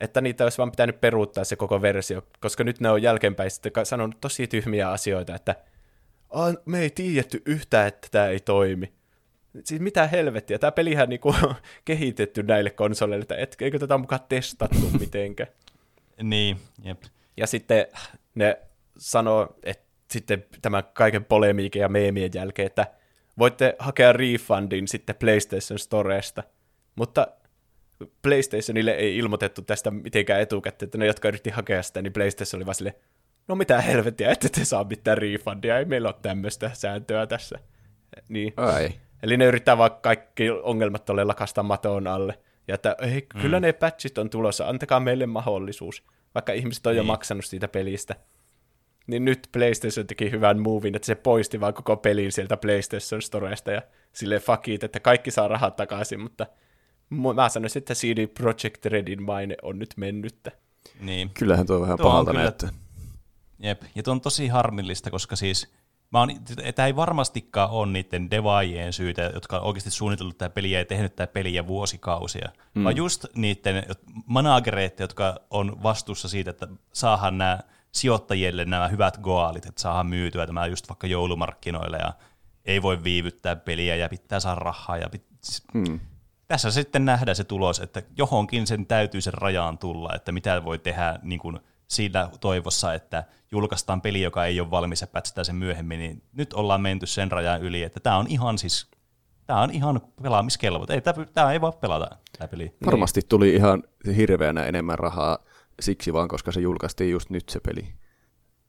että 0.00 0.20
niitä 0.20 0.44
olisi 0.44 0.58
vaan 0.58 0.70
pitänyt 0.70 1.00
peruuttaa 1.00 1.44
se 1.44 1.56
koko 1.56 1.82
versio, 1.82 2.22
koska 2.40 2.64
nyt 2.64 2.80
ne 2.80 2.90
on 2.90 3.02
jälkeenpäin 3.02 3.50
sitten 3.50 3.86
sanonut 3.86 4.20
tosi 4.20 4.46
tyhmiä 4.46 4.90
asioita, 4.90 5.34
että 5.34 5.56
"Aa, 6.30 6.54
me 6.64 6.78
ei 6.80 6.90
tiedetty 6.90 7.42
yhtään, 7.46 7.88
että 7.88 8.08
tämä 8.10 8.26
ei 8.26 8.40
toimi. 8.40 8.92
Siis 9.64 9.80
mitä 9.80 10.06
helvettiä, 10.06 10.58
tämä 10.58 10.72
pelihän 10.72 11.08
niinku 11.08 11.28
on 11.28 11.54
kehitetty 11.84 12.42
näille 12.42 12.70
konsoleille, 12.70 13.22
että 13.22 13.36
et, 13.36 13.56
eikö 13.60 13.78
tätä 13.78 13.98
mukaan 13.98 14.20
testattu 14.28 14.90
mitenkään. 15.00 15.50
Niin, 16.22 16.56
jep. 16.84 17.02
Ja 17.36 17.46
sitten 17.46 17.86
ne 18.34 18.58
sanoo, 18.98 19.56
että 19.62 19.84
sitten 20.10 20.44
tämän 20.62 20.84
kaiken 20.92 21.24
polemiikin 21.24 21.82
ja 21.82 21.88
meemien 21.88 22.30
jälkeen, 22.34 22.66
että 22.66 22.86
voitte 23.38 23.76
hakea 23.78 24.12
refundin 24.12 24.88
sitten 24.88 25.16
PlayStation 25.16 25.78
Storesta, 25.78 26.42
mutta 26.96 27.26
PlayStationille 28.22 28.90
ei 28.90 29.16
ilmoitettu 29.16 29.62
tästä 29.62 29.90
mitenkään 29.90 30.40
etukäteen, 30.40 30.86
että 30.86 30.98
ne, 30.98 31.06
jotka 31.06 31.28
yritti 31.28 31.50
hakea 31.50 31.82
sitä, 31.82 32.02
niin 32.02 32.12
PlayStation 32.12 32.58
oli 32.58 32.66
vaan 32.66 32.74
silleen, 32.74 32.96
no 33.48 33.54
mitä 33.54 33.80
helvettiä, 33.80 34.30
ette 34.30 34.48
te 34.48 34.64
saa 34.64 34.84
mitään 34.84 35.18
refundia, 35.18 35.78
ei 35.78 35.84
meillä 35.84 36.08
ole 36.08 36.16
tämmöistä 36.22 36.70
sääntöä 36.74 37.26
tässä. 37.26 37.58
Niin. 38.28 38.52
Ai. 38.56 38.88
Eli 39.24 39.36
ne 39.36 39.44
yrittää 39.44 39.78
vaan 39.78 39.90
kaikki 40.02 40.50
ongelmat 40.50 41.04
tuolle 41.04 41.24
lakastaa 41.24 41.64
maton 41.64 42.06
alle. 42.06 42.38
Ja 42.68 42.74
että 42.74 42.96
ei, 43.00 43.22
kyllä 43.22 43.60
ne 43.60 43.72
patchit 43.72 44.18
on 44.18 44.30
tulossa, 44.30 44.68
antakaa 44.68 45.00
meille 45.00 45.26
mahdollisuus, 45.26 46.02
vaikka 46.34 46.52
ihmiset 46.52 46.86
on 46.86 46.96
jo 46.96 47.02
Niin. 47.02 47.06
maksanut 47.06 47.44
siitä 47.44 47.68
pelistä. 47.68 48.14
Niin 49.06 49.24
nyt 49.24 49.48
PlayStation 49.52 50.06
teki 50.06 50.30
hyvän 50.30 50.58
movin, 50.58 50.94
että 50.96 51.06
se 51.06 51.14
poisti 51.14 51.60
vaan 51.60 51.74
koko 51.74 51.96
pelin 51.96 52.32
sieltä 52.32 52.56
PlayStation 52.56 53.22
Storesta 53.22 53.70
ja 53.70 53.82
sille 54.12 54.40
fuck 54.40 54.68
it, 54.68 54.84
että 54.84 55.00
kaikki 55.00 55.30
saa 55.30 55.48
rahat 55.48 55.76
takaisin, 55.76 56.20
mutta 56.20 56.46
mu- 57.14 57.34
mä 57.34 57.48
sanoisin, 57.48 57.80
että 57.80 57.94
CD 57.94 58.26
Projekt 58.26 58.86
Redin 58.86 59.22
maine 59.22 59.56
on 59.62 59.78
nyt 59.78 59.94
mennyttä. 59.96 60.50
Niin. 61.00 61.30
Kyllähän 61.34 61.66
tuo 61.66 61.80
vähän 61.80 61.96
Tuo 61.96 62.06
on 62.06 62.10
pahalta 62.10 62.30
kyllä- 62.30 62.42
näyttää. 62.42 62.70
Jep, 63.58 63.82
ja 63.94 64.02
tuo 64.02 64.12
on 64.12 64.20
tosi 64.20 64.48
harmillista, 64.48 65.10
koska 65.10 65.36
siis 65.36 65.74
mä 66.14 66.20
oon, 66.20 66.30
tämä 66.74 66.86
ei 66.86 66.96
varmastikaan 66.96 67.70
ole 67.70 67.92
niiden 67.92 68.30
devaajien 68.30 68.92
syytä, 68.92 69.22
jotka 69.34 69.58
on 69.58 69.64
oikeasti 69.64 69.90
suunnitellut 69.90 70.38
tämä 70.38 70.48
peliä 70.48 70.78
ja 70.78 70.84
tehnyt 70.84 71.16
tämä 71.16 71.26
peliä 71.26 71.66
vuosikausia, 71.66 72.48
mm. 72.74 72.84
vaan 72.84 72.96
just 72.96 73.26
niiden 73.34 73.84
managereita, 74.26 75.02
jotka 75.02 75.40
on 75.50 75.82
vastuussa 75.82 76.28
siitä, 76.28 76.50
että 76.50 76.68
saahan 76.92 77.38
nämä 77.38 77.58
sijoittajille 77.92 78.64
nämä 78.64 78.88
hyvät 78.88 79.18
goaalit, 79.18 79.66
että 79.66 79.82
saadaan 79.82 80.06
myytyä 80.06 80.46
tämä 80.46 80.66
just 80.66 80.88
vaikka 80.88 81.06
joulumarkkinoille 81.06 81.96
ja 81.96 82.12
ei 82.64 82.82
voi 82.82 83.04
viivyttää 83.04 83.56
peliä 83.56 83.96
ja 83.96 84.08
pitää 84.08 84.40
saada 84.40 84.60
rahaa. 84.60 84.96
Ja 84.96 85.08
pit... 85.08 85.24
mm. 85.74 86.00
Tässä 86.48 86.70
sitten 86.70 87.04
nähdään 87.04 87.36
se 87.36 87.44
tulos, 87.44 87.80
että 87.80 88.02
johonkin 88.16 88.66
sen 88.66 88.86
täytyy 88.86 89.20
sen 89.20 89.34
rajaan 89.34 89.78
tulla, 89.78 90.14
että 90.14 90.32
mitä 90.32 90.64
voi 90.64 90.78
tehdä 90.78 91.18
niin 91.22 91.38
kuin 91.38 91.60
siinä 91.88 92.30
toivossa, 92.40 92.94
että 92.94 93.24
julkaistaan 93.50 94.00
peli, 94.00 94.22
joka 94.22 94.44
ei 94.44 94.60
ole 94.60 94.70
valmis 94.70 95.00
ja 95.00 95.06
pätsitään 95.06 95.44
sen 95.44 95.56
myöhemmin, 95.56 95.98
niin 95.98 96.22
nyt 96.32 96.52
ollaan 96.52 96.80
menty 96.80 97.06
sen 97.06 97.32
rajan 97.32 97.62
yli, 97.62 97.82
että 97.82 98.00
tämä 98.00 98.16
on 98.16 98.26
ihan 98.28 98.58
siis 98.58 98.86
Tämä 99.46 99.62
on 99.62 99.70
ihan 99.70 100.00
pelaamiskelvo. 100.22 100.86
Ei, 100.88 101.00
tämä, 101.34 101.52
ei 101.52 101.60
voi 101.60 101.72
pelata, 101.80 102.16
tämä 102.38 102.48
peli. 102.48 102.74
Varmasti 102.86 103.20
tuli 103.28 103.54
ihan 103.54 103.82
hirveänä 104.16 104.64
enemmän 104.64 104.98
rahaa 104.98 105.38
siksi 105.80 106.12
vaan, 106.12 106.28
koska 106.28 106.52
se 106.52 106.60
julkaistiin 106.60 107.10
just 107.10 107.30
nyt 107.30 107.48
se 107.48 107.60
peli. 107.60 107.94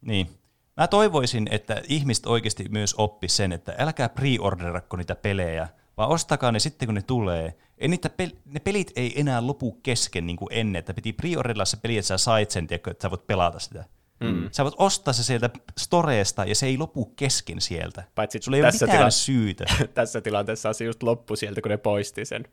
Niin. 0.02 0.30
Mä 0.78 0.88
toivoisin, 0.88 1.48
että 1.52 1.82
ihmiset 1.88 2.26
oikeasti 2.26 2.66
myös 2.70 2.96
oppi 2.98 3.28
sen, 3.28 3.52
että 3.52 3.76
älkää 3.78 4.10
pre-orderakko 4.10 4.98
niitä 4.98 5.16
pelejä, 5.16 5.68
vaan 5.98 6.10
ostakaa 6.10 6.52
ne 6.52 6.60
sitten, 6.60 6.88
kun 6.88 6.96
ne 6.96 7.02
tulee. 7.02 7.54
Ei 7.78 7.88
niitä 7.88 8.10
pel- 8.22 8.38
ne 8.46 8.60
pelit 8.60 8.92
ei 8.96 9.20
enää 9.20 9.48
lopu 9.48 9.72
kesken 9.72 10.28
niin 10.28 10.38
kuin 10.38 10.50
ennen, 10.52 10.80
että 10.80 10.94
piti 10.94 11.14
pre 11.14 11.30
se 11.64 11.78
peli, 11.78 11.98
että 11.98 12.08
sä 12.08 12.18
sait 12.18 12.52
sen, 12.52 12.68
tiedätkö, 12.68 12.92
että 12.92 13.02
sä 13.02 13.10
voit 13.10 13.28
pelata 13.28 13.60
sitä. 13.60 13.86
Mm. 14.20 14.50
Sä 14.52 14.64
voit 14.64 14.76
ostaa 14.78 15.14
se 15.14 15.24
sieltä 15.24 15.50
storeesta 15.78 16.46
ja 16.46 16.56
se 16.56 16.66
ei 16.66 16.78
lopu 16.78 17.06
kesken 17.06 17.62
sieltä. 17.62 18.04
Paitsi 18.16 18.40
Sulla 18.42 18.58
ei 18.58 18.64
ole 18.64 18.72
mitään 18.72 18.92
tila- 18.92 19.10
syytä. 19.10 19.66
tässä 19.94 20.22
tilanteessa 20.22 20.74
se 20.74 20.86
just 20.86 21.04
loppu 21.04 21.36
sieltä, 21.36 21.62
kun 21.62 21.72
ne 21.72 21.78
poisti 21.78 22.26
sen. 22.26 22.48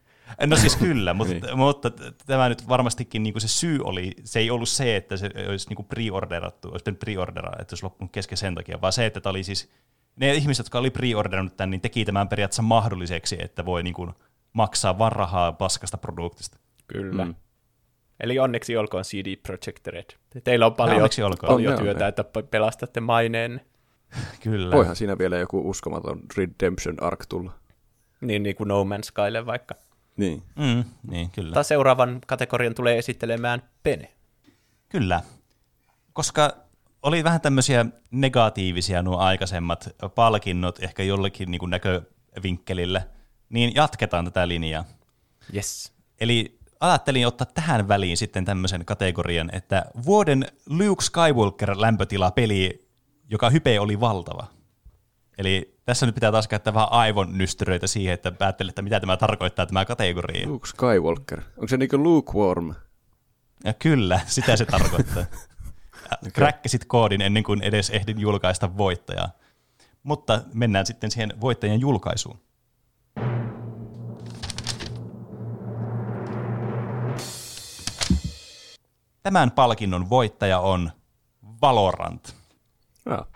No 0.46 0.56
siis 0.56 0.76
kyllä, 0.76 1.14
mutta, 1.14 1.34
niin. 1.34 1.58
mutta 1.58 1.90
tämä 2.26 2.48
nyt 2.48 2.68
varmastikin 2.68 3.22
niin 3.22 3.32
kuin 3.32 3.40
se 3.40 3.48
syy 3.48 3.80
oli, 3.84 4.12
se 4.24 4.38
ei 4.38 4.50
ollut 4.50 4.68
se, 4.68 4.96
että 4.96 5.16
se 5.16 5.30
olisi 5.48 5.68
niin 5.68 5.76
kuin 5.76 5.86
pre-orderattu, 5.86 6.68
olisi 6.70 6.84
pitänyt 6.84 7.00
pre-orderaa, 7.04 7.60
että 7.60 7.72
olisi 7.72 7.84
loppunut 7.84 8.12
kesken 8.12 8.38
sen 8.38 8.54
takia, 8.54 8.80
vaan 8.80 8.92
se, 8.92 9.06
että 9.06 9.20
tämä 9.20 9.30
oli 9.30 9.44
siis, 9.44 9.70
ne 10.16 10.34
ihmiset, 10.34 10.64
jotka 10.64 10.78
oli 10.78 10.90
pre-orderannut 10.90 11.56
tämän, 11.56 11.70
niin 11.70 11.80
teki 11.80 12.04
tämän 12.04 12.28
periaatteessa 12.28 12.62
mahdolliseksi, 12.62 13.36
että 13.38 13.64
voi 13.64 13.82
niin 13.82 13.94
kuin 13.94 14.10
maksaa 14.52 14.98
vaan 14.98 15.12
rahaa 15.12 15.52
paskasta 15.52 15.98
produktista. 15.98 16.58
Kyllä. 16.86 17.24
Mm. 17.24 17.34
Eli 18.20 18.38
onneksi 18.38 18.76
olkoon 18.76 19.04
CD 19.04 19.36
Projekt 19.36 19.86
Red. 19.86 20.04
Teillä 20.44 20.66
on 20.66 20.74
paljon, 20.74 21.08
paljon 21.46 21.72
on, 21.72 21.78
työtä, 21.78 22.04
on, 22.04 22.08
että 22.08 22.24
pelastatte 22.50 23.00
maineen. 23.00 23.60
Kyllä. 24.42 24.76
Voihan 24.76 24.96
siinä 24.96 25.18
vielä 25.18 25.38
joku 25.38 25.70
uskomaton 25.70 26.20
Redemption 26.36 27.02
Arc 27.02 27.24
tulla. 27.28 27.52
Niin, 28.20 28.42
niin 28.42 28.56
kuin 28.56 28.68
No 28.68 28.84
Man's 28.84 29.04
Skylle 29.04 29.46
vaikka. 29.46 29.74
Niin. 30.16 30.42
Mm, 30.56 30.84
niin, 31.10 31.30
kyllä. 31.30 31.54
Tai 31.54 31.64
seuraavan 31.64 32.20
kategorian 32.26 32.74
tulee 32.74 32.98
esittelemään 32.98 33.62
Pene. 33.82 34.12
Kyllä. 34.88 35.20
Koska 36.12 36.56
oli 37.02 37.24
vähän 37.24 37.40
tämmöisiä 37.40 37.86
negatiivisia 38.10 39.02
nuo 39.02 39.16
aikaisemmat 39.16 39.88
palkinnot 40.14 40.82
ehkä 40.82 41.02
jollekin 41.02 41.50
niin 41.50 41.58
kuin 41.58 41.70
näkövinkkelillä, 41.70 43.02
niin 43.48 43.74
jatketaan 43.74 44.24
tätä 44.24 44.48
linjaa. 44.48 44.84
Yes. 45.54 45.92
Eli 46.20 46.58
ajattelin 46.80 47.26
ottaa 47.26 47.46
tähän 47.54 47.88
väliin 47.88 48.16
sitten 48.16 48.44
tämmöisen 48.44 48.84
kategorian, 48.84 49.50
että 49.52 49.84
vuoden 50.04 50.46
Luke 50.68 51.04
Skywalker 51.04 51.80
lämpötila 51.80 52.30
peli, 52.30 52.88
joka 53.30 53.50
hype 53.50 53.80
oli 53.80 54.00
valtava. 54.00 54.46
Eli 55.38 55.78
tässä 55.84 56.06
nyt 56.06 56.14
pitää 56.14 56.32
taas 56.32 56.48
käyttää 56.48 56.74
vähän 56.74 56.92
aivon 56.92 57.38
nystyröitä 57.38 57.86
siihen, 57.86 58.14
että 58.14 58.32
päättelee, 58.32 58.68
että 58.68 58.82
mitä 58.82 59.00
tämä 59.00 59.16
tarkoittaa 59.16 59.66
tämä 59.66 59.84
kategoria. 59.84 60.48
Luke 60.48 60.66
Skywalker. 60.66 61.40
Onko 61.56 61.68
se 61.68 61.76
niinku 61.76 61.98
lukewarm? 61.98 62.74
Ja 63.64 63.74
kyllä, 63.74 64.20
sitä 64.26 64.56
se 64.56 64.64
tarkoittaa. 64.64 65.24
Kräkkäsit 66.32 66.84
koodin 66.84 67.20
ennen 67.22 67.42
kuin 67.42 67.62
edes 67.62 67.90
ehdin 67.90 68.20
julkaista 68.20 68.76
voittajaa. 68.76 69.28
Mutta 70.02 70.40
mennään 70.54 70.86
sitten 70.86 71.10
siihen 71.10 71.32
voittajan 71.40 71.80
julkaisuun. 71.80 72.40
Tämän 79.22 79.50
palkinnon 79.50 80.10
voittaja 80.10 80.58
on 80.58 80.90
Valorant. 81.62 82.34
Ja. 83.06 83.26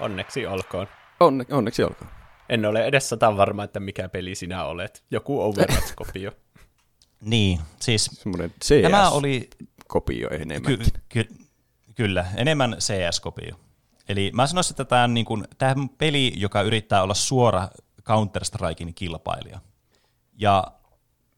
Onneksi 0.00 0.46
olkoon. 0.46 0.86
Onne, 1.20 1.44
onneksi 1.50 1.82
olkoon. 1.82 2.10
En 2.48 2.64
ole 2.66 2.84
edes 2.84 3.08
sata 3.08 3.36
varma, 3.36 3.64
että 3.64 3.80
mikä 3.80 4.08
peli 4.08 4.34
sinä 4.34 4.64
olet. 4.64 5.04
Joku 5.10 5.42
Overwatch-kopio. 5.42 6.32
niin, 7.20 7.60
siis 7.80 8.04
Semmoinen 8.04 8.52
CS 8.64 8.82
tämä 8.82 9.10
oli 9.10 9.50
kopio 9.88 10.28
enemmän. 10.30 10.78
Ky- 10.78 10.84
ky- 11.08 11.45
kyllä, 11.96 12.26
enemmän 12.36 12.76
CS-kopio. 12.78 13.56
Eli 14.08 14.30
mä 14.34 14.46
sanoisin, 14.46 14.72
että 14.72 14.84
tämä 14.84 15.04
on 15.04 15.14
niin 15.14 15.26
kuin, 15.26 15.44
tämä 15.58 15.74
peli, 15.98 16.32
joka 16.36 16.62
yrittää 16.62 17.02
olla 17.02 17.14
suora 17.14 17.68
Counter-Strikein 18.02 18.92
kilpailija. 18.94 19.60
Ja 20.38 20.64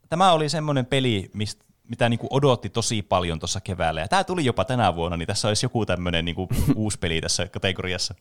tämä 0.09 0.33
oli 0.33 0.49
semmoinen 0.49 0.87
peli, 0.87 1.31
mistä 1.35 1.65
mitä 1.89 2.09
niin 2.09 2.19
kuin 2.19 2.29
odotti 2.33 2.71
tosi 2.71 3.03
paljon 3.03 3.39
tuossa 3.39 3.61
keväällä. 3.61 4.01
Ja 4.01 4.09
tämä 4.09 4.25
tuli 4.25 4.45
jopa 4.45 4.65
tänä 4.65 4.95
vuonna, 4.95 5.17
niin 5.17 5.27
tässä 5.27 5.49
olisi 5.49 5.65
joku 5.65 5.87
tämmöinen 5.87 6.25
niin 6.25 6.35
kuin 6.35 6.49
uusi 6.77 6.99
peli 6.99 7.21
tässä 7.21 7.49
kategoriassa. 7.49 8.15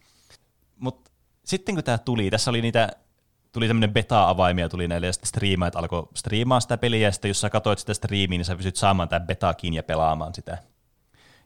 Mutta 0.76 1.12
sitten 1.46 1.76
kun 1.76 1.84
tämä 1.84 1.98
tuli, 1.98 2.30
tässä 2.30 2.52
oli 2.52 2.62
niitä, 2.62 2.90
tuli 3.52 3.68
tämmöinen 3.68 3.94
beta-avaimia 3.94 4.70
tuli 4.70 4.88
näille, 4.88 5.08
ja 5.08 5.14
sitten 5.14 5.28
striimaajat 5.28 5.76
alkoi 5.76 6.08
striimaa 6.16 6.60
sitä 6.60 6.78
peliä, 6.78 7.08
ja 7.08 7.12
sitten 7.12 7.30
jos 7.30 7.42
sä 7.42 7.50
katsoit 7.50 7.80
sitä 7.80 7.94
striimiä, 7.94 8.38
niin 8.38 8.46
sä 8.46 8.56
pystyt 8.56 8.76
saamaan 8.76 9.10
tämän 9.10 9.28
betakin 9.28 9.74
ja 9.74 9.84
pelaamaan 9.84 10.36
sitä. 10.36 10.58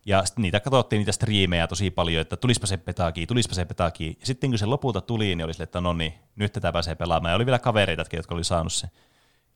Ja 0.06 0.24
niitä 0.38 0.60
katsottiin 0.60 1.00
niitä 1.00 1.12
striimejä 1.12 1.68
tosi 1.68 1.92
paljon, 1.92 2.22
että 2.22 2.38
tulispa 2.38 2.68
se 2.68 2.78
petaki, 2.78 3.28
tulispa 3.28 3.56
se 3.56 3.66
petaki. 3.66 4.18
Ja 4.20 4.26
sitten 4.26 4.50
kun 4.50 4.60
se 4.60 4.66
lopulta 4.66 5.02
tuli, 5.02 5.26
niin 5.26 5.46
oli 5.46 5.54
sille, 5.54 5.64
että 5.64 5.82
no 5.82 5.94
niin, 5.94 6.14
nyt 6.36 6.54
tätä 6.54 6.72
pääsee 6.72 6.96
pelaamaan. 6.96 7.32
Ja 7.32 7.36
oli 7.36 7.46
vielä 7.46 7.60
kavereita, 7.60 8.04
jotka 8.14 8.36
oli 8.36 8.44
saanut 8.44 8.74
se. 8.74 8.88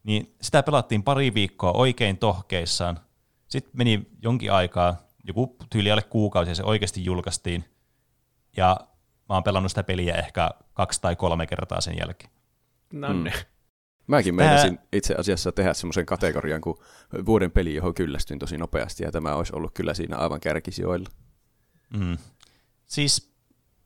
Niin 0.04 0.36
sitä 0.42 0.64
pelattiin 0.64 1.04
pari 1.04 1.34
viikkoa 1.34 1.72
oikein 1.72 2.18
tohkeissaan. 2.18 3.00
Sitten 3.48 3.72
meni 3.78 4.08
jonkin 4.22 4.52
aikaa, 4.52 4.98
joku 5.24 5.56
tyyli 5.70 5.92
alle 5.92 6.02
kuukausi, 6.02 6.52
ja 6.52 6.56
se 6.56 6.64
oikeasti 6.64 7.06
julkaistiin. 7.06 7.66
Ja 8.58 8.78
mä 9.30 9.36
oon 9.36 9.44
pelannut 9.44 9.72
sitä 9.72 9.84
peliä 9.84 10.16
ehkä 10.16 10.52
kaksi 10.74 11.02
tai 11.02 11.16
kolme 11.16 11.48
kertaa 11.48 11.82
sen 11.82 11.98
jälkeen. 11.98 12.32
No 12.94 13.14
mm. 13.14 13.24
Mäkin 14.08 14.36
meinasin 14.36 14.80
itse 14.94 15.16
asiassa 15.16 15.52
tehdä 15.52 15.74
semmoisen 15.74 16.06
kategorian 16.06 16.62
kuin 16.62 16.78
vuoden 17.26 17.52
peli, 17.52 17.76
johon 17.76 17.94
kyllästyin 17.94 18.40
tosi 18.40 18.58
nopeasti, 18.58 19.04
ja 19.04 19.12
tämä 19.12 19.36
olisi 19.36 19.56
ollut 19.56 19.74
kyllä 19.74 19.94
siinä 19.94 20.18
aivan 20.18 20.40
kärkisijoilla. 20.40 21.10
Mm. 21.98 22.18
Siis 22.86 23.34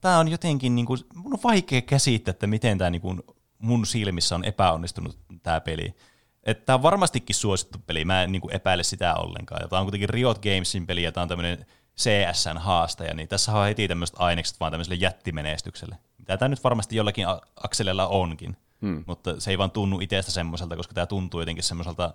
tämä 0.00 0.18
on 0.18 0.28
jotenkin, 0.28 0.74
niin 0.74 0.86
kuin, 0.86 1.00
mun 1.14 1.32
on 1.32 1.40
vaikea 1.44 1.82
käsittää, 1.82 2.30
että 2.30 2.46
miten 2.46 2.78
tämä 2.78 2.90
niin 2.90 3.02
kuin, 3.02 3.22
mun 3.58 3.86
silmissä 3.86 4.34
on 4.34 4.44
epäonnistunut 4.44 5.18
tämä 5.42 5.60
peli. 5.60 5.94
Että 6.42 6.64
tämä 6.66 6.74
on 6.74 6.82
varmastikin 6.82 7.36
suosittu 7.36 7.78
peli, 7.86 8.04
mä 8.04 8.22
en 8.22 8.32
niin 8.32 8.42
kuin, 8.42 8.54
epäile 8.54 8.82
sitä 8.82 9.14
ollenkaan. 9.14 9.68
tämä 9.68 9.80
on 9.80 9.86
kuitenkin 9.86 10.08
Riot 10.08 10.38
Gamesin 10.38 10.86
peli, 10.86 11.02
ja 11.02 11.12
tämä 11.12 11.22
on 11.22 11.28
tämmöinen 11.28 11.66
CSN 11.98 12.58
haastaja, 12.58 13.14
niin 13.14 13.28
tässä 13.28 13.52
on 13.52 13.66
heti 13.66 13.88
tämmöiset 13.88 14.16
ainekset 14.18 14.60
vaan 14.60 14.72
tämmöiselle 14.72 14.98
jättimenestykselle. 15.00 15.98
Mitä 16.18 16.36
tämä 16.36 16.48
nyt 16.48 16.64
varmasti 16.64 16.96
jollakin 16.96 17.26
akselilla 17.56 18.06
onkin, 18.06 18.56
hmm. 18.82 19.04
mutta 19.06 19.40
se 19.40 19.50
ei 19.50 19.58
vaan 19.58 19.70
tunnu 19.70 20.00
itsestä 20.00 20.32
semmoiselta, 20.32 20.76
koska 20.76 20.94
tämä 20.94 21.06
tuntuu 21.06 21.40
jotenkin 21.40 21.64
semmoiselta, 21.64 22.14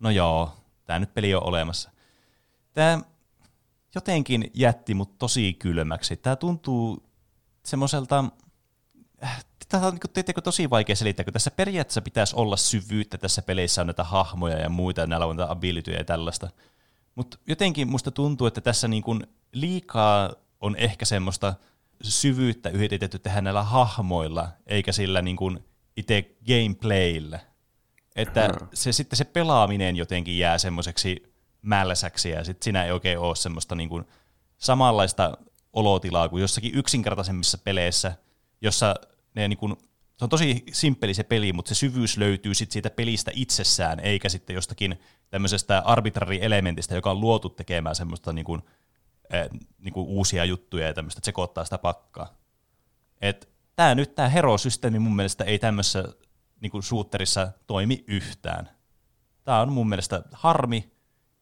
no 0.00 0.10
joo, 0.10 0.56
tämä 0.84 0.98
nyt 0.98 1.14
peli 1.14 1.34
on 1.34 1.44
olemassa. 1.44 1.90
Tämä 2.72 3.00
jotenkin 3.94 4.50
jätti 4.54 4.94
mut 4.94 5.18
tosi 5.18 5.54
kylmäksi. 5.54 6.16
Tämä 6.16 6.36
tuntuu 6.36 7.02
semmoiselta, 7.64 8.24
äh, 9.24 9.44
tämä 9.68 9.86
on 9.86 9.98
niin 10.14 10.42
tosi 10.44 10.70
vaikea 10.70 10.96
selittää, 10.96 11.24
kun 11.24 11.32
tässä 11.32 11.50
periaatteessa 11.50 12.02
pitäisi 12.02 12.36
olla 12.36 12.56
syvyyttä 12.56 13.18
tässä 13.18 13.42
peleissä 13.42 13.80
on 13.80 13.86
näitä 13.86 14.04
hahmoja 14.04 14.58
ja 14.58 14.68
muita, 14.68 15.06
näillä 15.06 15.26
on 15.26 15.36
näitä 15.36 15.50
ja 15.98 16.04
tällaista. 16.04 16.50
Mutta 17.14 17.38
jotenkin 17.46 17.88
musta 17.88 18.10
tuntuu, 18.10 18.46
että 18.46 18.60
tässä 18.60 18.88
niin 18.88 19.02
kuin 19.02 19.26
liikaa 19.52 20.32
on 20.60 20.76
ehkä 20.76 21.04
semmoista 21.04 21.54
syvyyttä 22.02 22.68
yritetty 22.68 23.18
tehdä 23.18 23.40
näillä 23.40 23.62
hahmoilla, 23.62 24.48
eikä 24.66 24.92
sillä 24.92 25.22
niin 25.22 25.36
itse 25.98 26.36
gameplayllä. 26.46 27.40
Että 28.16 28.48
hmm. 28.48 28.68
se, 28.74 28.92
sitten 28.92 29.16
se 29.16 29.24
pelaaminen 29.24 29.96
jotenkin 29.96 30.38
jää 30.38 30.58
semmoiseksi 30.58 31.34
mälsäksi, 31.62 32.30
ja 32.30 32.44
sitten 32.44 32.64
siinä 32.64 32.84
ei 32.84 32.92
oikein 32.92 33.18
ole 33.18 33.36
semmoista 33.36 33.74
niin 33.74 33.88
kuin 33.88 34.04
samanlaista 34.58 35.38
olotilaa 35.72 36.28
kuin 36.28 36.40
jossakin 36.40 36.74
yksinkertaisemmissa 36.74 37.58
peleissä, 37.58 38.12
jossa 38.60 38.94
ne 39.34 39.48
niin 39.48 39.58
kuin, 39.58 39.76
se 40.16 40.24
on 40.24 40.28
tosi 40.28 40.64
simppeli 40.72 41.14
se 41.14 41.22
peli, 41.22 41.52
mutta 41.52 41.68
se 41.68 41.74
syvyys 41.74 42.16
löytyy 42.16 42.54
sit 42.54 42.70
siitä 42.70 42.90
pelistä 42.90 43.30
itsessään, 43.34 44.00
eikä 44.00 44.28
sitten 44.28 44.54
jostakin 44.54 45.00
tämmöisestä 45.30 45.82
arbitrari-elementistä, 45.84 46.94
joka 46.94 47.10
on 47.10 47.20
luotu 47.20 47.48
tekemään 47.48 47.94
semmoista 47.94 48.32
niin 48.32 48.44
kuin, 48.44 48.62
eh, 49.32 49.48
niin 49.78 49.92
kuin 49.92 50.06
uusia 50.06 50.44
juttuja 50.44 50.86
ja 50.86 50.94
tämmöistä, 50.94 51.18
että 51.18 51.26
sekoittaa 51.26 51.64
sitä 51.64 51.78
pakkaa. 51.78 52.38
Et 53.20 53.57
tää 53.78 53.94
nyt, 53.94 54.14
tämä 54.14 54.28
Hero-systeemi 54.28 54.98
mun 54.98 55.16
mielestä 55.16 55.44
ei 55.44 55.58
tämmöisessä 55.58 56.04
niin 56.60 56.70
kuin 56.70 56.82
suutterissa 56.82 57.52
toimi 57.66 58.04
yhtään. 58.06 58.68
Tämä 59.44 59.60
on 59.60 59.72
mun 59.72 59.88
mielestä 59.88 60.22
harmi, 60.32 60.92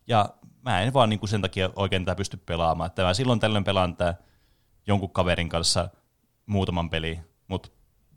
ja 0.07 0.28
mä 0.64 0.80
en 0.80 0.93
vaan 0.93 1.09
niin 1.11 1.18
kuin 1.18 1.30
sen 1.30 1.43
takia 1.43 1.70
oikein 1.76 2.05
tätä 2.05 2.16
pysty 2.16 2.37
pelaamaan. 2.37 2.87
Että 2.87 3.03
mä 3.03 3.14
silloin 3.14 3.41
tällöin 3.41 3.64
pelaan 3.64 3.97
tää 3.97 4.14
jonkun 4.87 5.11
kaverin 5.11 5.49
kanssa 5.49 5.89
muutaman 6.47 6.91
peli, 6.91 7.20
mutta 7.49 7.68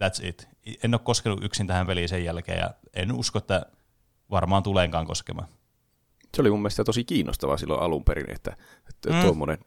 that's 0.03 0.27
it. 0.27 0.49
En 0.83 0.93
ole 0.93 1.01
koskenut 1.03 1.43
yksin 1.43 1.67
tähän 1.67 1.87
peliin 1.87 2.09
sen 2.09 2.25
jälkeen, 2.25 2.59
ja 2.59 2.69
en 2.93 3.11
usko, 3.11 3.37
että 3.37 3.65
varmaan 4.31 4.63
tuleenkaan 4.63 5.05
koskemaan. 5.05 5.47
Se 6.35 6.41
oli 6.41 6.49
mun 6.49 6.59
mielestä 6.59 6.83
tosi 6.83 7.03
kiinnostavaa 7.03 7.57
silloin 7.57 7.81
alun 7.81 8.03
perin, 8.03 8.35
että, 8.35 8.57
että 8.89 9.09
Mm. 9.09 9.21
tuommoinen 9.21 9.57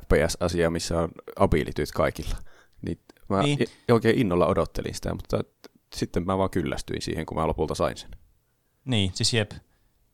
FPS-asia, 0.00 0.70
missä 0.70 1.00
on 1.00 1.08
abilityt 1.38 1.90
kaikilla. 1.92 2.36
Mä 3.28 3.42
Niin. 3.42 3.58
oikein 3.90 4.18
innolla 4.18 4.46
odottelin 4.46 4.94
sitä, 4.94 5.14
mutta 5.14 5.38
sitten 5.94 6.26
mä 6.26 6.38
vaan 6.38 6.50
kyllästyin 6.50 7.02
siihen, 7.02 7.26
kun 7.26 7.36
mä 7.36 7.46
lopulta 7.46 7.74
sain 7.74 7.96
sen. 7.96 8.10
Niin, 8.84 9.10
siis 9.14 9.34
jep. 9.34 9.52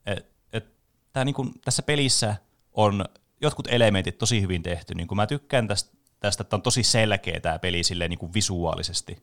Et, 0.07 0.27
et, 0.53 0.67
tää 1.13 1.25
niinku, 1.25 1.47
tässä 1.65 1.83
pelissä 1.83 2.37
on 2.73 3.05
jotkut 3.41 3.69
elementit 3.71 4.19
tosi 4.19 4.41
hyvin 4.41 4.63
tehty. 4.63 4.95
Niin 4.95 5.09
mä 5.15 5.27
tykkään 5.27 5.69
tästä, 5.69 5.97
tästä, 6.21 6.43
että 6.43 6.57
on 6.57 6.63
tosi 6.63 6.83
selkeä 6.83 7.41
tämä 7.41 7.59
peli 7.59 7.83
silleen 7.83 8.11
niinku 8.11 8.35
visuaalisesti. 8.35 9.17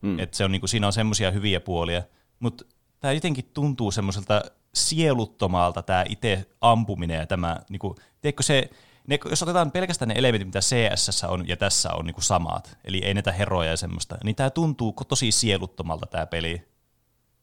Mm. 0.00 0.18
Et 0.18 0.34
se 0.34 0.44
on, 0.44 0.52
niinku, 0.52 0.66
siinä 0.66 0.86
on 0.86 0.92
semmoisia 0.92 1.30
hyviä 1.30 1.60
puolia, 1.60 2.02
mutta 2.38 2.64
tämä 3.00 3.12
jotenkin 3.12 3.50
tuntuu 3.54 3.90
semmoiselta 3.90 4.42
sieluttomalta 4.74 5.82
tämä 5.82 6.04
itse 6.08 6.46
ampuminen 6.60 7.18
ja 7.18 7.26
tämä, 7.26 7.60
niinku, 7.70 7.96
tiedätkö 8.20 8.42
se, 8.42 8.70
ne, 9.08 9.18
jos 9.30 9.42
otetaan 9.42 9.70
pelkästään 9.70 10.08
ne 10.08 10.14
elementit, 10.18 10.48
mitä 10.48 10.60
CS 10.60 11.24
on 11.24 11.48
ja 11.48 11.56
tässä 11.56 11.92
on 11.92 12.06
niinku 12.06 12.20
samat, 12.20 12.78
eli 12.84 12.98
ei 13.04 13.14
näitä 13.14 13.32
heroja 13.32 13.70
ja 13.70 13.76
semmoista, 13.76 14.18
niin 14.24 14.36
tämä 14.36 14.50
tuntuu 14.50 14.94
tosi 15.08 15.30
sieluttomalta 15.32 16.06
tämä 16.06 16.26
peli. 16.26 16.68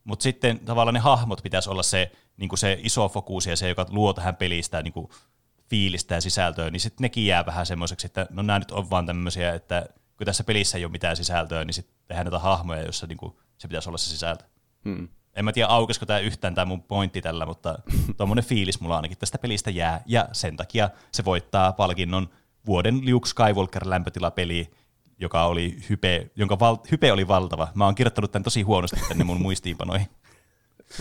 Mutta 0.03 0.23
sitten 0.23 0.59
tavallaan 0.59 0.93
ne 0.93 0.99
hahmot 0.99 1.43
pitäisi 1.43 1.69
olla 1.69 1.83
se, 1.83 2.11
niin 2.37 2.57
se 2.57 2.79
iso 2.83 3.09
fokus 3.09 3.45
ja 3.45 3.55
se, 3.55 3.69
joka 3.69 3.85
luo 3.89 4.13
tähän 4.13 4.35
pelistä 4.35 4.81
niin 4.81 4.93
fiilistä 5.69 6.15
ja 6.15 6.21
sisältöä, 6.21 6.69
niin 6.69 6.79
sitten 6.79 7.03
nekin 7.03 7.25
jää 7.25 7.45
vähän 7.45 7.65
semmoiseksi, 7.65 8.05
että 8.05 8.27
no 8.29 8.41
nämä 8.41 8.59
nyt 8.59 8.71
on 8.71 8.89
vaan 8.89 9.05
tämmöisiä, 9.05 9.53
että 9.53 9.85
kun 10.17 10.25
tässä 10.25 10.43
pelissä 10.43 10.77
ei 10.77 10.85
ole 10.85 10.91
mitään 10.91 11.15
sisältöä, 11.15 11.65
niin 11.65 11.73
sitten 11.73 11.95
tehdään 12.07 12.25
näitä 12.25 12.39
hahmoja, 12.39 12.81
joissa 12.81 13.07
niin 13.07 13.17
se 13.57 13.67
pitäisi 13.67 13.89
olla 13.89 13.97
se 13.97 14.09
sisältö. 14.09 14.45
Hmm. 14.85 15.07
En 15.35 15.45
mä 15.45 15.53
tiedä, 15.53 15.67
aukesiko 15.67 16.05
tämä 16.05 16.19
yhtään 16.19 16.55
tämä 16.55 16.65
mun 16.65 16.83
pointti 16.83 17.21
tällä, 17.21 17.45
mutta 17.45 17.79
tuommoinen 18.17 18.45
fiilis 18.45 18.79
mulla 18.79 18.95
ainakin 18.95 19.17
tästä 19.17 19.37
pelistä 19.37 19.69
jää, 19.69 20.01
ja 20.05 20.29
sen 20.31 20.57
takia 20.57 20.89
se 21.11 21.25
voittaa 21.25 21.73
palkinnon 21.73 22.29
vuoden 22.65 23.01
Luke 23.11 23.27
Skywalker 23.27 23.89
lämpötilapeli, 23.89 24.71
joka 25.19 25.45
oli 25.45 25.77
hype, 25.89 26.29
jonka 26.35 26.59
val, 26.59 26.77
hype 26.91 27.11
oli 27.11 27.27
valtava. 27.27 27.67
Mä 27.73 27.85
oon 27.85 27.95
kirjoittanut 27.95 28.31
tämän 28.31 28.43
tosi 28.43 28.61
huonosti 28.61 28.99
tänne 29.07 29.23
mun 29.23 29.41
muistiinpanoihin. 29.45 30.07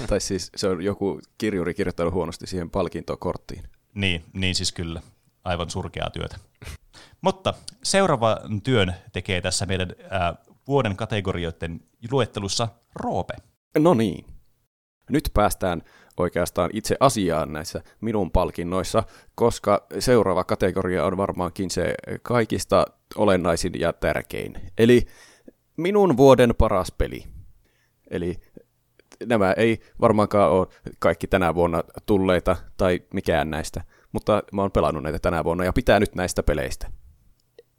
Tai 0.07 0.21
siis 0.21 0.51
se 0.57 0.69
on 0.69 0.83
joku 0.83 1.21
kirjuri 1.39 1.75
kirjoittanut 1.75 2.15
huonosti 2.15 2.47
siihen 2.47 2.71
palkintokorttiin. 2.71 3.65
Niin, 3.95 4.25
niin 4.33 4.55
siis 4.55 4.73
kyllä. 4.73 5.03
Aivan 5.45 5.71
surkeaa 5.71 6.11
työtä. 6.11 6.37
Mutta 7.21 7.55
seuraava 7.83 8.37
työn 8.65 8.95
tekee 9.13 9.41
tässä 9.41 9.67
meidän 9.67 9.93
ää, 10.11 10.35
vuoden 10.69 10.97
kategorioiden 10.97 11.81
luettelussa 12.11 12.69
Roope. 12.95 13.35
No 13.79 13.95
niin. 13.95 14.25
Nyt 15.11 15.31
päästään 15.35 15.83
oikeastaan 16.17 16.71
itse 16.73 16.97
asiaan 17.01 17.53
näissä 17.53 17.83
minun 18.01 18.31
palkinnoissa, 18.31 19.03
koska 19.35 19.87
seuraava 19.99 20.45
kategoria 20.45 21.05
on 21.05 21.17
varmaankin 21.17 21.71
se 21.71 21.95
kaikista 22.23 22.85
olennaisin 23.17 23.73
ja 23.81 23.93
tärkein. 23.93 24.61
Eli 24.79 25.07
minun 25.77 26.17
vuoden 26.17 26.55
paras 26.59 26.93
peli. 26.99 27.25
Eli 28.11 28.37
nämä 29.27 29.53
ei 29.53 29.81
varmaankaan 30.01 30.51
ole 30.51 30.67
kaikki 30.99 31.27
tänä 31.27 31.55
vuonna 31.55 31.85
tulleita 32.07 32.57
tai 32.77 33.01
mikään 33.15 33.51
näistä, 33.51 33.85
mutta 34.13 34.43
mä 34.53 34.63
oon 34.63 34.73
pelannut 34.73 35.03
näitä 35.03 35.19
tänä 35.19 35.45
vuonna 35.45 35.65
ja 35.65 35.73
pitää 35.73 36.01
nyt 36.01 36.15
näistä 36.15 36.43
peleistä. 36.43 36.91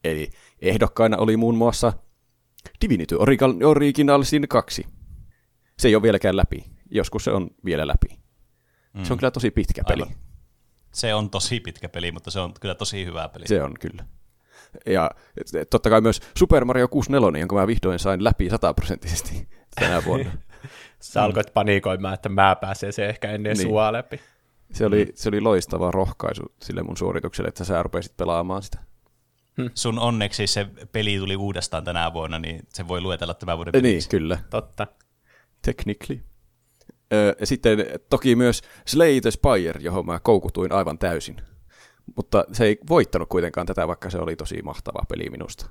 Eli 0.03 0.29
ehdokkaina 0.61 1.17
oli 1.17 1.37
muun 1.37 1.55
muassa 1.55 1.93
Divinity 2.81 3.15
Original- 3.15 3.65
Original 3.65 4.23
Sin 4.23 4.47
2. 4.49 4.85
Se 5.79 5.87
ei 5.87 5.95
ole 5.95 6.03
vieläkään 6.03 6.37
läpi. 6.37 6.65
Joskus 6.91 7.23
se 7.23 7.31
on 7.31 7.49
vielä 7.65 7.87
läpi. 7.87 8.19
Mm. 8.93 9.03
Se 9.03 9.13
on 9.13 9.19
kyllä 9.19 9.31
tosi 9.31 9.51
pitkä 9.51 9.83
peli. 9.87 10.01
Aivan. 10.03 10.15
Se 10.93 11.13
on 11.13 11.29
tosi 11.29 11.59
pitkä 11.59 11.89
peli, 11.89 12.11
mutta 12.11 12.31
se 12.31 12.39
on 12.39 12.53
kyllä 12.61 12.75
tosi 12.75 13.05
hyvä 13.05 13.29
peli. 13.29 13.47
Se 13.47 13.63
on 13.63 13.73
kyllä. 13.79 14.05
Ja 14.85 15.11
totta 15.69 15.89
kai 15.89 16.01
myös 16.01 16.21
Super 16.37 16.65
Mario 16.65 16.87
64, 16.87 17.39
jonka 17.39 17.55
mä 17.55 17.67
vihdoin 17.67 17.99
sain 17.99 18.23
läpi 18.23 18.49
sataprosenttisesti 18.49 19.47
tänä 19.79 20.05
vuonna. 20.05 20.31
Sä 20.99 21.23
alkoit 21.23 21.53
panikoimaan, 21.53 22.13
että 22.13 22.29
mä 22.29 22.55
pääsen 22.55 22.93
se 22.93 23.05
ehkä 23.09 23.31
ennen 23.31 23.53
Niin. 23.53 23.57
niin. 23.57 23.67
sua 23.67 23.93
läpi. 23.93 24.19
Se 24.73 24.85
oli, 24.85 25.11
se 25.15 25.29
oli 25.29 25.41
loistava 25.41 25.91
rohkaisu 25.91 26.43
sille 26.61 26.83
mun 26.83 26.97
suoritukselle, 26.97 27.47
että 27.47 27.63
sä 27.63 27.83
rupesit 27.83 28.17
pelaamaan 28.17 28.63
sitä. 28.63 28.79
Sun 29.73 29.99
onneksi 29.99 30.47
se 30.47 30.67
peli 30.91 31.17
tuli 31.17 31.35
uudestaan 31.35 31.83
tänä 31.83 32.13
vuonna, 32.13 32.39
niin 32.39 32.59
se 32.69 32.87
voi 32.87 33.01
luetella 33.01 33.33
tämän 33.33 33.57
vuoden 33.57 33.71
Niin, 33.71 33.81
peliksi. 33.81 34.09
kyllä. 34.09 34.39
Totta. 34.49 34.87
Technically. 35.65 36.19
Öö, 37.13 37.35
ja 37.39 37.45
sitten 37.45 37.85
toki 38.09 38.35
myös 38.35 38.61
Slay 38.87 39.21
the 39.21 39.31
Spire, 39.31 39.79
johon 39.79 40.05
mä 40.05 40.19
koukutuin 40.19 40.71
aivan 40.71 40.97
täysin. 40.97 41.41
Mutta 42.15 42.45
se 42.51 42.65
ei 42.65 42.77
voittanut 42.89 43.29
kuitenkaan 43.29 43.67
tätä, 43.67 43.87
vaikka 43.87 44.09
se 44.09 44.17
oli 44.17 44.35
tosi 44.35 44.61
mahtava 44.61 45.05
peli 45.09 45.29
minusta. 45.29 45.69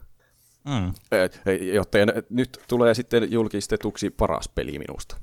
Mm. 0.65 0.93
Öö, 1.13 1.29
Joten 1.75 2.13
nyt 2.31 2.61
tulee 2.69 2.95
sitten 2.95 3.33
julkistetuksi 3.33 4.11
paras 4.11 4.49
peli 4.49 4.79
minusta. 4.79 5.17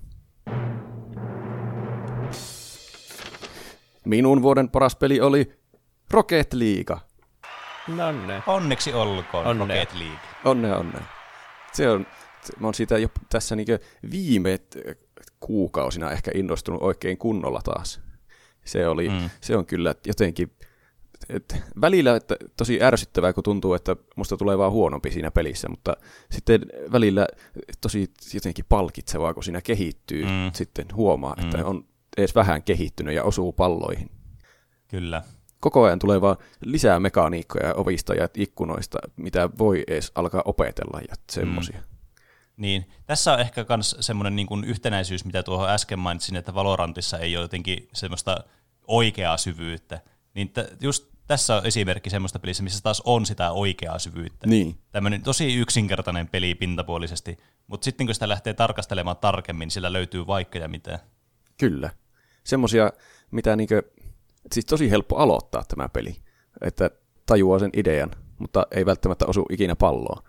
Minun 4.06 4.42
vuoden 4.42 4.70
paras 4.70 4.96
peli 4.96 5.22
oli 5.22 5.52
Rocket 6.12 6.54
League. 6.54 6.98
No 7.88 8.12
ne. 8.12 8.44
Onneksi 8.48 8.94
olkoon 8.94 9.48
Onnea. 9.48 9.68
Rocket 9.68 9.94
League. 10.00 10.20
Onnea, 10.46 10.78
onnea. 10.78 11.04
Se 11.74 11.90
on, 11.90 12.06
mä 12.60 12.68
oon 12.68 12.74
siitä 12.74 12.98
jo 12.98 13.08
tässä 13.30 13.56
niinku 13.56 13.72
viime 14.12 14.60
kuukausina 15.40 16.12
ehkä 16.12 16.32
innostunut 16.36 16.82
oikein 16.82 17.18
kunnolla 17.18 17.62
taas. 17.64 18.02
Se, 18.66 18.88
oli, 18.88 19.10
mm. 19.10 19.30
se 19.42 19.58
on 19.58 19.66
kyllä 19.66 19.96
jotenkin 20.08 20.52
et 21.30 21.56
välillä 21.82 22.16
että 22.16 22.36
tosi 22.58 22.84
ärsyttävää, 22.84 23.34
kun 23.34 23.44
tuntuu, 23.44 23.74
että 23.74 23.96
musta 24.16 24.38
tulee 24.38 24.58
vaan 24.58 24.72
huonompi 24.72 25.12
siinä 25.12 25.32
pelissä, 25.32 25.70
mutta 25.70 25.98
sitten 26.32 26.62
välillä 26.92 27.28
tosi 27.82 28.12
jotenkin 28.34 28.66
palkitsevaa, 28.70 29.34
kun 29.34 29.44
siinä 29.44 29.62
kehittyy, 29.62 30.24
Mm. 30.24 30.52
sitten 30.54 30.86
huomaa, 30.94 31.36
että 31.44 31.58
Mm. 31.58 31.66
on 31.66 31.86
edes 32.18 32.36
vähän 32.36 32.64
kehittynyt 32.64 33.16
ja 33.16 33.24
osuu 33.24 33.54
palloihin. 33.54 34.10
Kyllä. 34.88 35.24
Koko 35.60 35.84
ajan 35.84 36.00
tulee 36.00 36.22
vaan 36.22 36.38
lisää 36.66 37.00
mekaniikkoja 37.00 37.74
ovista 37.74 38.14
ja 38.14 38.30
ikkunoista, 38.36 38.98
mitä 39.16 39.50
voi 39.58 39.84
edes 39.88 40.12
alkaa 40.16 40.42
opetella 40.46 41.02
ja 41.10 41.16
semmosia. 41.32 41.78
Mm. 41.80 41.91
Niin, 42.58 42.90
tässä 43.06 43.34
on 43.34 43.40
ehkä 43.40 43.66
myös 43.70 43.96
semmoinen 44.00 44.36
niin 44.36 44.48
kuin 44.48 44.64
yhtenäisyys, 44.64 45.26
mitä 45.26 45.44
tuohon 45.44 45.70
äsken 45.70 46.00
mainitsin, 46.00 46.36
että 46.36 46.54
Valorantissa 46.54 47.20
ei 47.20 47.38
ole 47.38 47.44
jotenkin 47.44 47.90
semmoista 47.94 48.44
oikeaa 48.88 49.38
syvyyttä. 49.38 50.00
Niin 50.34 50.50
t- 50.50 50.82
just 50.82 51.12
tässä 51.28 51.56
on 51.56 51.66
esimerkki 51.66 52.10
semmoista 52.10 52.40
pelissä, 52.40 52.64
missä 52.64 52.84
taas 52.84 53.02
on 53.06 53.26
sitä 53.26 53.52
oikeaa 53.52 54.00
syvyyttä. 54.00 54.48
Niin. 54.48 54.80
Tämmöinen 54.92 55.22
tosi 55.22 55.56
yksinkertainen 55.56 56.28
peli 56.28 56.56
pintapuolisesti, 56.56 57.38
mutta 57.68 57.86
sitten 57.86 58.08
kun 58.08 58.14
sitä 58.14 58.30
lähtee 58.30 58.54
tarkastelemaan 58.54 59.18
tarkemmin, 59.18 59.66
niin 59.66 59.72
sillä 59.72 59.94
löytyy 59.94 60.28
vaikka 60.28 60.60
ja 60.60 60.68
mitä. 60.68 61.00
Kyllä. 61.58 61.90
Semmosia, 62.44 62.92
mitä 63.32 63.56
niinkö, 63.56 63.84
siis 64.52 64.66
tosi 64.66 64.90
helppo 64.90 65.16
aloittaa 65.16 65.64
tämä 65.68 65.90
peli, 65.90 66.16
että 66.62 66.92
tajuaa 67.26 67.60
sen 67.60 67.70
idean, 67.74 68.12
mutta 68.40 68.68
ei 68.72 68.86
välttämättä 68.86 69.26
osu 69.26 69.46
ikinä 69.50 69.76
palloon. 69.76 70.24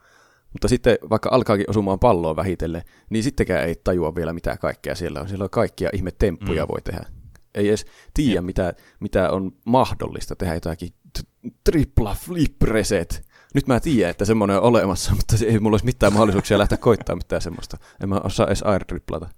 Mutta 0.52 0.68
sitten 0.68 0.98
vaikka 1.10 1.28
alkaakin 1.32 1.70
osumaan 1.70 1.98
palloon 1.98 2.36
vähitellen, 2.36 2.82
niin 3.10 3.22
sittenkään 3.22 3.64
ei 3.64 3.74
tajua 3.84 4.14
vielä 4.14 4.32
mitä 4.32 4.56
kaikkea 4.56 4.94
siellä 4.94 5.20
on. 5.20 5.28
Siellä 5.28 5.44
on 5.44 5.50
kaikkia 5.50 5.90
ihme 5.92 6.10
temppuja 6.10 6.64
mm. 6.64 6.68
voi 6.68 6.82
tehdä. 6.82 7.06
Ei 7.54 7.68
edes 7.68 7.86
tiedä, 8.14 8.40
mitä, 8.40 8.74
mitä 9.00 9.30
on 9.30 9.52
mahdollista 9.64 10.36
tehdä 10.36 10.54
jotakin 10.54 10.88
t- 11.18 11.28
tripla 11.64 12.14
flip 12.14 12.62
reset. 12.62 13.26
Nyt 13.54 13.66
mä 13.66 13.80
tiedän, 13.80 14.10
että 14.10 14.24
semmoinen 14.24 14.56
on 14.56 14.62
olemassa, 14.62 15.14
mutta 15.16 15.36
se 15.36 15.46
ei 15.46 15.58
mulla 15.58 15.74
olisi 15.74 15.84
mitään 15.84 16.12
mahdollisuuksia 16.12 16.58
lähteä 16.58 16.78
koittaa 16.78 17.16
mitään 17.16 17.42
semmoista. 17.42 17.76
En 18.02 18.08
mä 18.08 18.20
osaa 18.24 18.46
edes 18.46 18.62
air 18.62 18.84
triplata. 18.84 19.28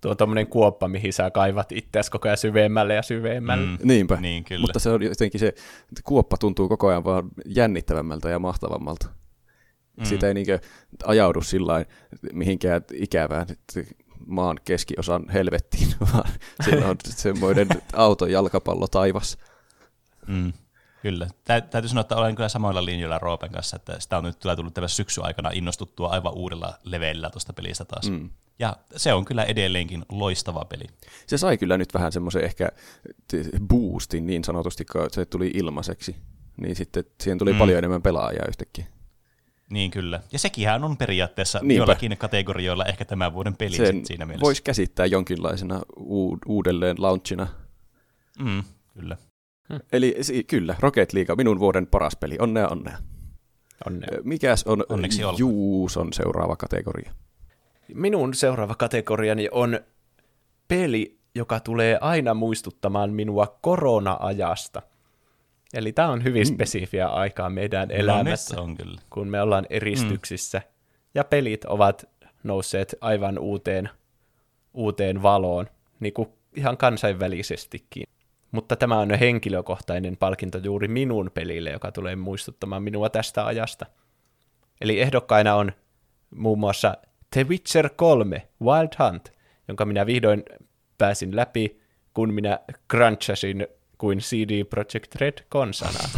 Tuo 0.00 0.14
tommonen 0.14 0.46
kuoppa, 0.46 0.88
mihin 0.88 1.12
sä 1.12 1.30
kaivat 1.30 1.72
itseäsi 1.72 2.10
koko 2.10 2.28
ajan 2.28 2.38
syvemmälle 2.38 2.94
ja 2.94 3.02
syvemmälle. 3.02 3.66
Mm. 3.66 3.78
Niinpä. 3.82 4.16
Niin, 4.20 4.44
kyllä. 4.44 4.60
Mutta 4.60 4.78
se 4.78 4.90
on 4.90 5.02
jotenkin 5.02 5.40
se 5.40 5.54
kuoppa 6.04 6.36
tuntuu 6.36 6.68
koko 6.68 6.88
ajan 6.88 7.04
vaan 7.04 7.28
jännittävämmältä 7.46 8.28
ja 8.28 8.38
mahtavammalta. 8.38 9.06
Mm. 9.96 10.04
Siitä 10.04 10.28
ei 10.28 10.34
niinkö 10.34 10.58
ajaudu 11.04 11.42
sillä 11.42 11.84
mihinkään 12.32 12.82
ikävään 12.92 13.46
maan 14.26 14.60
keskiosan 14.64 15.28
helvettiin, 15.28 15.88
vaan 16.12 16.30
siellä 16.64 16.86
on 16.86 16.96
semmoinen 17.04 17.68
auton 17.92 18.32
jalkapallo 18.32 18.86
taivas. 18.86 19.38
Mm. 20.26 20.52
Kyllä. 21.02 21.28
Tä, 21.44 21.60
täytyy 21.60 21.88
sanoa, 21.88 22.00
että 22.00 22.16
olen 22.16 22.34
kyllä 22.34 22.48
samoilla 22.48 22.84
linjoilla 22.84 23.18
Roopen 23.18 23.52
kanssa, 23.52 23.76
että 23.76 24.00
sitä 24.00 24.18
on 24.18 24.24
nyt 24.24 24.38
tulee 24.38 24.56
tullut 24.56 24.74
tämän 24.74 24.88
syksy 24.88 25.20
aikana 25.24 25.50
innostuttua 25.52 26.08
aivan 26.08 26.34
uudella 26.34 26.78
leveillä 26.84 27.30
tuosta 27.30 27.52
pelistä 27.52 27.84
taas. 27.84 28.10
Mm. 28.10 28.30
Ja 28.58 28.76
se 28.96 29.12
on 29.12 29.24
kyllä 29.24 29.44
edelleenkin 29.44 30.04
loistava 30.08 30.64
peli. 30.64 30.84
Se 31.26 31.38
sai 31.38 31.58
kyllä 31.58 31.78
nyt 31.78 31.94
vähän 31.94 32.12
semmoisen 32.12 32.44
ehkä 32.44 32.68
boostin 33.68 34.26
niin 34.26 34.44
sanotusti, 34.44 34.84
kun 34.84 35.10
se 35.10 35.24
tuli 35.24 35.50
ilmaiseksi. 35.54 36.16
Niin 36.56 36.76
sitten 36.76 37.04
siihen 37.20 37.38
tuli 37.38 37.52
mm. 37.52 37.58
paljon 37.58 37.78
enemmän 37.78 38.02
pelaajia 38.02 38.44
yhtäkkiä. 38.48 38.86
Niin 39.70 39.90
kyllä. 39.90 40.20
Ja 40.32 40.38
sekinhän 40.38 40.84
on 40.84 40.96
periaatteessa 40.96 41.58
Niinpä. 41.62 41.74
jollakin 41.82 42.16
kategorioilla 42.18 42.84
ehkä 42.84 43.04
tämän 43.04 43.32
vuoden 43.34 43.56
peli 43.56 43.76
Sen 43.76 44.06
siinä 44.06 44.26
mielessä. 44.26 44.44
voisi 44.44 44.62
käsittää 44.62 45.06
jonkinlaisena 45.06 45.80
u- 45.96 46.38
uudelleen 46.46 46.96
launchina. 46.98 47.46
Mm, 48.38 48.62
kyllä. 48.94 49.16
Hmm. 49.68 49.80
Eli 49.92 50.16
kyllä, 50.46 50.74
Rocket 50.80 51.12
League, 51.12 51.34
minun 51.36 51.58
vuoden 51.60 51.86
paras 51.86 52.16
peli. 52.16 52.36
Onnea, 52.40 52.68
onnea. 52.68 52.98
onnea. 53.86 54.08
Mikäs 54.24 54.64
on 54.64 54.84
Onneksi 54.88 55.22
Juuson 55.38 56.12
seuraava 56.12 56.56
kategoria? 56.56 57.12
Minun 57.94 58.34
seuraava 58.34 58.74
kategoriani 58.74 59.48
on 59.52 59.80
peli, 60.68 61.18
joka 61.34 61.60
tulee 61.60 61.98
aina 62.00 62.34
muistuttamaan 62.34 63.12
minua 63.12 63.58
korona-ajasta. 63.60 64.82
Eli 65.74 65.92
tämä 65.92 66.08
on 66.08 66.24
hyvin 66.24 66.48
mm. 66.48 66.54
spesifiä 66.54 67.08
aikaa 67.08 67.50
meidän 67.50 67.88
no, 67.88 67.94
elämässä, 67.94 68.60
on 68.60 68.76
kyllä. 68.76 69.00
kun 69.10 69.28
me 69.28 69.42
ollaan 69.42 69.66
eristyksissä. 69.70 70.58
Mm. 70.58 70.64
Ja 71.14 71.24
pelit 71.24 71.64
ovat 71.64 72.08
nousseet 72.42 72.94
aivan 73.00 73.38
uuteen, 73.38 73.88
uuteen 74.74 75.22
valoon, 75.22 75.68
niin 76.00 76.12
kuin 76.12 76.28
ihan 76.56 76.76
kansainvälisestikin. 76.76 78.06
Mutta 78.50 78.76
tämä 78.76 78.98
on 78.98 79.10
henkilökohtainen 79.10 80.16
palkinto 80.16 80.58
juuri 80.58 80.88
minun 80.88 81.30
pelille, 81.34 81.70
joka 81.70 81.92
tulee 81.92 82.16
muistuttamaan 82.16 82.82
minua 82.82 83.10
tästä 83.10 83.46
ajasta. 83.46 83.86
Eli 84.80 85.00
ehdokkaina 85.00 85.54
on 85.54 85.72
muun 86.30 86.58
muassa 86.58 86.96
The 87.30 87.44
Witcher 87.48 87.90
3 87.96 88.48
Wild 88.62 88.88
Hunt, 88.98 89.32
jonka 89.68 89.84
minä 89.84 90.06
vihdoin 90.06 90.42
pääsin 90.98 91.36
läpi, 91.36 91.80
kun 92.14 92.34
minä 92.34 92.58
crunchasin 92.90 93.66
kuin 94.04 94.18
CD 94.18 94.64
Projekt 94.64 95.14
Red 95.14 95.38
konsanaa. 95.48 96.08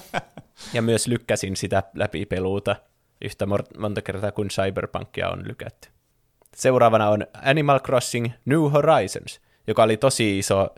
ja 0.74 0.82
myös 0.82 1.06
lykkäsin 1.06 1.56
sitä 1.56 1.82
läpi 1.94 2.26
peluuta 2.26 2.76
yhtä 3.24 3.46
monta 3.78 4.02
kertaa 4.02 4.32
kuin 4.32 4.48
Cyberpunkia 4.48 5.28
on 5.28 5.48
lykätty. 5.48 5.88
Seuraavana 6.56 7.08
on 7.08 7.26
Animal 7.42 7.80
Crossing 7.80 8.30
New 8.44 8.60
Horizons, 8.72 9.40
joka 9.66 9.82
oli 9.82 9.96
tosi 9.96 10.38
iso 10.38 10.74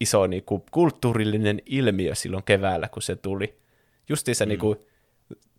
iso 0.00 0.26
niin 0.26 0.44
kuin, 0.44 0.62
kulttuurillinen 0.70 1.62
ilmiö 1.66 2.14
silloin 2.14 2.44
keväällä, 2.44 2.88
kun 2.88 3.02
se 3.02 3.16
tuli. 3.16 3.58
Justiinsa 4.08 4.44
mm. 4.44 4.48
niin 4.48 4.58
kuin, 4.58 4.78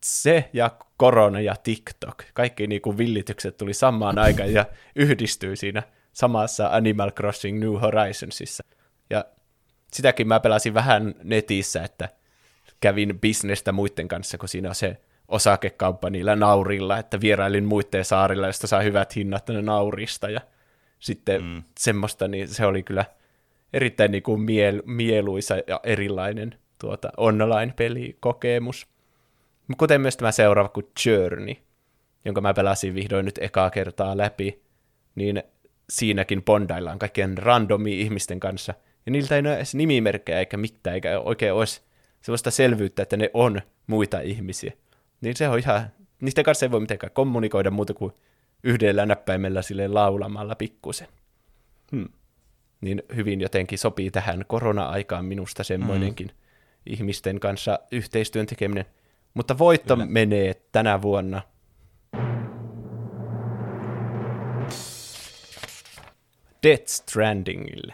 se 0.03 0.49
ja 0.53 0.71
korona 0.97 1.41
ja 1.41 1.55
TikTok, 1.63 2.23
kaikki 2.33 2.67
niin 2.67 2.81
kuin, 2.81 2.97
villitykset 2.97 3.57
tuli 3.57 3.73
samaan 3.73 4.19
aikaan 4.19 4.53
ja 4.53 4.65
yhdistyi 4.95 5.57
siinä 5.57 5.83
samassa 6.13 6.67
Animal 6.67 7.11
Crossing 7.11 7.59
New 7.59 7.73
Horizonsissa. 7.81 8.63
Ja 9.09 9.25
sitäkin 9.93 10.27
mä 10.27 10.39
pelasin 10.39 10.73
vähän 10.73 11.15
netissä, 11.23 11.83
että 11.83 12.09
kävin 12.81 13.19
bisnestä 13.19 13.71
muiden 13.71 14.07
kanssa, 14.07 14.37
kun 14.37 14.49
siinä 14.49 14.69
on 14.69 14.75
se 14.75 14.97
osakekauppa 15.27 16.09
niillä 16.09 16.35
naurilla, 16.35 16.97
että 16.97 17.21
vierailin 17.21 17.65
muiden 17.65 18.05
saarilla, 18.05 18.47
josta 18.47 18.67
saa 18.67 18.81
hyvät 18.81 19.15
hinnat 19.15 19.49
naurista 19.61 20.29
ja 20.29 20.41
sitten 20.99 21.43
mm. 21.43 21.63
semmoista, 21.79 22.27
niin 22.27 22.47
se 22.47 22.65
oli 22.65 22.83
kyllä– 22.83 23.05
erittäin 23.73 24.11
niin 24.11 24.23
kuin 24.23 24.41
miel, 24.41 24.81
mieluisa 24.85 25.55
ja 25.67 25.79
erilainen 25.83 26.55
tuota, 26.79 27.11
online-pelikokemus. 27.17 28.87
Kuten 29.77 30.01
myös 30.01 30.17
tämä 30.17 30.31
seuraava 30.31 30.69
kuin 30.69 30.87
Journey, 31.05 31.55
jonka 32.25 32.41
mä 32.41 32.53
pelasin 32.53 32.95
vihdoin 32.95 33.25
nyt 33.25 33.39
ekaa 33.41 33.69
kertaa 33.69 34.17
läpi, 34.17 34.61
niin 35.15 35.43
siinäkin 35.89 36.43
bondaillaan 36.43 36.99
kaikkien 36.99 37.37
randomi 37.37 38.01
ihmisten 38.01 38.39
kanssa, 38.39 38.73
ja 39.05 39.11
niiltä 39.11 39.35
ei 39.35 39.39
ole 39.39 39.55
edes 39.55 39.75
nimimerkkejä 39.75 40.39
eikä 40.39 40.57
mitään, 40.57 40.93
eikä 40.93 41.19
oikein 41.19 41.53
olisi 41.53 41.81
sellaista 42.21 42.51
selvyyttä, 42.51 43.03
että 43.03 43.17
ne 43.17 43.31
on 43.33 43.61
muita 43.87 44.19
ihmisiä. 44.19 44.73
Niin 45.21 45.35
se 45.35 45.49
on 45.49 45.59
ihan, 45.59 45.87
niiden 46.21 46.43
kanssa 46.43 46.65
ei 46.65 46.71
voi 46.71 46.79
mitenkään 46.79 47.11
kommunikoida 47.13 47.71
muuta 47.71 47.93
kuin 47.93 48.13
yhdellä 48.63 49.05
näppäimellä 49.05 49.61
sille 49.61 49.87
laulamalla 49.87 50.55
pikkusen. 50.55 51.07
Hmm 51.91 52.09
niin 52.81 53.03
hyvin 53.15 53.41
jotenkin 53.41 53.77
sopii 53.77 54.11
tähän 54.11 54.45
korona-aikaan 54.47 55.25
minusta 55.25 55.63
semmoinenkin 55.63 56.27
mm. 56.27 56.33
ihmisten 56.85 57.39
kanssa 57.39 57.79
yhteistyön 57.91 58.45
tekeminen. 58.45 58.85
Mutta 59.33 59.57
voitto 59.57 59.95
Kyllä. 59.95 60.07
menee 60.09 60.61
tänä 60.71 61.01
vuonna. 61.01 61.41
Death 66.63 66.87
Strandingille. 66.87 67.93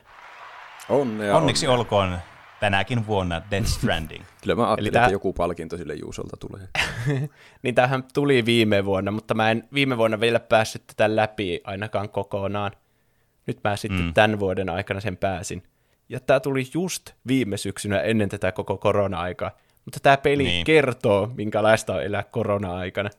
Onnea, 0.90 1.38
Onneksi 1.38 1.68
onnea. 1.68 1.80
olkoon 1.80 2.18
tänäkin 2.60 3.08
vuonna 3.08 3.42
Death 3.52 3.68
Stranding. 3.68 4.24
Kyllä 4.42 4.56
mä 4.56 4.68
ajattelin, 4.68 4.88
Eli 4.88 4.92
tämä... 4.92 5.06
että 5.06 5.14
joku 5.14 5.34
palkinto 5.34 5.78
sille 5.78 5.94
Juusolta 5.94 6.38
tulee. 6.38 6.68
niin 7.64 7.76
tämähän 7.76 8.04
tuli 8.14 8.46
viime 8.46 8.86
vuonna, 8.86 9.12
mutta 9.12 9.34
mä 9.34 9.52
en 9.52 9.68
viime 9.74 9.98
vuonna 9.98 10.20
vielä 10.20 10.40
päässyt 10.40 10.88
tätä 10.88 11.16
läpi 11.16 11.62
ainakaan 11.64 12.10
kokonaan. 12.10 12.72
Nyt 13.48 13.60
mä 13.64 13.76
sitten 13.76 14.02
mm. 14.02 14.14
tämän 14.14 14.40
vuoden 14.40 14.70
aikana 14.70 15.00
sen 15.00 15.18
pääsin. 15.18 15.64
Ja 16.10 16.20
tämä 16.20 16.40
tuli 16.40 16.64
just 16.74 17.12
viime 17.28 17.58
syksynä 17.58 18.00
ennen 18.02 18.30
tätä 18.30 18.52
koko 18.52 18.78
korona-aikaa. 18.78 19.52
Mutta 19.86 20.00
tämä 20.00 20.18
peli 20.18 20.44
niin. 20.44 20.66
kertoo, 20.66 21.32
minkälaista 21.36 21.94
on 21.94 22.04
elää 22.04 22.24
korona-aikana. 22.24 23.10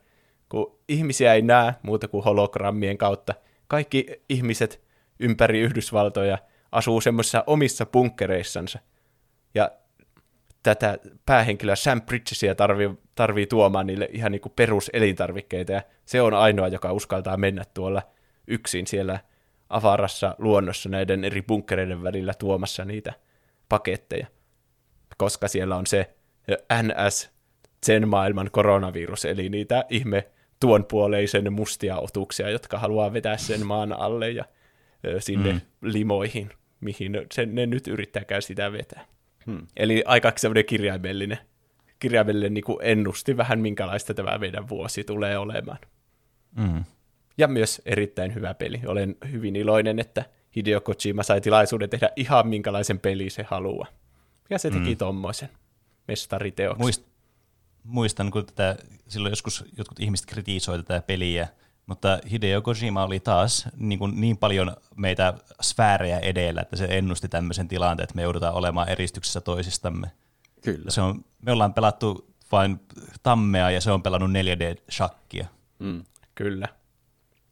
Kun 0.49 0.79
ihmisiä 0.87 1.33
ei 1.33 1.41
näe 1.41 1.73
muuta 1.83 2.07
kuin 2.07 2.23
hologrammien 2.23 2.97
kautta. 2.97 3.33
Kaikki 3.67 4.05
ihmiset 4.29 4.81
ympäri 5.19 5.59
Yhdysvaltoja 5.59 6.37
asuu 6.71 7.01
semmoisissa 7.01 7.43
omissa 7.47 7.85
bunkkereissansa. 7.85 8.79
Ja 9.55 9.71
tätä 10.63 10.97
päähenkilöä 11.25 11.75
Sam 11.75 12.01
Bridgesia 12.01 12.55
tarvii, 12.55 12.89
tarvii 13.15 13.47
tuomaan 13.47 13.87
niille 13.87 14.09
ihan 14.11 14.31
niin 14.31 14.41
kuin 14.41 14.53
peruselintarvikkeita, 14.55 15.71
ja 15.71 15.81
se 16.05 16.21
on 16.21 16.33
ainoa, 16.33 16.67
joka 16.67 16.91
uskaltaa 16.91 17.37
mennä 17.37 17.63
tuolla 17.73 18.01
yksin 18.47 18.87
siellä 18.87 19.19
avarassa 19.69 20.35
luonnossa 20.37 20.89
näiden 20.89 21.23
eri 21.23 21.41
bunkkereiden 21.41 22.03
välillä 22.03 22.33
tuomassa 22.33 22.85
niitä 22.85 23.13
paketteja, 23.69 24.27
koska 25.17 25.47
siellä 25.47 25.75
on 25.75 25.87
se 25.87 26.13
NS 26.83 27.29
sen 27.83 28.07
maailman 28.07 28.49
koronavirus, 28.51 29.25
eli 29.25 29.49
niitä 29.49 29.85
ihme 29.89 30.27
tuonpuoleisen 30.59 31.53
mustia 31.53 31.97
otuksia, 31.99 32.49
jotka 32.49 32.77
haluaa 32.79 33.13
vetää 33.13 33.37
sen 33.37 33.65
maan 33.65 33.93
alle 33.93 34.29
ja 34.29 34.45
sinne 35.19 35.53
mm. 35.53 35.61
limoihin, 35.81 36.49
mihin 36.81 37.11
sen, 37.31 37.55
ne 37.55 37.65
nyt 37.65 37.87
yrittääkään 37.87 38.41
sitä 38.41 38.71
vetää. 38.71 39.05
Hmm. 39.45 39.67
Eli 39.77 40.03
aika 40.05 40.33
semmoinen 40.37 40.65
kirjaimellinen, 40.65 41.37
kirjaimellinen 41.99 42.53
niin 42.53 42.63
ennusti 42.81 43.37
vähän, 43.37 43.59
minkälaista 43.59 44.13
tämä 44.13 44.37
meidän 44.37 44.69
vuosi 44.69 45.03
tulee 45.03 45.37
olemaan. 45.37 45.79
Mm 46.55 46.83
ja 47.39 47.47
myös 47.47 47.81
erittäin 47.85 48.35
hyvä 48.35 48.53
peli. 48.53 48.81
Olen 48.85 49.15
hyvin 49.31 49.55
iloinen, 49.55 49.99
että 49.99 50.25
Hideo 50.55 50.81
Kojima 50.81 51.23
sai 51.23 51.41
tilaisuuden 51.41 51.89
tehdä 51.89 52.09
ihan 52.15 52.47
minkälaisen 52.47 52.99
peli 52.99 53.29
se 53.29 53.45
haluaa. 53.49 53.87
Ja 54.49 54.59
se 54.59 54.71
teki 54.71 54.89
mm. 54.89 54.97
tommoisen 54.97 55.49
mestariteoksen. 56.07 56.81
Muist, 56.81 57.03
muistan, 57.83 58.31
kun 58.31 58.45
tätä, 58.45 58.77
silloin 59.07 59.31
joskus 59.31 59.65
jotkut 59.77 59.99
ihmiset 59.99 60.25
kritisoivat 60.25 60.85
tätä 60.85 61.01
peliä, 61.07 61.47
mutta 61.89 62.19
Hideo 62.31 62.61
Kojima 62.61 63.03
oli 63.03 63.19
taas 63.19 63.67
niin, 63.77 63.99
kuin 63.99 64.21
niin 64.21 64.37
paljon 64.37 64.75
meitä 64.95 65.33
sfäärejä 65.61 66.19
edellä, 66.19 66.61
että 66.61 66.75
se 66.75 66.85
ennusti 66.85 67.29
tämmöisen 67.29 67.67
tilanteen, 67.67 68.03
että 68.03 68.15
me 68.15 68.21
joudutaan 68.21 68.53
olemaan 68.53 68.89
eristyksessä 68.89 69.41
toisistamme. 69.41 70.11
Kyllä. 70.61 70.91
Se 70.91 71.01
on, 71.01 71.25
me 71.45 71.51
ollaan 71.51 71.73
pelattu 71.73 72.33
vain 72.51 72.79
tammea 73.23 73.71
ja 73.71 73.81
se 73.81 73.91
on 73.91 74.03
pelannut 74.03 74.29
4D-shakkia. 74.31 75.45
Mm. 75.79 76.03
Kyllä. 76.35 76.67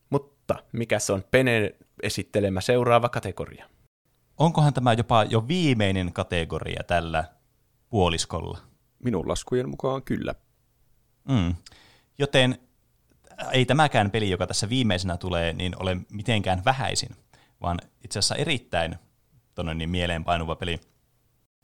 Mutta 0.10 0.56
mikä 0.72 1.00
se 1.00 1.14
on 1.14 1.24
Pene 1.32 1.76
esittelemä 2.04 2.62
seuraava 2.62 3.10
kategoria? 3.10 3.70
Onkohan 4.38 4.74
tämä 4.74 4.94
jopa 4.94 5.24
jo 5.24 5.48
viimeinen 5.48 6.14
kategoria 6.14 6.84
tällä 6.84 7.24
puoliskolla? 7.90 8.58
Minun 9.04 9.28
laskujen 9.28 9.70
mukaan 9.70 10.04
kyllä. 10.04 10.36
Mm. 11.30 11.56
Joten 12.18 12.67
ei 13.52 13.66
tämäkään 13.66 14.12
peli, 14.12 14.30
joka 14.30 14.48
tässä 14.48 14.70
viimeisenä 14.70 15.18
tulee, 15.18 15.54
niin 15.54 15.76
ole 15.80 15.98
mitenkään 16.12 16.66
vähäisin, 16.66 17.10
vaan 17.62 17.80
itse 18.04 18.20
asiassa 18.20 18.36
erittäin 18.36 18.96
tonne 19.56 19.74
niin 19.74 19.90
mieleenpainuva 19.90 20.56
peli. 20.56 20.80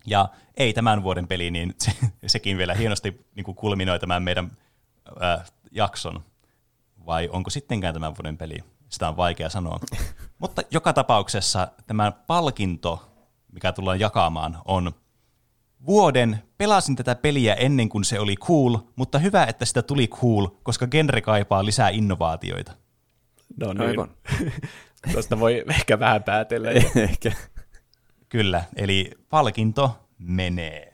Ja 0.06 0.30
ei 0.58 0.74
tämän 0.74 1.04
vuoden 1.04 1.28
peli, 1.28 1.52
niin 1.52 1.74
se, 1.84 1.92
sekin 2.28 2.58
vielä 2.58 2.74
hienosti 2.74 3.26
niin 3.36 3.44
kuin 3.44 3.56
kulminoi 3.56 4.00
tämän 4.00 4.24
meidän 4.24 4.58
äh, 5.24 5.52
jakson. 5.72 6.24
Vai 7.06 7.30
onko 7.32 7.50
sittenkään 7.50 7.94
tämän 7.94 8.16
vuoden 8.16 8.38
peli? 8.38 8.58
Sitä 8.90 9.08
on 9.10 9.18
vaikea 9.18 9.50
sanoa. 9.50 9.80
Mutta 10.40 10.62
joka 10.72 10.94
tapauksessa 10.94 11.68
tämä 11.88 12.12
palkinto, 12.12 13.12
mikä 13.52 13.72
tullaan 13.72 14.00
jakamaan, 14.00 14.58
on 14.66 14.92
vuoden 15.86 16.44
pelasin 16.58 16.96
tätä 16.96 17.16
peliä 17.16 17.54
ennen 17.54 17.90
kuin 17.90 18.04
se 18.04 18.20
oli 18.20 18.36
cool, 18.36 18.78
mutta 18.96 19.20
hyvä, 19.20 19.44
että 19.44 19.66
sitä 19.66 19.82
tuli 19.82 20.08
cool, 20.08 20.48
koska 20.64 20.88
genre 20.88 21.22
kaipaa 21.22 21.66
lisää 21.66 21.90
innovaatioita. 21.90 22.72
No 23.58 23.74
niin. 23.74 23.90
Aivan. 23.90 24.12
Tuosta 25.12 25.40
voi 25.40 25.64
ehkä 25.70 26.00
vähän 26.00 26.24
päätellä. 26.24 26.70
Ehkä. 27.10 27.32
Kyllä, 28.30 28.64
eli 28.76 29.12
palkinto 29.30 30.00
menee. 30.18 30.94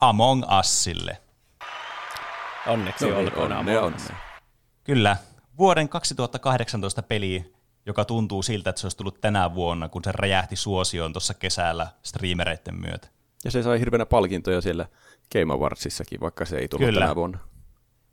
Among 0.00 0.42
Usille. 0.60 1.18
Onneksi 2.66 3.04
No 3.04 3.10
niin, 3.10 3.28
olkoon 3.28 3.52
Among 3.52 3.96
Us. 3.96 4.12
Kyllä, 4.84 5.16
vuoden 5.58 5.88
2018 5.88 7.02
peli, 7.02 7.54
joka 7.86 8.04
tuntuu 8.04 8.42
siltä, 8.42 8.70
että 8.70 8.80
se 8.80 8.86
olisi 8.86 8.96
tullut 8.96 9.20
tänä 9.20 9.54
vuonna, 9.54 9.88
kun 9.88 10.04
se 10.04 10.12
räjähti 10.12 10.56
suosioon 10.56 11.12
tuossa 11.12 11.34
kesällä 11.34 11.86
streamereiden 12.02 12.74
myötä. 12.80 13.08
Ja 13.44 13.50
se 13.50 13.62
sai 13.62 13.80
hirveänä 13.80 14.06
palkintoja 14.06 14.60
siellä 14.60 14.86
Game 15.32 15.54
Awardsissakin, 15.54 16.20
vaikka 16.20 16.44
se 16.44 16.56
ei 16.56 16.68
tullut 16.68 16.86
Kyllä. 16.88 17.00
tänä 17.00 17.14
vuonna. 17.14 17.38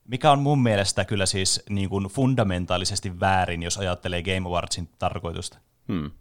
Mikä 0.07 0.31
on 0.31 0.39
mun 0.39 0.63
mielestä 0.63 1.05
kyllä 1.05 1.25
siis 1.25 1.63
niin 1.69 1.89
kuin 1.89 2.05
fundamentaalisesti 2.05 3.19
väärin, 3.19 3.63
jos 3.63 3.77
ajattelee 3.77 4.23
Game 4.23 4.47
Awardsin 4.47 4.89
tarkoitusta. 4.99 5.57
Hmm. 5.87 6.11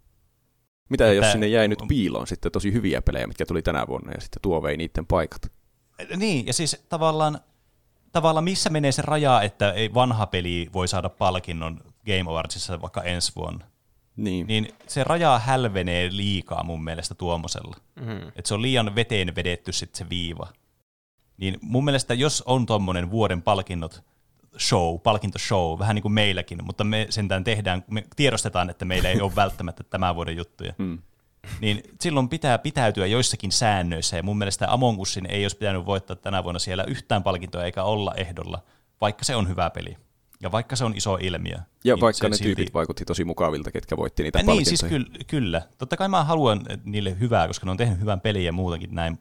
Mitä 0.89 1.05
jos 1.05 1.23
Että- 1.23 1.31
sinne 1.31 1.47
jäi 1.47 1.67
nyt 1.67 1.79
piiloon 1.87 2.27
sitten 2.27 2.51
tosi 2.51 2.73
hyviä 2.73 3.01
pelejä, 3.01 3.27
mitkä 3.27 3.45
tuli 3.45 3.61
tänä 3.61 3.87
vuonna, 3.87 4.11
ja 4.11 4.21
sitten 4.21 4.41
tuo 4.41 4.63
vei 4.63 4.77
niiden 4.77 5.05
paikat? 5.05 5.51
Niin, 6.15 6.45
ja 6.47 6.53
siis 6.53 6.85
tavallaan, 6.89 7.39
tavallaan 8.11 8.43
missä 8.43 8.69
menee 8.69 8.91
se 8.91 9.01
raja, 9.01 9.41
että 9.41 9.71
ei 9.71 9.93
vanha 9.93 10.25
peli 10.25 10.69
voi 10.73 10.87
saada 10.87 11.09
palkinnon 11.09 11.92
Game 12.05 12.31
Awardsissa 12.31 12.81
vaikka 12.81 13.01
ensi 13.01 13.31
vuonna. 13.35 13.65
Niin. 14.15 14.47
Niin 14.47 14.67
se 14.87 15.03
raja 15.03 15.39
hälvenee 15.39 16.09
liikaa 16.11 16.63
mun 16.63 16.83
mielestä 16.83 17.15
tuommoisella. 17.15 17.75
Mm. 17.95 18.27
Että 18.27 18.47
se 18.47 18.53
on 18.53 18.61
liian 18.61 18.95
veteen 18.95 19.35
vedetty 19.35 19.71
sitten 19.71 19.97
se 19.97 20.09
viiva. 20.09 20.47
Niin 21.37 21.57
mun 21.61 21.85
mielestä 21.85 22.13
jos 22.13 22.43
on 22.45 22.65
tuommoinen 22.65 23.11
vuoden 23.11 23.41
palkinnot 23.41 24.03
show, 24.59 24.99
palkintoshow, 24.99 25.79
vähän 25.79 25.95
niin 25.95 26.01
kuin 26.01 26.11
meilläkin, 26.11 26.65
mutta 26.65 26.83
me 26.83 27.07
sentään 27.09 27.43
tehdään, 27.43 27.83
me 27.91 28.03
tiedostetaan, 28.15 28.69
että 28.69 28.85
meillä 28.85 29.09
ei 29.09 29.21
ole 29.21 29.35
välttämättä 29.43 29.83
tämän 29.83 30.15
vuoden 30.15 30.37
juttuja. 30.37 30.73
Hmm. 30.77 30.99
Niin 31.61 31.83
silloin 32.01 32.29
pitää 32.29 32.57
pitäytyä 32.57 33.05
joissakin 33.05 33.51
säännöissä, 33.51 34.17
ja 34.17 34.23
mun 34.23 34.37
mielestä 34.37 34.73
Among 34.73 34.99
Usin 34.99 35.25
ei 35.25 35.43
olisi 35.43 35.57
pitänyt 35.57 35.85
voittaa 35.85 36.15
tänä 36.15 36.43
vuonna 36.43 36.59
siellä 36.59 36.83
yhtään 36.83 37.23
palkintoa 37.23 37.63
eikä 37.63 37.83
olla 37.83 38.13
ehdolla, 38.17 38.63
vaikka 39.01 39.23
se 39.23 39.35
on 39.35 39.47
hyvä 39.47 39.69
peli. 39.69 39.97
Ja 40.43 40.51
vaikka 40.51 40.75
se 40.75 40.85
on 40.85 40.97
iso 40.97 41.17
ilmiö. 41.21 41.57
Ja 41.83 41.95
niin 41.95 42.01
vaikka 42.01 42.29
ne 42.29 42.35
silti- 42.35 42.43
tyypit 42.43 42.73
vaikutti 42.73 43.05
tosi 43.05 43.25
mukavilta, 43.25 43.71
ketkä 43.71 43.97
voitti 43.97 44.23
niitä 44.23 44.39
niin, 44.39 44.45
palkintoja. 44.45 44.77
siis 44.77 44.89
kyllä, 44.89 45.07
kyllä. 45.27 45.61
Totta 45.77 45.97
kai 45.97 46.09
mä 46.09 46.23
haluan 46.23 46.61
niille 46.83 47.19
hyvää, 47.19 47.47
koska 47.47 47.65
ne 47.65 47.71
on 47.71 47.77
tehnyt 47.77 47.99
hyvän 47.99 48.21
pelin 48.21 48.45
ja 48.45 48.51
muutenkin 48.51 48.95
näin 48.95 49.19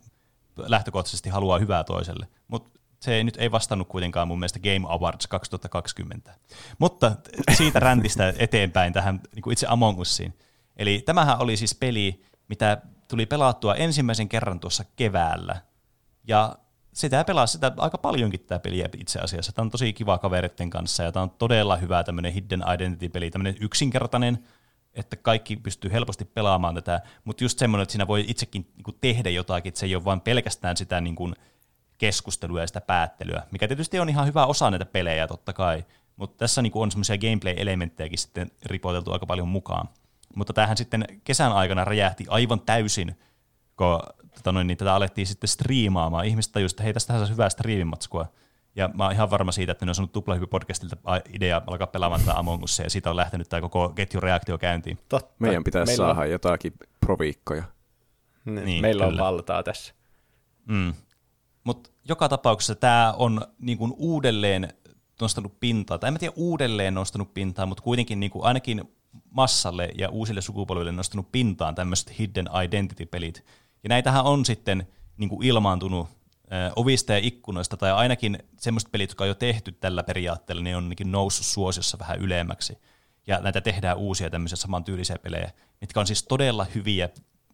lähtökohtaisesti 0.56 1.30
haluaa 1.30 1.58
hyvää 1.58 1.84
toiselle. 1.84 2.26
Mutta 2.48 2.80
se 3.00 3.14
ei 3.14 3.24
nyt 3.24 3.36
ei 3.36 3.50
vastannut 3.50 3.88
kuitenkaan 3.88 4.28
mun 4.28 4.38
mielestä 4.38 4.60
Game 4.60 4.82
Awards 4.88 5.26
2020. 5.26 6.34
Mutta 6.78 7.12
siitä 7.56 7.80
räntistä 7.88 8.34
eteenpäin 8.38 8.92
tähän 8.92 9.20
niin 9.34 9.42
kuin 9.42 9.52
itse 9.52 9.66
Among 9.68 10.00
Usiin. 10.00 10.34
Eli 10.76 11.02
tämähän 11.06 11.38
oli 11.38 11.56
siis 11.56 11.74
peli, 11.74 12.22
mitä 12.48 12.82
tuli 13.08 13.26
pelattua 13.26 13.74
ensimmäisen 13.74 14.28
kerran 14.28 14.60
tuossa 14.60 14.84
keväällä. 14.96 15.56
Ja 16.28 16.56
sitä 16.92 17.24
pelasi 17.24 17.52
sitä 17.52 17.72
aika 17.76 17.98
paljonkin 17.98 18.40
tämä 18.40 18.58
peli 18.58 18.84
itse 18.98 19.18
asiassa. 19.18 19.52
Tämä 19.52 19.64
on 19.64 19.70
tosi 19.70 19.92
kiva 19.92 20.18
kavereiden 20.18 20.70
kanssa 20.70 21.02
ja 21.02 21.12
tämä 21.12 21.22
on 21.22 21.30
todella 21.30 21.76
hyvä 21.76 22.04
tämmöinen 22.04 22.32
Hidden 22.32 22.64
Identity-peli, 22.74 23.30
tämmöinen 23.30 23.56
yksinkertainen, 23.60 24.38
että 24.94 25.16
kaikki 25.16 25.56
pystyy 25.56 25.92
helposti 25.92 26.24
pelaamaan 26.24 26.74
tätä, 26.74 27.00
mutta 27.24 27.44
just 27.44 27.58
semmoinen, 27.58 27.82
että 27.82 27.92
siinä 27.92 28.06
voi 28.06 28.24
itsekin 28.28 28.72
niin 28.76 28.98
tehdä 29.00 29.30
jotakin, 29.30 29.68
että 29.70 29.80
se 29.80 29.86
ei 29.86 29.94
ole 29.94 30.04
vain 30.04 30.20
pelkästään 30.20 30.76
sitä 30.76 31.00
niin 31.00 31.14
kuin 31.14 31.34
keskustelua 31.98 32.60
ja 32.60 32.66
sitä 32.66 32.80
päättelyä, 32.80 33.42
mikä 33.50 33.68
tietysti 33.68 34.00
on 34.00 34.08
ihan 34.08 34.26
hyvä 34.26 34.46
osa 34.46 34.70
näitä 34.70 34.84
pelejä 34.84 35.28
totta 35.28 35.52
kai, 35.52 35.84
mutta 36.16 36.38
tässä 36.38 36.62
niin 36.62 36.72
kuin 36.72 36.82
on 36.82 36.90
semmoisia 36.90 37.18
gameplay-elementtejäkin 37.18 38.18
sitten 38.18 38.50
ripoteltu 38.66 39.12
aika 39.12 39.26
paljon 39.26 39.48
mukaan. 39.48 39.88
Mutta 40.36 40.52
tämähän 40.52 40.76
sitten 40.76 41.04
kesän 41.24 41.52
aikana 41.52 41.84
räjähti 41.84 42.24
aivan 42.28 42.60
täysin, 42.60 43.16
kun 43.76 44.00
tota 44.34 44.52
noin, 44.52 44.66
niin 44.66 44.78
tätä 44.78 44.94
alettiin 44.94 45.26
sitten 45.26 45.48
striimaamaan. 45.48 46.26
Ihmiset 46.26 46.52
tajusivat, 46.52 46.76
että 46.76 46.82
hei, 46.82 46.92
tästähän 46.92 47.20
saisi 47.20 47.32
hyvää 47.32 47.48
striimimatskua. 47.48 48.26
Ja 48.76 48.90
mä 48.94 49.04
oon 49.04 49.12
ihan 49.12 49.30
varma 49.30 49.52
siitä, 49.52 49.72
että 49.72 49.84
ne 49.84 49.90
on 49.90 49.94
saanut 49.94 50.12
Tuplahyppy-podcastilta 50.16 51.20
idea 51.34 51.62
alkaa 51.66 51.86
pelaamaan 51.86 52.20
tätä 52.20 52.38
Among 52.38 52.62
Usia, 52.62 52.86
ja 52.86 52.90
siitä 52.90 53.10
on 53.10 53.16
lähtenyt 53.16 53.48
tämä 53.48 53.60
koko 53.60 53.88
ketjureaktio 53.88 54.58
käyntiin. 54.58 54.98
Totta. 55.08 55.34
Meidän 55.38 55.64
pitäisi 55.64 55.90
Meillä 55.90 56.04
saada 56.04 56.20
on, 56.20 56.30
jotakin 56.30 56.72
proviikkoja. 57.00 57.62
niin, 58.44 58.64
Niin, 58.64 58.82
meillä 58.82 59.04
kyllä. 59.04 59.22
on 59.22 59.26
valtaa 59.26 59.62
tässä. 59.62 59.94
Mm. 60.66 60.94
Mutta 61.64 61.90
joka 62.08 62.28
tapauksessa 62.28 62.74
tämä 62.74 63.14
on 63.18 63.40
niin 63.58 63.78
kuin 63.78 63.92
uudelleen 63.96 64.68
nostanut 65.20 65.60
pintaa, 65.60 65.98
tai 65.98 66.08
en 66.08 66.14
mä 66.14 66.18
tiedä 66.18 66.34
uudelleen 66.36 66.94
nostanut 66.94 67.34
pintaa, 67.34 67.66
mutta 67.66 67.82
kuitenkin 67.82 68.20
niin 68.20 68.30
kuin 68.30 68.44
ainakin 68.44 68.84
massalle 69.30 69.90
ja 69.98 70.08
uusille 70.08 70.40
sukupolville 70.40 70.92
nostanut 70.92 71.32
pintaan 71.32 71.74
tämmöiset 71.74 72.18
hidden 72.18 72.48
identity-pelit. 72.64 73.44
Ja 73.82 73.88
näitähän 73.88 74.24
on 74.24 74.44
sitten 74.44 74.86
niin 75.16 75.28
kuin 75.28 75.46
ilmaantunut 75.46 76.08
ovista 76.76 77.12
ja 77.12 77.18
ikkunoista, 77.18 77.76
tai 77.76 77.92
ainakin 77.92 78.38
semmoiset 78.58 78.92
pelit, 78.92 79.10
jotka 79.10 79.24
on 79.24 79.28
jo 79.28 79.34
tehty 79.34 79.72
tällä 79.72 80.02
periaatteella, 80.02 80.62
niin 80.62 80.76
on 80.76 80.84
ainakin 80.84 81.12
noussut 81.12 81.46
suosiossa 81.46 81.98
vähän 81.98 82.18
ylemmäksi. 82.18 82.78
Ja 83.26 83.40
näitä 83.40 83.60
tehdään 83.60 83.96
uusia 83.96 84.30
tämmöisiä 84.30 84.56
samantyylisiä 84.56 85.18
pelejä, 85.18 85.50
mitkä 85.80 86.00
on 86.00 86.06
siis 86.06 86.22
todella 86.22 86.66
hyviä 86.74 87.08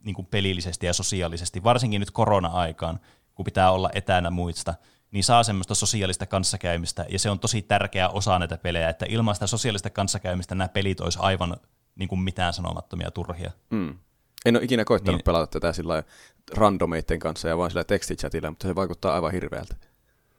niin 0.05 0.15
kuin 0.15 0.27
pelillisesti 0.27 0.87
ja 0.87 0.93
sosiaalisesti, 0.93 1.65
varsinkin 1.65 2.01
nyt 2.01 2.11
korona-aikaan, 2.11 3.01
kun 3.35 3.45
pitää 3.45 3.71
olla 3.71 3.91
etänä 3.95 4.31
muista, 4.31 4.75
niin 5.11 5.25
saa 5.25 5.43
semmoista 5.43 5.75
sosiaalista 5.75 6.27
kanssakäymistä, 6.27 7.07
ja 7.09 7.19
se 7.19 7.31
on 7.31 7.39
tosi 7.39 7.63
tärkeä 7.63 8.09
osa 8.09 8.39
näitä 8.39 8.59
pelejä, 8.59 8.89
että 8.89 9.07
ilman 9.09 9.35
sitä 9.35 9.47
sosiaalista 9.47 9.91
kanssakäymistä 9.91 10.55
nämä 10.55 10.69
pelit 10.69 11.01
olisi 11.01 11.19
aivan 11.23 11.57
niin 11.95 12.09
kuin 12.09 12.21
mitään 12.21 12.53
sanomattomia 12.53 13.11
turhia. 13.11 13.51
Mm. 13.71 13.99
En 14.47 14.57
ole 14.57 14.65
ikinä 14.65 14.85
koittanut 14.85 15.19
Niin. 15.19 15.25
pelata 15.25 15.47
tätä 15.61 15.73
sillä 15.73 15.93
lailla 15.93 16.09
randomeitten 16.57 17.19
kanssa 17.19 17.49
ja 17.49 17.59
vain 17.59 17.71
sillä 17.71 17.85
tekstichatilla, 17.85 18.51
mutta 18.51 18.69
se 18.69 18.75
vaikuttaa 18.75 19.15
aivan 19.15 19.33
hirveältä. 19.33 19.77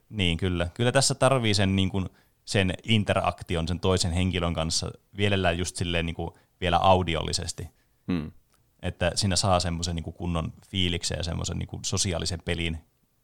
Niin, 0.10 0.38
kyllä. 0.38 0.70
Kyllä 0.74 0.92
tässä 0.92 1.16
tarvii 1.16 1.54
sen, 1.54 1.76
niin 1.76 1.90
kuin, 1.90 2.10
sen 2.46 2.74
interaktion 2.84 3.68
sen 3.68 3.80
toisen 3.80 4.12
henkilön 4.12 4.54
kanssa 4.54 4.92
vielellään 5.18 5.58
just 5.58 5.76
silleen 5.76 6.06
niin 6.06 6.16
kuin, 6.16 6.30
vielä 6.62 6.78
audiollisesti, 6.78 7.68
Mm. 8.08 8.32
että 8.82 9.12
siinä 9.16 9.36
saa 9.36 9.60
semmoisen 9.60 9.96
niin 9.96 10.04
kuin 10.04 10.14
kunnon 10.14 10.54
fiiliksen 10.72 11.18
ja 11.18 11.24
semmoisen 11.24 11.60
niin 11.60 11.68
kuin 11.68 11.86
sosiaalisen 11.86 12.40
pelin 12.46 12.74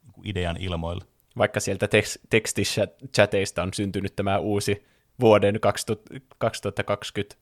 niin 0.04 0.12
kuin 0.14 0.28
idean 0.28 0.58
ilmoilla. 0.58 1.06
Vaikka 1.38 1.60
sieltä 1.60 1.86
tekst- 1.86 2.22
tekstichateista 2.30 3.64
on 3.64 3.74
syntynyt 3.74 4.16
tämä 4.16 4.38
uusi 4.38 4.86
vuoden 5.20 5.60
2000 5.60 6.14
2020 6.38 7.36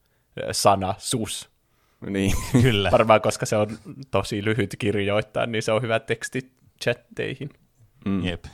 sana 0.52 0.94
sus. 0.98 1.50
Niin. 2.10 2.32
Kyllä. 2.62 2.90
Varmaan 2.98 3.20
koska 3.20 3.46
se 3.46 3.56
on 3.56 3.78
tosi 4.10 4.44
lyhyt 4.44 4.76
kirjoittaa, 4.78 5.46
niin 5.46 5.62
se 5.62 5.72
on 5.72 5.82
hyvä 5.82 6.00
tekstichatteihin. 6.00 7.50
Mm. 8.04 8.24
Jep. 8.24 8.44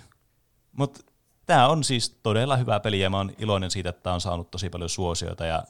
Mutta 0.72 1.00
tämä 1.46 1.68
on 1.68 1.84
siis 1.84 2.18
todella 2.22 2.56
hyvä 2.56 2.80
peli 2.80 3.00
ja 3.00 3.10
mä 3.10 3.16
oon 3.16 3.32
iloinen 3.38 3.70
siitä, 3.70 3.90
että 3.90 4.02
tämä 4.02 4.14
on 4.14 4.20
saanut 4.20 4.50
tosi 4.50 4.70
paljon 4.70 4.90
suosiota 4.90 5.46
ja 5.46 5.64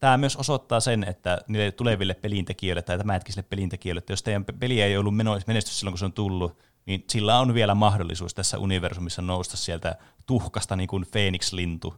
tämä 0.00 0.16
myös 0.16 0.36
osoittaa 0.36 0.80
sen, 0.80 1.04
että 1.04 1.38
niille 1.48 1.72
tuleville 1.72 2.14
pelintekijöille 2.14 2.82
tai 2.82 2.98
tämänhetkisille 2.98 3.46
pelintekijöille, 3.50 3.98
että 3.98 4.12
jos 4.12 4.22
teidän 4.22 4.44
pe- 4.44 4.52
peli 4.52 4.82
ei 4.82 4.96
ollut 4.96 5.14
menestys 5.46 5.78
silloin, 5.78 5.92
kun 5.92 5.98
se 5.98 6.04
on 6.04 6.12
tullut, 6.12 6.62
niin 6.86 7.04
sillä 7.10 7.38
on 7.38 7.54
vielä 7.54 7.74
mahdollisuus 7.74 8.34
tässä 8.34 8.58
universumissa 8.58 9.22
nousta 9.22 9.56
sieltä 9.56 9.96
tuhkasta 10.26 10.76
niin 10.76 10.88
kuin 10.88 11.06
Phoenix-lintu, 11.10 11.94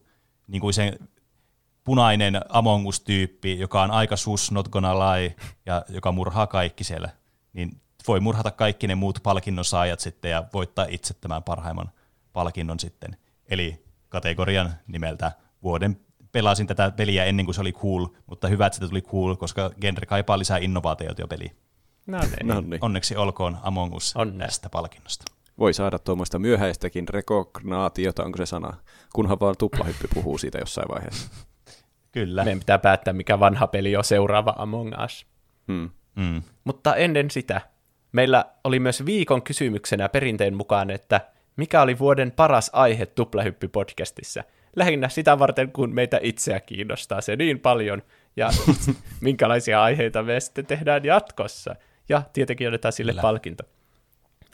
niin 0.49 0.61
kuin 0.61 0.75
se 0.75 0.99
punainen 1.87 2.41
Among 2.49 2.87
Us-tyyppi, 2.87 3.59
joka 3.59 3.83
on 3.83 3.91
aika 3.91 4.17
sus, 4.17 4.53
not 4.53 4.69
gonna 4.69 4.99
lie, 4.99 5.35
ja 5.67 5.85
joka 5.89 6.13
murhaa 6.13 6.47
kaikki 6.47 6.85
siellä, 6.85 7.09
niin 7.53 7.81
voi 8.09 8.21
murhata 8.21 8.51
kaikki 8.51 8.87
ne 8.87 8.95
muut 8.95 9.19
palkinnon 9.23 9.65
saajat 9.65 10.01
sitten 10.01 10.31
ja 10.31 10.45
voittaa 10.53 10.87
itse 10.89 11.15
tämän 11.15 11.43
parhaimman 11.43 11.91
palkinnon 12.33 12.81
sitten. 12.81 13.17
Eli 13.49 13.85
kategorian 14.09 14.75
nimeltä 14.87 15.33
vuoden 15.63 16.01
pelasin 16.33 16.67
tätä 16.67 16.91
peliä 16.91 17.25
ennen 17.25 17.45
kuin 17.47 17.55
se 17.55 17.61
oli 17.61 17.73
cool, 17.73 18.07
mutta 18.27 18.49
hyvä, 18.49 18.67
että 18.67 18.75
sitä 18.75 18.89
tuli 18.89 19.03
cool, 19.03 19.35
koska 19.37 19.71
genre 19.81 20.07
kaipaa 20.07 20.39
lisää 20.39 20.59
innovaatioita 20.59 21.23
jo 21.23 21.29
peliin. 21.29 21.57
No 22.07 22.21
niin. 22.21 22.49
No 22.49 22.61
niin. 22.61 22.79
Onneksi 22.81 23.17
olkoon 23.17 23.59
Among 23.63 23.95
Us 23.95 24.17
Onnea. 24.17 24.47
tästä 24.47 24.69
palkinnosta. 24.69 25.25
Voi 25.59 25.75
saada 25.75 25.99
tuommoista 25.99 26.39
myöhäistäkin 26.39 27.09
rekognaatiota, 27.09 28.25
onko 28.25 28.39
se 28.39 28.47
sana? 28.47 28.77
Kunhan 29.15 29.41
vaan 29.41 29.55
tuplahyppy 29.59 30.09
puhuu 30.15 30.39
siitä 30.39 30.59
jossain 30.59 30.89
vaiheessa. 30.89 31.46
Kyllä. 32.17 32.45
Meidän 32.45 32.59
pitää 32.59 32.79
päättää, 32.79 33.15
mikä 33.15 33.41
vanha 33.41 33.67
peli 33.67 33.97
on 33.97 34.05
seuraava 34.05 34.55
Among 34.59 34.93
Us. 35.05 35.27
Hmm. 35.69 35.91
Mm. 36.15 36.43
Mutta 36.65 36.97
ennen 36.97 37.31
sitä, 37.31 37.61
meillä 38.13 38.45
oli 38.65 38.79
myös 38.79 39.07
viikon 39.07 39.43
kysymyksenä 39.43 40.09
perinteen 40.09 40.57
mukaan, 40.57 40.91
että 40.91 41.21
mikä 41.57 41.83
oli 41.83 41.99
vuoden 41.99 42.33
paras 42.33 42.71
aihe 42.73 43.05
Tuplahyppy-podcastissa. 43.07 44.43
Lähinnä 44.77 45.09
sitä 45.09 45.39
varten, 45.39 45.73
kun 45.73 45.95
meitä 45.95 46.19
itseä 46.23 46.61
kiinnostaa 46.61 47.21
se 47.21 47.37
niin 47.37 47.61
paljon. 47.61 48.03
ja 48.37 48.51
minkälaisia 49.21 49.83
aiheita 49.83 50.23
me 50.23 50.41
sitten 50.41 50.67
tehdään 50.67 51.05
jatkossa. 51.05 51.77
Ja 52.09 52.23
tietenkin 52.33 52.69
otetaan 52.69 52.93
sille 52.93 53.13
Kyllä. 53.13 53.23
palkinto. 53.23 53.65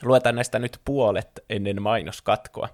Luetaan 0.03 0.35
näistä 0.35 0.59
nyt 0.59 0.81
puolet 0.85 1.45
ennen 1.51 1.83
mainoskatkoa. 1.83 2.69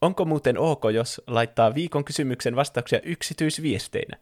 Onko 0.00 0.24
muuten 0.24 0.58
ok, 0.58 0.82
jos 0.94 1.22
laittaa 1.26 1.74
viikon 1.74 2.04
kysymyksen 2.04 2.56
vastauksia 2.56 3.00
yksityisviesteinä? 3.02 4.18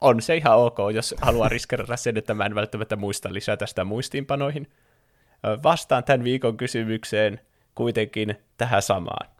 On 0.00 0.22
se 0.22 0.36
ihan 0.36 0.58
ok, 0.58 0.78
jos 0.94 1.14
haluaa 1.20 1.48
riskerata 1.48 1.96
sen, 1.96 2.16
että 2.16 2.34
mä 2.34 2.46
en 2.46 2.54
välttämättä 2.54 2.96
muista 2.96 3.32
lisätä 3.32 3.66
sitä 3.66 3.84
muistiinpanoihin. 3.84 4.70
Vastaan 5.62 6.04
tämän 6.04 6.24
viikon 6.24 6.56
kysymykseen 6.56 7.40
kuitenkin 7.74 8.36
tähän 8.56 8.82
samaan. 8.82 9.30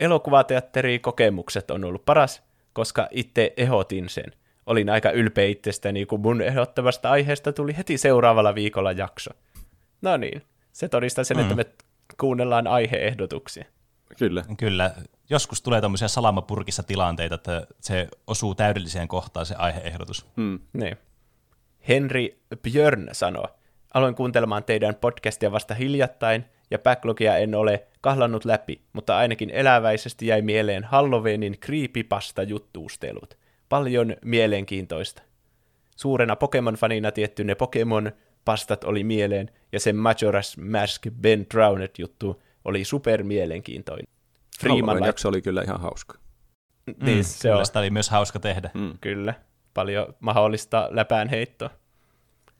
Elokuvateatterikokemukset 0.00 1.70
on 1.70 1.84
ollut 1.84 2.04
paras, 2.04 2.42
koska 2.72 3.08
itse 3.10 3.52
ehdotin 3.56 4.08
sen. 4.08 4.32
Olin 4.66 4.90
aika 4.90 5.10
ylpeä 5.10 5.46
itsestäni, 5.46 6.06
kun 6.06 6.20
mun 6.20 6.42
ehdottamasta 6.42 7.10
aiheesta 7.10 7.52
tuli 7.52 7.76
heti 7.76 7.98
seuraavalla 7.98 8.54
viikolla 8.54 8.92
jakso. 8.92 9.30
No 10.02 10.16
niin, 10.16 10.42
se 10.72 10.88
todistaa 10.88 11.24
sen, 11.24 11.36
mm. 11.36 11.42
että 11.42 11.54
me 11.54 11.66
kuunnellaan 12.20 12.66
aiheehdotuksia. 12.66 13.64
Kyllä. 14.18 14.44
Kyllä, 14.58 14.94
joskus 15.30 15.62
tulee 15.62 15.80
tämmöisiä 15.80 16.08
salamapurkissa 16.08 16.82
tilanteita, 16.82 17.34
että 17.34 17.66
se 17.80 18.08
osuu 18.26 18.54
täydelliseen 18.54 19.08
kohtaan 19.08 19.46
se 19.46 19.54
aiheehdotus. 19.54 20.26
Mm. 20.36 20.60
Niin. 20.72 20.96
Henri 21.88 22.42
Björn 22.62 23.08
sanoo, 23.12 23.46
aloin 23.94 24.14
kuuntelemaan 24.14 24.64
teidän 24.64 24.94
podcastia 24.94 25.52
vasta 25.52 25.74
hiljattain, 25.74 26.44
ja 26.70 26.78
backlogia 26.78 27.36
en 27.36 27.54
ole 27.54 27.86
kahlannut 28.00 28.44
läpi, 28.44 28.82
mutta 28.92 29.16
ainakin 29.16 29.50
eläväisesti 29.50 30.26
jäi 30.26 30.42
mieleen 30.42 30.84
Halloweenin 30.84 31.56
creepypasta-juttuustelut. 31.60 33.38
Paljon 33.68 34.16
mielenkiintoista. 34.24 35.22
Suurena 35.96 36.34
Pokemon-fanina 36.34 37.12
tietty 37.14 37.44
ne 37.44 37.54
Pokemon-pastat 37.54 38.84
oli 38.84 39.04
mieleen, 39.04 39.50
ja 39.72 39.80
sen 39.80 39.96
Majora's 39.96 40.62
Mask 40.70 41.06
Ben 41.20 41.46
Drowned-juttu 41.54 42.42
oli 42.64 42.84
super 42.84 43.22
mielenkiintoinen. 43.22 44.06
Freeman 44.60 45.04
jakso 45.04 45.28
oli 45.28 45.42
kyllä 45.42 45.62
ihan 45.62 45.80
hauska. 45.80 46.18
niin, 47.02 47.16
Mm, 47.18 47.22
se 47.22 47.48
kyllä, 47.48 47.58
on. 47.58 47.66
sitä 47.66 47.78
oli 47.78 47.90
myös 47.90 48.10
hauska 48.10 48.40
tehdä. 48.40 48.70
Mm. 48.74 48.92
Kyllä, 49.00 49.34
paljon 49.74 50.14
mahdollista 50.20 50.88
läpään 50.90 51.28
heittoa. 51.28 51.70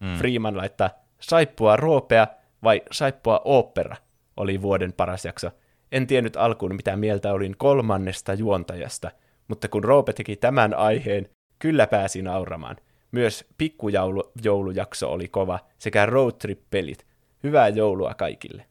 Mm. 0.01 0.15
Freeman 0.17 0.57
laittaa 0.57 0.91
saippua 1.21 1.77
roopea 1.77 2.27
vai 2.63 2.83
saippua 2.93 3.41
opera 3.45 3.97
oli 4.37 4.63
vuoden 4.63 4.93
paras 4.93 5.25
jakso. 5.25 5.51
En 5.93 6.07
tiennyt 6.07 6.37
alkuun, 6.37 6.75
mitä 6.77 6.97
mieltä 6.97 7.33
olin 7.33 7.57
kolmannesta 7.57 8.35
juontajasta, 8.35 9.11
mutta 9.49 9.69
kun 9.69 9.85
Roope 9.85 10.13
teki 10.13 10.37
tämän 10.37 10.75
aiheen, 10.75 11.29
kyllä 11.59 11.87
pääsi 11.87 12.23
nauramaan. 12.23 12.77
Myös 13.13 13.45
pikkujoulujakso 13.59 15.13
oli 15.13 15.29
kova, 15.29 15.59
sekä 15.79 16.07
roadtrip-pelit. 16.07 17.07
Hyvää 17.43 17.69
joulua 17.69 18.15
kaikille. 18.15 18.67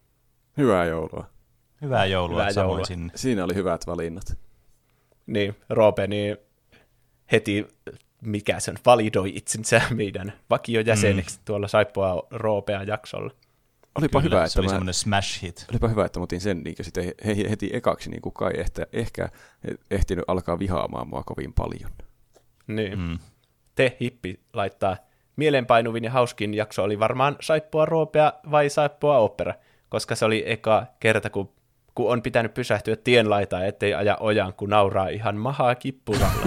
Hyvää 0.60 0.86
joulua. 0.86 1.26
Hyvää 1.82 2.06
joulua, 2.06 2.38
Hyvää 2.40 2.54
samoin 2.54 2.70
joulua. 2.70 2.86
sinne. 2.86 3.12
Siinä 3.16 3.44
oli 3.44 3.56
hyvät 3.56 3.88
valinnat. 3.88 4.38
Niin, 5.26 5.56
Roope 5.70 6.08
niin 6.08 6.38
heti, 7.32 7.68
mikä 8.22 8.60
sen, 8.60 8.76
validoi 8.86 9.32
itsensä 9.36 9.82
meidän 9.96 10.34
vakiojäseneksi 10.50 11.38
mm. 11.38 11.42
tuolla 11.46 11.68
Saippua 11.68 12.28
Roopea 12.32 12.84
jaksolla. 12.84 13.32
Olipa 13.96 14.22
Kyllä, 14.22 14.36
hyvä, 14.36 14.48
se 14.48 14.52
että 14.52 14.60
oli 14.60 14.68
mä, 14.68 14.70
semmoinen 14.70 14.94
smash 14.94 15.42
hit. 15.44 15.66
olipa 15.72 15.88
hyvä, 15.88 16.06
että 16.06 16.20
mä 16.20 16.24
otin 16.24 16.42
sen 16.42 16.64
niin 16.64 16.76
sitten 16.82 17.04
he, 17.26 17.36
heti 17.50 17.70
ekaksi, 17.74 18.10
niin 18.10 18.22
kuin 18.22 18.34
kai 18.34 18.52
ehkä, 18.58 18.88
ehkä 18.94 19.30
ehtinyt 19.92 20.26
alkaa 20.28 20.60
vihaamaan 20.60 21.08
mua 21.08 21.24
kovin 21.24 21.54
paljon. 21.54 21.92
Niin. 22.68 23.00
Mm. 23.00 23.20
Te, 23.76 23.98
hippi, 24.02 24.40
laittaa 24.54 24.98
mielenpainuvin 25.36 26.04
ja 26.04 26.12
hauskin 26.12 26.54
jakso 26.54 26.84
oli 26.84 27.00
varmaan 27.00 27.38
Saippua 27.42 27.86
Roopea 27.86 28.34
vai 28.52 28.70
Saippua 28.70 29.18
Opera, 29.18 29.54
koska 29.90 30.16
se 30.16 30.26
oli 30.26 30.44
eka 30.46 30.86
kerta, 31.00 31.30
kun, 31.30 31.54
kun 31.96 32.12
on 32.12 32.22
pitänyt 32.22 32.54
pysähtyä 32.54 32.96
tien 32.96 33.30
laitaan, 33.30 33.66
ettei 33.66 33.94
aja 33.94 34.18
ojan, 34.20 34.54
kun 34.54 34.70
nauraa 34.70 35.08
ihan 35.08 35.36
mahaa 35.36 35.76
kippuralla. 35.76 36.46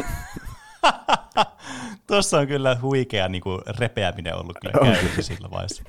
Tuossa 2.07 2.39
on 2.39 2.47
kyllä 2.47 2.77
huikea 2.83 3.29
niin 3.29 3.43
kuin, 3.43 3.61
repeäminen 3.79 4.37
ollut 4.37 4.57
kyllä 4.61 4.85
käynnissä 4.85 5.23
sillä 5.23 5.51
vaiheessa. 5.51 5.83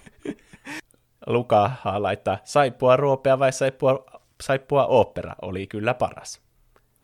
Lukaha 1.27 2.03
laittaa 2.03 2.37
Saippua 2.43 2.95
Roopea 2.95 3.39
vai 3.39 3.51
Saippua, 3.51 4.05
Saippua 4.41 4.85
Opera 4.85 5.35
oli 5.41 5.67
kyllä 5.67 5.93
paras. 5.93 6.41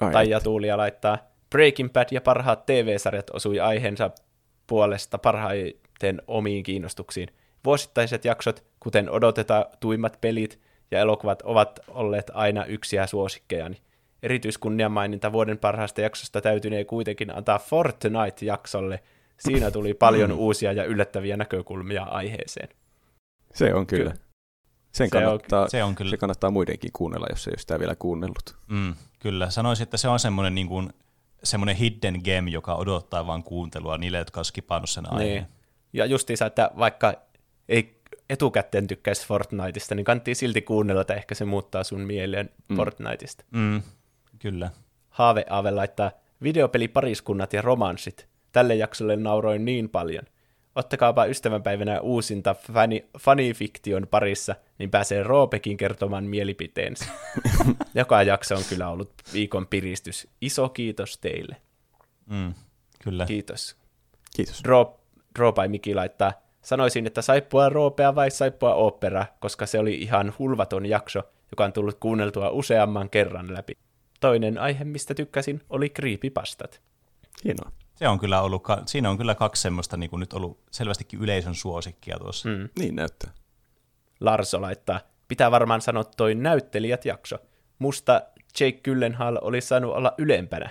Ai, 0.02 0.12
Taija 0.12 0.40
Tuulia 0.40 0.78
laittaa 0.78 1.18
Breaking 1.50 1.94
Bad 1.94 2.08
ja 2.12 2.22
parhaat 2.22 2.66
TV-sarjat 2.66 3.30
osui 3.30 3.60
aiheensa 3.60 4.12
puolesta 4.68 5.18
parhaiten 5.18 6.22
omiin 6.28 6.64
kiinnostuksiin. 6.64 7.30
Vuosittaiset 7.66 8.26
jaksot, 8.26 8.64
kuten 8.80 9.10
odotetuimmat 9.10 10.18
pelit 10.22 10.60
ja 10.92 11.00
elokuvat, 11.00 11.42
ovat 11.42 11.80
olleet 11.88 12.32
aina 12.34 12.66
yksiä 12.66 13.08
suosikkejani. 13.08 13.82
Erityiskunniamaininta 14.24 15.32
vuoden 15.32 15.58
parhaasta 15.58 16.02
jaksosta 16.02 16.42
täytynee 16.42 16.86
kuitenkin 16.86 17.36
antaa 17.38 17.60
Fortnite-jaksolle. 17.60 19.00
Siinä 19.38 19.72
tuli 19.72 19.94
paljon 19.94 20.32
uusia 20.32 20.72
ja 20.72 20.84
yllättäviä 20.86 21.38
näkökulmia 21.38 22.04
aiheeseen. 22.04 22.70
Se 23.54 23.74
on 23.74 23.88
kyllä. 23.88 24.14
Sen 24.92 25.10
Se 25.10 25.18
on- 25.18 25.24
kannattaa, 25.24 25.68
Se 25.68 25.84
on 25.84 25.96
kyllä, 25.96 26.10
se 26.12 26.18
kannattaa 26.18 26.52
muidenkin 26.52 26.92
kuunnella, 26.94 27.28
jos 27.30 27.48
ei 27.48 27.52
ole 27.52 27.58
sitä 27.58 27.80
vielä 27.80 27.96
kuunnellut. 27.96 28.56
mm, 28.68 28.94
kyllä. 29.20 29.50
Sanoisin, 29.50 29.84
että 29.84 29.98
se 29.98 30.08
on 30.08 30.20
semmoinen, 30.20 30.56
niin 30.56 30.68
kuin, 30.68 30.90
semmoinen 31.44 31.76
hidden 31.76 32.22
game, 32.26 32.52
joka 32.52 32.76
odottaa 32.76 33.28
vain 33.28 33.44
kuuntelua 33.44 33.98
niille, 33.98 34.18
jotka 34.18 34.40
on 34.42 34.46
skipannut 34.46 34.90
sen 34.90 35.14
aiheen. 35.14 35.34
Niin. 35.44 35.46
Ja 35.94 36.06
justiinsa, 36.06 36.46
että 36.46 36.72
vaikka 36.78 37.14
ei 37.70 38.02
etukäteen 38.30 38.88
tykkäisi 38.88 39.28
Fortniteista, 39.28 39.96
niin 39.96 40.06
kannattaa 40.06 40.34
silti 40.34 40.62
kuunnella, 40.62 41.02
että 41.02 41.14
ehkä 41.14 41.36
se 41.36 41.46
muuttaa 41.46 41.84
sun 41.84 42.02
mieleen 42.02 42.50
mm. 42.70 42.76
Fortniteista. 42.76 43.44
Mm, 43.52 43.82
kyllä. 44.40 44.72
Haave 45.10 45.46
Aave 45.50 45.72
laittaa 45.72 46.12
videopelipariskunnat 46.44 47.54
ja 47.54 47.62
romanssit. 47.62 48.28
Tälle 48.52 48.76
jaksolle 48.76 49.16
nauroin 49.16 49.66
niin 49.66 49.90
paljon. 49.90 50.24
Ottakaapa 50.76 51.26
ystävänpäivänä 51.26 52.02
uusinta 52.02 52.56
fani, 52.74 53.06
fanifiktion 53.20 54.08
parissa, 54.12 54.56
niin 54.78 54.92
pääsee 54.92 55.24
Roopekin 55.24 55.78
kertomaan 55.78 56.24
mielipiteensä. 56.24 57.06
Joka 57.96 58.24
jakso 58.24 58.56
on 58.56 58.64
kyllä 58.70 58.90
ollut 58.90 59.14
viikon 59.34 59.68
piristys. 59.68 60.28
Iso 60.42 60.70
kiitos 60.70 61.18
teille. 61.18 61.56
Mm, 62.26 62.54
kyllä. 63.04 63.26
Kiitos. 63.26 63.76
Kiitos. 64.36 64.64
Draw 65.36 65.54
by 65.54 65.68
Miki 65.68 65.96
laittaa, 65.96 66.34
sanoisin, 66.62 67.08
että 67.08 67.22
saippua 67.22 67.70
roopea 67.70 68.16
vai 68.16 68.32
saippua 68.32 68.74
opera, 68.74 69.26
koska 69.40 69.66
se 69.66 69.80
oli 69.80 69.96
ihan 69.96 70.34
hulvaton 70.40 70.86
jakso, 70.86 71.24
joka 71.52 71.64
on 71.66 71.74
tullut 71.74 72.00
kuunneltua 72.00 72.50
useamman 72.50 73.10
kerran 73.10 73.54
läpi. 73.54 73.74
Toinen 74.20 74.58
aihe, 74.58 74.84
mistä 74.84 75.14
tykkäsin, 75.14 75.62
oli 75.70 75.90
creepypastat. 75.90 76.82
Hienoa. 77.44 77.72
Se 77.96 78.08
on 78.08 78.20
kyllä 78.20 78.42
ollut, 78.42 78.64
siinä 78.86 79.10
on 79.10 79.18
kyllä 79.18 79.36
kaksi 79.36 79.62
semmoista 79.62 79.98
niin 79.98 80.10
kuin 80.10 80.20
nyt 80.20 80.34
ollut 80.34 80.60
selvästikin 80.72 81.20
yleisön 81.20 81.56
suosikkia 81.56 82.20
tuossa. 82.20 82.50
Mm. 82.50 82.70
Niin 82.80 82.96
näyttää. 82.96 83.32
Larso 84.20 84.62
laittaa, 84.62 85.00
pitää 85.28 85.52
varmaan 85.52 85.82
sanoa 85.82 86.04
toi 86.04 86.36
näyttelijät 86.36 87.06
jakso. 87.06 87.38
Musta 87.80 88.22
Jake 88.60 88.80
Gyllenhaal 88.84 89.38
oli 89.42 89.62
saanut 89.62 89.96
olla 89.96 90.14
ylempänä. 90.18 90.70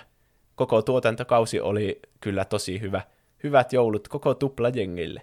Koko 0.55 0.81
tuotantokausi 0.81 1.59
oli 1.59 1.99
kyllä 2.19 2.45
tosi 2.45 2.81
hyvä. 2.81 3.01
Hyvät 3.43 3.73
joulut 3.73 4.07
koko 4.07 4.33
tuplajengille. 4.33 5.21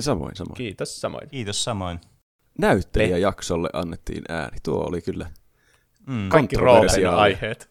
Samoin, 0.00 0.36
samoin. 0.36 0.54
Kiitos 0.56 1.00
samoin. 1.00 1.28
Kiitos 1.28 1.64
samoin. 1.64 2.00
Näyttelijäjaksolle 2.58 3.70
annettiin 3.72 4.24
ääni. 4.28 4.56
Tuo 4.62 4.84
oli 4.88 5.02
kyllä. 5.02 5.30
Mm, 6.06 6.28
Kaikki 6.28 6.56
aiheet. 7.16 7.70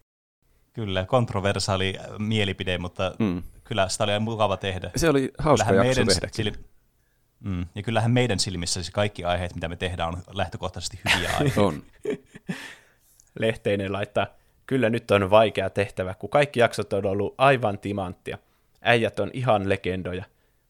kyllä, 0.73 1.05
kontroversaali 1.05 1.93
mielipide, 2.19 2.77
mutta 2.77 3.15
Mm. 3.19 3.43
kyllä 3.63 3.89
sitä 3.89 4.03
oli 4.03 4.19
mukava 4.19 4.57
tehdä. 4.57 4.91
Se 4.95 5.09
oli 5.09 5.31
hauska 5.37 5.65
Kyllähän 5.69 5.87
jakso 5.87 6.05
meidän 6.05 6.29
sil- 6.37 6.63
mm, 7.39 7.65
ja 7.75 7.83
kyllähän 7.83 8.11
meidän 8.11 8.39
silmissä 8.39 8.83
siis 8.83 8.91
kaikki 8.91 9.23
aiheet, 9.23 9.55
mitä 9.55 9.67
me 9.67 9.75
tehdään, 9.75 10.09
on 10.09 10.21
lähtökohtaisesti 10.33 10.99
hyviä 11.15 11.29
aiheita. 11.39 11.61
On. 11.61 11.83
Lehteinen 13.39 13.93
laittaa, 13.93 14.27
kyllä 14.65 14.89
nyt 14.89 15.11
on 15.11 15.29
vaikea 15.29 15.69
tehtävä, 15.69 16.13
kun 16.13 16.29
kaikki 16.29 16.59
jaksot 16.59 16.93
on 16.93 17.05
ollut 17.05 17.35
aivan 17.37 17.79
timanttia. 17.79 18.37
Äijät 18.81 19.19
on 19.19 19.29
ihan 19.33 19.69
legendoja, 19.69 20.23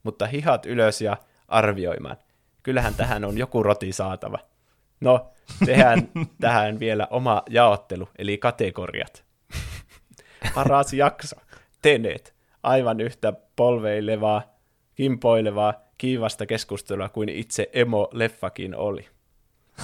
mutta 0.04 0.28
hihat 0.28 0.66
ylös 0.66 1.02
ja 1.02 1.18
arvioimaan. 1.48 2.18
Kyllähän 2.64 2.96
tähän 2.96 3.26
on 3.26 3.38
joku 3.38 3.64
roti 3.64 3.94
saatava. 3.94 4.40
No, 5.02 5.32
tehdään 5.66 6.10
tähän 6.42 6.80
vielä 6.80 7.08
oma 7.12 7.44
jaottelu, 7.50 8.10
eli 8.18 8.38
kategoriat. 8.38 9.24
Paras 10.56 10.94
jakso. 10.94 11.36
Teneet. 11.82 12.34
Aivan 12.64 13.00
yhtä 13.00 13.34
polveilevaa, 13.56 14.42
kimpoilevaa, 14.96 15.74
kiivasta 15.98 16.46
keskustelua 16.46 17.10
kuin 17.10 17.30
itse 17.30 17.70
emo-leffakin 17.74 18.76
oli. 18.76 19.08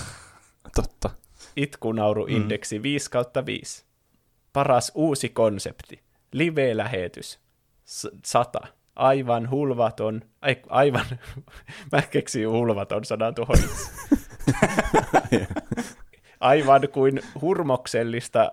Totta. 0.76 1.10
Itkunauru-indeksi 1.55 2.84
5 2.84 3.12
kautta 3.12 3.45
5. 3.45 3.86
Paras 4.53 4.91
uusi 4.95 5.30
konsepti. 5.30 5.99
Live-lähetys. 6.32 7.39
S- 7.86 8.07
100. 8.26 8.60
aivan 9.00 9.50
hulvaton, 9.50 10.22
ai, 10.41 10.56
aivan, 10.70 11.06
mä 11.91 12.02
keksin 12.02 12.50
hulvaton 12.50 13.06
sanan 13.06 13.36
tuohon 13.36 13.58
aivan 16.39 16.89
kuin 16.93 17.22
hurmoksellista, 17.41 18.52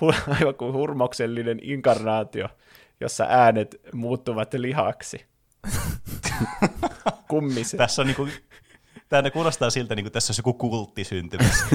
hu, 0.00 0.12
aivan 0.40 0.54
kuin 0.54 0.72
hurmoksellinen 0.72 1.58
inkarnaatio, 1.62 2.48
jossa 3.00 3.26
äänet 3.28 3.80
muuttuvat 3.92 4.54
lihaksi. 4.54 5.26
Kummise. 7.28 7.76
Tässä 7.76 8.02
on 8.02 8.06
niinku, 8.06 8.28
tämä 9.08 9.30
kuulostaa 9.30 9.70
siltä, 9.70 9.94
niin 9.94 10.04
kuin 10.04 10.12
tässä 10.12 10.30
olisi 10.30 10.40
joku 10.40 10.54
kultti 10.54 11.04
syntymässä. 11.04 11.66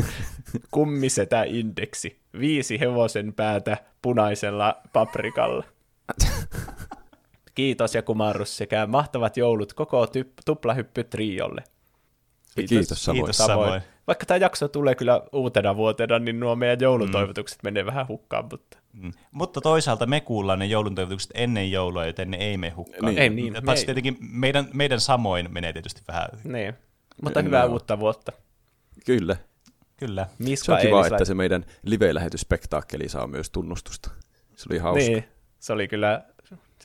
Kummisetä 0.72 1.44
indeksi. 1.44 2.22
Viisi 2.40 2.80
hevosen 2.80 3.34
päätä 3.34 3.78
punaisella 4.02 4.82
paprikalla. 4.94 5.64
Kiitos 7.56 7.96
ja 7.96 8.02
kumarrus 8.02 8.58
sekä 8.58 8.88
mahtavat 8.88 9.38
joulut 9.38 9.74
koko 9.74 10.06
typ- 10.06 10.42
tuplahyppy 10.46 11.04
triolle. 11.04 11.64
Kiitos, 12.56 12.70
Kiitos 12.70 13.06
samoin. 13.06 13.20
Kiitos 13.20 13.38
samoin. 13.38 13.82
Vaikka 14.08 14.26
tämä 14.26 14.38
jakso 14.38 14.68
tulee 14.68 14.96
kyllä 14.96 15.22
uutena 15.34 15.76
vuotena, 15.76 16.20
niin 16.20 16.40
nuo 16.40 16.56
meidän 16.56 16.80
joulutoivotukset 16.82 17.64
mm. 17.64 17.68
menee 17.68 17.86
vähän 17.86 18.08
hukkaan. 18.08 18.46
Mutta... 18.52 18.78
Mm. 18.94 19.12
mutta 19.32 19.62
toisaalta 19.62 20.06
me 20.06 20.22
kuullaan 20.22 20.60
ne 20.60 20.66
jouluntoivotukset 20.66 21.32
ennen 21.34 21.72
joulua, 21.72 22.06
joten 22.06 22.32
ne 22.32 22.38
ei 22.38 22.58
mene 22.58 22.74
hukkaan. 22.74 23.06
Niin. 23.06 23.20
Ei, 23.20 23.30
niin, 23.30 23.56
Paitsi 23.66 23.86
tietenkin 23.86 24.18
meidän, 24.20 24.70
meidän 24.74 25.00
samoin 25.00 25.54
menee 25.54 25.74
tietysti 25.74 26.02
vähän. 26.08 26.30
Niin. 26.44 26.74
Mutta 27.24 27.42
hyvää 27.42 27.66
no. 27.66 27.72
uutta 27.72 28.00
vuotta. 28.00 28.32
Kyllä. 29.06 29.36
Kyllä. 29.98 30.28
Miska 30.40 30.66
se 30.66 30.72
on 30.72 30.80
kiva, 30.80 31.08
että 31.08 31.26
se 31.26 31.34
meidän 31.34 31.66
live-lähetysspektaakkeli 31.84 33.10
saa 33.10 33.28
myös 33.28 33.50
tunnustusta. 33.50 34.12
Se 34.56 34.68
oli 34.70 34.78
hauska. 34.80 35.10
Niin, 35.10 35.24
se 35.60 35.74
oli 35.74 35.88
kyllä, 35.88 36.26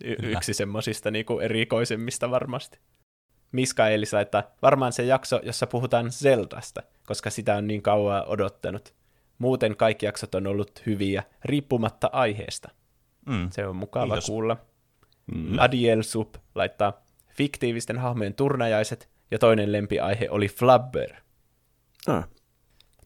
y- 0.05 0.17
kyllä. 0.17 0.39
yksi 0.39 0.55
semmoisista 0.55 1.11
niinku 1.11 1.39
erikoisemmista 1.41 2.31
varmasti. 2.31 2.79
Miska 3.53 3.89
Eelis 3.89 4.15
että 4.15 4.45
varmaan 4.63 4.93
se 4.93 5.05
jakso, 5.05 5.41
jossa 5.43 5.67
puhutaan 5.67 6.13
Zeldasta, 6.13 6.83
koska 7.07 7.31
sitä 7.31 7.57
on 7.57 7.67
niin 7.67 7.83
kauan 7.83 8.27
odottanut. 8.27 8.95
Muuten 9.39 9.77
kaikki 9.77 10.07
jaksot 10.07 10.35
on 10.35 10.47
ollut 10.47 10.83
hyviä, 10.87 11.23
riippumatta 11.45 12.11
aiheesta. 12.13 12.69
Mm. 13.27 13.51
Se 13.51 13.67
on 13.67 13.77
mukava 13.77 14.07
Kiitos. 14.07 14.27
kuulla. 14.27 14.57
Mm. 15.35 15.59
Adiel 15.59 16.03
Sup 16.03 16.35
laittaa 16.55 17.03
fiktiivisten 17.29 17.99
hahmojen 17.99 18.35
turnajaiset, 18.35 19.09
ja 19.31 19.39
toinen 19.39 19.73
lempiaihe 19.73 20.31
oli 20.31 20.49
Flubber. 20.49 21.15
Ah. 22.07 22.29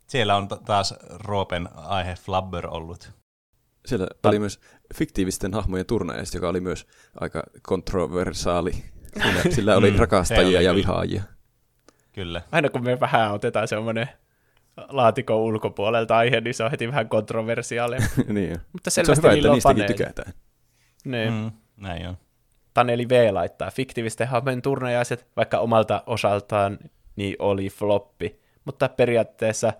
Siellä 0.07 0.37
on 0.37 0.49
taas 0.49 0.95
Roopen 1.11 1.69
aihe 1.75 2.15
Flubber 2.15 2.67
ollut. 2.67 3.11
Siellä 3.87 4.07
Ta- 4.23 4.29
oli 4.29 4.39
myös 4.39 4.61
fiktiivisten 4.95 5.55
hahmojen 5.55 5.87
turnajaiset, 5.87 6.35
joka 6.35 6.49
oli 6.49 6.61
myös 6.61 6.87
aika 7.21 7.43
kontroversaali. 7.63 8.73
Sillä, 9.23 9.55
sillä 9.55 9.77
oli 9.77 9.91
mm, 9.91 9.97
rakastajia 9.97 10.63
ja 10.63 10.75
vihaajia. 10.75 11.23
Kyllä. 12.13 12.43
Aina 12.53 12.69
kun 12.69 12.85
me 12.85 13.01
vähän 13.01 13.33
otetaan 13.33 13.69
semmoinen 13.69 14.09
laatikon 14.89 15.37
ulkopuolelta 15.37 16.17
aihe, 16.17 16.41
niin 16.41 16.55
se 16.55 16.65
on 16.65 16.71
heti 16.71 16.89
vähän 16.89 17.09
kontroversiaalia. 17.09 18.01
niin 18.29 18.59
Mutta 18.73 18.91
se 18.91 19.01
on 19.09 19.17
hyvä, 19.17 19.33
että 19.33 19.49
niistäkin 19.49 19.87
tykätään. 19.87 20.33
Niin. 21.05 21.33
Mm, 21.33 21.51
näin 21.77 22.09
on. 22.09 22.17
Taneli 22.75 23.09
V 23.09 23.29
laittaa 23.33 23.71
fiktiivisten 23.71 24.29
hahmojen 24.29 24.63
turnajaiset, 24.63 25.27
vaikka 25.37 25.59
omalta 25.59 26.03
osaltaan 26.07 26.79
niin 27.17 27.37
oli 27.39 27.69
floppi. 27.69 28.41
Mutta 28.65 28.89
periaatteessa 28.89 29.73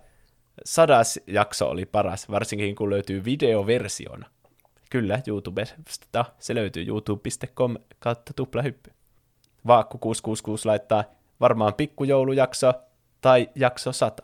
sadas 0.65 1.19
jakso 1.27 1.69
oli 1.69 1.85
paras, 1.85 2.29
varsinkin 2.29 2.75
kun 2.75 2.89
löytyy 2.89 3.25
videoversiona. 3.25 4.29
Kyllä, 4.91 5.21
YouTubesta. 5.27 6.25
Se 6.39 6.55
löytyy 6.55 6.83
youtube.com 6.83 7.75
kautta 7.99 8.33
tuplahyppy. 8.33 8.91
Vaakku 9.67 9.97
666 9.97 10.67
laittaa 10.67 11.03
varmaan 11.39 11.73
pikkujoulujakso 11.73 12.73
tai 13.21 13.49
jakso 13.55 13.91
100. 13.91 14.23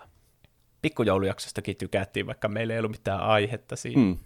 Pikkujoulujaksostakin 0.81 1.75
tykättiin, 1.77 2.27
vaikka 2.27 2.47
meillä 2.47 2.73
ei 2.73 2.79
ollut 2.79 2.91
mitään 2.91 3.19
aihetta 3.19 3.75
siinä. 3.75 4.01
Mm. 4.01 4.17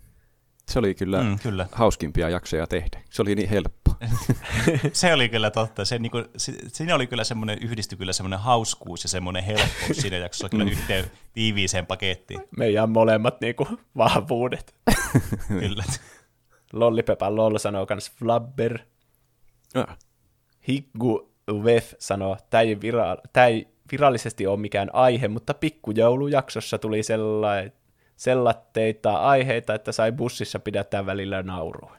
Se 0.70 0.80
oli 0.80 0.96
kyllä, 0.96 1.24
mm, 1.24 1.39
kyllä 1.39 1.68
hauskimpia 1.72 2.30
jaksoja 2.30 2.68
tehdä. 2.68 3.02
Se 3.10 3.22
oli 3.22 3.36
niin 3.36 3.50
helppo. 3.50 3.92
se 4.94 5.14
oli 5.14 5.30
kyllä 5.30 5.52
totta. 5.52 5.86
Se, 5.86 6.00
niin 6.00 6.12
kuin, 6.12 6.26
siinä 6.68 6.96
oli 6.96 7.08
kyllä 7.08 7.24
semmoinen, 7.24 7.58
yhdistyi 7.62 7.98
kyllä 7.98 8.14
semmoinen 8.14 8.39
hauskuus 8.39 9.04
ja 9.04 9.10
semmoinen 9.10 9.44
helppous 9.44 9.98
siinä 9.98 10.18
jaksossa 10.18 10.50
kyllä 10.50 10.66
mm. 10.66 10.72
yhteen 10.72 11.06
tiiviiseen 11.34 11.86
pakettiin. 11.86 12.42
Meidän 12.58 12.89
molemmat 12.89 13.42
niin 13.42 13.56
kuin, 13.56 13.80
vahvuudet. 13.98 14.76
kyllä. 15.48 15.84
Lollipepa 16.74 17.36
Loll 17.36 17.58
sanoo 17.58 17.86
kans 17.86 18.12
Flabber. 18.12 18.80
Ah. 19.76 19.98
Higgu 20.68 21.32
Wef 21.52 21.94
sanoo, 22.00 22.38
tämä 22.50 22.62
ei, 22.62 22.76
vira- 22.76 23.30
tää 23.34 23.48
ei 23.48 23.68
virallisesti 23.92 24.48
ole 24.48 24.60
mikään 24.60 24.90
aihe, 24.94 25.28
mutta 25.28 25.54
pikkujoulujaksossa 25.54 26.78
tuli 26.78 27.04
sellainen 27.04 27.74
sellatteita 28.16 29.14
aiheita, 29.14 29.74
että 29.74 29.92
sai 29.92 30.12
bussissa 30.12 30.60
pidättää 30.60 31.06
välillä 31.06 31.44
naurua. 31.44 31.98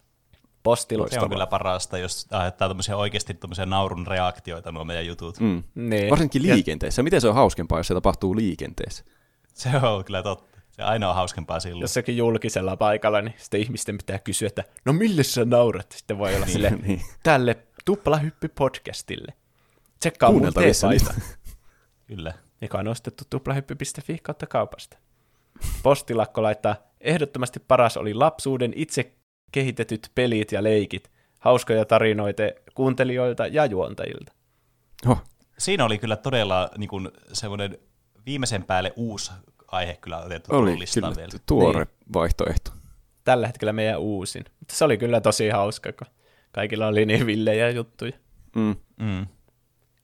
Postilla. 0.62 1.08
Se 1.08 1.20
on 1.20 1.30
kyllä 1.30 1.46
parasta, 1.46 1.98
jos 1.98 2.26
aiheuttaa 2.30 2.68
tämmöisiä 2.68 2.96
oikeasti 2.96 3.34
tämmöisiä 3.34 3.66
naurun 3.66 4.06
reaktioita 4.06 4.72
nuo 4.72 4.84
meidän 4.84 5.06
jutut. 5.06 5.40
Mm. 5.40 5.62
Nee. 5.74 6.10
Varsinkin 6.10 6.42
liikenteessä. 6.42 7.02
Miten 7.02 7.20
se 7.20 7.28
on 7.28 7.34
hauskempaa, 7.34 7.78
jos 7.78 7.86
se 7.86 7.94
tapahtuu 7.94 8.36
liikenteessä? 8.36 9.04
Se 9.54 9.70
on 9.82 10.04
kyllä 10.04 10.22
totta. 10.22 10.51
Se 10.72 10.82
aina 10.82 11.08
on 11.08 11.14
hauskempaa 11.14 11.60
silloin. 11.60 11.80
Jossakin 11.80 12.16
julkisella 12.16 12.76
paikalla, 12.76 13.20
niin 13.20 13.34
sitten 13.38 13.60
ihmisten 13.60 13.98
pitää 13.98 14.18
kysyä, 14.18 14.48
että 14.48 14.64
no 14.84 14.92
mille 14.92 15.22
sä 15.22 15.44
naurat? 15.44 15.92
Sitten 15.92 16.18
voi 16.18 16.36
olla 16.36 16.46
sille 16.46 16.70
niin. 16.70 17.02
tälle 17.22 17.56
tuplahyppy-podcastille. 17.90 19.32
Tsekkaa 19.98 20.32
mun 20.32 20.42
teepaita. 20.42 21.14
Kyllä. 22.06 22.34
Joka 22.60 22.78
on 22.78 22.88
ostettu 22.88 23.24
tuplahyppy.fi 23.30 24.18
kautta 24.22 24.46
kaupasta. 24.46 24.98
Postilakko 25.82 26.42
laittaa, 26.42 26.76
ehdottomasti 27.00 27.60
paras 27.60 27.96
oli 27.96 28.14
lapsuuden 28.14 28.72
itse 28.76 29.12
kehitetyt 29.52 30.10
pelit 30.14 30.52
ja 30.52 30.62
leikit, 30.62 31.10
hauskoja 31.38 31.84
tarinoita 31.84 32.42
kuuntelijoilta 32.74 33.46
ja 33.46 33.66
juontajilta. 33.66 34.32
Oh. 35.06 35.22
Siinä 35.58 35.84
oli 35.84 35.98
kyllä 35.98 36.16
todella 36.16 36.70
niin 36.78 36.88
kuin, 36.88 37.10
semmoinen 37.32 37.78
viimeisen 38.26 38.64
päälle 38.64 38.92
uusi 38.96 39.32
aihe 39.72 39.96
kyllä 40.00 40.18
otettu 40.18 40.54
oli, 40.54 40.76
kyllä, 40.94 41.12
vielä. 41.16 41.28
tuore 41.46 41.84
niin. 41.84 42.12
vaihtoehto. 42.12 42.70
Tällä 43.24 43.46
hetkellä 43.46 43.72
meidän 43.72 44.00
uusin. 44.00 44.44
Mutta 44.60 44.74
se 44.74 44.84
oli 44.84 44.98
kyllä 44.98 45.20
tosi 45.20 45.48
hauska, 45.48 45.92
kun 45.92 46.06
kaikilla 46.52 46.86
oli 46.86 47.06
niin 47.06 47.26
villejä 47.26 47.70
juttuja. 47.70 48.12
Mm. 48.56 48.76
Mm. 48.98 49.26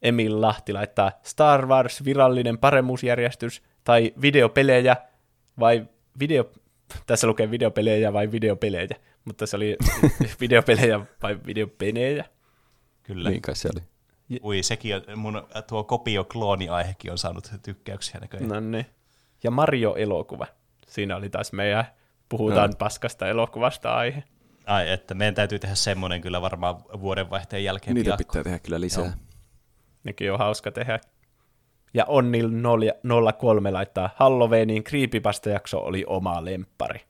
Emil 0.03 0.41
Lahti 0.41 0.73
laittaa 0.73 1.13
Star 1.23 1.67
Wars 1.67 2.05
virallinen 2.05 2.59
paremmuusjärjestys 2.59 3.63
tai 3.85 4.13
videopelejä 4.23 4.97
vai 5.61 5.87
video, 6.21 6.51
tässä 7.07 7.27
lukee 7.27 7.51
videopelejä 7.51 8.13
vai 8.13 8.33
videopelejä, 8.33 8.89
mutta 9.25 9.47
se 9.47 9.57
oli 9.57 9.77
videopelejä 10.41 11.01
vai 11.23 11.39
videopelejä. 11.47 12.25
Kyllä. 13.03 13.31
Niin 13.31 13.43
kai 13.43 13.57
se 13.57 13.69
oli. 13.75 13.83
Ui, 14.45 14.63
sekin 14.63 14.97
on, 14.97 15.19
mun 15.19 15.43
tuo 15.67 15.85
kopio-klooni-aihekin 15.85 17.11
on 17.11 17.19
saanut 17.19 17.53
tykkäyksiä 17.63 18.21
näköjään. 18.21 18.49
No 18.49 18.61
niin. 18.61 18.87
Ja 19.43 19.51
Mario-elokuva. 19.51 20.47
Siinä 20.87 21.17
oli 21.17 21.31
taas 21.31 21.53
meidän 21.53 21.85
puhutaan 22.29 22.71
no. 22.71 22.77
paskasta 22.79 23.29
elokuvasta 23.29 23.95
aihe. 23.95 24.25
Ai, 24.67 24.91
että 24.91 25.15
meidän 25.15 25.35
täytyy 25.35 25.59
tehdä 25.59 25.75
semmoinen 25.75 26.21
kyllä 26.21 26.43
varmaan 26.43 26.77
vuodenvaihteen 27.01 27.65
jälkeen. 27.65 27.95
Niitä 27.95 28.09
piakko. 28.09 28.25
pitää 28.33 28.45
tehdä 28.45 28.59
kyllä 28.59 28.81
lisää. 28.81 29.05
Joo. 29.05 29.13
Nekin 30.05 30.33
on 30.33 30.39
hauska 30.39 30.71
tehdä. 30.71 31.01
Ja 31.95 32.05
Onnil 32.05 32.51
03 33.39 33.71
laittaa 33.71 34.11
Halloweenin 34.17 34.85
Creepypasta-jakso 34.85 35.79
oli 35.79 36.05
oma 36.07 36.45
lemppari. 36.45 37.01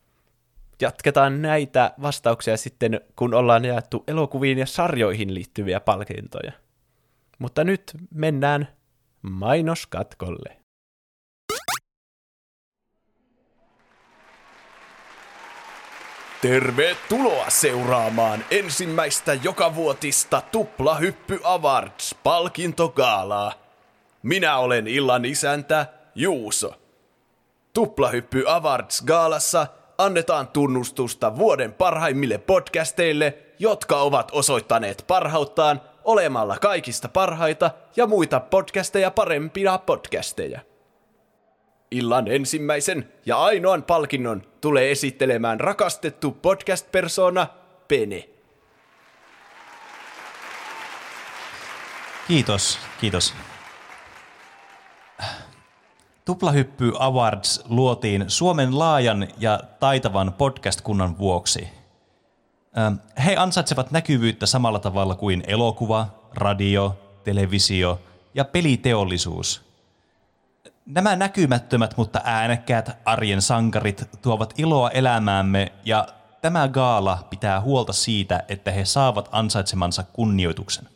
Jatketaan 0.81 1.41
näitä 1.41 1.93
vastauksia 2.01 2.57
sitten, 2.57 3.01
kun 3.15 3.33
ollaan 3.33 3.65
jaettu 3.65 4.03
elokuviin 4.07 4.57
ja 4.57 4.65
sarjoihin 4.65 5.33
liittyviä 5.33 5.79
palkintoja. 5.79 6.51
Mutta 7.39 7.63
nyt 7.63 7.83
mennään 8.13 8.67
mainoskatkolle. 9.21 10.58
Tervetuloa 16.41 17.49
seuraamaan 17.49 18.45
ensimmäistä 18.51 19.33
jokavuotista 19.33 20.41
Tuplahyppy 20.51 21.39
Awards 21.43 22.15
palkintogaalaa. 22.23 23.53
Minä 24.23 24.57
olen 24.57 24.87
illan 24.87 25.25
isäntä 25.25 25.85
Juuso. 26.15 26.73
Tuplahyppy 27.73 28.43
Awards 28.47 29.01
Gaalassa 29.01 29.67
annetaan 29.97 30.47
tunnustusta 30.47 31.35
vuoden 31.35 31.73
parhaimmille 31.73 32.37
podcasteille, 32.37 33.37
jotka 33.59 34.01
ovat 34.01 34.29
osoittaneet 34.31 35.03
parhauttaan 35.07 35.81
olemalla 36.03 36.57
kaikista 36.57 37.09
parhaita 37.09 37.71
ja 37.95 38.07
muita 38.07 38.39
podcasteja 38.39 39.11
parempina 39.11 39.77
podcasteja. 39.77 40.59
Illan 41.91 42.27
ensimmäisen 42.27 43.13
ja 43.25 43.43
ainoan 43.43 43.83
palkinnon 43.83 44.43
tulee 44.61 44.91
esittelemään 44.91 45.59
rakastettu 45.59 46.31
podcast-persona 46.31 47.47
Pene. 47.87 48.29
Kiitos, 52.27 52.79
kiitos. 53.01 53.33
Tuplahyppy 56.25 56.93
Awards 56.99 57.63
luotiin 57.69 58.25
Suomen 58.27 58.79
laajan 58.79 59.27
ja 59.37 59.59
taitavan 59.79 60.33
podcast-kunnan 60.33 61.17
vuoksi. 61.17 61.67
Ähm, 62.77 62.93
He 63.25 63.35
ansaitsevat 63.35 63.91
näkyvyyttä 63.91 64.45
samalla 64.45 64.79
tavalla 64.79 65.15
kuin 65.15 65.43
elokuva, 65.47 66.07
radio, 66.33 66.99
televisio 67.23 67.99
ja 68.33 68.45
peliteollisuus. 68.45 69.68
Nämä 70.89 71.15
näkymättömät, 71.15 71.97
mutta 71.97 72.21
äänekkäät 72.23 72.97
arjen 73.05 73.41
sankarit 73.41 74.09
tuovat 74.21 74.53
iloa 74.57 74.89
elämäämme 74.89 75.71
ja 75.85 76.07
tämä 76.41 76.67
gaala 76.67 77.27
pitää 77.29 77.61
huolta 77.61 77.93
siitä, 77.93 78.43
että 78.47 78.71
he 78.71 78.85
saavat 78.85 79.29
ansaitsemansa 79.31 80.03
kunnioituksen. 80.13 80.87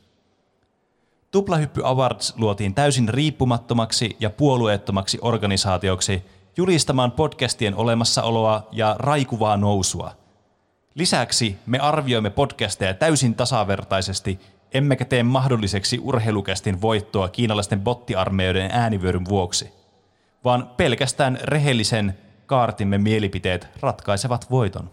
Tuplahyppy 1.31 1.81
Awards 1.83 2.33
luotiin 2.37 2.73
täysin 2.73 3.09
riippumattomaksi 3.09 4.17
ja 4.19 4.29
puolueettomaksi 4.29 5.19
organisaatioksi 5.21 6.25
julistamaan 6.57 7.11
podcastien 7.11 7.75
olemassaoloa 7.75 8.67
ja 8.71 8.95
raikuvaa 8.99 9.57
nousua. 9.57 10.11
Lisäksi 10.95 11.57
me 11.65 11.79
arvioimme 11.79 12.29
podcasteja 12.29 12.93
täysin 12.93 13.35
tasavertaisesti, 13.35 14.39
emmekä 14.71 15.05
tee 15.05 15.23
mahdolliseksi 15.23 15.99
urheilukästin 15.99 16.81
voittoa 16.81 17.29
kiinalaisten 17.29 17.81
bottiarmeijoiden 17.81 18.69
äänivyöryn 18.71 19.25
vuoksi, 19.25 19.82
vaan 20.43 20.71
pelkästään 20.77 21.39
rehellisen 21.43 22.17
kaartimme 22.45 22.97
mielipiteet 22.97 23.67
ratkaisevat 23.81 24.51
voiton. 24.51 24.91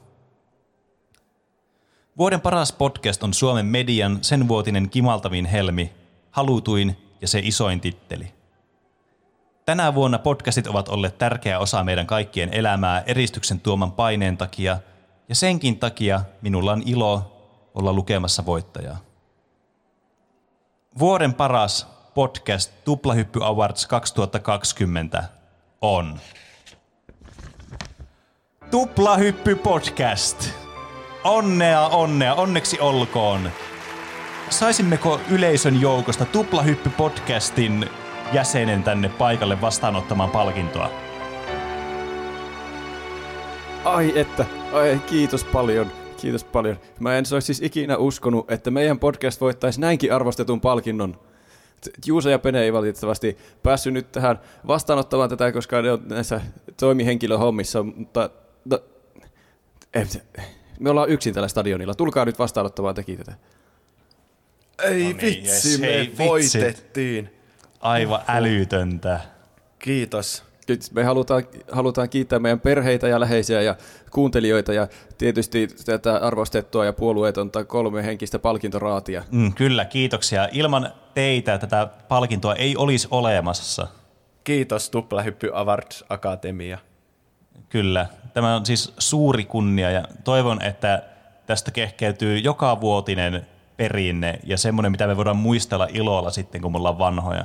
Vuoden 2.18 2.40
paras 2.40 2.72
podcast 2.72 3.22
on 3.22 3.34
Suomen 3.34 3.66
median 3.66 4.18
sen 4.22 4.48
vuotinen 4.48 4.90
kimaltavin 4.90 5.46
helmi, 5.46 5.92
halutuin 6.30 6.96
ja 7.20 7.28
se 7.28 7.40
isoin 7.42 7.80
titteli. 7.80 8.34
Tänä 9.66 9.94
vuonna 9.94 10.18
podcastit 10.18 10.66
ovat 10.66 10.88
olleet 10.88 11.18
tärkeä 11.18 11.58
osa 11.58 11.84
meidän 11.84 12.06
kaikkien 12.06 12.54
elämää 12.54 13.02
eristyksen 13.06 13.60
tuoman 13.60 13.92
paineen 13.92 14.36
takia, 14.36 14.78
ja 15.28 15.34
senkin 15.34 15.78
takia 15.78 16.20
minulla 16.42 16.72
on 16.72 16.82
ilo 16.86 17.36
olla 17.74 17.92
lukemassa 17.92 18.46
voittajaa. 18.46 18.96
Vuoden 20.98 21.34
paras 21.34 21.88
podcast 22.14 22.72
Tuplahyppy 22.84 23.44
Awards 23.44 23.86
2020 23.86 25.39
on 25.80 26.20
Tuplahyppy 28.70 29.54
Podcast. 29.54 30.48
Onnea, 31.24 31.86
onnea, 31.86 32.34
onneksi 32.34 32.80
olkoon. 32.80 33.50
Saisimmeko 34.50 35.20
yleisön 35.30 35.80
joukosta 35.80 36.24
Tuplahyppy 36.24 36.90
Podcastin 36.96 37.86
jäsenen 38.32 38.82
tänne 38.82 39.08
paikalle 39.08 39.60
vastaanottamaan 39.60 40.30
palkintoa? 40.30 40.90
Ai 43.84 44.18
että, 44.18 44.46
ai 44.72 45.00
kiitos 45.06 45.44
paljon, 45.44 45.92
kiitos 46.16 46.44
paljon. 46.44 46.76
Mä 46.98 47.16
en 47.16 47.24
olisi 47.32 47.46
siis 47.46 47.62
ikinä 47.62 47.96
uskonut, 47.96 48.50
että 48.50 48.70
meidän 48.70 48.98
podcast 48.98 49.40
voittaisi 49.40 49.80
näinkin 49.80 50.14
arvostetun 50.14 50.60
palkinnon. 50.60 51.29
Juusa 52.06 52.30
ja 52.30 52.38
Pene 52.38 52.62
ei 52.62 52.72
valitettavasti 52.72 53.38
päässyt 53.62 53.92
nyt 53.92 54.12
tähän 54.12 54.40
vastaanottamaan 54.66 55.30
tätä, 55.30 55.52
koska 55.52 55.82
ne 55.82 55.92
on 55.92 56.02
näissä 56.08 56.40
toimihenkilöhommissa, 56.76 57.82
mutta 57.82 58.30
no, 58.64 58.78
ei, 59.94 60.04
me 60.80 60.90
ollaan 60.90 61.08
yksin 61.08 61.34
tällä 61.34 61.48
stadionilla. 61.48 61.94
Tulkaa 61.94 62.24
nyt 62.24 62.38
vastaanottamaan 62.38 62.94
teki 62.94 63.16
tätä. 63.16 63.32
Ei 64.82 64.92
No 64.92 64.98
niin, 64.98 65.20
vitsi, 65.20 65.70
jes, 65.70 65.80
me 65.80 65.86
hei, 65.86 66.14
voitettiin. 66.18 67.30
Aivan 67.80 68.20
älytöntä. 68.28 69.20
Kiitos. 69.78 70.49
Me 70.94 71.04
halutaan, 71.04 71.44
halutaan 71.72 72.08
kiittää 72.08 72.38
meidän 72.38 72.60
perheitä 72.60 73.08
ja 73.08 73.20
läheisiä 73.20 73.62
ja 73.62 73.76
kuuntelijoita 74.10 74.72
ja 74.72 74.88
tietysti 75.18 75.68
tätä 75.84 76.16
arvostettua 76.16 76.84
ja 76.84 76.92
puolueetonta 76.92 77.64
kolme 77.64 78.04
henkistä 78.04 78.38
palkintoraatia. 78.38 79.24
Mm, 79.30 79.52
kyllä, 79.54 79.84
kiitoksia. 79.84 80.48
Ilman 80.52 80.90
teitä 81.14 81.58
tätä 81.58 81.88
palkintoa 82.08 82.54
ei 82.54 82.76
olisi 82.76 83.08
olemassa. 83.10 83.86
Kiitos 84.44 84.90
Tuplahyppy 84.90 85.50
Awards 85.54 86.04
Akatemia. 86.08 86.78
Kyllä. 87.68 88.06
Tämä 88.34 88.56
on 88.56 88.66
siis 88.66 88.94
suuri 88.98 89.44
kunnia 89.44 89.90
ja 89.90 90.04
toivon, 90.24 90.62
että 90.62 91.02
tästä 91.46 91.70
kehkeytyy 91.70 92.38
joka 92.38 92.80
vuotinen 92.80 93.46
perinne 93.76 94.40
ja 94.44 94.58
semmoinen, 94.58 94.92
mitä 94.92 95.06
me 95.06 95.16
voidaan 95.16 95.36
muistella 95.36 95.88
ilolla 95.92 96.30
sitten, 96.30 96.60
kun 96.60 96.72
me 96.72 96.78
ollaan 96.78 96.98
vanhoja. 96.98 97.44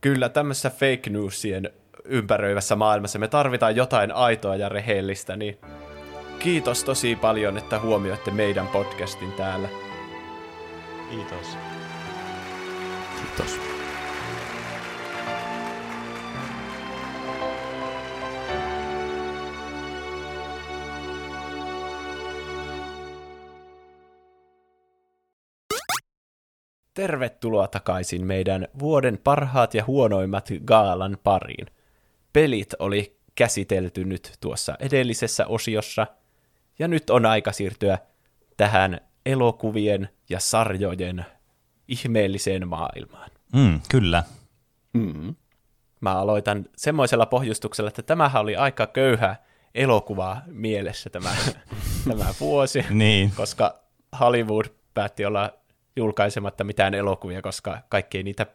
Kyllä 0.00 0.28
tämmöisessä 0.28 0.70
fake 0.70 1.10
newsien 1.10 1.70
ympäröivässä 2.04 2.76
maailmassa 2.76 3.18
me 3.18 3.28
tarvitaan 3.28 3.76
jotain 3.76 4.12
aitoa 4.12 4.56
ja 4.56 4.68
rehellistä, 4.68 5.36
niin 5.36 5.58
kiitos 6.38 6.84
tosi 6.84 7.16
paljon, 7.16 7.58
että 7.58 7.80
huomioitte 7.80 8.30
meidän 8.30 8.68
podcastin 8.68 9.32
täällä. 9.32 9.68
Kiitos. 11.10 11.58
Kiitos. 13.16 13.77
Tervetuloa 26.98 27.68
takaisin 27.68 28.26
meidän 28.26 28.68
vuoden 28.78 29.18
parhaat 29.24 29.74
ja 29.74 29.84
huonoimmat 29.84 30.48
gaalan 30.64 31.18
pariin. 31.22 31.66
Pelit 32.32 32.74
oli 32.78 33.16
käsitelty 33.34 34.04
nyt 34.04 34.32
tuossa 34.40 34.74
edellisessä 34.80 35.46
osiossa, 35.46 36.06
ja 36.78 36.88
nyt 36.88 37.10
on 37.10 37.26
aika 37.26 37.52
siirtyä 37.52 37.98
tähän 38.56 39.00
elokuvien 39.26 40.08
ja 40.30 40.40
sarjojen 40.40 41.24
ihmeelliseen 41.88 42.68
maailmaan. 42.68 43.30
Mm, 43.52 43.80
kyllä. 43.88 44.22
Mm. 44.92 45.34
Mä 46.00 46.14
aloitan 46.14 46.66
semmoisella 46.76 47.26
pohjustuksella, 47.26 47.88
että 47.88 48.02
tämähän 48.02 48.42
oli 48.42 48.56
aika 48.56 48.86
köyhä 48.86 49.36
elokuva 49.74 50.36
mielessä 50.46 51.10
tämä, 51.10 51.30
tämä 52.08 52.34
vuosi, 52.40 52.84
Niin. 52.90 53.32
koska 53.36 53.80
Hollywood 54.20 54.66
päätti 54.94 55.24
olla 55.24 55.52
julkaisematta 55.96 56.64
mitään 56.64 56.94
elokuvia, 56.94 57.42
koska 57.42 57.78
kaikki 57.88 58.18
ei 58.18 58.22
niitä 58.22 58.46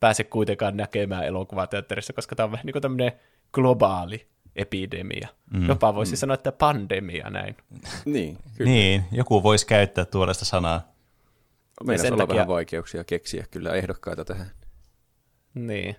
pääse 0.00 0.24
kuitenkaan 0.24 0.76
näkemään 0.76 1.24
elokuvateatterissa, 1.24 2.12
koska 2.12 2.36
tämä 2.36 2.44
on 2.44 2.52
vähän 2.52 2.66
niin 2.66 2.72
kuin 2.72 2.82
tämmöinen 2.82 3.12
globaali 3.52 4.28
epidemia. 4.56 5.28
Mm. 5.54 5.68
Jopa 5.68 5.94
voisi 5.94 6.12
mm. 6.12 6.16
sanoa, 6.16 6.34
että 6.34 6.52
pandemia 6.52 7.30
näin. 7.30 7.56
Niin, 8.04 8.38
kyllä. 8.56 8.70
Niin, 8.70 9.04
joku 9.12 9.42
voisi 9.42 9.66
käyttää 9.66 10.04
tuollaista 10.04 10.44
sanaa. 10.44 10.94
Meidän 11.84 12.06
olla 12.06 12.16
takia- 12.16 12.34
vähän 12.34 12.48
vaikeuksia 12.48 13.04
keksiä 13.04 13.46
kyllä 13.50 13.72
ehdokkaita 13.72 14.24
tähän. 14.24 14.50
Niin. 15.54 15.96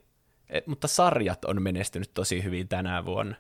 Et, 0.50 0.68
mutta 0.68 0.88
sarjat 0.88 1.46
on 1.46 1.62
menestynyt 1.62 2.14
tosi 2.14 2.44
hyvin 2.44 2.68
tänä 2.68 3.06
vuonna. 3.06 3.36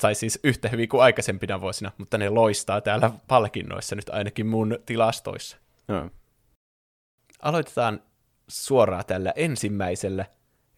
Tai 0.00 0.14
siis 0.14 0.40
yhtä 0.44 0.68
hyvin 0.68 0.88
kuin 0.88 1.02
aikaisempina 1.02 1.60
vuosina, 1.60 1.92
mutta 1.98 2.18
ne 2.18 2.28
loistaa 2.28 2.80
täällä 2.80 3.10
palkinnoissa 3.28 3.96
nyt 3.96 4.08
ainakin 4.08 4.46
mun 4.46 4.78
tilastoissa. 4.86 5.56
No. 5.88 6.10
Aloitetaan 7.42 8.02
suoraan 8.48 9.04
tällä 9.06 9.32
ensimmäisellä, 9.36 10.24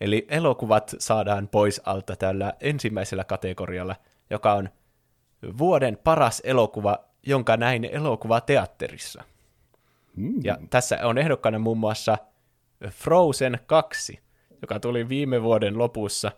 eli 0.00 0.26
elokuvat 0.28 0.94
saadaan 0.98 1.48
pois 1.48 1.80
alta 1.84 2.16
tällä 2.16 2.52
ensimmäisellä 2.60 3.24
kategorialla, 3.24 3.96
joka 4.30 4.52
on 4.52 4.68
vuoden 5.58 5.98
paras 6.04 6.42
elokuva, 6.44 6.98
jonka 7.26 7.56
näin 7.56 7.84
elokuvateatterissa. 7.84 9.24
Mm. 10.16 10.34
Ja 10.44 10.58
tässä 10.70 10.98
on 11.06 11.18
ehdokkaana 11.18 11.58
muun 11.58 11.78
muassa 11.78 12.18
Frozen 12.90 13.58
2, 13.66 14.20
joka 14.62 14.80
tuli 14.80 15.08
viime 15.08 15.42
vuoden 15.42 15.78
lopussa, 15.78 16.32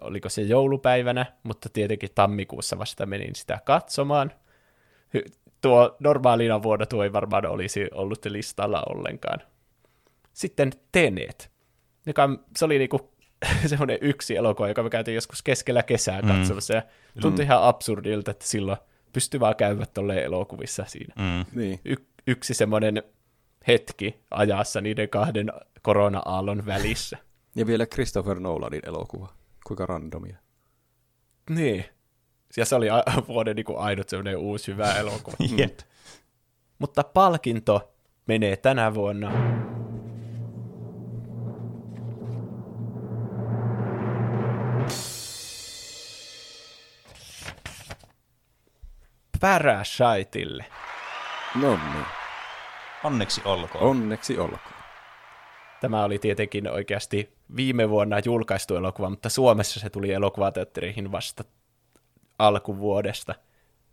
oliko 0.00 0.28
se 0.28 0.42
joulupäivänä, 0.42 1.26
mutta 1.42 1.68
tietenkin 1.68 2.10
tammikuussa 2.14 2.78
vasta 2.78 3.06
menin 3.06 3.34
sitä 3.34 3.58
katsomaan. 3.64 4.32
Tuo 5.60 5.96
normaalina 6.00 6.62
vuonna 6.62 6.86
tuo 6.86 7.04
ei 7.04 7.12
varmaan 7.12 7.46
olisi 7.46 7.88
ollut 7.94 8.24
listalla 8.24 8.82
ollenkaan. 8.88 9.40
Sitten 10.36 10.72
Tenet, 10.92 11.50
joka 12.06 12.24
on- 12.24 12.44
se 12.56 12.64
oli 12.64 12.78
niinku 12.78 13.12
semmoinen 13.66 13.98
yksi 14.00 14.36
elokuva, 14.36 14.68
joka 14.68 14.82
me 14.82 14.90
käytiin 14.90 15.14
joskus 15.14 15.42
keskellä 15.42 15.82
kesää 15.82 16.22
katsomassa, 16.22 16.74
ja 16.74 16.82
tuntui 17.20 17.44
ihan 17.44 17.62
absurdilta, 17.62 18.30
että 18.30 18.46
silloin 18.46 18.78
pystyy 19.12 19.40
vaan 19.40 19.56
käydä 19.56 19.86
tolleen 19.86 20.24
elokuvissa 20.24 20.84
siinä 20.88 21.14
Mm. 21.18 21.60
Niin. 21.60 21.80
y- 21.84 22.06
yksi 22.26 22.54
semmoinen 22.54 23.02
hetki 23.68 24.20
ajassa 24.30 24.80
niiden 24.80 25.08
kahden 25.08 25.52
korona-aallon 25.82 26.66
välissä. 26.66 27.18
Ja 27.56 27.66
vielä 27.66 27.86
Christopher 27.86 28.40
Nolanin 28.40 28.80
elokuva. 28.86 29.32
Kuinka 29.66 29.86
randomia. 29.86 30.36
Niin. 31.50 31.84
Ja 32.56 32.64
se 32.64 32.74
oli 32.74 32.90
a- 32.90 33.02
vuoden 33.28 33.56
niin 33.56 33.64
kuin 33.66 33.78
ainut 33.78 34.08
semmoinen 34.08 34.36
uusi 34.36 34.72
hyvä 34.72 34.94
elokuva. 34.94 35.36
Jep. 35.56 35.78
Mutta 36.78 37.02
palkinto 37.04 37.94
menee 38.26 38.56
tänä 38.56 38.94
vuonna 38.94 39.32
Parasiteille. 49.40 50.64
No 51.54 51.70
niin, 51.70 52.04
Onneksi 53.04 53.40
olkoon. 53.44 53.84
onneksi 53.84 54.38
olkoon. 54.38 54.76
Tämä 55.80 56.04
oli 56.04 56.18
tietenkin 56.18 56.70
oikeasti 56.70 57.36
viime 57.56 57.90
vuonna 57.90 58.16
julkaistu 58.24 58.76
elokuva, 58.76 59.10
mutta 59.10 59.28
Suomessa 59.28 59.80
se 59.80 59.90
tuli 59.90 60.12
elokuvateattereihin 60.12 61.12
vasta 61.12 61.44
alkuvuodesta, 62.38 63.34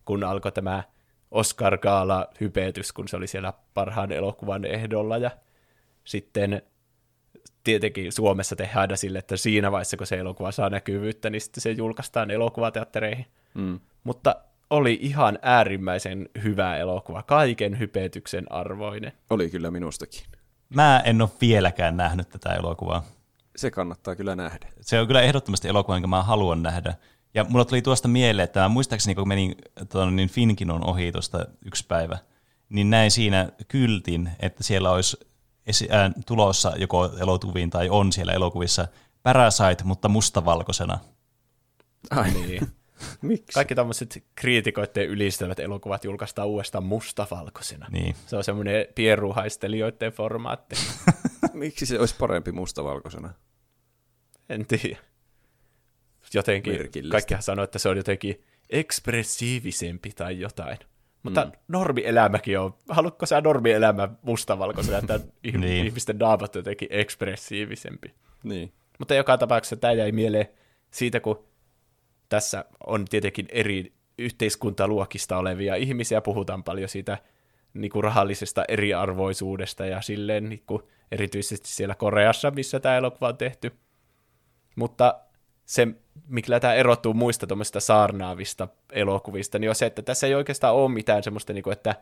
kun 0.06 0.24
alkoi 0.24 0.52
tämä 0.52 0.84
Oscar 1.32 1.78
Gaala 1.78 2.28
hypetys, 2.42 2.94
kun 2.94 3.08
se 3.08 3.18
oli 3.18 3.28
siellä 3.28 3.54
parhaan 3.74 4.12
elokuvan 4.12 4.66
ehdolla 4.66 5.18
ja 5.18 5.32
sitten 6.04 6.62
tietenkin 7.64 8.12
Suomessa 8.12 8.56
tehdään 8.56 8.82
aina 8.82 8.96
sille, 8.96 9.20
että 9.20 9.38
siinä 9.38 9.72
vaiheessa, 9.72 9.98
kun 9.98 10.08
se 10.08 10.18
elokuva 10.18 10.52
saa 10.52 10.70
näkyvyyttä, 10.70 11.30
niin 11.30 11.42
sitten 11.42 11.62
se 11.62 11.72
julkaistaan 11.72 12.32
elokuvateattereihin. 12.32 13.26
Mm. 13.54 13.80
Mutta 14.04 14.36
oli 14.70 15.00
ihan 15.02 15.40
äärimmäisen 15.42 16.30
hyvä 16.44 16.78
elokuva, 16.78 17.24
kaiken 17.24 17.80
hypetyksen 17.80 18.52
arvoinen. 18.52 19.12
Oli 19.30 19.50
kyllä 19.50 19.72
minustakin. 19.72 20.22
Mä 20.76 21.00
en 21.06 21.22
ole 21.22 21.30
vieläkään 21.42 21.98
nähnyt 21.98 22.30
tätä 22.30 22.54
elokuvaa. 22.54 23.04
Se 23.56 23.72
kannattaa 23.72 24.16
kyllä 24.16 24.36
nähdä. 24.36 24.68
Se 24.82 25.00
on 25.00 25.08
kyllä 25.08 25.22
ehdottomasti 25.22 25.68
elokuva, 25.68 25.96
jonka 25.96 26.08
mä 26.08 26.24
haluan 26.24 26.64
nähdä. 26.64 26.94
Ja 27.34 27.44
mulla 27.44 27.66
tuli 27.66 27.82
tuosta 27.82 28.08
mieleen, 28.08 28.44
että 28.44 28.60
mä 28.60 28.70
muistaakseni 28.70 29.16
kun 29.16 29.28
menin 29.28 29.56
tuonne, 29.92 30.16
niin 30.16 30.30
Finkinon 30.30 30.90
ohi 30.90 31.12
tuosta 31.12 31.46
yksi 31.66 31.86
päivä, 31.88 32.18
niin 32.70 32.90
näin 32.90 33.12
siinä 33.12 33.50
kyltin, 33.68 34.30
että 34.40 34.64
siellä 34.64 34.92
olisi 34.92 35.18
esi- 35.68 35.90
äh, 35.94 36.12
tulossa 36.26 36.74
joko 36.78 37.10
elokuviin 37.20 37.70
tai 37.70 37.90
on 37.90 38.12
siellä 38.12 38.34
elokuvissa 38.34 38.88
Parasite, 39.24 39.84
mutta 39.84 40.10
mustavalkoisena. 40.10 41.00
Ai 42.12 42.32
Niin. 42.32 42.68
Miksi? 43.22 43.54
Kaikki 43.54 43.76
tämmöiset 43.76 44.24
kriitikoiden 44.36 45.08
ylistävät 45.08 45.60
elokuvat 45.60 46.04
julkaistaan 46.04 46.48
uudestaan 46.48 46.84
mustavalkoisena. 46.84 47.88
Niin. 47.92 48.16
Se 48.28 48.36
on 48.38 48.44
semmoinen 48.44 48.86
pieruhaistelijoiden 48.96 50.12
formaatti. 50.12 50.76
Miksi 51.54 51.86
se 51.86 52.00
olisi 52.00 52.16
parempi 52.20 52.52
mustavalkoisena? 52.52 53.34
En 54.50 54.66
tiedä. 54.66 54.98
Jotenkin, 56.34 56.90
kaikkihan 57.12 57.44
sanoo, 57.44 57.64
että 57.64 57.80
se 57.80 57.90
on 57.90 57.98
jotenkin 57.98 58.44
ekspressiivisempi 58.70 60.10
tai 60.10 60.40
jotain. 60.40 60.78
Mutta 61.24 61.46
Mm. 61.46 61.52
normielämäkin 61.68 62.60
on. 62.60 62.74
Haluatko 62.90 63.26
sä 63.26 63.42
normielämä 63.42 64.10
mustavalkoisena, 64.22 64.98
että 64.98 65.20
Niin. 65.44 65.62
niin. 65.62 65.86
ihmisten 65.86 66.18
naamat 66.18 66.56
on 66.56 66.60
jotenkin 66.60 66.88
ekspressiivisempi? 66.92 68.14
Niin. 68.44 68.74
Mutta 69.00 69.16
joka 69.16 69.38
tapauksessa 69.38 69.76
tämä 69.76 69.94
jäi 69.94 70.12
mieleen 70.12 70.48
siitä, 70.92 71.20
kun 71.20 71.44
tässä 72.30 72.66
on 72.88 73.06
tietenkin 73.06 73.48
eri 73.50 73.94
yhteiskuntaluokista 74.18 75.38
olevia 75.38 75.76
ihmisiä, 75.76 76.22
puhutaan 76.22 76.64
paljon 76.64 76.90
siitä 76.90 77.18
niin 77.74 77.92
kuin 77.92 78.04
rahallisesta 78.04 78.66
eriarvoisuudesta 78.68 79.86
ja 79.86 80.02
silleen 80.02 80.50
niin 80.50 80.64
kuin 80.68 80.82
erityisesti 81.12 81.68
siellä 81.68 81.96
Koreassa, 81.96 82.52
missä 82.52 82.80
tämä 82.80 82.98
elokuva 82.98 83.28
on 83.28 83.38
tehty. 83.38 83.72
Mutta 84.76 85.20
se, 85.66 85.88
millä 86.28 86.60
tämä 86.60 86.74
erottuu 86.74 87.14
muista 87.14 87.48
tuommoista 87.48 87.80
saarnaavista 87.80 88.68
elokuvista, 88.92 89.60
niin 89.60 89.70
on 89.70 89.76
se, 89.76 89.86
että 89.86 90.02
tässä 90.02 90.28
ei 90.28 90.36
oikeastaan 90.36 90.76
ole 90.76 90.92
mitään 90.92 91.24
semmoista, 91.24 91.54
niin 91.54 91.64
kuin, 91.64 91.74
että 91.74 91.96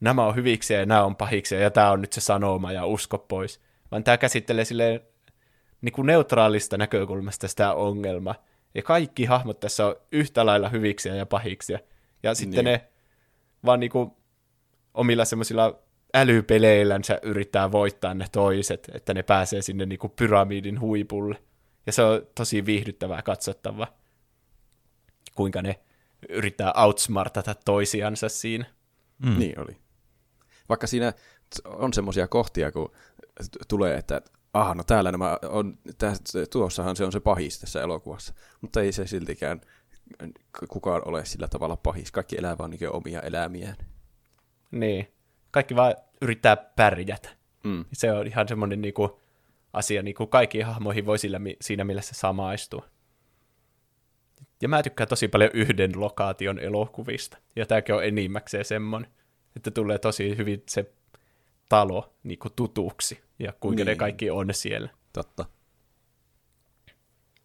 nämä 0.00 0.26
on 0.26 0.36
hyviksiä 0.36 0.80
ja 0.80 0.86
nämä 0.86 1.04
on 1.04 1.16
pahiksi 1.16 1.54
ja 1.54 1.70
tämä 1.70 1.90
on 1.90 2.00
nyt 2.00 2.12
se 2.12 2.20
sanoma 2.20 2.72
ja 2.72 2.86
usko 2.86 3.18
pois, 3.18 3.60
vaan 3.90 4.04
tämä 4.04 4.18
käsittelee 4.18 4.64
silleen 4.64 5.00
niin 5.80 5.92
kuin 5.92 6.06
neutraalista 6.06 6.76
näkökulmasta 6.76 7.48
sitä 7.48 7.74
ongelmaa. 7.74 8.34
Ja 8.74 8.82
kaikki 8.82 9.24
hahmot 9.24 9.60
tässä 9.60 9.86
on 9.86 9.96
yhtä 10.12 10.46
lailla 10.46 10.68
hyviksiä 10.68 11.14
ja 11.14 11.26
pahiksia. 11.26 11.78
Ja 12.22 12.34
sitten 12.34 12.64
Niin. 12.64 12.72
ne 12.72 12.88
vaan 13.64 13.80
niin 13.80 13.90
kuin 13.90 14.10
omilla 14.94 15.24
semmoisilla 15.24 15.78
älypeleillänsä 16.14 17.18
yrittää 17.22 17.72
voittaa 17.72 18.14
ne 18.14 18.26
toiset, 18.32 18.90
että 18.94 19.14
ne 19.14 19.22
pääsee 19.22 19.62
sinne 19.62 19.86
niin 19.86 19.98
kuin 19.98 20.12
pyramidin 20.16 20.80
huipulle. 20.80 21.42
Ja 21.86 21.92
se 21.92 22.02
on 22.02 22.26
tosi 22.34 22.66
viihdyttävää 22.66 23.22
katsottavaa, 23.22 23.98
kuinka 25.34 25.62
ne 25.62 25.80
yrittää 26.28 26.72
outsmartata 26.76 27.54
toisiansa 27.64 28.28
siinä. 28.28 28.64
Mm. 29.18 29.38
Niin 29.38 29.60
oli. 29.60 29.78
Vaikka 30.68 30.86
siinä 30.86 31.12
on 31.64 31.92
semmoisia 31.92 32.28
kohtia, 32.28 32.72
kun 32.72 32.92
tulee, 33.68 33.96
että 33.96 34.22
aha, 34.54 34.74
no 34.74 34.84
täällä 34.84 35.12
nämä 35.12 35.38
on, 35.48 35.78
tä- 35.98 36.12
tuossahan 36.50 36.96
se 36.96 37.04
on 37.04 37.12
se 37.12 37.20
pahis 37.20 37.60
tässä 37.60 37.82
elokuvassa, 37.82 38.34
mutta 38.60 38.80
ei 38.80 38.92
se 38.92 39.06
siltikään 39.06 39.60
kukaan 40.68 41.02
ole 41.04 41.24
sillä 41.24 41.48
tavalla 41.48 41.76
pahis. 41.76 42.12
Kaikki 42.12 42.36
elää 42.38 42.58
vaan 42.58 42.70
niin 42.70 42.90
omia 42.92 43.20
elämiään. 43.20 43.76
Niin. 44.70 45.08
Kaikki 45.50 45.76
vaan 45.76 45.94
yrittää 46.22 46.56
pärjätä. 46.56 47.28
Mm. 47.64 47.84
Se 47.92 48.12
on 48.12 48.26
ihan 48.26 48.48
semmoinen 48.48 48.82
niinku 48.82 49.20
asia, 49.72 50.02
niinku 50.02 50.26
kaikkiin 50.26 50.66
hahmoihin 50.66 51.06
voi 51.06 51.18
sillä, 51.18 51.40
siinä 51.60 51.84
mielessä 51.84 52.14
samaistua. 52.14 52.88
Ja 54.62 54.68
mä 54.68 54.82
tykkään 54.82 55.08
tosi 55.08 55.28
paljon 55.28 55.50
yhden 55.54 56.00
lokaation 56.00 56.58
elokuvista. 56.58 57.38
Ja 57.56 57.66
tämäkin 57.66 57.94
on 57.94 58.04
enimmäkseen 58.04 58.64
semmoinen, 58.64 59.10
että 59.56 59.70
tulee 59.70 59.98
tosi 59.98 60.36
hyvin 60.36 60.62
se 60.68 60.92
talo 61.74 62.14
niinku 62.22 62.50
tutuksi 62.50 63.20
ja 63.38 63.52
kuinka 63.52 63.76
niin. 63.76 63.86
ne 63.86 63.92
Niin. 63.92 63.98
kaikki 63.98 64.30
on 64.30 64.48
siellä. 64.52 64.88
Totta. 65.12 65.44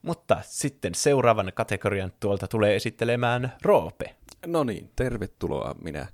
Mutta 0.01 0.41
sitten 0.41 0.95
seuraavan 0.95 1.51
kategorian 1.55 2.11
tuolta 2.19 2.47
tulee 2.47 2.75
esittelemään 2.75 3.53
Roope. 3.61 4.15
No 4.45 4.63
niin, 4.63 4.91
tervetuloa 4.95 5.75
minä. 5.83 6.07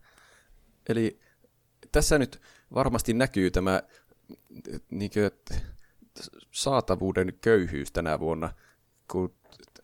Eli 0.89 1.19
tässä 1.91 2.17
nyt 2.17 2.41
varmasti 2.73 3.13
näkyy 3.13 3.51
tämä 3.51 3.83
niin 4.89 5.11
kuin, 5.11 5.31
saatavuuden 6.51 7.33
köyhyys 7.41 7.91
tänä 7.91 8.19
vuonna, 8.19 8.53
kun 9.11 9.35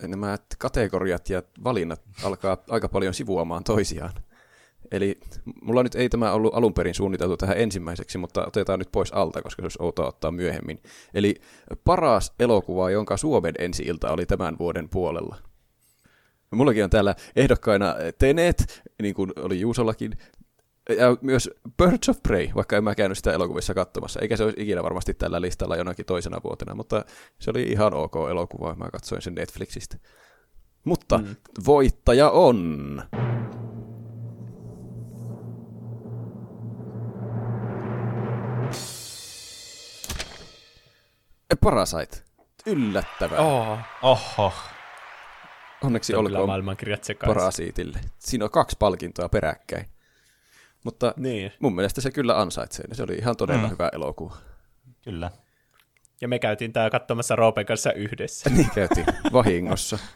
nämä 0.01 0.37
kategoriat 0.57 1.29
ja 1.29 1.43
valinnat 1.63 2.01
alkaa 2.23 2.57
aika 2.69 2.89
paljon 2.89 3.13
sivuamaan 3.13 3.63
toisiaan. 3.63 4.13
Eli 4.91 5.19
mulla 5.61 5.84
nyt 5.84 5.95
ei 5.95 6.09
tämä 6.09 6.31
ollut 6.31 6.55
alun 6.55 6.73
perin 6.73 6.95
suunniteltu 6.95 7.38
tähän 7.38 7.57
ensimmäiseksi, 7.57 8.18
mutta 8.18 8.47
otetaan 8.47 8.80
nyt 8.80 8.91
pois 8.91 9.13
alta, 9.13 9.41
koska 9.41 9.61
se 9.61 9.65
olisi 9.65 9.77
outoa 9.81 10.07
ottaa 10.07 10.31
myöhemmin. 10.31 10.81
Eli 11.13 11.35
paras 11.84 12.34
elokuva, 12.39 12.89
jonka 12.89 13.18
Suomen 13.18 13.53
ensi-ilta 13.59 14.11
oli 14.11 14.26
tämän 14.26 14.57
vuoden 14.59 14.89
puolella. 14.89 15.35
Mullakin 16.51 16.84
on 16.84 16.89
täällä 16.89 17.15
ehdokkaina 17.35 17.95
Tenet, 18.19 18.81
niin 19.01 19.15
kuin 19.15 19.31
oli 19.39 19.59
Juusollakin, 19.59 20.18
ja 20.89 21.18
myös 21.22 21.49
Birds 21.77 22.09
of 22.09 22.18
Prey, 22.23 22.47
vaikka 22.55 22.77
en 22.77 22.84
mä 22.84 22.95
käynyt 22.95 23.18
sitä 23.18 23.34
elokuvissa 23.34 23.73
katsomassa, 23.73 24.19
eikä 24.19 24.38
se 24.38 24.43
olisi 24.43 24.61
ikinä 24.61 24.84
varmasti 24.84 25.13
tällä 25.13 25.41
listalla 25.41 25.76
jonakin 25.76 26.05
toisena 26.05 26.41
vuotena, 26.43 26.76
mutta 26.76 27.05
se 27.39 27.51
oli 27.51 27.63
ihan 27.63 27.93
ok 27.93 28.15
elokuva, 28.30 28.76
mä 28.76 28.89
katsoin 28.91 29.22
sen 29.22 29.35
Netflixistä. 29.35 29.97
Mutta 30.84 31.18
mm. 31.18 31.35
voittaja 31.65 32.30
on... 32.30 33.01
Parasite. 41.61 42.18
Yllättävää. 42.65 43.40
Oh. 43.40 43.78
Oh, 44.02 44.22
Oho. 44.38 44.53
Onneksi 45.84 46.15
olkoon 46.15 46.48
maailmankirjat 46.48 47.03
sekaisin. 47.03 47.36
Parasiitille. 47.36 47.99
Siinä 48.19 48.45
on 48.45 48.52
kaksi 48.52 48.76
palkintoa 48.80 49.30
peräkkäin. 49.30 49.86
Mutta 50.84 51.14
Niin. 51.18 51.52
mun 51.60 51.76
mielestä 51.76 52.02
se 52.02 52.11
kyllä 52.11 52.40
ansaitsee. 52.41 52.88
niin 52.88 52.95
Se 52.95 53.03
oli 53.03 53.15
ihan 53.15 53.38
todella 53.38 53.64
Mm. 53.64 53.69
hyvä 53.69 53.90
elokuva. 53.94 54.36
Kyllä. 55.03 55.32
Ja 56.22 56.28
me 56.28 56.40
käytiin 56.40 56.73
tää 56.73 56.90
katsomassa 56.90 57.36
Roopen 57.36 57.65
kanssa 57.65 57.94
yhdessä. 57.94 58.49
Niin 58.49 58.69
käytiin 58.76 59.06
vahingossa. 59.34 59.99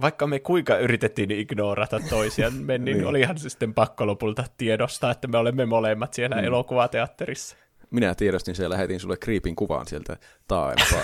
Vaikka 0.00 0.26
me 0.26 0.38
kuinka 0.40 0.76
yritettiin 0.78 1.30
ignorata 1.30 2.00
toisiamme, 2.10 2.78
niin 2.78 2.96
Niin. 2.96 3.06
olihan 3.06 3.38
se 3.38 3.48
sitten 3.48 3.74
pakko 3.74 4.06
lopulta 4.06 4.44
tiedostaa, 4.56 5.10
että 5.10 5.28
me 5.28 5.38
olemme 5.38 5.66
molemmat 5.66 6.14
siellä 6.14 6.36
mm. 6.36 6.44
elokuvateatterissa. 6.44 7.56
Minä 7.90 8.14
tiedostin 8.14 8.54
sen 8.54 8.64
ja 8.64 8.70
lähetin 8.70 9.00
sulle 9.00 9.16
kriipin 9.16 9.56
kuvan 9.56 9.86
sieltä 9.86 10.16
taaempaa. 10.48 11.02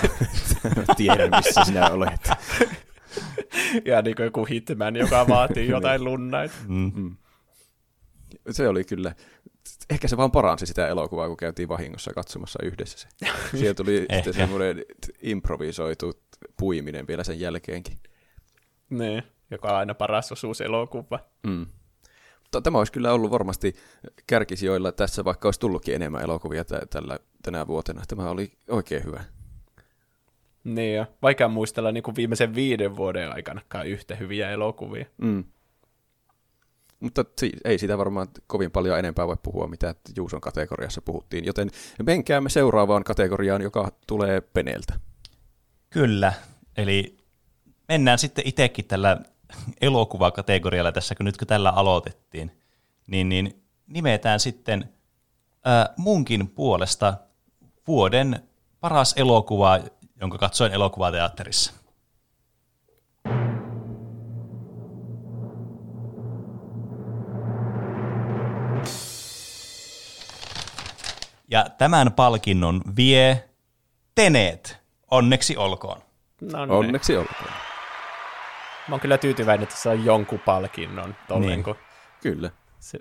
Tiedän, 0.96 1.30
missä 1.30 1.64
sinä 1.64 1.90
olet. 1.90 2.30
Ja 3.84 4.02
niin 4.02 4.16
kuin 4.16 4.24
joku 4.24 4.44
hitman, 4.44 4.96
joka 4.96 5.28
vaatii 5.28 5.68
jotain 5.76 6.04
lunnaita. 6.04 6.54
Mm. 6.68 7.16
Se 8.50 8.68
oli 8.68 8.84
kyllä, 8.84 9.14
ehkä 9.90 10.08
se 10.08 10.16
vaan 10.16 10.30
paransi 10.30 10.66
sitä 10.66 10.88
elokuvaa, 10.88 11.28
kun 11.28 11.36
käytiin 11.36 11.68
vahingossa 11.68 12.12
katsomassa 12.14 12.58
yhdessä 12.62 12.98
se. 12.98 13.08
Siellä 13.50 13.74
tuli 13.74 14.06
sitten 14.14 14.34
semmoinen 14.34 14.84
improvisoitu 15.22 16.22
puiminen 16.58 17.06
vielä 17.06 17.24
sen 17.24 17.40
jälkeenkin. 17.40 17.98
Niin, 18.90 19.22
joka 19.50 19.68
on 19.68 19.76
aina 19.76 19.94
paras 19.94 20.32
osuus 20.32 20.60
elokuva. 20.60 21.18
Mm. 21.46 21.66
Tämä 22.62 22.78
olisi 22.78 22.93
kyllä 22.93 23.12
ollut 23.12 23.31
varmasti 23.31 23.74
kärkisijoilla 24.27 24.93
tässä, 24.93 25.24
vaikka 25.24 25.48
olisi 25.48 25.60
tullutkin 25.60 25.94
enemmän 25.94 26.23
elokuvia 26.23 26.64
tä- 26.64 26.86
tällä, 26.90 27.18
tänä 27.43 27.66
vuotena. 27.66 28.02
Tämä 28.09 28.31
oli 28.31 28.52
oikein 28.68 29.05
hyvä. 29.05 29.24
Niin, 30.64 30.94
ja 30.94 31.06
vaikea 31.23 31.48
muistella 31.48 31.93
niin 31.93 32.02
kuin 32.02 32.16
viimeisen 32.16 32.55
viiden 32.55 32.97
vuoden 32.97 33.32
aikanakaan 33.32 33.86
yhtä 33.86 34.14
hyviä 34.14 34.51
elokuvia. 34.51 35.06
Mm. 35.18 35.44
Mutta 37.01 37.24
si- 37.39 37.52
ei 37.64 37.78
sitä 37.78 37.98
varmaan 37.98 38.28
kovin 38.47 38.70
paljon 38.70 38.98
enempää 38.98 39.27
voi 39.27 39.36
puhua, 39.43 39.66
mitä 39.66 39.94
Juuson 40.16 40.40
kategoriassa 40.40 41.02
puhuttiin, 41.02 41.44
joten 41.44 41.70
menkäämme 42.06 42.48
seuraavaan 42.48 43.05
kategoriaan, 43.05 43.62
joka 43.62 43.93
tulee 44.06 44.40
Peneeltä. 44.40 44.94
Kyllä, 45.90 46.32
eli 46.77 47.16
mennään 47.89 48.18
sitten 48.18 48.48
itsekin 48.48 48.85
tällä 48.85 49.20
elokuvakategorialla 49.81 50.93
tässä, 50.93 51.14
kun 51.14 51.27
nyt 51.27 51.36
kun 51.36 51.47
tällä 51.47 51.70
aloitettiin, 51.70 52.62
niin, 53.06 53.28
niin 53.28 53.62
nimetään 53.86 54.40
sitten 54.40 54.89
ää, 55.64 55.94
munkin 55.97 56.48
puolesta 56.48 57.14
vuoden 57.86 58.43
paras 58.81 59.14
elokuva, 59.16 59.81
jonka 60.20 60.39
katsoin 60.39 60.73
elokuvateatterissa. 60.73 61.73
Ja 71.51 71.66
tämän 71.78 72.12
palkinnon 72.12 72.82
vie 72.97 73.48
Teneet. 74.14 74.78
Onneksi 75.10 75.56
olkoon. 75.56 76.02
No 76.40 76.66
niin. 76.66 76.70
Onneksi 76.73 77.16
olkoon. 77.16 77.65
Mä 78.88 78.94
oon 78.94 79.00
kyllä 79.00 79.18
tyytyväinen, 79.18 79.62
että 79.62 79.76
saa 79.76 79.94
jonkun 79.94 80.38
palkinnon 80.38 81.14
tolleen, 81.28 81.50
Niin. 81.50 81.64
kun 81.64 81.76
Kyllä. 82.22 82.50
se, 82.78 82.98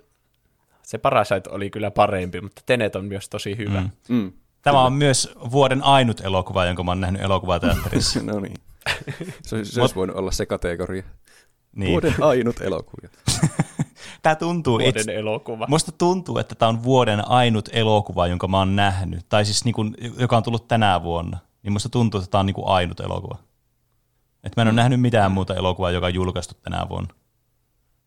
se 0.82 0.98
Parasite 0.98 1.50
oli 1.50 1.70
kyllä 1.70 1.90
parempi, 1.90 2.40
mutta 2.40 2.62
Tenet 2.66 2.96
on 2.96 3.04
myös 3.04 3.28
tosi 3.28 3.56
hyvä. 3.56 3.80
Mm. 3.80 3.90
Mm. 4.08 4.16
Mm. 4.16 4.32
Tämä 4.62 4.82
on 4.82 4.92
myös 4.92 5.32
vuoden 5.50 5.82
ainut 5.84 6.20
elokuva, 6.20 6.64
jonka 6.64 6.82
mä 6.84 6.90
oon 6.90 7.00
nähnyt 7.00 7.22
elokuvateatterissa. 7.22 8.20
No 8.32 8.40
niin. 8.40 8.54
Se, 9.42 9.56
olisi- 9.56 9.72
se 9.72 9.80
olisi 9.80 9.94
voinut 9.94 10.16
olla 10.16 10.30
se 10.30 10.46
kategoria. 10.46 11.02
niin. 11.76 11.90
Vuoden 11.92 12.14
ainut 12.20 12.60
elokuvia. 12.60 13.10
Tämä 14.22 14.34
tuntuu 14.34 14.72
Vuoden 14.78 14.88
itse, 15.00 15.14
elokuva. 15.16 15.66
Musta 15.68 15.92
tuntuu, 15.92 16.38
että 16.38 16.54
tämä 16.54 16.68
on 16.68 16.82
vuoden 16.82 17.28
ainut 17.28 17.68
elokuva, 17.72 18.26
jonka 18.26 18.48
mä 18.48 18.58
oon 18.58 18.76
nähnyt, 18.76 19.26
tai 19.28 19.44
siis 19.44 19.64
niin 19.64 19.74
kuin, 19.74 19.94
joka 20.18 20.36
on 20.36 20.42
tullut 20.42 20.68
tänä 20.68 21.02
vuonna. 21.02 21.38
Niin 21.62 21.72
musta 21.72 21.88
tuntuu, 21.88 22.20
että 22.20 22.30
tämä 22.30 22.40
on 22.40 22.46
niin 22.46 22.54
kuin 22.54 22.68
ainut 22.68 23.00
elokuva. 23.00 23.38
Et 24.46 24.56
mä 24.56 24.62
en 24.62 24.68
ole 24.68 24.74
nähnyt 24.74 25.00
mitään 25.00 25.32
muuta 25.32 25.54
elokuvaa, 25.54 25.90
joka 25.90 26.06
on 26.06 26.14
julkaistu 26.14 26.54
tänä 26.62 26.86
vuonna. 26.88 27.14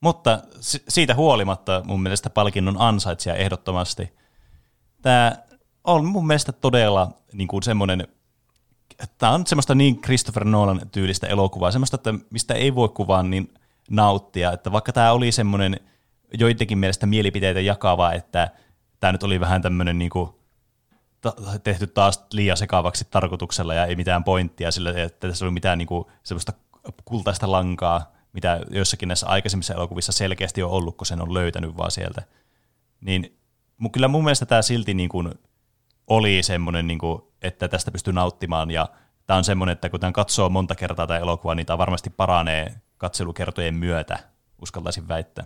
Mutta 0.01 0.39
si- 0.59 0.83
siitä 0.89 1.15
huolimatta 1.15 1.81
mun 1.85 2.03
mielestä 2.03 2.29
palkinnon 2.29 2.75
ansaitsija 2.79 3.35
ehdottomasti. 3.35 4.13
Tämä 5.01 5.35
on 5.83 6.05
mun 6.05 6.27
mielestä 6.27 6.51
todella 6.51 7.11
niin 7.33 7.47
kuin 7.47 7.63
semmoinen, 7.63 8.07
tämä 9.17 9.31
on 9.31 9.47
semmoista 9.47 9.75
niin 9.75 10.01
Christopher 10.01 10.45
Nolan 10.45 10.81
tyylistä 10.91 11.27
elokuvaa, 11.27 11.71
semmoista, 11.71 11.95
että 11.95 12.13
mistä 12.29 12.53
ei 12.53 12.75
voi 12.75 12.89
kuvaan 12.89 13.29
niin 13.29 13.53
nauttia, 13.89 14.51
että 14.51 14.71
vaikka 14.71 14.93
tämä 14.93 15.11
oli 15.11 15.31
semmoinen 15.31 15.79
joidenkin 16.39 16.77
mielestä 16.77 17.05
mielipiteitä 17.05 17.59
jakava, 17.59 18.13
että 18.13 18.49
tämä 18.99 19.11
nyt 19.11 19.23
oli 19.23 19.39
vähän 19.39 19.61
tämmöinen 19.61 19.99
niin 19.99 20.09
kuin 20.09 20.29
tehty 21.63 21.87
taas 21.87 22.25
liian 22.33 22.57
sekavaksi 22.57 23.07
tarkoituksella 23.11 23.73
ja 23.73 23.85
ei 23.85 23.95
mitään 23.95 24.23
pointtia 24.23 24.71
sillä, 24.71 24.93
että 24.95 25.27
tässä 25.27 25.45
oli 25.45 25.51
mitään 25.51 25.77
niin 25.77 25.87
kuin 25.87 26.05
semmoista 26.23 26.53
kultaista 27.05 27.51
lankaa, 27.51 28.11
mitä 28.33 28.61
joissakin 28.69 29.07
näissä 29.07 29.27
aikaisemmissa 29.27 29.73
elokuvissa 29.73 30.11
selkeästi 30.11 30.63
on 30.63 30.71
ollut, 30.71 30.97
kun 30.97 31.07
sen 31.07 31.21
on 31.21 31.33
löytänyt 31.33 31.77
vaan 31.77 31.91
sieltä. 31.91 32.23
Niin 33.01 33.39
kyllä 33.91 34.07
mun 34.07 34.23
mielestä 34.23 34.45
tämä 34.45 34.61
silti 34.61 34.93
niin 34.93 35.09
kuin 35.09 35.33
oli 36.07 36.43
semmoinen, 36.43 36.87
niin 36.87 36.99
kuin, 36.99 37.21
että 37.41 37.67
tästä 37.67 37.91
pystyy 37.91 38.13
nauttimaan 38.13 38.71
ja 38.71 38.87
tämä 39.25 39.37
on 39.37 39.43
semmoinen, 39.43 39.73
että 39.73 39.89
kun 39.89 39.99
tämän 39.99 40.13
katsoo 40.13 40.49
monta 40.49 40.75
kertaa 40.75 41.07
tämä 41.07 41.19
elokuva, 41.19 41.55
niin 41.55 41.65
tämä 41.65 41.77
varmasti 41.77 42.09
paranee 42.09 42.75
katselukertojen 42.97 43.75
myötä, 43.75 44.19
uskaltaisin 44.61 45.07
väittää. 45.07 45.45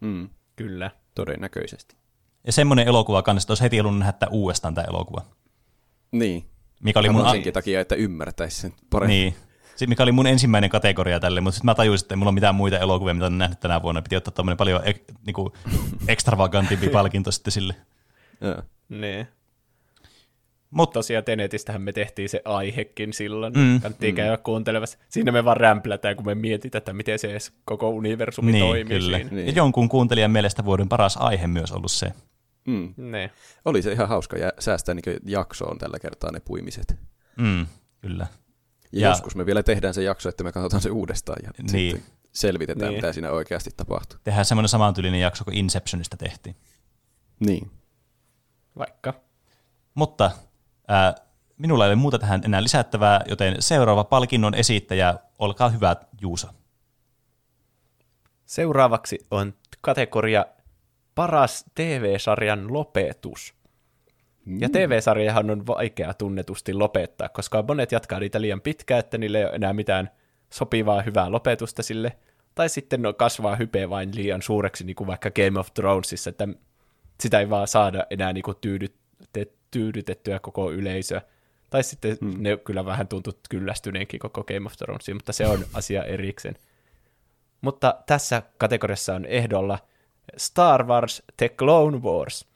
Mm. 0.00 0.28
Kyllä. 0.56 0.90
Todennäköisesti. 1.14 1.99
Ja 2.46 2.52
semmoinen 2.52 2.88
elokuva 2.88 3.22
kanssa, 3.22 3.44
että 3.44 3.50
olisi 3.50 3.62
heti 3.62 3.78
halunnut 3.78 3.98
nähdä 3.98 4.12
tämän 4.12 4.32
uudestaan 4.32 4.74
tämä 4.74 4.86
elokuva. 4.90 5.22
Niin. 6.12 6.44
Mikä 6.82 6.98
oli 6.98 7.08
mun, 7.08 7.30
senkin 7.30 7.52
takia, 7.52 7.80
että 7.80 7.94
ymmärtäisi 7.94 8.60
sen 8.60 8.72
paremmin. 8.90 9.16
niin, 9.16 9.34
se, 9.76 9.86
mikä 9.86 10.02
oli 10.02 10.12
mun 10.12 10.26
ensimmäinen 10.26 10.70
kategoria 10.70 11.20
tälle, 11.20 11.40
mutta 11.40 11.54
sitten 11.54 11.66
mä 11.66 11.74
tajusin, 11.74 12.04
että 12.04 12.14
ei 12.14 12.16
mulla 12.16 12.28
ole 12.28 12.34
mitään 12.34 12.54
muita 12.54 12.78
elokuvia, 12.78 13.14
mitä 13.14 13.26
olen 13.26 13.38
nähnyt 13.38 13.60
tänä 13.60 13.82
vuonna. 13.82 14.02
Piti 14.02 14.16
ottaa 14.16 14.32
tämmöinen 14.32 14.56
paljon 14.56 14.80
ek, 14.84 15.02
niinku, 15.26 15.52
extravagantimpi 16.08 16.88
palkinto 16.88 17.30
sitten 17.30 17.52
sille. 17.52 17.74
Joo. 18.40 18.62
Niin. 18.88 19.26
Mutta 20.70 20.94
Tosiaan 20.94 21.24
Tenetistähän 21.24 21.82
me 21.82 21.92
tehtiin 21.92 22.28
se 22.28 22.42
aihekin 22.44 23.12
silloin. 23.12 23.52
Mm. 23.52 23.60
Mm. 23.60 23.80
Kannattiin 23.80 24.14
käydä 24.14 24.36
kuuntelemassa. 24.36 24.98
Siinä 25.08 25.32
me 25.32 25.44
vaan 25.44 25.56
rämplätään, 25.56 26.16
kun 26.16 26.26
me 26.26 26.34
mietitään, 26.34 26.80
että 26.80 26.92
miten 26.92 27.18
se 27.18 27.30
edes 27.30 27.52
koko 27.64 27.90
universumi 27.90 28.52
niin, 28.52 28.64
toimii 28.64 28.98
kyllä. 28.98 29.16
siinä. 29.16 29.30
Niin. 29.30 29.46
Ja 29.46 29.52
jonkun 29.52 29.88
kuuntelijan 29.88 30.30
mielestä 30.30 30.64
vuoden 30.64 30.88
paras 30.88 31.16
aihe 31.16 31.46
myös 31.46 31.72
ollut 31.72 31.90
se. 31.90 32.12
Mm. 32.66 32.94
Niin. 32.96 33.30
Oli 33.64 33.82
se 33.82 33.92
ihan 33.92 34.08
hauska 34.08 34.36
jä- 34.38 34.52
säästää 34.58 34.94
niin 34.94 35.16
jaksoon 35.24 35.78
tällä 35.78 35.98
kertaa 35.98 36.30
ne 36.32 36.40
puimiset. 36.40 36.96
Mm, 37.36 37.66
kyllä. 38.00 38.26
Ja, 38.32 39.00
Ja- 39.00 39.00
ja 39.00 39.08
joskus 39.08 39.36
me 39.36 39.46
vielä 39.46 39.62
tehdään 39.62 39.94
se 39.94 40.02
jakso, 40.02 40.28
että 40.28 40.44
me 40.44 40.52
katsotaan 40.52 40.82
se 40.82 40.90
uudestaan 40.90 41.38
ja 41.42 41.50
Niin. 41.72 41.96
sitten 41.96 42.12
selvitetään, 42.32 42.90
Niin. 42.90 42.98
mitä 42.98 43.12
siinä 43.12 43.30
oikeasti 43.30 43.70
tapahtuu. 43.76 44.18
Tehdään 44.24 44.44
semmoinen 44.44 44.68
samantyylinen 44.68 45.20
jakso 45.20 45.44
kuin 45.44 45.56
Inceptionista 45.56 46.16
tehtiin. 46.16 46.56
Niin. 47.40 47.70
Vaikka. 48.78 49.14
Mutta 49.94 50.30
ää, 50.88 51.14
minulla 51.58 51.84
ei 51.84 51.88
ole 51.88 51.94
muuta 51.96 52.18
tähän 52.18 52.40
enää 52.44 52.62
lisättävää, 52.62 53.20
joten 53.28 53.56
seuraava 53.58 54.04
palkinnon 54.04 54.54
esittäjä, 54.54 55.14
olkaa 55.38 55.68
hyvä 55.68 55.96
Juusa. 56.20 56.54
Seuraavaksi 58.46 59.18
on 59.30 59.54
kategoria 59.80 60.46
paras 61.14 61.64
TV-sarjan 61.74 62.72
lopetus. 62.72 63.54
Ja 64.58 64.68
TV-sarjahan 64.68 65.50
on 65.50 65.66
vaikea 65.66 66.14
tunnetusti 66.14 66.74
lopettaa, 66.74 67.28
koska 67.28 67.64
monet 67.68 67.92
jatkaa 67.92 68.20
niitä 68.20 68.40
liian 68.40 68.60
pitkään, 68.60 69.00
että 69.00 69.18
niille 69.18 69.38
ei 69.38 69.44
ole 69.44 69.54
enää 69.54 69.72
mitään 69.72 70.10
sopivaa 70.50 71.02
hyvää 71.02 71.32
lopetusta 71.32 71.82
sille. 71.82 72.16
Tai 72.54 72.68
sitten 72.68 73.02
no, 73.02 73.12
kasvaa 73.12 73.56
hype 73.56 73.90
vain 73.90 74.14
liian 74.14 74.42
suureksi, 74.42 74.84
niin 74.84 74.96
kuin 74.96 75.06
vaikka 75.06 75.30
Game 75.30 75.60
of 75.60 75.74
Thronesissa, 75.74 76.30
että 76.30 76.48
sitä 77.20 77.40
ei 77.40 77.50
vaan 77.50 77.68
saada 77.68 78.06
enää 78.10 78.32
niin 78.32 78.42
kuin 78.42 78.56
tyydytte, 78.60 79.46
tyydytettyä 79.70 80.38
koko 80.38 80.72
yleisöä. 80.72 81.22
Tai 81.70 81.82
sitten 81.82 82.16
hmm. 82.20 82.34
ne 82.38 82.56
kyllä 82.56 82.84
vähän 82.84 83.08
tuntuu 83.08 83.32
kyllästyneenkin 83.50 84.20
koko 84.20 84.44
Game 84.44 84.66
of 84.66 84.76
Thronesiin, 84.76 85.16
mutta 85.16 85.32
se 85.32 85.46
on 85.46 85.64
asia 85.74 86.04
erikseen. 86.04 86.54
Mutta 87.60 87.94
tässä 88.06 88.42
kategoriassa 88.58 89.14
on 89.14 89.24
ehdolla 89.24 89.78
Star 90.36 90.86
Wars 90.86 91.22
The 91.36 91.48
Clone 91.48 91.98
Wars, 91.98 92.46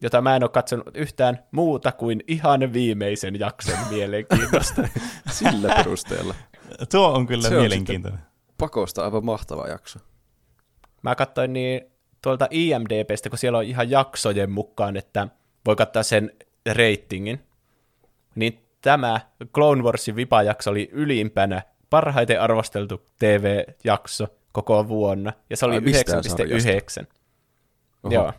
jota 0.00 0.20
mä 0.20 0.36
en 0.36 0.42
ole 0.42 0.50
katsonut 0.50 0.96
yhtään 0.96 1.44
muuta 1.50 1.92
kuin 1.92 2.24
ihan 2.28 2.72
viimeisen 2.72 3.40
jakson 3.40 3.78
mielenkiintosta. 3.90 4.82
Sillä 5.30 5.74
perusteella. 5.74 6.34
Tuo 6.90 7.12
on 7.12 7.26
kyllä 7.26 7.48
Se 7.48 7.54
on 7.54 7.60
mielenkiintoinen. 7.60 8.20
Pakosta 8.58 9.04
aivan 9.04 9.24
mahtava 9.24 9.66
jakso. 9.66 9.98
Mä 11.02 11.14
katsoin 11.14 11.52
niin 11.52 11.80
tuolta 12.22 12.48
IMDBstä, 12.50 13.30
kun 13.30 13.38
siellä 13.38 13.58
on 13.58 13.64
ihan 13.64 13.90
jaksojen 13.90 14.50
mukaan, 14.50 14.96
että 14.96 15.28
voi 15.66 15.76
katsoa 15.76 16.02
sen 16.02 16.32
reitingin. 16.72 17.44
Niin 18.34 18.66
tämä 18.80 19.20
Clone 19.54 19.82
Warsin 19.82 20.16
vipajakso 20.16 20.70
oli 20.70 20.88
ylimpänä 20.92 21.62
parhaiten 21.90 22.40
arvosteltu 22.40 23.06
TV-jakso 23.18 24.26
koko 24.52 24.88
vuonna, 24.88 25.32
ja 25.50 25.56
se 25.56 25.66
oli 25.66 25.74
Ai, 25.74 25.80
mistään 25.80 26.24
sarjasta? 26.24 27.02
9,9. 27.02 27.06
Oho. 28.02 28.14
Joo. 28.14 28.32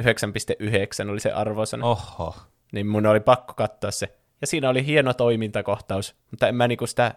9,9 0.00 1.10
oli 1.10 1.20
se 1.20 1.32
arvosana. 1.32 1.86
Oho. 1.86 2.36
niin 2.72 2.86
mun 2.86 3.06
oli 3.06 3.20
pakko 3.20 3.54
katsoa 3.54 3.90
se. 3.90 4.18
Ja 4.40 4.46
siinä 4.46 4.68
oli 4.68 4.86
hieno 4.86 5.14
toimintakohtaus, 5.14 6.14
mutta 6.30 6.48
en 6.48 6.54
mä 6.54 6.68
niinku 6.68 6.86
sitä 6.86 7.14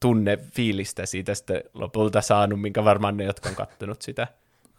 tunne 0.00 0.36
fiilistä 0.36 1.06
siitä 1.06 1.34
sitten 1.34 1.62
lopulta 1.74 2.20
saanut, 2.20 2.60
minkä 2.60 2.84
varmaan 2.84 3.16
ne, 3.16 3.24
jotka 3.24 3.48
on 3.48 3.54
kattonut 3.54 4.02
sitä 4.02 4.28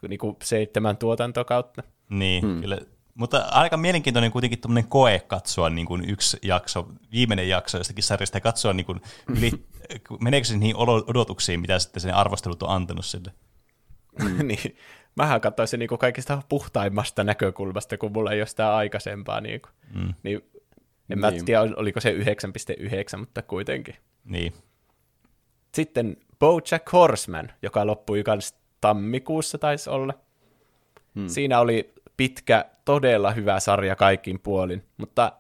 niinku 0.08 0.38
seitsemän 0.44 0.98
tuotantokautta. 0.98 1.84
Niin, 2.10 2.44
hmm. 2.44 2.62
kyllä. 2.62 2.78
Mutta 3.14 3.38
aika 3.52 3.78
mielenkiintoinen 3.78 4.32
kuitenkin 4.32 4.62
tuommoinen 4.62 4.90
koe 4.90 5.20
katsoa 5.28 5.70
niin 5.70 5.88
kuin 5.88 6.10
yksi 6.10 6.38
jakso, 6.42 6.88
viimeinen 7.12 7.50
jakso 7.50 7.78
jostakin 7.78 8.04
sarjasta 8.04 8.38
ja 8.38 8.42
katsoa 8.42 8.74
niin 8.74 8.86
kuin 8.86 9.02
yli, 9.38 9.52
meneekö 10.20 10.48
se 10.48 10.58
niihin 10.58 10.76
odotuksiin, 11.08 11.60
mitä 11.60 11.80
sitten 11.80 12.02
sen 12.02 12.14
arvostelut 12.14 12.64
on 12.64 12.70
antanut 12.70 13.06
sille. 13.06 13.34
niin. 14.44 14.78
Mähän 15.16 15.42
katsoin 15.42 15.68
se 15.68 15.78
niinku 15.78 15.98
kaikista 15.98 16.42
puhtaimmasta 16.50 17.24
näkökulmasta, 17.24 17.98
kun 17.98 18.12
mulla 18.12 18.32
ei 18.32 18.40
ole 18.42 18.48
sitä 18.48 18.76
aikaisempaa. 18.76 19.42
Niinku. 19.42 19.70
Mm. 19.94 20.14
Niin, 20.24 20.42
en 21.10 21.20
mä 21.20 21.32
Niin. 21.32 21.46
tiedä, 21.46 21.62
oliko 21.62 22.00
se 22.00 22.12
9,9, 22.12 23.18
mutta 23.18 23.42
kuitenkin. 23.42 23.96
Niin. 24.26 24.54
Sitten 25.74 26.18
BoJack 26.40 26.92
Horseman, 26.94 27.52
joka 27.62 27.88
loppui 27.88 28.24
kans 28.24 28.56
tammikuussa 28.82 29.58
taisi 29.58 29.90
olla. 29.90 30.14
Hmm. 31.16 31.28
Siinä 31.28 31.60
oli 31.60 31.94
pitkä, 32.18 32.66
todella 32.86 33.32
hyvä 33.32 33.60
sarja 33.60 33.96
kaikin 33.96 34.40
puolin, 34.40 34.84
mutta 34.98 35.32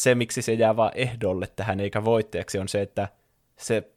se, 0.00 0.14
miksi 0.14 0.42
se 0.42 0.52
jää 0.52 0.76
vaan 0.76 0.92
ehdolle 0.94 1.46
tähän 1.46 1.80
eikä 1.80 2.04
voittajaksi, 2.04 2.58
on 2.58 2.68
se, 2.68 2.82
että 2.82 3.08
se 3.58 3.92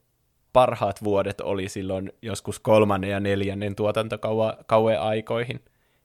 parhaat 0.53 1.03
vuodet 1.03 1.41
oli 1.41 1.69
silloin 1.69 2.13
joskus 2.21 2.59
kolmannen 2.59 3.09
ja 3.09 3.19
neljännen 3.19 3.75
tuotantokauen 3.75 5.01
aikoihin. 5.01 5.59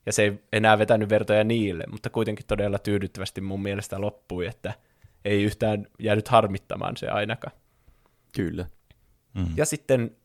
Ja 0.07 0.13
se 0.13 0.23
ei 0.23 0.41
enää 0.53 0.79
vetänyt 0.79 1.09
vertoja 1.09 1.45
niille, 1.45 1.85
mutta 1.91 2.11
kuitenkin 2.11 2.47
todella 2.47 2.79
tyydyttävästi 2.79 3.41
mun 3.41 3.63
mielestä 3.63 4.01
loppui, 4.01 4.47
että 4.47 4.75
ei 5.25 5.43
yhtään 5.43 5.87
jäänyt 5.99 6.29
harmittamaan 6.29 6.97
se 6.97 7.09
ainakaan. 7.09 7.57
Kyllä. 8.37 8.67
Mm. 9.35 9.47
Ja 9.57 9.67
sitten 9.67 10.17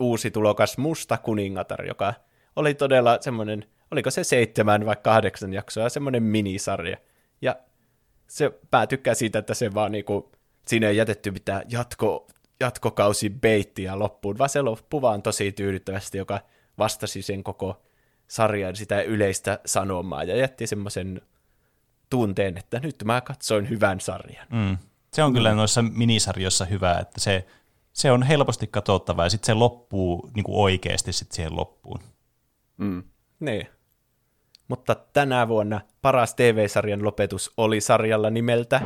uusi 0.00 0.30
tulokas 0.30 0.78
Musta 0.78 1.18
kuningatar, 1.18 1.86
joka 1.86 2.14
oli 2.56 2.74
todella 2.74 3.18
semmoinen, 3.20 3.64
oliko 3.90 4.10
se 4.10 4.24
seitsemän 4.24 4.86
vai 4.86 4.96
kahdeksan 5.02 5.52
jaksoa, 5.52 5.88
semmoinen 5.88 6.22
minisarja. 6.22 6.96
Ja 7.42 7.56
se 8.28 8.50
päätykkää 8.70 9.14
siitä, 9.14 9.38
että 9.38 9.54
se 9.54 9.74
vaan 9.74 9.92
niinku, 9.92 10.32
siinä 10.66 10.88
ei 10.88 10.96
jätetty 10.96 11.30
mitään 11.30 11.62
jatko, 11.68 12.26
jatkokausi 12.60 13.30
beittiä 13.30 13.98
loppuun, 13.98 14.38
vaan 14.38 14.50
se 14.50 14.62
loppu 14.62 15.02
vaan 15.02 15.22
tosi 15.22 15.52
tyydyttävästi, 15.52 16.18
joka 16.18 16.40
vastasi 16.78 17.22
sen 17.22 17.44
koko 17.44 17.82
sarjan 18.26 18.76
sitä 18.76 19.02
yleistä 19.02 19.60
sanomaa 19.66 20.24
ja 20.24 20.36
jätti 20.36 20.66
semmoisen 20.66 21.22
tunteen, 22.10 22.58
että 22.58 22.80
nyt 22.80 23.04
mä 23.04 23.20
katsoin 23.20 23.68
hyvän 23.68 24.00
sarjan. 24.00 24.46
Mm. 24.52 24.78
Se 25.12 25.22
on 25.22 25.32
kyllä 25.32 25.54
noissa 25.54 25.82
minisarjoissa 25.82 26.64
hyvä, 26.64 26.98
että 26.98 27.20
se, 27.20 27.46
se 27.92 28.12
on 28.12 28.22
helposti 28.22 28.66
katsottava 28.66 29.24
ja 29.24 29.30
sitten 29.30 29.46
se 29.46 29.54
loppuu 29.54 30.30
niin 30.34 30.44
kuin 30.44 30.56
oikeasti 30.56 31.12
sit 31.12 31.32
siihen 31.32 31.56
loppuun. 31.56 32.00
Mm. 32.76 33.02
Niin. 33.40 33.66
Mutta 34.70 34.94
tänä 34.94 35.48
vuonna 35.48 35.80
paras 36.02 36.34
TV-sarjan 36.34 37.04
lopetus 37.04 37.52
oli 37.56 37.80
sarjalla 37.80 38.30
nimeltä 38.30 38.80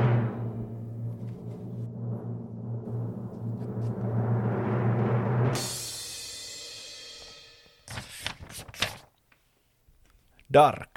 Dark. 10.52 10.90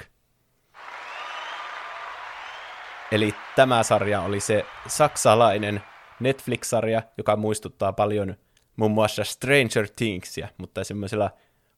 Eli 3.12 3.34
tämä 3.56 3.82
sarja 3.82 4.20
oli 4.20 4.40
se 4.40 4.64
saksalainen 4.86 5.82
Netflix-sarja, 6.20 7.02
joka 7.18 7.36
muistuttaa 7.36 7.92
paljon 7.92 8.36
muun 8.76 8.90
muassa 8.92 9.24
Stranger 9.24 9.88
Thingsia, 9.96 10.48
mutta 10.58 10.84
semmoisella 10.84 11.30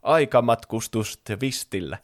aikamatkustustvistillä. 0.02 1.98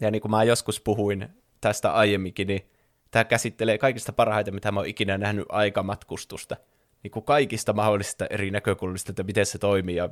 Ja 0.00 0.10
niin 0.10 0.22
kuin 0.22 0.30
mä 0.30 0.44
joskus 0.44 0.80
puhuin 0.80 1.28
tästä 1.60 1.92
aiemminkin, 1.92 2.46
niin 2.46 2.66
tämä 3.10 3.24
käsittelee 3.24 3.78
kaikista 3.78 4.12
parhaita, 4.12 4.50
mitä 4.50 4.72
mä 4.72 4.80
oon 4.80 4.88
ikinä 4.88 5.18
nähnyt 5.18 5.46
aikamatkustusta. 5.48 6.56
Niin 7.02 7.10
kuin 7.10 7.24
kaikista 7.24 7.72
mahdollisista 7.72 8.26
eri 8.30 8.50
näkökulmista, 8.50 9.12
että 9.12 9.22
miten 9.22 9.46
se 9.46 9.58
toimii 9.58 9.96
ja 9.96 10.08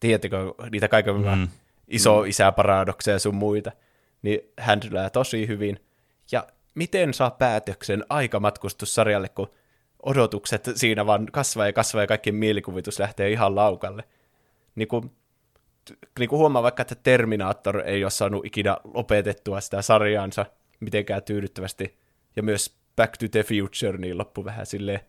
tiedättekö 0.00 0.54
niitä 0.72 0.88
kaiken 0.88 1.14
mm. 1.14 1.48
iso 1.88 2.24
isäparadokseja 2.24 3.18
sun 3.18 3.34
muita. 3.34 3.72
Niin 4.22 4.40
hän 4.58 4.80
tosi 5.12 5.48
hyvin. 5.48 5.80
Ja 6.32 6.46
miten 6.74 7.14
saa 7.14 7.30
päätöksen 7.30 8.04
aikamatkustussarjalle, 8.08 9.28
kun 9.28 9.50
odotukset 10.02 10.68
siinä 10.74 11.06
vaan 11.06 11.26
kasvaa 11.32 11.66
ja 11.66 11.72
kasvaa 11.72 12.02
ja 12.02 12.06
kaikkien 12.06 12.36
mielikuvitus 12.36 12.98
lähtee 12.98 13.30
ihan 13.30 13.54
laukalle. 13.54 14.04
Niin 14.74 14.88
kuin, 14.88 15.10
niin 16.18 16.28
kuin 16.28 16.38
huomaa 16.38 16.62
vaikka, 16.62 16.82
että 16.82 16.94
Terminator 16.94 17.80
ei 17.80 18.04
ole 18.04 18.10
saanut 18.10 18.46
ikinä 18.46 18.76
lopetettua 18.84 19.60
sitä 19.60 19.82
sarjaansa 19.82 20.46
mitenkään 20.80 21.22
tyydyttävästi, 21.22 21.98
ja 22.36 22.42
myös 22.42 22.78
Back 22.96 23.16
to 23.16 23.26
the 23.30 23.42
Future 23.42 23.98
niin 23.98 24.18
loppu 24.18 24.44
vähän 24.44 24.66
silleen, 24.66 25.00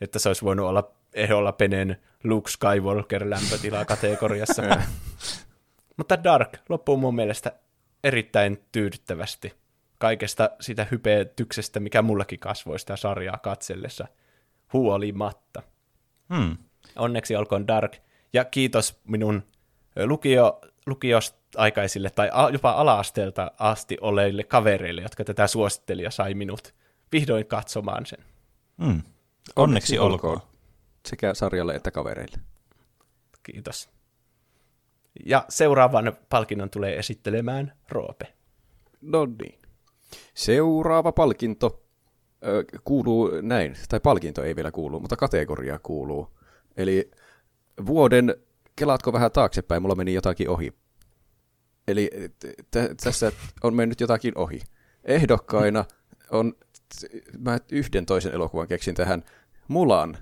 että 0.00 0.18
se 0.18 0.28
olisi 0.28 0.44
voinut 0.44 0.66
olla 0.66 0.92
ehdolla 1.14 1.52
penen 1.52 1.96
Luke 2.24 2.50
Skywalker 2.50 3.30
lämpötila 3.30 3.84
kategoriassa. 3.84 4.62
Mutta 5.96 6.24
Dark 6.24 6.58
loppuu 6.68 6.96
mun 6.96 7.14
mielestä 7.14 7.52
erittäin 8.04 8.64
tyydyttävästi 8.72 9.52
kaikesta 9.98 10.50
sitä 10.60 10.86
hypetyksestä, 10.90 11.80
mikä 11.80 12.02
mullakin 12.02 12.38
kasvoi 12.38 12.78
sitä 12.78 12.96
sarjaa 12.96 13.38
katsellessa 13.38 14.08
huolimatta. 14.72 15.62
Hmm. 16.34 16.56
Onneksi 16.96 17.36
olkoon 17.36 17.66
Dark, 17.66 17.96
ja 18.32 18.44
kiitos 18.44 19.00
minun 19.04 19.42
lukio, 20.04 20.60
lukiosta 20.86 21.38
aikaisille 21.56 22.10
tai 22.10 22.30
jopa 22.52 22.70
ala-asteelta 22.70 23.50
asti 23.58 23.96
oleille 24.00 24.44
kavereille, 24.44 25.02
jotka 25.02 25.24
tätä 25.24 25.46
suositteli 25.46 26.02
ja 26.02 26.10
sai 26.10 26.34
minut 26.34 26.74
vihdoin 27.12 27.46
katsomaan 27.46 28.06
sen. 28.06 28.18
Hmm. 28.84 28.88
Onneksi, 28.90 29.12
Onneksi 29.56 29.98
olkoon. 29.98 30.32
olkoon. 30.32 30.48
Sekä 31.06 31.34
sarjalle 31.34 31.74
että 31.74 31.90
kavereille. 31.90 32.38
Kiitos. 33.42 33.90
Ja 35.26 35.44
seuraavan 35.48 36.12
palkinnon 36.28 36.70
tulee 36.70 36.98
esittelemään 36.98 37.72
Roope. 37.88 38.32
No 39.00 39.26
niin. 39.42 39.58
Seuraava 40.34 41.12
palkinto 41.12 41.82
ö, 42.46 42.64
kuuluu 42.84 43.30
näin, 43.42 43.76
tai 43.88 44.00
palkinto 44.00 44.42
ei 44.42 44.56
vielä 44.56 44.70
kuulu, 44.70 45.00
mutta 45.00 45.16
kategoria 45.16 45.78
kuuluu. 45.78 46.36
Eli 46.76 47.10
vuoden, 47.86 48.34
kelaatko 48.76 49.12
vähän 49.12 49.32
taaksepäin, 49.32 49.82
mulla 49.82 49.94
meni 49.94 50.14
jotakin 50.14 50.48
ohi. 50.48 50.72
Eli 51.88 52.10
t- 52.70 52.96
tässä 53.04 53.32
on 53.62 53.74
mennyt 53.74 54.00
jotakin 54.00 54.38
ohi. 54.38 54.60
Ehdokkaina 55.04 55.84
on, 56.30 56.54
mä 57.38 57.58
yhden 57.72 58.06
toisen 58.06 58.32
elokuvan 58.32 58.68
keksin 58.68 58.94
tähän, 58.94 59.24
Mulan. 59.68 60.18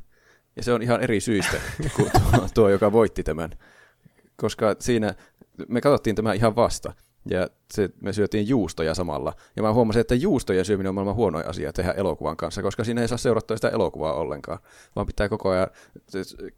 Ja 0.56 0.62
se 0.62 0.72
on 0.72 0.82
ihan 0.82 1.02
eri 1.02 1.20
syistä 1.20 1.60
kuin 1.96 2.10
tuo, 2.12 2.48
tuo 2.54 2.68
joka 2.68 2.92
voitti 2.92 3.22
tämän. 3.22 3.50
Koska 4.36 4.76
siinä, 4.78 5.14
me 5.68 5.80
katsottiin 5.80 6.16
tämä 6.16 6.32
ihan 6.32 6.56
vasta. 6.56 6.92
Ja 7.30 7.48
se, 7.74 7.90
me 8.00 8.12
syötiin 8.12 8.48
juustoja 8.48 8.94
samalla. 8.94 9.32
Ja 9.56 9.62
mä 9.62 9.72
huomasin, 9.72 10.00
että 10.00 10.14
juustoja 10.14 10.64
syöminen 10.64 10.88
on 10.88 10.94
maailman 10.94 11.14
huonoin 11.14 11.46
asia 11.46 11.72
tehdä 11.72 11.92
elokuvan 11.92 12.36
kanssa, 12.36 12.62
koska 12.62 12.84
siinä 12.84 13.00
ei 13.00 13.08
saa 13.08 13.18
seurattua 13.18 13.56
sitä 13.56 13.68
elokuvaa 13.68 14.12
ollenkaan. 14.12 14.58
Vaan 14.96 15.06
pitää 15.06 15.28
koko 15.28 15.50
ajan, 15.50 15.66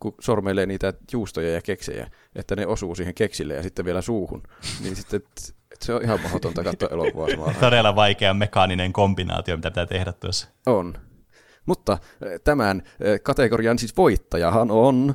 kun 0.01 0.15
sormeilee 0.21 0.67
niitä 0.67 0.93
juustoja 1.13 1.53
ja 1.53 1.63
keksejä, 1.63 2.11
että 2.35 2.57
ne 2.57 2.67
osuu 2.67 2.95
siihen 2.95 3.15
keksille 3.15 3.55
ja 3.55 3.63
sitten 3.63 3.85
vielä 3.85 4.01
suuhun. 4.03 4.43
Niin 4.83 4.97
sitten 4.97 5.23
se 5.81 5.95
on 5.95 6.03
ihan 6.03 6.21
mahdotonta 6.23 6.65
katsoa 6.65 6.89
elokuvaa 6.93 7.31
samalla. 7.31 7.55
Todella 7.61 7.97
vaikea 7.97 8.35
mekaaninen 8.35 8.93
kombinaatio, 8.93 9.57
mitä 9.57 9.71
pitää 9.71 9.87
tehdä 9.87 10.13
tuossa. 10.13 10.49
On. 10.67 10.95
Mutta 11.67 11.99
eh, 12.23 12.41
tämän 12.45 12.83
eh, 13.01 13.21
kategorian 13.23 13.79
siis 13.79 13.97
voittajahan 13.97 14.71
on 14.71 15.15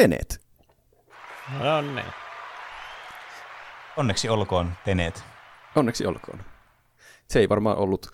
Tenet. 0.00 0.40
No 1.58 1.80
niin. 1.80 2.04
Onneksi 3.96 4.28
olkoon 4.28 4.72
Tenet. 4.84 5.24
Onneksi 5.76 6.06
olkoon. 6.06 6.40
Se 7.28 7.38
ei 7.38 7.48
varmaan 7.48 7.76
ollut 7.76 8.06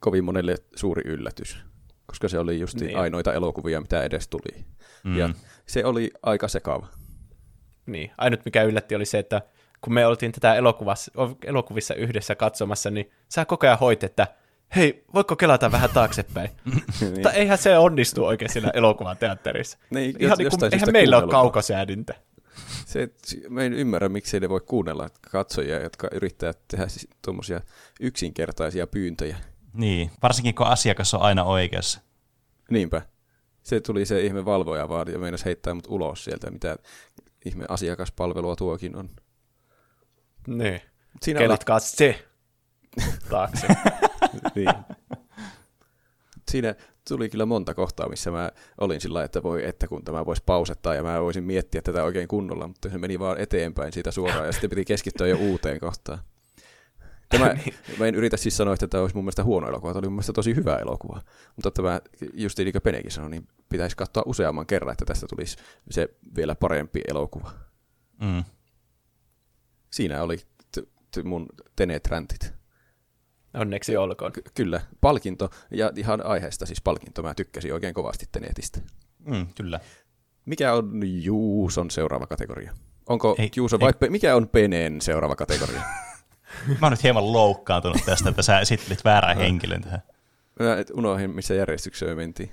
kovin 0.00 0.24
monelle 0.24 0.54
suuri 0.76 1.02
yllätys, 1.04 1.58
koska 2.06 2.28
se 2.28 2.38
oli 2.38 2.60
just 2.60 2.80
niin. 2.80 2.98
ainoita 2.98 3.32
elokuvia, 3.32 3.80
mitä 3.80 4.02
edes 4.02 4.28
tuli. 4.28 4.64
Mm. 5.04 5.16
Ja 5.16 5.28
se 5.66 5.84
oli 5.84 6.10
aika 6.22 6.48
sekava. 6.48 6.86
Niin, 7.86 8.10
ainut 8.18 8.44
mikä 8.44 8.62
yllätti 8.62 8.94
oli 8.94 9.06
se, 9.06 9.18
että 9.18 9.42
kun 9.80 9.94
me 9.94 10.06
oltiin 10.06 10.32
tätä 10.32 10.54
elokuvassa, 10.54 11.12
elokuvissa 11.44 11.94
yhdessä 11.94 12.34
katsomassa, 12.34 12.90
niin 12.90 13.10
sä 13.28 13.44
koko 13.44 13.66
ajan 13.66 13.78
hoit, 13.78 14.04
että 14.04 14.26
hei, 14.76 15.04
voitko 15.14 15.36
kelata 15.36 15.72
vähän 15.72 15.90
taaksepäin? 15.90 16.50
niin. 17.00 17.12
Mutta 17.12 17.32
eihän 17.32 17.58
se 17.58 17.78
onnistu 17.78 18.24
oikein 18.24 18.52
siinä 18.52 18.70
elokuvan 18.74 19.16
teatterissa. 19.16 19.78
Niin, 19.90 20.16
Ihan 20.18 20.38
niin 20.38 20.50
kuin, 20.50 20.74
eihän 20.74 20.92
meillä 20.92 21.18
ole 21.18 21.30
kaukosäädintä. 21.30 22.14
Se, 22.86 23.08
mä 23.48 23.62
en 23.62 23.72
ymmärrä, 23.72 24.08
miksi 24.08 24.40
ne 24.40 24.48
voi 24.48 24.60
kuunnella 24.60 25.08
katsojia, 25.30 25.82
jotka 25.82 26.08
yrittävät 26.12 26.58
tehdä 26.68 26.88
siis 26.88 27.08
tuommoisia 27.24 27.60
yksinkertaisia 28.00 28.86
pyyntöjä. 28.86 29.36
Niin, 29.72 30.10
varsinkin 30.22 30.54
kun 30.54 30.66
asiakas 30.66 31.14
on 31.14 31.22
aina 31.22 31.44
oikeassa. 31.44 32.00
Niinpä. 32.70 33.02
Se 33.62 33.80
tuli 33.80 34.06
se 34.06 34.20
ihme 34.20 34.44
valvoja 34.44 34.88
vaan 34.88 35.12
ja 35.12 35.18
meinasi 35.18 35.44
heittää 35.44 35.74
mut 35.74 35.86
ulos 35.88 36.24
sieltä, 36.24 36.50
mitä 36.50 36.76
ihme 37.44 37.64
asiakaspalvelua 37.68 38.56
tuokin 38.56 38.96
on. 38.96 39.10
Niin. 40.46 40.80
Siinä 41.22 41.40
Kelatkaa 41.40 41.76
oli... 41.76 41.80
se 41.80 42.24
taakse. 43.30 43.66
niin. 44.54 44.68
Siinä 46.50 46.74
tuli 47.08 47.28
kyllä 47.28 47.46
monta 47.46 47.74
kohtaa, 47.74 48.08
missä 48.08 48.30
mä 48.30 48.50
olin 48.80 49.00
sillä 49.00 49.24
että 49.24 49.42
voi, 49.42 49.68
että 49.68 49.88
kun 49.88 50.04
tämä 50.04 50.26
voisi 50.26 50.42
pausettaa 50.46 50.94
ja 50.94 51.02
mä 51.02 51.22
voisin 51.22 51.44
miettiä 51.44 51.82
tätä 51.82 52.04
oikein 52.04 52.28
kunnolla, 52.28 52.68
mutta 52.68 52.88
se 52.88 52.98
meni 52.98 53.18
vaan 53.18 53.38
eteenpäin 53.38 53.92
siitä 53.92 54.10
suoraan 54.10 54.46
ja 54.46 54.52
sitten 54.52 54.70
piti 54.70 54.84
keskittyä 54.84 55.26
jo 55.26 55.36
uuteen 55.36 55.80
kohtaan. 55.80 56.18
Tämä, 57.28 57.52
niin. 57.54 57.74
mä 57.98 58.06
en 58.06 58.14
yritä 58.14 58.36
siis 58.36 58.56
sanoa, 58.56 58.74
että 58.74 58.88
tämä 58.88 59.02
olisi 59.02 59.16
mun 59.16 59.24
mielestä 59.24 59.44
huono 59.44 59.68
elokuva, 59.68 59.92
tämä 59.92 59.98
oli 59.98 60.06
mun 60.06 60.14
mielestä 60.14 60.32
tosi 60.32 60.56
hyvä 60.56 60.76
elokuva. 60.76 61.22
Mutta 61.56 61.70
tämä, 61.70 62.00
just 62.34 62.58
niin 62.58 62.72
kuin 62.72 62.82
Penekin 62.82 63.10
sanoi, 63.10 63.30
niin 63.30 63.48
pitäisi 63.68 63.96
katsoa 63.96 64.22
useamman 64.26 64.66
kerran, 64.66 64.92
että 64.92 65.04
tästä 65.04 65.26
tulisi 65.26 65.56
se 65.90 66.08
vielä 66.36 66.54
parempi 66.54 67.00
elokuva. 67.08 67.52
Mm. 68.20 68.44
Siinä 69.90 70.22
oli 70.22 70.38
mun 71.24 71.46
Tenet-räntit. 71.76 72.59
Onneksi 73.54 73.96
olkoon. 73.96 74.32
Ky- 74.32 74.42
kyllä, 74.54 74.80
palkinto, 75.00 75.50
ja 75.70 75.90
ihan 75.96 76.26
aiheesta 76.26 76.66
siis 76.66 76.80
palkinto. 76.80 77.22
Mä 77.22 77.34
tykkäsin 77.34 77.74
oikein 77.74 77.94
kovasti 77.94 78.26
Tenetistä. 78.32 78.80
Mm, 79.24 79.46
kyllä. 79.54 79.80
Mikä 80.44 80.74
on 80.74 81.00
Juuson 81.22 81.90
seuraava 81.90 82.26
kategoria? 82.26 82.72
Onko 83.08 83.34
Ei- 83.38 83.50
Juuso 83.56 83.76
ei- 83.76 83.80
vai 83.80 83.92
Pe- 83.92 84.10
mikä 84.10 84.36
on 84.36 84.48
Peneen 84.48 85.00
seuraava 85.00 85.36
kategoria? 85.36 85.80
Mä 86.68 86.86
oon 86.86 86.90
nyt 86.92 87.02
hieman 87.02 87.32
loukkaantunut 87.32 87.98
tästä, 88.06 88.28
että 88.30 88.42
sä 88.42 88.60
esittelit 88.60 89.04
väärän 89.04 89.36
henkilön 89.36 89.80
tähän. 89.82 90.02
Mä 90.60 90.76
et 90.76 90.90
unohdin, 90.90 91.30
missä 91.30 91.54
järjestykseen 91.54 92.10
me 92.10 92.14
mentiin. 92.14 92.52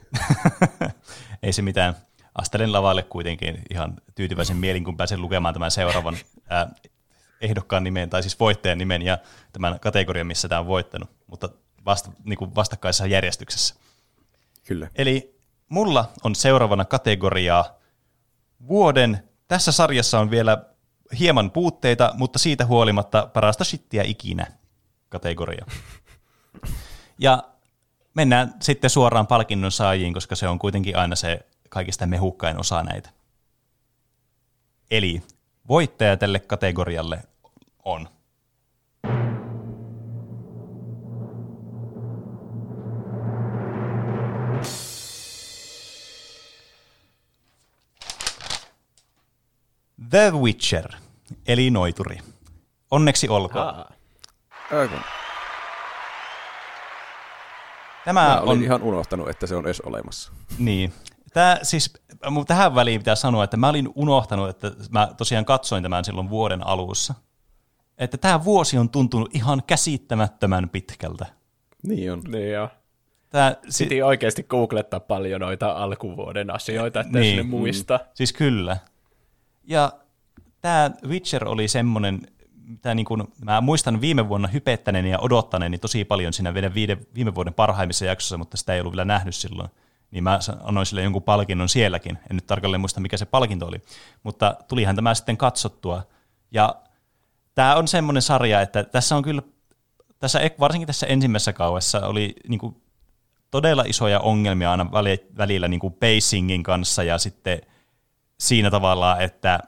Ei 1.43 1.53
se 1.53 1.61
mitään. 1.61 1.95
Astelen 2.35 2.71
lavalle 2.73 3.03
kuitenkin 3.03 3.61
ihan 3.69 3.93
tyytyväisen 4.15 4.57
mielin, 4.57 4.83
kun 4.83 4.97
pääsen 4.97 5.21
lukemaan 5.21 5.53
tämän 5.53 5.71
seuraavan 5.71 6.17
ää, 6.49 6.69
ehdokkaan 7.41 7.83
nimen, 7.83 8.09
tai 8.09 8.23
siis 8.23 8.39
voittajan 8.39 8.77
nimen 8.77 9.01
ja 9.01 9.17
tämän 9.53 9.79
kategorian, 9.79 10.27
missä 10.27 10.47
tämä 10.47 10.61
on 10.61 10.67
voittanut, 10.67 11.09
mutta 11.27 11.49
vasta, 11.85 12.11
niin 12.23 12.37
kuin 12.37 12.55
vastakkaisessa 12.55 13.07
järjestyksessä. 13.07 13.75
Kyllä. 14.67 14.89
Eli 14.95 15.39
mulla 15.69 16.11
on 16.23 16.35
seuraavana 16.35 16.85
kategoriaa 16.85 17.77
vuoden, 18.67 19.23
tässä 19.47 19.71
sarjassa 19.71 20.19
on 20.19 20.31
vielä 20.31 20.65
hieman 21.19 21.51
puutteita, 21.51 22.13
mutta 22.17 22.39
siitä 22.39 22.65
huolimatta 22.65 23.29
parasta 23.33 23.63
shittiä 23.63 24.03
ikinä 24.03 24.47
kategoria. 25.09 25.65
Ja 27.19 27.43
mennään 28.13 28.53
sitten 28.61 28.89
suoraan 28.89 29.27
palkinnon 29.27 29.71
saajiin, 29.71 30.13
koska 30.13 30.35
se 30.35 30.47
on 30.47 30.59
kuitenkin 30.59 30.97
aina 30.97 31.15
se 31.15 31.39
kaikista 31.69 32.05
mehukkain 32.05 32.59
osa 32.59 32.83
näitä. 32.83 33.09
Eli 34.91 35.23
voittaja 35.67 36.17
tälle 36.17 36.39
kategorialle 36.39 37.19
on 37.85 38.07
The 50.09 50.31
Witcher, 50.31 50.91
eli 51.47 51.69
Noituri. 51.69 52.17
Onneksi 52.91 53.29
olkoon. 53.29 53.85
Aivan. 54.71 55.03
Tämä 58.05 58.27
Mä 58.27 58.39
olin 58.39 58.49
on 58.49 58.63
ihan 58.63 58.83
unohtanut, 58.83 59.29
että 59.29 59.47
se 59.47 59.55
on 59.55 59.65
edes 59.65 59.81
olemassa. 59.81 60.31
Niin. 60.57 60.93
Tää, 61.33 61.59
siis, 61.63 61.93
mun 62.29 62.45
tähän 62.45 62.75
väliin 62.75 63.01
pitää 63.01 63.15
sanoa, 63.15 63.43
että 63.43 63.57
mä 63.57 63.69
olin 63.69 63.89
unohtanut, 63.95 64.49
että 64.49 64.71
mä 64.89 65.09
tosiaan 65.17 65.45
katsoin 65.45 65.83
tämän 65.83 66.05
silloin 66.05 66.29
vuoden 66.29 66.67
alussa. 66.67 67.13
Että 67.97 68.17
tämä 68.17 68.43
vuosi 68.43 68.77
on 68.77 68.89
tuntunut 68.89 69.35
ihan 69.35 69.63
käsittämättömän 69.67 70.69
pitkältä. 70.69 71.25
Niin 71.83 72.11
on. 72.13 72.21
niin 72.27 72.51
joo. 72.51 72.69
Tää, 73.29 73.55
si- 73.69 73.83
Piti 73.83 74.01
oikeasti 74.01 74.43
googlettaa 74.43 74.99
paljon 74.99 75.41
noita 75.41 75.71
alkuvuoden 75.71 76.49
asioita, 76.49 76.99
että 76.99 77.19
Niin. 77.19 77.37
ne 77.37 77.43
muista. 77.43 77.99
Siis 78.13 78.33
kyllä. 78.33 78.77
Ja 79.63 79.91
tämä 80.61 80.91
Witcher 81.07 81.47
oli 81.47 81.67
semmoinen, 81.67 82.21
mitä 82.67 82.95
niin 82.95 83.05
kuin, 83.05 83.23
mä 83.45 83.61
muistan 83.61 84.01
viime 84.01 84.29
vuonna 84.29 84.47
hypettäneeni 84.47 85.11
ja 85.11 85.19
odottaneeni 85.19 85.77
tosi 85.77 86.05
paljon 86.05 86.33
siinä 86.33 86.53
vielä 86.53 86.73
viide, 86.73 86.97
viime 87.15 87.35
vuoden 87.35 87.53
parhaimmissa 87.53 88.05
jaksoissa, 88.05 88.37
mutta 88.37 88.57
sitä 88.57 88.73
ei 88.73 88.79
ollut 88.79 88.93
vielä 88.93 89.05
nähnyt 89.05 89.35
silloin. 89.35 89.69
Niin 90.11 90.23
mä 90.23 90.39
annoin 90.63 90.85
sille 90.85 91.01
jonkun 91.01 91.23
palkinnon 91.23 91.69
sielläkin. 91.69 92.17
En 92.29 92.35
nyt 92.35 92.47
tarkalleen 92.47 92.81
muista, 92.81 92.99
mikä 92.99 93.17
se 93.17 93.25
palkinto 93.25 93.67
oli. 93.67 93.81
Mutta 94.23 94.55
tulihan 94.67 94.95
tämä 94.95 95.13
sitten 95.13 95.37
katsottua. 95.37 96.03
Ja 96.51 96.75
tämä 97.55 97.75
on 97.75 97.87
semmoinen 97.87 98.21
sarja, 98.21 98.61
että 98.61 98.83
tässä 98.83 99.15
on 99.15 99.23
kyllä, 99.23 99.41
tässä, 100.19 100.39
varsinkin 100.59 100.87
tässä 100.87 101.07
ensimmäisessä 101.07 101.53
kauessa 101.53 102.07
oli 102.07 102.35
niin 102.47 102.59
kuin 102.59 102.81
todella 103.51 103.83
isoja 103.87 104.19
ongelmia 104.19 104.71
aina 104.71 104.91
väli- 104.91 105.27
välillä 105.37 105.67
niin 105.67 105.79
kuin 105.79 105.93
pacingin 105.93 106.63
kanssa 106.63 107.03
ja 107.03 107.17
sitten 107.17 107.61
siinä 108.39 108.71
tavalla, 108.71 109.19
että 109.19 109.59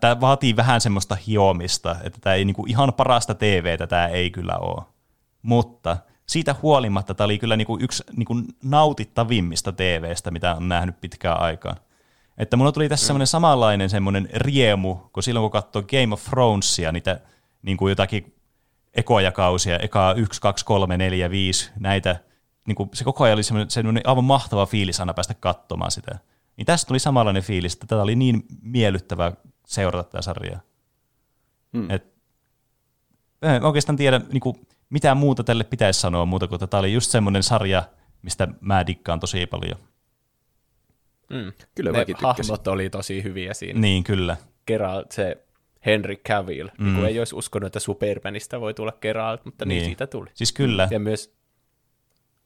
tämä 0.00 0.20
vaatii 0.20 0.56
vähän 0.56 0.80
semmoista 0.80 1.14
hiomista, 1.26 1.96
että 2.02 2.18
tämä 2.20 2.34
ei 2.34 2.44
niinku 2.44 2.66
ihan 2.68 2.92
parasta 2.94 3.34
TVtä 3.34 3.86
tämä 3.86 4.06
ei 4.06 4.30
kyllä 4.30 4.56
ole. 4.56 4.82
Mutta 5.42 5.96
siitä 6.32 6.54
huolimatta 6.62 7.14
tämä 7.14 7.24
oli 7.24 7.38
kyllä 7.38 7.56
niinku 7.56 7.78
yksi 7.80 8.04
niinku 8.16 8.34
nautittavimmista 8.64 9.72
TVstä, 9.72 10.30
mitä 10.30 10.54
on 10.54 10.68
nähnyt 10.68 11.00
pitkään 11.00 11.40
aikaan. 11.40 11.76
Että 12.38 12.56
mulla 12.56 12.72
tuli 12.72 12.88
tässä 12.88 13.06
semmoinen 13.06 13.26
samanlainen 13.26 13.90
semmoinen 13.90 14.28
riemu, 14.34 14.94
kun 14.94 15.22
silloin 15.22 15.42
kun 15.42 15.50
katsoi 15.50 15.82
Game 15.82 16.14
of 16.14 16.24
Thronesia, 16.24 16.92
niitä 16.92 17.20
niin 17.62 17.76
kuin 17.76 17.90
jotakin 17.90 18.34
ekoja 18.94 19.32
kausia, 19.32 19.78
eka 19.78 20.14
1, 20.16 20.40
2, 20.40 20.64
3, 20.64 20.96
4, 20.96 21.30
5, 21.30 21.70
näitä, 21.80 22.16
niin 22.66 22.74
kuin 22.74 22.90
se 22.94 23.04
koko 23.04 23.24
ajan 23.24 23.34
oli 23.34 23.42
semmoinen, 23.42 23.70
semmoinen 23.70 24.02
aivan 24.06 24.24
mahtava 24.24 24.66
fiilis 24.66 25.00
aina 25.00 25.14
päästä 25.14 25.34
katsomaan 25.34 25.90
sitä. 25.90 26.18
Niin 26.56 26.66
tästä 26.66 26.88
tuli 26.88 26.98
samanlainen 26.98 27.42
fiilis, 27.42 27.72
että 27.72 27.86
tätä 27.86 28.02
oli 28.02 28.16
niin 28.16 28.44
miellyttävää 28.62 29.32
seurata 29.66 30.10
tätä 30.10 30.22
sarjaa. 30.22 30.60
Hmm. 31.76 31.90
Et, 31.90 32.12
en 33.42 33.64
oikeastaan 33.64 33.96
tiedä, 33.96 34.20
niin 34.32 34.40
kuin, 34.40 34.66
mitä 34.92 35.14
muuta 35.14 35.44
tälle 35.44 35.64
pitäisi 35.64 36.00
sanoa 36.00 36.24
muuta 36.26 36.48
kuin, 36.48 36.56
että 36.56 36.66
tämä 36.66 36.78
oli 36.78 36.92
just 36.92 37.10
semmoinen 37.10 37.42
sarja, 37.42 37.82
mistä 38.22 38.48
mä 38.60 38.86
dikkaan 38.86 39.20
tosi 39.20 39.46
paljon. 39.46 39.76
Mm. 41.30 41.52
Kyllä 41.74 41.92
Ne 41.92 41.98
mäkin 41.98 42.16
tykkäsin. 42.16 42.44
hahmot 42.52 42.66
oli 42.68 42.90
tosi 42.90 43.22
hyviä 43.22 43.54
siinä. 43.54 43.80
Niin, 43.80 44.04
kyllä. 44.04 44.36
Geralt, 44.66 45.12
se 45.12 45.44
Henry 45.86 46.16
Cavill, 46.16 46.68
mm. 46.68 46.84
niin 46.84 46.92
Mm. 46.92 46.94
kuin 46.96 47.08
ei 47.08 47.18
olisi 47.18 47.34
uskonut, 47.36 47.66
että 47.66 47.80
Supermanista 47.80 48.60
voi 48.60 48.74
tulla 48.74 48.92
Geralt, 49.00 49.44
mutta 49.44 49.64
niin, 49.64 49.76
Niin. 49.78 49.84
siitä 49.84 50.06
tuli. 50.06 50.30
Siis 50.34 50.52
kyllä. 50.52 50.88
Ja 50.90 50.98
myös, 51.00 51.34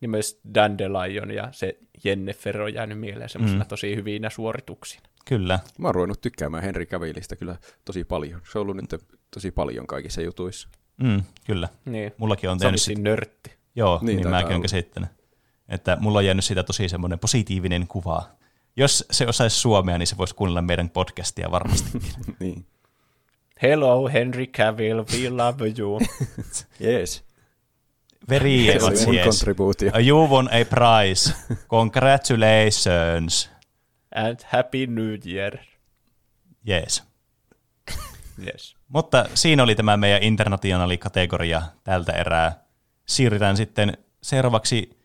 niin 0.01 0.10
myös 0.10 0.40
Dandelion 0.55 1.31
ja 1.31 1.48
se 1.52 1.78
Jennifer 2.05 2.60
on 2.62 2.74
jäänyt 2.74 3.01
mieleen 3.01 3.28
semmoisena 3.28 3.62
Mm. 3.64 3.66
mm. 3.66 3.68
tosi 3.68 3.97
hyvinä 3.97 4.31
suorituksina. 4.31 5.09
Kyllä. 5.24 5.59
Mä 5.78 5.89
oon 5.89 5.94
ruvennut 5.94 6.20
tykkäämään 6.20 6.62
Henry 6.62 6.86
Cavillista 6.86 7.36
kyllä 7.36 7.56
tosi 7.85 8.05
paljon. 8.05 8.40
Se 8.52 8.59
on 8.59 8.62
ollut 8.62 8.77
nyt 8.77 9.02
tosi 9.31 9.51
paljon 9.51 9.86
kaikissa 9.86 10.20
jutuissa. 10.23 10.68
Mm, 10.97 11.23
kyllä. 11.44 11.68
Niin. 11.85 12.12
Mullakin 12.18 12.51
on 12.51 12.59
tehnyt 12.59 12.82
sit, 12.82 12.98
nörtti. 12.98 13.51
joo, 13.74 13.98
Niin, 14.02 14.16
niin, 14.16 14.28
mäkin 14.28 14.51
olen 14.51 14.62
käsittänyt. 14.62 15.10
Että 15.68 15.97
mulla 16.01 16.18
on 16.18 16.24
jäänyt 16.24 16.44
siitä 16.44 16.62
tosi 16.62 16.89
semmoinen 16.89 17.18
positiivinen 17.18 17.86
kuva. 17.86 18.23
Jos 18.77 19.05
se 19.10 19.27
osaisi 19.27 19.56
suomea, 19.56 19.98
niin 19.98 20.06
se 20.06 20.16
voisi 20.16 20.35
kuunnella 20.35 20.62
meidän 20.62 20.90
podcastia 20.90 21.51
varmasti. 21.51 21.98
niin. 22.40 22.66
Hello 23.62 24.09
Henry 24.09 24.47
Cavill, 24.47 25.05
we 25.12 25.31
love 25.31 25.73
you. 25.78 26.01
Yes. 26.85 27.24
Very 28.28 28.64
Se 28.97 29.10
yes. 29.10 29.44
You 30.06 30.27
won 30.28 30.48
a 30.48 30.64
prize. 30.64 31.35
Congratulations. 31.70 33.51
And 34.14 34.40
happy 34.44 34.86
new 34.86 35.16
year. 35.27 35.59
Yes. 36.68 37.02
Yes. 38.47 38.76
Mutta 38.89 39.25
siinä 39.35 39.63
oli 39.63 39.75
tämä 39.75 39.97
meidän 39.97 40.23
internationaalikategoria 40.23 41.63
tältä 41.85 42.13
erää. 42.13 42.65
Siirrytään 43.07 43.57
sitten 43.57 43.99
seuraavaksi, 44.23 44.99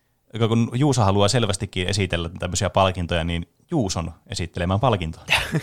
kun 0.48 0.70
Juuso 0.74 1.02
haluaa 1.02 1.28
selvästikin 1.28 1.88
esitellä 1.88 2.30
tämmöisiä 2.38 2.70
palkintoja, 2.70 3.24
niin 3.24 3.46
Juuson 3.70 4.12
esittelemään 4.26 4.80
palkintoa. 4.80 5.24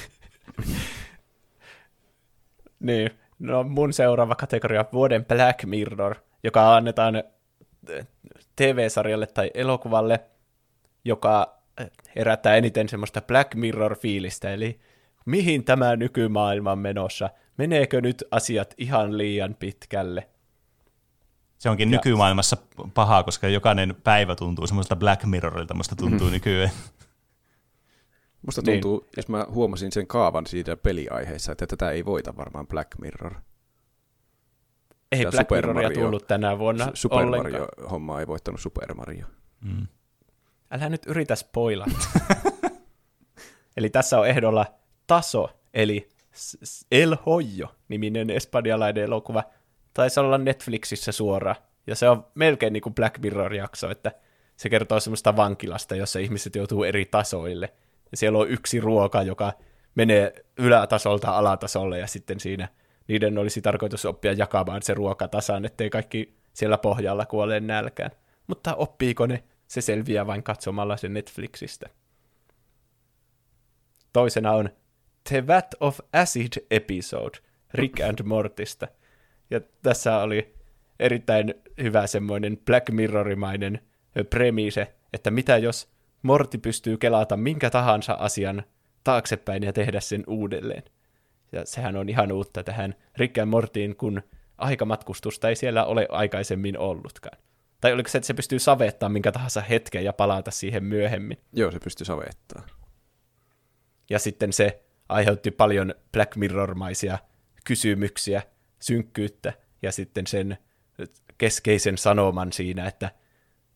Niin, 2.80 3.12
no 3.40 3.64
mun 3.64 3.94
seuraava 3.94 4.36
kategoria 4.36 4.86
vuoden 4.94 5.26
Black 5.26 5.66
Mirror, 5.66 6.16
joka 6.44 6.76
annetaan 6.76 7.16
eh, 7.16 8.08
TV-sarjalle 8.56 9.28
tai 9.28 9.52
elokuvalle, 9.54 10.20
joka 11.06 11.60
eh, 11.78 11.91
herättää 12.16 12.56
eniten 12.56 12.90
semmoista 12.90 13.22
Black 13.22 13.56
Mirror-fiilistä, 13.56 14.54
eli 14.54 14.80
mihin 15.26 15.64
tämä 15.64 15.96
nykymaailma 15.96 16.72
on 16.72 16.80
menossa? 16.80 17.30
Meneekö 17.60 18.02
nyt 18.02 18.23
asiat 18.31 18.73
ihan 18.77 19.18
liian 19.18 19.56
pitkälle? 19.60 20.30
Se 21.57 21.69
onkin 21.69 21.91
Ja- 21.91 21.98
nykymaailmassa 21.98 22.57
pahaa, 22.94 23.23
koska 23.23 23.48
jokainen 23.48 23.95
päivä 24.03 24.36
tuntuu 24.36 24.68
semmoiselta 24.68 24.95
Black 24.95 25.23
Mirrorilta, 25.26 25.73
musta 25.73 25.95
tuntuu 25.95 26.30
nykyään. 26.30 26.69
Musta 28.45 28.61
Niin. 28.61 28.81
tuntuu, 28.81 29.07
jos 29.18 29.27
mä 29.27 29.45
huomasin 29.49 29.91
sen 29.91 30.07
kaavan 30.07 30.48
siitä 30.48 30.77
peliaiheessa, 30.77 31.52
että 31.52 31.68
tätä 31.68 31.91
ei 31.91 32.06
voita 32.06 32.38
varmaan 32.38 32.68
Black 32.68 32.98
Mirror. 33.02 33.34
Ei 35.11 35.22
Ja 35.22 35.31
Black 35.31 35.44
Super 35.49 35.57
Mirroria 35.68 35.90
Mario- 35.90 36.02
tullut 36.06 36.27
tänä 36.27 36.60
vuonna 36.60 36.86
Su- 36.86 36.91
Super 36.94 37.18
ollenkaan. 37.19 37.52
Mario-homma 37.53 38.19
ei 38.19 38.27
voittanut 38.27 38.61
Super 38.61 38.94
Mario. 38.94 39.26
Mm. 39.61 39.88
Älä 40.72 40.90
nyt 40.90 41.02
yritä 41.06 41.36
spoilata. 41.36 41.99
eli 43.77 43.90
tässä 43.90 44.19
on 44.19 44.27
ehdolla 44.27 44.65
Taso, 45.07 45.49
eli 45.73 46.10
El 46.91 47.18
Hoyo, 47.26 47.76
niminen 47.88 48.30
espanjalainen 48.30 49.03
elokuva. 49.03 49.44
Taisi 49.94 50.20
olla 50.20 50.38
Netflixissä 50.38 51.11
suora. 51.11 51.56
Ja 51.88 51.95
se 51.95 52.10
on 52.10 52.26
melkein 52.36 52.74
niin 52.74 52.82
kuin 52.82 52.95
Black 52.95 53.20
Mirror-jakso, 53.20 53.90
että 53.90 54.11
se 54.56 54.70
kertoo 54.70 54.99
semmoista 54.99 55.36
vankilasta, 55.36 55.95
jossa 55.95 56.20
ihmiset 56.20 56.56
joutuu 56.56 56.84
eri 56.84 57.06
tasoille. 57.06 57.74
Ja 58.11 58.18
siellä 58.18 58.40
on 58.40 58.49
yksi 58.49 58.80
ruoka, 58.80 59.24
joka 59.24 59.53
menee 59.95 60.45
ylätasolta 60.57 61.38
alatasolle, 61.38 61.99
ja 61.99 62.07
sitten 62.07 62.40
siinä 62.40 62.68
niiden 63.07 63.38
olisi 63.38 63.61
tarkoitus 63.61 64.06
oppia 64.06 64.34
jakamaan 64.34 64.82
se 64.82 64.94
ruoka 64.94 65.28
tasan, 65.28 65.66
ettei 65.66 65.90
kaikki 65.90 66.38
siellä 66.53 66.78
pohjalla 66.78 67.26
kuole 67.26 67.60
nälkään. 67.60 68.11
Mutta 68.48 68.76
oppiiko 68.76 69.26
ne? 69.26 69.44
Se 69.68 69.82
selviää 69.82 70.28
vain 70.28 70.44
katsomalla 70.44 70.98
sen 70.98 71.14
Netflixistä. 71.14 71.90
Toisena 74.14 74.52
on 74.52 74.70
The 75.30 75.48
Vat 75.48 75.76
of 75.80 76.00
Acid 76.14 76.54
episode 76.72 77.40
Rick 77.74 78.00
and 78.02 78.24
Mortista. 78.24 78.88
Ja 79.50 79.62
tässä 79.82 80.18
oli 80.18 80.56
erittäin 81.00 81.54
hyvä 81.82 82.08
semmoinen 82.08 82.58
Black 82.66 82.90
Mirrorimainen 82.90 83.80
premise, 84.30 84.94
että 85.14 85.32
mitä 85.32 85.58
jos 85.58 85.90
Morti 86.22 86.58
pystyy 86.58 86.98
kelata 86.98 87.38
minkä 87.38 87.70
tahansa 87.70 88.14
asian 88.14 88.64
taaksepäin 89.04 89.64
ja 89.64 89.74
tehdä 89.74 90.00
sen 90.00 90.24
uudelleen. 90.28 90.84
Ja 91.52 91.66
sehän 91.66 91.96
on 91.96 92.10
ihan 92.10 92.32
uutta 92.32 92.64
tähän 92.64 92.96
Rick 93.18 93.38
and 93.38 93.50
Mortiin, 93.50 93.96
kun 93.96 94.22
aikamatkustusta 94.58 95.50
ei 95.50 95.56
siellä 95.56 95.86
ole 95.86 96.08
aikaisemmin 96.10 96.78
ollutkaan. 96.78 97.38
Tai 97.82 97.94
oliko 97.94 98.10
se, 98.10 98.18
että 98.18 98.28
se 98.28 98.34
pystyy 98.34 98.60
savettamaan 98.60 99.12
minkä 99.12 99.32
tahansa 99.32 99.62
hetken 99.62 100.04
ja 100.04 100.14
palata 100.14 100.52
siihen 100.52 100.84
myöhemmin? 100.84 101.38
Joo, 101.54 101.72
se 101.72 101.80
pystyy 101.80 102.06
savettamaan. 102.06 102.70
Ja 104.10 104.20
sitten 104.20 104.54
se 104.54 104.84
aiheutti 105.10 105.52
paljon 105.52 105.94
Black 106.11 106.36
Mirror-maisia 106.36 107.18
kysymyksiä, 107.64 108.41
synkkyyttä 108.80 109.53
ja 109.81 109.91
sitten 109.91 110.27
sen 110.27 110.57
keskeisen 111.38 111.98
sanoman 111.98 112.53
siinä, 112.53 112.88
että 112.88 113.11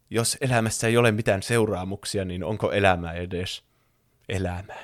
jos 0.09 0.37
elämässä 0.41 0.87
ei 0.87 0.97
ole 0.97 1.11
mitään 1.11 1.43
seuraamuksia, 1.43 2.25
niin 2.25 2.43
onko 2.43 2.71
elämä 2.71 3.11
edes 3.11 3.63
elämää? 4.29 4.83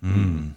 Mm. 0.00 0.52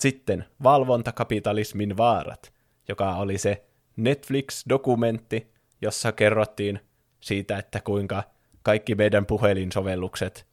Sitten 0.00 0.44
valvontakapitalismin 0.62 1.96
vaarat, 1.96 2.52
joka 2.88 3.14
oli 3.16 3.38
se 3.38 3.64
Netflix-dokumentti, 3.96 5.52
jossa 5.82 6.12
kerrottiin 6.12 6.80
siitä, 7.20 7.58
että 7.58 7.80
kuinka 7.80 8.22
kaikki 8.62 8.94
meidän 8.94 9.26
puhelinsovellukset 9.26 10.46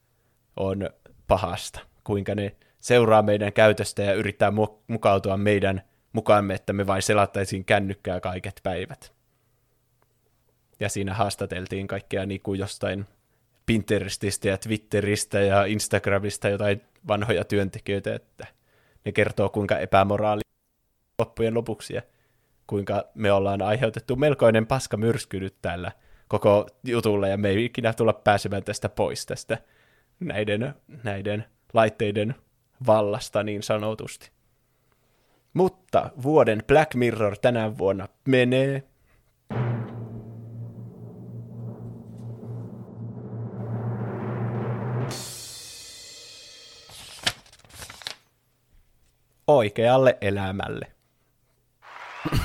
on 0.57 0.89
pahasta, 1.27 1.79
kuinka 2.03 2.35
ne 2.35 2.55
seuraa 2.87 3.21
meidän 3.21 3.53
käytöstä 3.53 4.01
ja 4.03 4.13
yrittää 4.13 4.51
mukautua 4.87 5.37
meidän 5.37 5.81
mukaamme, 6.13 6.53
että 6.53 6.73
me 6.73 6.87
vain 6.87 7.01
selattaisiin 7.01 7.65
kännykkää 7.65 8.19
kaiket 8.19 8.59
päivät. 8.63 9.13
Ja 10.79 10.89
siinä 10.89 11.13
haastateltiin 11.13 11.87
kaikkea 11.87 12.25
niin 12.25 12.41
kuin 12.41 12.59
jostain 12.59 13.05
Pinterestistä 13.65 14.47
ja 14.47 14.57
Twitteristä 14.57 15.39
ja 15.39 15.65
Instagramista 15.65 16.49
jotain 16.49 16.81
vanhoja 17.07 17.43
työntekijöitä, 17.43 18.15
että 18.15 18.47
ne 19.05 19.11
kertoo 19.11 19.49
kuinka 19.49 19.77
epämoraali 19.77 20.41
loppujen 21.19 21.53
lopuksi 21.53 21.93
ja 21.93 22.01
kuinka 22.67 23.03
me 23.13 23.31
ollaan 23.31 23.61
aiheutettu 23.61 24.15
melkoinen 24.15 24.67
paska 24.67 24.97
myrsky 24.97 25.39
nyt 25.39 25.55
tällä 25.61 25.91
koko 26.27 26.67
jutulla 26.83 27.27
ja 27.27 27.37
me 27.37 27.49
ei 27.49 27.65
ikinä 27.65 27.93
tulla 27.93 28.13
pääsemään 28.13 28.63
tästä 28.63 28.89
pois 28.89 29.25
tästä 29.25 29.57
näiden, 30.19 30.73
näiden 31.03 31.45
laitteiden 31.73 32.35
vallasta 32.85 33.43
niin 33.43 33.63
sanotusti. 33.63 34.31
Mutta 35.53 36.11
vuoden 36.23 36.63
Black 36.67 36.95
Mirror 36.95 37.37
tänä 37.37 37.77
vuonna 37.77 38.07
menee 38.27 38.83
oikealle 49.47 50.17
elämälle. 50.21 50.91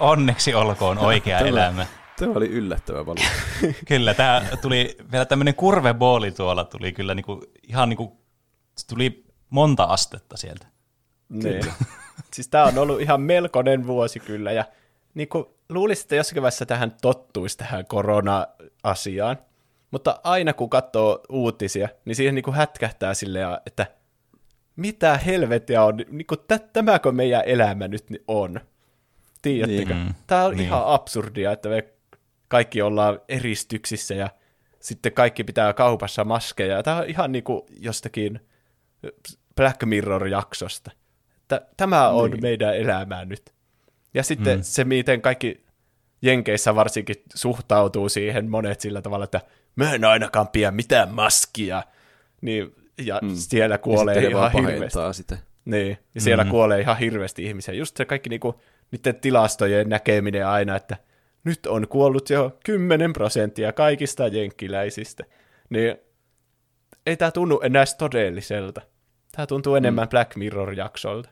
Onneksi 0.00 0.54
olkoon 0.54 0.98
oikea 0.98 1.38
Tämä- 1.38 1.48
elämä. 1.48 1.86
Tämä 2.18 2.32
oli 2.34 2.46
yllättävä 2.48 3.06
valinta. 3.06 3.30
Kyllä, 3.88 4.14
tämä 4.14 4.42
tuli 4.62 4.96
vielä 5.12 5.24
tämmöinen 5.24 5.54
kurvebooli 5.54 6.30
tuolla 6.30 6.64
tuli 6.64 6.92
kyllä 6.92 7.14
niinku, 7.14 7.44
ihan 7.68 7.88
niinku, 7.88 8.20
tuli 8.88 9.25
monta 9.50 9.84
astetta 9.84 10.36
sieltä. 10.36 10.66
Niin. 11.28 11.64
siis 12.34 12.48
tämä 12.48 12.64
on 12.64 12.78
ollut 12.78 13.00
ihan 13.00 13.20
melkoinen 13.20 13.86
vuosi 13.86 14.20
kyllä, 14.20 14.52
ja 14.52 14.64
niin 15.14 15.28
kuin 15.28 15.44
luulisin, 15.68 16.04
että 16.04 16.14
jossakin 16.16 16.42
vaiheessa 16.42 16.66
tähän 16.66 16.96
tottuisi 17.02 17.58
tähän 17.58 17.86
korona-asiaan, 17.86 19.38
mutta 19.90 20.20
aina 20.24 20.52
kun 20.52 20.70
katsoo 20.70 21.20
uutisia, 21.28 21.88
niin 22.04 22.16
siihen 22.16 22.34
niin 22.34 22.42
kuin 22.42 22.54
hätkähtää 22.54 23.14
silleen, 23.14 23.48
että 23.66 23.86
mitä 24.76 25.16
helvettiä 25.16 25.84
on, 25.84 25.96
niin 25.96 26.26
kuin, 26.26 26.38
tä- 26.48 26.58
tämäkö 26.58 27.12
meidän 27.12 27.42
elämä 27.46 27.88
nyt 27.88 28.04
on? 28.28 28.60
Tiedättekö? 29.42 29.94
Niin. 29.94 30.14
Tämä 30.26 30.44
on 30.44 30.56
Niin. 30.56 30.66
ihan 30.66 30.82
absurdia, 30.86 31.52
että 31.52 31.68
me 31.68 31.84
kaikki 32.48 32.82
ollaan 32.82 33.20
eristyksissä 33.28 34.14
ja 34.14 34.30
sitten 34.80 35.12
kaikki 35.12 35.44
pitää 35.44 35.72
kaupassa 35.72 36.24
maskeja. 36.24 36.82
Tämä 36.82 36.96
on 36.96 37.06
ihan 37.06 37.32
niin 37.32 37.44
kuin 37.44 37.62
jostakin 37.80 38.40
Black 39.56 39.84
Mirror-jaksosta. 39.84 40.90
Tä- 41.48 41.66
Tämä 41.76 42.08
on 42.08 42.30
niin. 42.30 42.42
meidän 42.42 42.76
elämää 42.76 43.24
nyt. 43.24 43.52
Ja 44.14 44.22
sitten 44.22 44.58
mm. 44.58 44.62
se, 44.62 44.84
miten 44.84 45.22
kaikki 45.22 45.64
Jenkeissä 46.22 46.74
varsinkin 46.74 47.16
suhtautuu 47.34 48.08
siihen 48.08 48.50
monet 48.50 48.80
sillä 48.80 49.02
tavalla, 49.02 49.24
että 49.24 49.40
mä 49.76 49.94
en 49.94 50.04
ainakaan 50.04 50.48
pidä 50.48 50.70
mitään 50.70 51.14
maskia. 51.14 51.82
Niin, 52.40 52.74
ja 52.98 53.20
mm. 53.22 53.30
siellä 53.34 53.74
Ja 53.74 53.78
kuolee 53.78 54.22
he 54.22 54.26
ihan 54.26 54.52
hirveästi. 54.52 54.98
sitä. 55.12 55.38
Niin, 55.64 55.98
ja 56.14 56.20
siellä 56.20 56.44
mm-hmm. 56.44 56.50
kuolee 56.50 56.80
ihan 56.80 56.98
hirveästi 56.98 57.44
ihmisiä. 57.44 57.74
Just 57.74 57.96
se 57.96 58.04
kaikki 58.04 58.30
niinku, 58.30 58.60
niiden 58.90 59.20
tilastojen 59.20 59.88
näkeminen 59.88 60.46
aina, 60.46 60.76
että 60.76 60.96
nyt 61.44 61.66
on 61.66 61.88
kuollut 61.88 62.30
jo 62.30 62.58
10 62.64 63.12
prosenttia 63.12 63.72
kaikista 63.72 64.26
jenkkiläisistä. 64.26 65.24
Niin 65.70 65.96
ei 67.06 67.16
tämä 67.16 67.30
tunnu 67.30 67.60
enää 67.62 67.84
todelliselta. 67.98 68.80
Tämä 69.32 69.46
tuntuu 69.46 69.74
enemmän 69.74 70.08
Black 70.08 70.36
Mirror-jaksolta. 70.36 71.28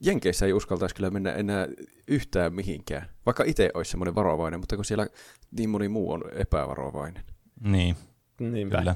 Jenkeissä 0.00 0.46
ei 0.46 0.52
uskaltaisi 0.52 0.94
kyllä 0.94 1.10
mennä 1.10 1.32
enää 1.32 1.68
yhtään 2.08 2.54
mihinkään. 2.54 3.06
Vaikka 3.26 3.44
itse 3.46 3.70
olisi 3.74 3.90
semmoinen 3.90 4.14
varovainen, 4.14 4.60
mutta 4.60 4.76
kun 4.76 4.84
siellä 4.84 5.06
niin 5.50 5.70
moni 5.70 5.88
muu 5.88 6.12
on 6.12 6.22
epävarovainen. 6.32 7.24
Niin, 7.64 7.96
Niinpä. 8.40 8.78
kyllä. 8.78 8.94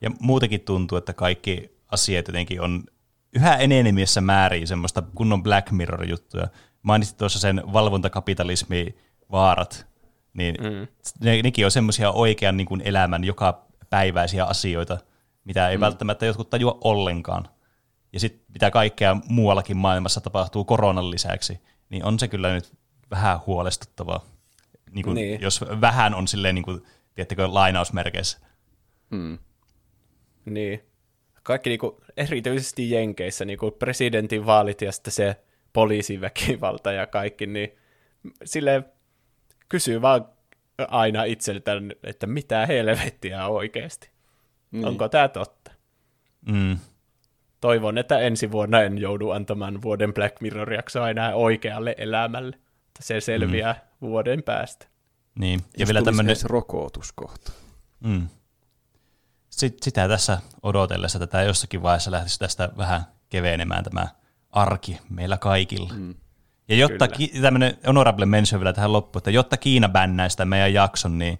Ja 0.00 0.10
muutenkin 0.20 0.60
tuntuu, 0.60 0.98
että 0.98 1.12
kaikki 1.12 1.78
asiat 1.88 2.28
jotenkin 2.28 2.60
on 2.60 2.84
yhä 3.34 3.56
enenemässä 3.56 4.20
määrin 4.20 4.66
semmoista 4.66 5.02
kunnon 5.14 5.42
Black 5.42 5.70
Mirror-juttuja. 5.70 6.48
Mainitsit 6.82 7.16
tuossa 7.16 7.38
sen 7.38 7.62
valvontakapitalismi 7.72 8.94
vaarat, 9.32 9.86
niin 10.34 10.54
mm. 10.60 10.86
ne, 11.20 11.42
nekin 11.42 11.64
on 11.64 11.70
semmoisia 11.70 12.10
oikean 12.10 12.56
niin 12.56 12.66
kuin 12.66 12.82
elämän 12.84 13.24
joka 13.24 13.69
päiväisiä 13.90 14.44
asioita, 14.44 14.98
mitä 15.44 15.68
ei 15.68 15.76
mm. 15.76 15.80
välttämättä 15.80 16.26
jotkut 16.26 16.50
tajua 16.50 16.78
ollenkaan. 16.84 17.48
Ja 18.12 18.20
sitten 18.20 18.44
mitä 18.52 18.70
kaikkea 18.70 19.16
muuallakin 19.28 19.76
maailmassa 19.76 20.20
tapahtuu 20.20 20.64
koronan 20.64 21.10
lisäksi, 21.10 21.60
niin 21.88 22.04
on 22.04 22.18
se 22.18 22.28
kyllä 22.28 22.54
nyt 22.54 22.72
vähän 23.10 23.40
huolestuttavaa. 23.46 24.24
Niin 24.90 25.04
kuin, 25.04 25.14
Niin. 25.14 25.40
Jos 25.40 25.60
vähän 25.80 26.14
on 26.14 26.28
silleen, 26.28 26.54
niin 26.54 26.62
kuin, 26.62 26.82
tiedättekö, 27.14 27.48
lainausmerkeissä. 27.50 28.38
Mm. 29.10 29.38
Niin. 30.44 30.84
Kaikki 31.42 31.70
niinku, 31.70 32.00
erityisesti 32.16 32.90
Jenkeissä 32.90 33.44
niinku 33.44 33.70
presidentin 33.70 34.46
vaalit 34.46 34.82
ja 34.82 34.92
sitten 34.92 35.12
se 35.12 35.36
poliisiväkivalta 35.72 36.92
ja 36.92 37.06
kaikki, 37.06 37.46
niin 37.46 37.76
sille 38.44 38.84
kysyy 39.68 40.02
vaan 40.02 40.28
aina 40.90 41.24
itseltään, 41.24 41.92
että 42.02 42.26
mitä 42.26 42.66
helvettiä 42.66 43.46
oikeasti. 43.46 44.10
Niin. 44.70 44.84
Onko 44.84 45.08
tämä 45.08 45.28
totta? 45.28 45.72
Mm. 46.46 46.78
Toivon, 47.60 47.98
että 47.98 48.18
ensi 48.18 48.52
vuonna 48.52 48.82
en 48.82 48.98
joudu 48.98 49.30
antamaan 49.30 49.82
vuoden 49.82 50.14
Black 50.14 50.40
Mirror-jaksoa 50.40 51.10
enää 51.10 51.34
oikealle 51.34 51.94
elämälle. 51.98 52.56
Että 52.56 53.02
se 53.02 53.20
selviää 53.20 53.72
mm. 53.72 54.08
vuoden 54.08 54.42
päästä. 54.42 54.86
Niin. 55.38 55.60
Ja 55.60 55.66
Jos 55.78 55.88
vielä 55.88 55.98
tulisi 55.98 56.04
tämmöinen 56.04 56.30
edes 56.30 56.44
rokotus 56.44 57.12
kohta. 57.12 57.52
Mm. 58.04 58.28
Sit, 59.50 59.82
sitä 59.82 60.08
tässä 60.08 60.38
odotellessa 60.62 61.18
tätä 61.18 61.42
jossakin 61.42 61.82
vaiheessa 61.82 62.10
lähtisi 62.10 62.38
tästä 62.38 62.68
vähän 62.76 63.02
kevenemään 63.28 63.84
tämä 63.84 64.08
arki 64.50 64.98
meillä 65.10 65.38
kaikilla. 65.38 65.92
Mm. 65.96 66.14
Ja 66.70 66.76
jotta 66.76 67.08
Kyllä. 67.08 67.18
ki- 67.18 67.40
tämmöinen 67.40 67.78
honorable 67.86 68.26
mention 68.26 68.60
vielä 68.60 68.72
tähän 68.72 68.92
loppuun, 68.92 69.20
että 69.20 69.30
jotta 69.30 69.56
Kiina 69.56 69.88
bännää 69.88 70.28
sitä 70.28 70.44
meidän 70.44 70.74
jakson, 70.74 71.18
niin 71.18 71.38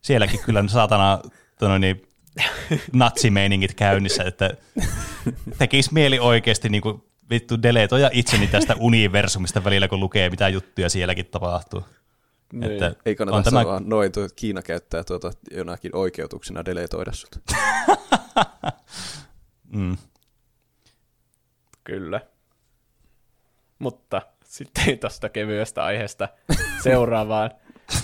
sielläkin 0.00 0.40
kyllä 0.44 0.68
saatana 0.68 1.18
tono, 1.58 1.78
niin, 1.78 2.02
natsimeiningit 2.92 3.74
käynnissä, 3.74 4.22
että 4.24 4.50
tekisi 5.58 5.94
mieli 5.94 6.18
oikeasti 6.18 6.68
niin 6.68 6.82
kuin, 6.82 7.02
vittu 7.30 7.62
deletoja 7.62 8.10
itseni 8.12 8.46
tästä 8.46 8.76
universumista 8.78 9.64
välillä, 9.64 9.88
kun 9.88 10.00
lukee 10.00 10.30
mitä 10.30 10.48
juttuja 10.48 10.88
sielläkin 10.88 11.26
tapahtuu. 11.26 11.84
Niin. 12.52 12.72
Että 12.72 12.94
Ei 13.04 13.16
kannata 13.16 13.36
on 13.36 13.44
tämä... 13.44 13.60
tämä, 13.60 13.72
vaan 13.72 13.88
noin, 13.88 14.12
tuo 14.12 14.28
Kiina 14.36 14.62
käyttää 14.62 15.04
tuota 15.04 15.30
jonakin 15.50 15.96
oikeutuksena 15.96 16.64
deletoida 16.64 17.12
sut. 17.12 17.36
mm, 19.72 19.96
Kyllä. 21.84 22.20
Mutta 23.78 24.22
sitten 24.48 24.98
tuosta 25.00 25.28
kevyestä 25.28 25.84
aiheesta 25.84 26.28
seuraavaan. 26.82 27.50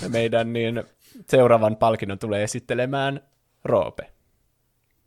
Meidän 0.09 0.53
niin 0.53 0.83
seuraavan 1.29 1.75
palkinnon 1.75 2.19
tulee 2.19 2.43
esittelemään 2.43 3.21
Roope. 3.63 4.11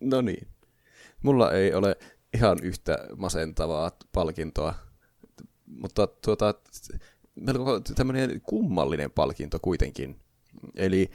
No 0.00 0.20
niin. 0.20 0.48
Mulla 1.22 1.52
ei 1.52 1.74
ole 1.74 1.96
ihan 2.34 2.58
yhtä 2.62 2.98
masentavaa 3.16 3.90
palkintoa, 4.12 4.74
mutta 5.66 6.06
tuota, 6.06 6.54
melko 7.34 7.80
tämmöinen 7.80 8.40
kummallinen 8.40 9.10
palkinto 9.10 9.58
kuitenkin. 9.62 10.20
Eli 10.76 11.10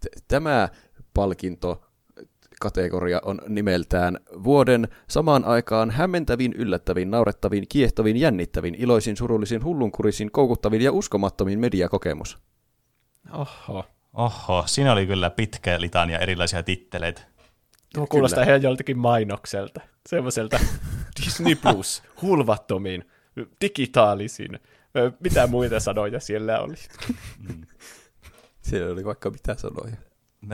t- 0.00 0.24
tämä 0.28 0.68
palkinto 1.14 1.86
kategoria 2.64 3.20
on 3.24 3.40
nimeltään 3.48 4.18
vuoden 4.44 4.88
samaan 5.08 5.44
aikaan 5.44 5.90
hämmentävin, 5.90 6.52
yllättävin, 6.52 7.10
naurettavin, 7.10 7.64
kiehtovin, 7.68 8.16
jännittävin, 8.16 8.74
iloisin, 8.74 9.16
surullisin, 9.16 9.64
hullunkurisin, 9.64 10.30
koukuttavin 10.30 10.80
ja 10.82 10.92
uskomattomin 10.92 11.58
mediakokemus. 11.58 12.38
Oho. 13.32 13.84
Oho, 14.14 14.62
siinä 14.66 14.92
oli 14.92 15.06
kyllä 15.06 15.30
pitkä 15.30 15.80
litania 15.80 16.18
erilaisia 16.18 16.62
titteleitä. 16.62 17.22
Tuo 17.94 18.06
kuulostaa 18.06 18.44
ihan 18.44 18.62
joltakin 18.62 18.98
mainokselta. 18.98 19.80
Semmoiselta 20.08 20.58
Disney 21.24 21.54
Plus, 21.54 22.02
hulvattomin, 22.22 23.04
digitaalisin. 23.60 24.60
Mitä 25.20 25.46
muita 25.46 25.80
sanoja 25.80 26.20
siellä 26.20 26.60
oli? 26.60 26.74
Siellä 28.62 28.92
oli 28.92 29.04
vaikka 29.04 29.30
mitä 29.30 29.54
sanoja. 29.54 29.96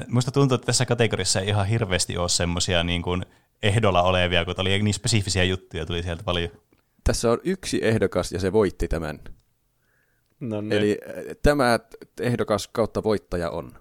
Musta 0.09 0.31
tuntuu, 0.31 0.55
että 0.55 0.67
tässä 0.67 0.87
kategoriassa 0.87 1.41
ei 1.41 1.49
ihan 1.49 1.67
hirveästi 1.67 2.17
ole 2.17 2.29
semmoisia 2.29 2.85
niin 2.85 3.03
kuin 3.03 3.23
ehdolla 3.63 4.03
olevia, 4.03 4.45
kun 4.45 4.55
oli 4.59 4.83
niin 4.83 4.95
spesifisiä 4.95 5.45
juttuja, 5.45 5.87
tuli 5.87 6.03
sieltä 6.03 6.23
paljon. 6.25 6.51
Tässä 7.05 7.31
on 7.31 7.39
yksi 7.45 7.85
ehdokas 7.85 8.33
ja 8.33 8.41
se 8.41 8.53
voitti 8.53 8.89
tämän. 8.89 9.21
No 10.41 10.61
niin. 10.61 10.73
Eli 10.73 10.99
äh, 11.09 11.37
tämä 11.43 11.79
ehdokas 12.21 12.69
kautta 12.69 13.03
voittaja 13.03 13.51
on. 13.51 13.73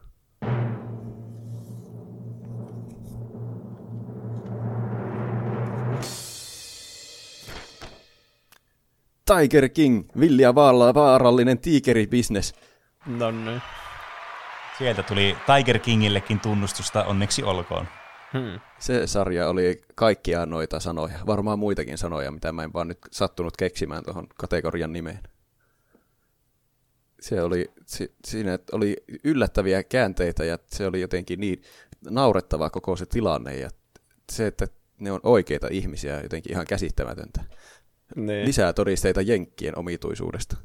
Tiger 9.25 9.69
King, 9.69 10.09
villiä 10.19 10.55
vaalla 10.55 10.93
vaarallinen 10.93 11.59
tiikeribisnes. 11.59 12.53
No 13.05 13.31
niin. 13.31 13.61
Sieltä 14.79 15.03
tuli 15.03 15.37
Tiger 15.45 15.79
Kingillekin 15.79 16.39
tunnustusta, 16.39 17.03
onneksi 17.03 17.43
olkoon. 17.43 17.87
Hmm. 18.33 18.59
Se 18.79 19.07
sarja 19.07 19.49
oli 19.49 19.81
kaikkia 19.95 20.45
noita 20.45 20.79
sanoja, 20.79 21.19
varmaan 21.27 21.59
muitakin 21.59 21.97
sanoja, 21.97 22.31
mitä 22.31 22.51
mä 22.51 22.63
en 22.63 22.73
vaan 22.73 22.87
nyt 22.87 22.97
sattunut 23.11 23.57
keksimään 23.57 24.03
tuohon 24.03 24.27
kategorian 24.37 24.93
nimeen. 24.93 25.19
Se 27.21 27.41
oli, 27.41 27.71
si, 27.85 28.13
siinä 28.25 28.59
oli 28.71 28.95
yllättäviä 29.23 29.83
käänteitä 29.83 30.45
ja 30.45 30.59
se 30.67 30.87
oli 30.87 31.01
jotenkin 31.01 31.39
niin 31.39 31.61
naurettava 32.09 32.69
koko 32.69 32.95
se 32.95 33.05
tilanne 33.05 33.55
ja 33.55 33.69
se, 34.31 34.47
että 34.47 34.67
ne 34.99 35.11
on 35.11 35.19
oikeita 35.23 35.67
ihmisiä 35.71 36.21
jotenkin 36.21 36.51
ihan 36.51 36.67
käsittämätöntä. 36.67 37.41
Niin. 38.15 38.45
Lisää 38.45 38.73
todisteita 38.73 39.21
Jenkkien 39.21 39.77
omituisuudesta. 39.77 40.57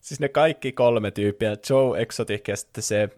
Siis 0.00 0.20
ne 0.20 0.28
kaikki 0.28 0.72
kolme 0.72 1.10
tyyppiä, 1.10 1.56
Joe 1.70 2.02
Exotic 2.02 2.48
ja 2.48 2.56
sitten 2.56 2.82
se, 2.82 3.08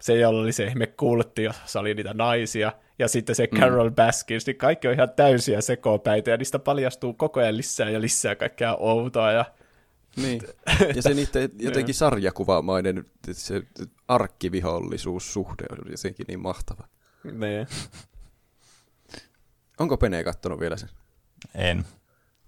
se 0.00 0.18
jolla 0.18 0.40
oli 0.40 0.52
se 0.52 0.64
ihme 0.64 0.86
kultti, 0.86 1.42
jossa 1.42 1.80
oli 1.80 1.94
niitä 1.94 2.14
naisia, 2.14 2.72
ja 2.98 3.08
sitten 3.08 3.34
se 3.34 3.46
Carol 3.46 3.88
mm. 3.88 3.94
Baskins, 3.94 4.46
niin 4.46 4.56
kaikki 4.56 4.88
on 4.88 4.94
ihan 4.94 5.10
täysiä 5.16 5.60
sekopäitä, 5.60 6.30
ja 6.30 6.36
niistä 6.36 6.58
paljastuu 6.58 7.14
koko 7.14 7.40
ajan 7.40 7.56
lisää 7.56 7.90
ja 7.90 8.00
lisää 8.00 8.36
kaikkea 8.36 8.74
outoa, 8.74 9.32
ja 9.32 9.44
Niin. 10.16 10.42
Ja 10.96 11.02
se 11.02 11.14
niiden 11.14 11.50
jotenkin 11.58 11.94
sarjakuvamainen 11.94 13.04
se 13.32 13.62
arkkivihollisuussuhde 14.08 15.64
on 15.70 15.78
jotenkin 15.90 16.26
niin 16.28 16.40
mahtava. 16.40 16.84
niin. 17.32 17.66
Onko 19.78 19.96
Pene 19.96 20.24
kattonut 20.24 20.60
vielä 20.60 20.76
sen? 20.76 20.88
En. 21.54 21.84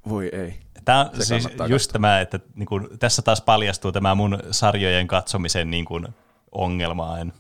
Voi 0.09 0.31
ei. 0.33 0.61
Tämä 0.85 1.01
on 1.01 1.17
Se 1.17 1.25
siis 1.25 1.49
just 1.69 1.93
tämä, 1.93 2.21
että 2.21 2.41
niin 2.55 2.67
kuin, 2.67 2.99
tässä 2.99 3.23
taas 3.23 3.41
paljastuu 3.41 3.93
tämä 3.93 4.15
mun 4.15 4.39
sarjojen 4.51 5.07
katsomisen 5.07 5.71
niin 5.71 5.85
kuin, 5.85 6.09
ongelma. 6.53 7.19
En. 7.19 7.33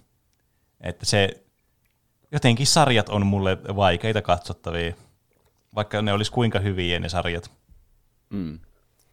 Että 0.82 1.06
se, 1.06 1.44
jotenkin 2.32 2.66
sarjat 2.66 3.08
on 3.08 3.26
mulle 3.26 3.58
vaikeita 3.76 4.22
katsottavia, 4.22 4.94
vaikka 5.74 6.02
ne 6.02 6.12
olisi 6.12 6.32
kuinka 6.32 6.60
hyviä 6.60 6.98
ne 6.98 7.08
sarjat. 7.08 7.50
Mm. 8.30 8.58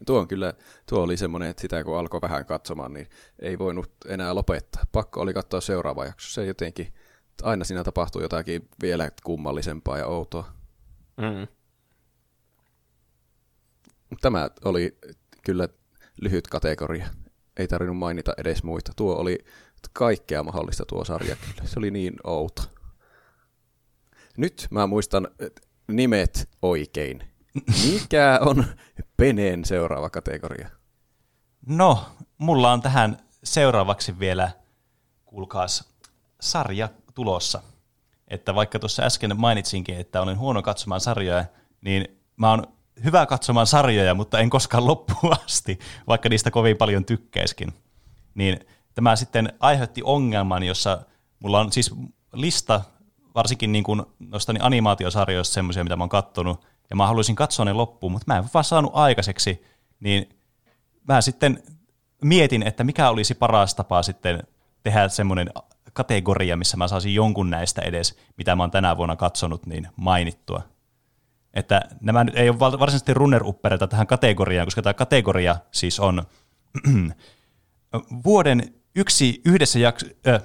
Tuo 0.06 0.20
on 0.20 0.28
kyllä, 0.28 0.54
tuo 0.90 1.04
oli 1.04 1.18
semmoinen, 1.18 1.50
että 1.50 1.62
sitä 1.62 1.84
kun 1.84 1.98
alkoi 1.98 2.22
vähän 2.22 2.46
katsomaan, 2.46 2.94
niin 2.94 3.08
ei 3.40 3.60
voinut 3.60 3.92
enää 4.08 4.36
lopettaa. 4.36 4.84
Pakko 4.92 5.22
oli 5.22 5.34
katsoa 5.34 5.62
seuraava 5.62 6.06
jakso. 6.06 6.30
Se 6.30 6.46
jotenkin, 6.46 6.94
aina 7.44 7.66
siinä 7.66 7.84
tapahtuu 7.84 8.22
jotakin 8.22 8.70
vielä 8.82 9.12
kummallisempaa 9.24 9.98
ja 9.98 10.06
outoa. 10.06 10.54
Mm. 11.18 11.48
Tämä 14.22 14.50
oli 14.66 14.98
kyllä 15.44 15.70
lyhyt 16.22 16.48
kategoria. 16.48 17.10
Ei 17.58 17.68
tarvinnut 17.68 17.98
mainita 17.98 18.34
edes 18.38 18.64
muita. 18.64 18.92
Tuo 18.96 19.16
oli 19.16 19.38
kaikkea 19.94 20.44
mahdollista 20.44 20.86
tuo 20.86 21.06
sarja 21.06 21.36
kyllä. 21.36 21.70
Se 21.70 21.80
oli 21.80 21.92
niin 21.92 22.14
outo. 22.24 22.62
Nyt 24.38 24.68
mä 24.72 24.88
muistan 24.88 25.28
nimet 25.88 26.50
oikein. 26.62 27.24
Mikä 27.92 28.40
on 28.42 28.66
Peneen 29.18 29.66
seuraava 29.66 30.10
kategoria? 30.10 30.70
No, 31.66 32.06
mulla 32.38 32.72
on 32.72 32.82
tähän 32.82 33.18
seuraavaksi 33.44 34.20
vielä, 34.20 34.52
kuulkaas, 35.26 35.94
sarja 36.42 36.90
tulossa. 37.14 37.62
Että 38.28 38.56
vaikka 38.56 38.80
tuossa 38.80 39.04
äsken 39.04 39.40
mainitsinkin, 39.40 39.98
että 39.98 40.22
olen 40.22 40.38
huono 40.38 40.62
katsomaan 40.62 41.02
sarjoja, 41.02 41.46
niin 41.82 42.22
mä 42.36 42.50
oon 42.50 42.64
hyvä 43.04 43.26
katsomaan 43.26 43.68
sarjoja, 43.68 44.14
mutta 44.14 44.40
en 44.40 44.50
koskaan 44.50 44.88
loppuun 44.88 45.36
asti, 45.46 45.80
vaikka 46.08 46.30
niistä 46.30 46.52
kovin 46.52 46.78
paljon 46.78 47.06
tykkäiskin. 47.06 47.74
Niin 48.36 48.60
tämä 48.96 49.16
sitten 49.16 49.54
aiheutti 49.60 50.02
ongelman, 50.04 50.64
jossa 50.64 51.02
mulla 51.40 51.60
on 51.60 51.72
siis 51.72 51.96
lista, 52.34 52.82
varsinkin 53.36 53.72
niin 53.72 53.84
kuin 53.84 54.04
noista 54.20 54.54
niin 54.54 54.64
animaatiosarjoista 54.64 55.54
semmoisia, 55.54 55.84
mitä 55.84 55.96
mä 55.96 56.04
oon 56.04 56.10
kattonut, 56.10 56.66
ja 56.90 56.96
mä 56.96 57.08
haluaisin 57.08 57.36
katsoa 57.36 57.66
ne 57.66 57.74
loppuun, 57.74 58.12
mutta 58.12 58.24
mä 58.28 58.38
en 58.38 58.44
vaan 58.54 58.64
saanut 58.64 58.92
aikaiseksi, 58.94 59.64
niin 60.00 60.30
mä 61.08 61.22
sitten 61.22 61.64
mietin, 62.24 62.64
että 62.64 62.84
mikä 62.84 63.10
olisi 63.10 63.36
paras 63.36 63.76
tapa 63.76 64.04
sitten 64.04 64.44
tehdä 64.84 65.08
semmoinen 65.08 65.50
kategoria, 65.94 66.58
missä 66.58 66.78
mä 66.78 66.88
saisin 66.88 67.16
jonkun 67.16 67.50
näistä 67.50 67.82
edes, 67.82 68.20
mitä 68.38 68.56
mä 68.56 68.64
oon 68.64 68.72
tänä 68.72 68.98
vuonna 68.98 69.16
katsonut, 69.16 69.66
niin 69.66 69.88
mainittua. 69.96 70.62
Että 71.54 71.82
nämä 72.02 72.24
nyt 72.24 72.36
ei 72.36 72.50
ole 72.50 72.60
varsinaisesti 72.60 73.14
runner 73.14 73.44
tähän 73.90 74.08
kategoriaan, 74.08 74.68
koska 74.68 74.82
tämä 74.82 74.94
kategoria 74.94 75.56
siis 75.72 76.00
on 76.00 76.24
vuoden 78.26 78.74
yksi 79.00 79.42
yhdessä 79.46 79.80
jakso, 79.80 80.06
äh, 80.28 80.42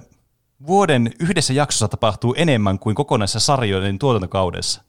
vuoden 0.66 1.10
yhdessä 1.20 1.52
jaksossa 1.52 1.88
tapahtuu 1.88 2.34
enemmän 2.38 2.78
kuin 2.78 2.94
kokonaisessa 2.94 3.40
sarjoiden 3.40 3.98
tuotantokaudessa. 3.98 4.82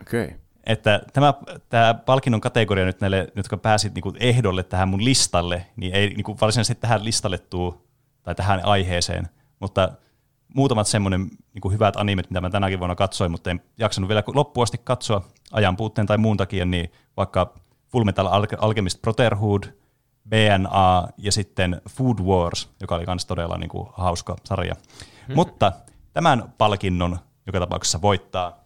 Okei. 0.00 0.24
Okay. 0.24 0.38
Että 0.66 1.02
tämä, 1.12 1.34
tämä 1.68 1.94
palkinnon 1.94 2.40
kategoria 2.40 2.84
nyt 2.84 3.00
näille, 3.00 3.28
jotka 3.36 3.56
pääsit 3.56 3.94
niin 3.94 4.16
ehdolle 4.20 4.62
tähän 4.62 4.88
mun 4.88 5.04
listalle, 5.04 5.66
niin 5.76 5.94
ei 5.94 6.14
niin 6.14 6.40
varsinaisesti 6.40 6.80
tähän 6.80 7.04
listalle 7.04 7.38
tuu, 7.38 7.88
tai 8.22 8.34
tähän 8.34 8.60
aiheeseen, 8.64 9.28
mutta 9.60 9.92
muutamat 10.54 10.86
semmoinen 10.86 11.20
niin 11.54 11.72
hyvät 11.72 11.96
animet, 11.96 12.30
mitä 12.30 12.40
mä 12.40 12.50
tänäkin 12.50 12.78
vuonna 12.78 12.94
katsoin, 12.94 13.30
mutta 13.30 13.50
en 13.50 13.60
jaksanut 13.78 14.08
vielä 14.08 14.22
loppuun 14.26 14.62
asti 14.62 14.78
katsoa 14.84 15.28
ajan 15.52 15.76
puutteen 15.76 16.06
tai 16.06 16.18
muun 16.18 16.36
takia, 16.36 16.64
niin 16.64 16.92
vaikka 17.16 17.54
Full 17.92 18.04
Metal 18.04 18.28
Alchemist 18.58 19.02
Brotherhood, 19.02 19.62
BNA 20.28 21.08
ja 21.18 21.32
sitten 21.32 21.80
Food 21.90 22.18
Wars, 22.18 22.70
joka 22.80 22.94
oli 22.94 23.04
myös 23.06 23.26
todella 23.26 23.58
niin 23.58 23.70
kuin, 23.70 23.88
hauska 23.92 24.36
sarja. 24.44 24.74
Hmm. 25.26 25.34
Mutta 25.34 25.72
tämän 26.12 26.54
palkinnon 26.58 27.18
joka 27.46 27.60
tapauksessa 27.60 28.02
voittaa 28.02 28.64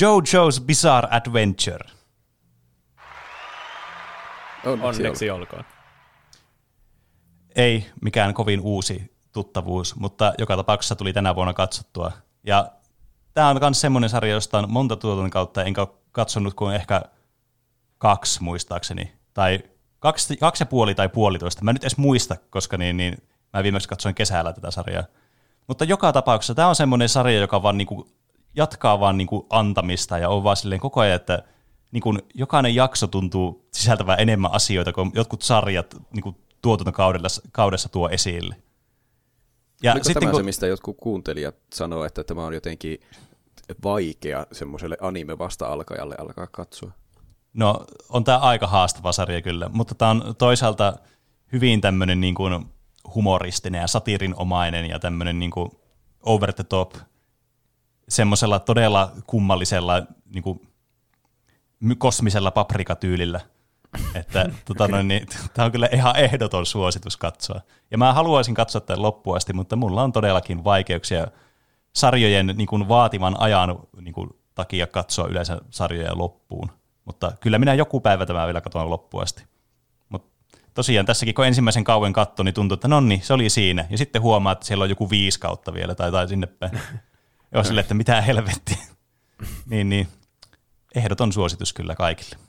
JoJo's 0.00 0.60
Bizarre 0.66 1.08
Adventure. 1.10 1.90
Onneksi, 4.66 5.02
Onneksi 5.02 5.30
olkoon. 5.30 5.64
Ei 7.56 7.86
mikään 8.02 8.34
kovin 8.34 8.60
uusi 8.60 9.17
tuttavuus, 9.42 9.96
mutta 9.96 10.32
joka 10.38 10.56
tapauksessa 10.56 10.96
tuli 10.96 11.12
tänä 11.12 11.34
vuonna 11.34 11.54
katsottua. 11.54 12.12
Ja 12.44 12.68
tämä 13.34 13.48
on 13.48 13.58
myös 13.60 13.80
semmoinen 13.80 14.10
sarja, 14.10 14.34
josta 14.34 14.58
on 14.58 14.70
monta 14.72 14.96
tuotannon 14.96 15.30
kautta, 15.30 15.64
enkä 15.64 15.80
ole 15.80 15.88
katsonut 16.12 16.54
kuin 16.54 16.74
ehkä 16.74 17.02
kaksi 17.98 18.42
muistaakseni. 18.42 19.12
Tai 19.34 19.58
kaksi, 19.98 20.36
kaksi 20.36 20.62
ja 20.62 20.66
puoli 20.66 20.94
tai 20.94 21.08
puolitoista. 21.08 21.64
Mä 21.64 21.72
nyt 21.72 21.84
edes 21.84 21.96
muista, 21.96 22.36
koska 22.50 22.76
niin, 22.76 22.96
niin, 22.96 23.22
Mä 23.52 23.62
viimeksi 23.62 23.88
katsoin 23.88 24.14
kesällä 24.14 24.52
tätä 24.52 24.70
sarjaa. 24.70 25.04
Mutta 25.66 25.84
joka 25.84 26.12
tapauksessa 26.12 26.54
tämä 26.54 26.68
on 26.68 26.76
semmoinen 26.76 27.08
sarja, 27.08 27.40
joka 27.40 27.62
vaan 27.62 27.78
niinku 27.78 28.08
jatkaa 28.56 29.00
vaan 29.00 29.18
niinku 29.18 29.46
antamista 29.50 30.18
ja 30.18 30.28
on 30.28 30.44
vaan 30.44 30.56
silleen 30.56 30.80
koko 30.80 31.00
ajan, 31.00 31.16
että 31.16 31.42
niinku 31.92 32.18
jokainen 32.34 32.74
jakso 32.74 33.06
tuntuu 33.06 33.68
sisältävän 33.74 34.20
enemmän 34.20 34.52
asioita 34.52 34.92
kuin 34.92 35.10
jotkut 35.14 35.42
sarjat 35.42 35.96
niinku 36.12 36.34
tuotantokaudessa 36.62 37.42
kaudessa 37.52 37.88
tuo 37.88 38.08
esille. 38.08 38.56
Ja 39.82 39.92
Oliko 39.92 40.04
sitten, 40.04 40.20
tämä 40.20 40.30
kun... 40.30 40.40
se, 40.40 40.44
mistä 40.44 40.66
jotkut 40.66 40.96
kuuntelijat 41.00 41.54
sanoo, 41.74 42.04
että 42.04 42.24
tämä 42.24 42.44
on 42.44 42.54
jotenkin 42.54 43.00
vaikea 43.82 44.46
semmoiselle 44.52 44.96
anime-vasta-alkajalle 45.00 46.14
alkaa 46.18 46.46
katsoa? 46.46 46.92
No, 47.54 47.84
on 48.08 48.24
tämä 48.24 48.38
aika 48.38 48.66
haastava 48.66 49.12
sarja 49.12 49.42
kyllä, 49.42 49.68
mutta 49.72 49.94
tämä 49.94 50.10
on 50.10 50.34
toisaalta 50.38 50.98
hyvin 51.52 51.80
tämmöinen 51.80 52.20
niin 52.20 52.34
kuin 52.34 52.66
humoristinen 53.14 53.80
ja 53.80 53.86
satirinomainen 53.86 54.86
ja 54.88 54.98
tämmöinen 54.98 55.38
niin 55.38 55.50
kuin 55.50 55.70
over 56.22 56.52
the 56.52 56.64
top, 56.64 56.94
semmoisella 58.08 58.58
todella 58.58 59.12
kummallisella 59.26 60.02
niin 60.34 60.42
kuin 60.42 60.68
kosmisella 61.98 62.50
paprikatyylillä. 62.50 63.40
Että 64.14 64.50
tota 64.64 64.88
noin, 64.88 65.08
niin, 65.08 65.26
tämä 65.54 65.66
on 65.66 65.72
kyllä 65.72 65.88
ihan 65.92 66.16
ehdoton 66.16 66.66
suositus 66.66 67.16
katsoa. 67.16 67.60
Ja 67.90 67.98
mä 67.98 68.12
haluaisin 68.12 68.54
katsoa 68.54 68.80
tämän 68.80 69.02
loppuun 69.02 69.36
asti, 69.36 69.52
mutta 69.52 69.76
mulla 69.76 70.02
on 70.02 70.12
todellakin 70.12 70.64
vaikeuksia 70.64 71.26
sarjojen 71.92 72.46
niin 72.46 72.66
kuin 72.66 72.88
vaativan 72.88 73.40
ajan 73.40 73.78
niin 74.00 74.14
kuin, 74.14 74.30
takia 74.54 74.86
katsoa 74.86 75.26
yleensä 75.26 75.58
sarjoja 75.70 76.18
loppuun. 76.18 76.70
Mutta 77.04 77.32
kyllä 77.40 77.58
minä 77.58 77.74
joku 77.74 78.00
päivä 78.00 78.26
tämä 78.26 78.46
vielä 78.46 78.60
katson 78.60 78.90
loppuun 78.90 79.22
asti. 79.22 79.44
Mutta 80.08 80.28
tosiaan 80.74 81.06
tässäkin, 81.06 81.34
kun 81.34 81.46
ensimmäisen 81.46 81.84
kauden 81.84 82.12
katto, 82.12 82.42
niin 82.42 82.54
tuntui, 82.54 82.74
että 82.74 82.88
no 82.88 83.00
niin, 83.00 83.22
se 83.22 83.32
oli 83.32 83.50
siinä. 83.50 83.86
Ja 83.90 83.98
sitten 83.98 84.22
huomaa, 84.22 84.52
että 84.52 84.66
siellä 84.66 84.82
on 84.82 84.90
joku 84.90 85.10
viisi 85.10 85.40
kautta 85.40 85.74
vielä 85.74 85.94
tai, 85.94 86.12
tai 86.12 86.28
sinne 86.28 86.46
päin. 86.46 86.80
Joo, 87.52 87.64
sille, 87.64 87.80
että 87.80 87.94
mitä 87.94 88.20
helvettiä. 88.20 88.76
niin, 89.70 89.88
niin. 89.88 90.08
Ehdoton 90.94 91.32
suositus 91.32 91.72
kyllä 91.72 91.94
kaikille. 91.94 92.47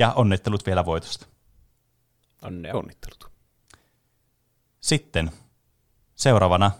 Ja 0.00 0.12
onnittelut 0.12 0.66
vielä 0.66 0.84
voitosta. 0.84 1.26
Onnea. 2.42 2.74
Onnittelut. 2.74 3.30
Sitten 4.80 5.30
seuraavana 6.14 6.70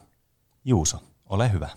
Juuso, 0.65 0.99
ole 1.29 1.53
hyvä. 1.53 1.69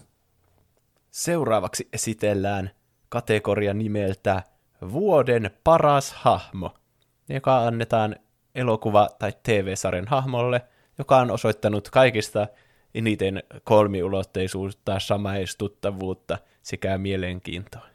Seuraavaksi 1.12 1.90
esitellään 1.94 2.72
kategoria 3.10 3.74
nimeltä 3.74 4.44
Vuoden 4.92 5.52
paras 5.64 6.14
hahmo, 6.14 6.74
joka 7.30 7.68
annetaan 7.68 8.16
elokuva- 8.56 9.10
tai 9.20 9.34
TV-sarjan 9.44 10.08
hahmolle, 10.08 10.62
joka 10.98 11.18
on 11.18 11.32
osoittanut 11.32 11.90
kaikista 11.90 12.48
eniten 12.96 13.44
kolmiulotteisuutta, 13.64 15.00
samaistuttavuutta 15.00 16.38
sekä 16.62 16.98
mielenkiintoa. 16.98 17.88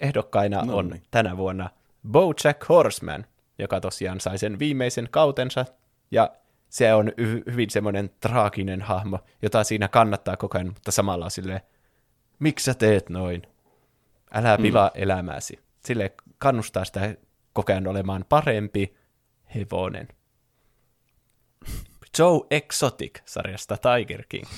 Ehdokkaina 0.00 0.64
no 0.64 0.76
on 0.76 0.88
niin. 0.88 1.02
tänä 1.10 1.36
vuonna 1.36 1.70
Bojack 2.10 2.68
Horseman, 2.68 3.26
joka 3.58 3.80
tosiaan 3.80 4.20
sai 4.20 4.38
sen 4.38 4.58
viimeisen 4.58 5.08
kautensa, 5.10 5.64
ja 6.10 6.30
se 6.68 6.94
on 6.94 7.12
y- 7.16 7.42
hyvin 7.52 7.70
semmoinen 7.70 8.10
traaginen 8.20 8.82
hahmo, 8.82 9.18
jota 9.42 9.64
siinä 9.64 9.88
kannattaa 9.88 10.36
koko 10.36 10.58
ajan, 10.58 10.66
mutta 10.66 10.92
samalla 10.92 11.24
on 11.24 11.30
silleen, 11.30 11.60
miksi 12.38 12.64
sä 12.64 12.74
teet 12.74 13.08
noin? 13.08 13.42
Älä 14.34 14.56
mm. 14.56 14.62
pilaa 14.62 14.90
mm. 14.94 15.02
elämääsi. 15.02 15.58
Sille 15.84 16.14
kannustaa 16.38 16.84
sitä 16.84 17.14
koko 17.52 17.72
ajan 17.72 17.86
olemaan 17.86 18.24
parempi 18.28 18.96
hevonen. 19.54 20.08
Joe 22.18 22.40
Exotic-sarjasta 22.50 23.76
Tiger 23.76 24.24
King. 24.28 24.48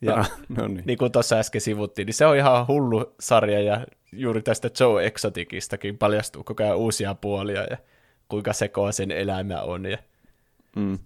Ja 0.00 0.14
ah, 0.14 0.32
no 0.56 0.66
niin. 0.66 0.82
niin 0.86 0.98
kuin 0.98 1.12
tuossa 1.12 1.36
äsken 1.36 1.60
sivuttiin, 1.60 2.06
niin 2.06 2.14
se 2.14 2.26
on 2.26 2.36
ihan 2.36 2.66
hullu 2.66 3.14
sarja 3.20 3.60
ja 3.60 3.86
juuri 4.12 4.42
tästä 4.42 4.70
Joe 4.80 5.06
Exoticistakin 5.06 5.98
paljastuu 5.98 6.44
koko 6.44 6.62
ajan 6.62 6.76
uusia 6.76 7.14
puolia 7.14 7.64
ja 7.70 7.76
kuinka 8.28 8.52
sekoa 8.52 8.92
sen 8.92 9.10
elämä 9.10 9.60
on. 9.60 9.86
Ja 9.86 9.98
mm. 10.76 10.98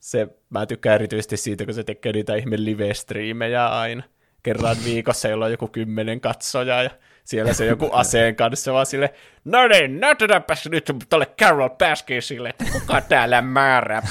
se, 0.00 0.28
mä 0.50 0.66
tykkään 0.66 0.94
erityisesti 0.94 1.36
siitä, 1.36 1.64
kun 1.64 1.74
se 1.74 1.84
tekee 1.84 2.12
niitä 2.12 2.34
ihme 2.34 2.56
live-striimejä 2.56 3.66
aina. 3.66 4.02
Kerran 4.42 4.76
viikossa, 4.84 5.28
jolla 5.28 5.44
on 5.44 5.50
joku 5.50 5.68
kymmenen 5.68 6.20
katsojaa 6.20 6.82
ja 6.82 6.90
siellä 7.24 7.52
se 7.52 7.66
joku 7.66 7.90
aseen 8.02 8.36
kanssa 8.36 8.72
vaan 8.72 8.86
sille, 8.86 9.14
no 9.44 9.68
niin, 9.68 10.00
näytetäänpäs 10.00 10.68
nyt 10.70 10.92
tuolle 11.08 11.26
Carol 11.26 11.68
Baskinsille, 11.68 12.48
että 12.48 12.64
kuka 12.72 13.00
täällä 13.00 13.42
määrää. 13.42 14.02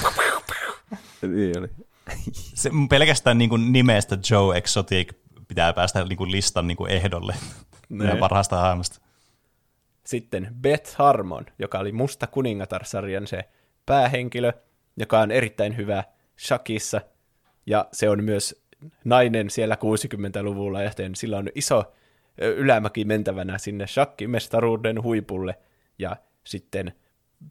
niin 1.22 1.58
oli. 1.58 1.68
Se 2.54 2.70
pelkästään 2.88 3.38
niin 3.38 3.50
kuin 3.50 3.72
nimestä 3.72 4.18
Joe 4.30 4.56
Exotic 4.58 5.12
pitää 5.48 5.72
päästä 5.72 6.04
niin 6.08 6.16
kuin 6.16 6.32
listan 6.32 6.66
niin 6.66 6.76
kuin 6.76 6.90
ehdolle. 6.90 7.34
Ne. 7.88 8.16
parhaasta 8.16 8.56
hahmosta. 8.56 9.00
Sitten 10.04 10.48
Beth 10.60 10.94
Harmon, 10.96 11.46
joka 11.58 11.78
oli 11.78 11.92
Musta 11.92 12.26
kuningatar-sarjan 12.26 13.26
se 13.26 13.44
päähenkilö, 13.86 14.52
joka 14.96 15.20
on 15.20 15.30
erittäin 15.30 15.76
hyvä 15.76 16.04
Shakissa, 16.38 17.00
ja 17.66 17.88
se 17.92 18.08
on 18.08 18.24
myös 18.24 18.64
nainen 19.04 19.50
siellä 19.50 19.74
60-luvulla, 19.74 20.82
joten 20.82 21.14
sillä 21.14 21.38
on 21.38 21.48
iso 21.54 21.92
ylämäki 22.38 23.04
mentävänä 23.04 23.58
sinne 23.58 23.86
shakkimestaruuden 23.86 25.02
huipulle, 25.02 25.58
ja 25.98 26.16
sitten 26.44 26.92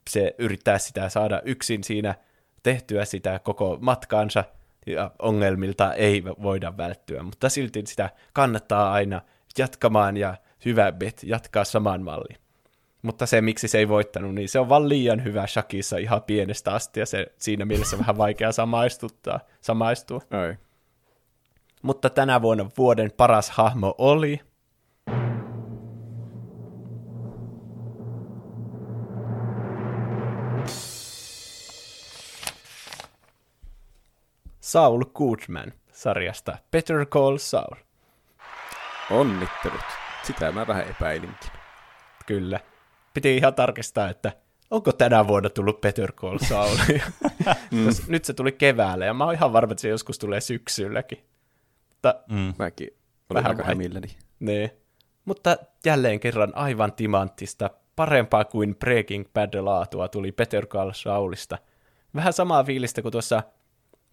se 0.10 0.36
yrittää 0.38 0.78
sitä 0.78 1.10
saada 1.10 1.42
yksin 1.46 1.84
siinä 1.84 2.16
tehtyä 2.64 3.06
sitä 3.06 3.40
koko 3.40 3.78
matkaansa, 3.82 4.44
ja 4.86 5.12
ongelmilta 5.20 5.94
ei 5.94 6.24
voida 6.24 6.78
välttyä, 6.78 7.24
mutta 7.24 7.50
silti 7.50 7.84
sitä 7.86 8.10
kannattaa 8.34 8.92
aina 8.92 9.22
jatkamaan 9.58 10.18
ja 10.18 10.36
hyvä 10.66 10.92
bet 10.92 11.22
jatkaa 11.24 11.64
samaan 11.64 12.04
malliin. 12.04 12.38
Mutta 13.02 13.26
se, 13.26 13.42
miksi 13.42 13.68
se 13.68 13.78
ei 13.78 13.90
voittanut, 13.90 14.36
niin 14.36 14.50
se 14.50 14.60
on 14.60 14.70
vaan 14.70 14.90
liian 14.90 15.24
hyvä 15.24 15.48
Shakissa 15.48 15.98
ihan 15.98 16.24
pienestä 16.24 16.74
asti, 16.74 17.00
ja 17.00 17.06
se 17.06 17.28
siinä 17.38 17.66
mielessä 17.66 17.98
vähän 17.98 18.18
vaikea 18.18 18.52
samaistuttaa, 18.52 19.40
samaistua. 19.62 20.22
Ai. 20.32 20.58
Mutta 21.82 22.10
tänä 22.10 22.42
vuonna 22.42 22.70
vuoden 22.78 23.12
paras 23.18 23.50
hahmo 23.50 23.96
oli 23.98 24.40
Saul 34.62 35.04
Goodman 35.14 35.74
sarjasta 35.92 36.58
Better 36.72 37.06
Call 37.06 37.38
Saul. 37.38 37.76
Onnittelut. 39.12 39.82
Sitä 40.24 40.52
mä 40.52 40.68
vähän 40.68 40.88
epäilinkin. 40.90 41.52
Kyllä. 42.26 42.60
Piti 43.14 43.38
ihan 43.38 43.54
tarkistaa, 43.54 44.10
että 44.10 44.32
onko 44.72 44.92
tänä 44.92 45.28
vuonna 45.28 45.50
tullut 45.50 45.82
Better 45.82 46.12
Call 46.12 46.38
Saul. 46.38 46.78
mm. 47.72 47.88
Nyt 48.08 48.26
se 48.26 48.34
tuli 48.34 48.52
keväällä 48.52 49.06
ja 49.06 49.14
mä 49.14 49.26
oon 49.26 49.34
ihan 49.34 49.54
varma, 49.54 49.72
että 49.72 49.82
se 49.82 49.88
joskus 49.88 50.20
tulee 50.20 50.42
syksylläkin. 50.42 51.26
Mutta 51.90 52.16
mm. 52.30 52.54
Mäkin 52.60 52.90
olen 53.30 53.44
vähän 53.44 53.58
aika 53.58 53.64
hämilläni. 53.64 54.08
Niin. 54.40 54.72
Mutta 55.26 55.58
jälleen 55.86 56.20
kerran 56.20 56.56
aivan 56.56 56.94
timanttista, 56.94 57.70
parempaa 57.96 58.46
kuin 58.46 58.76
Breaking 58.76 59.26
Bad-laatua 59.26 60.08
tuli 60.08 60.32
Better 60.32 60.66
Call 60.66 60.92
Saulista. 60.94 61.58
Vähän 62.16 62.34
samaa 62.34 62.64
fiilistä 62.64 63.02
kuin 63.02 63.12
tuossa 63.12 63.44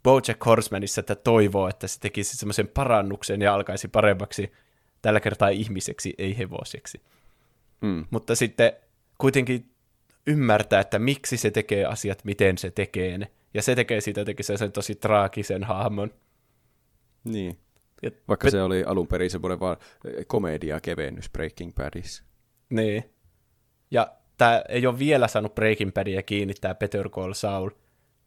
Bojack 0.03 0.47
Horsemanissa, 0.47 1.01
että 1.01 1.15
toivoo, 1.15 1.69
että 1.69 1.87
se 1.87 2.01
tekisi 2.01 2.37
semmoisen 2.37 2.69
parannuksen 2.69 3.41
ja 3.41 3.55
alkaisi 3.55 3.89
paremmaksi 3.89 4.53
tällä 5.03 5.21
kertaa 5.21 5.49
ihmiseksi, 5.49 6.15
ei 6.19 6.39
hevoseksi. 6.39 7.01
Mm. 7.81 8.07
Mutta 8.11 8.35
sitten 8.35 8.73
kuitenkin 9.19 9.71
ymmärtää, 10.27 10.81
että 10.81 10.99
miksi 10.99 11.37
se 11.37 11.51
tekee 11.51 11.85
asiat, 11.85 12.25
miten 12.25 12.59
se 12.59 12.71
tekee 12.71 13.19
ne. 13.19 13.31
Ja 13.55 13.63
se 13.63 13.75
tekee 13.75 14.01
siitä 14.01 14.21
jotenkin 14.21 14.45
sen 14.45 14.73
tosi 14.73 14.95
traagisen 14.95 15.65
hahmon. 15.65 16.11
Niin. 17.25 17.59
Ja 18.03 18.11
Vaikka 18.29 18.45
pe- 18.45 18.51
se 18.51 18.63
oli 18.63 18.85
alun 18.85 19.09
perin 19.09 19.31
semmoinen 19.31 19.61
vaan 19.61 19.77
komedia 20.27 20.81
kevennys 20.81 21.31
Breaking 21.31 21.75
Badissa. 21.75 22.25
Niin. 22.71 23.05
Ja 23.91 24.13
tämä 24.37 24.63
ei 24.69 24.87
ole 24.87 24.99
vielä 24.99 25.29
saanut 25.29 25.55
Breaking 25.55 25.93
Badia 25.93 26.23
kiinni, 26.23 26.55
tämä 26.55 26.75
Peter 26.75 27.09
Call 27.09 27.33
Saul. 27.33 27.71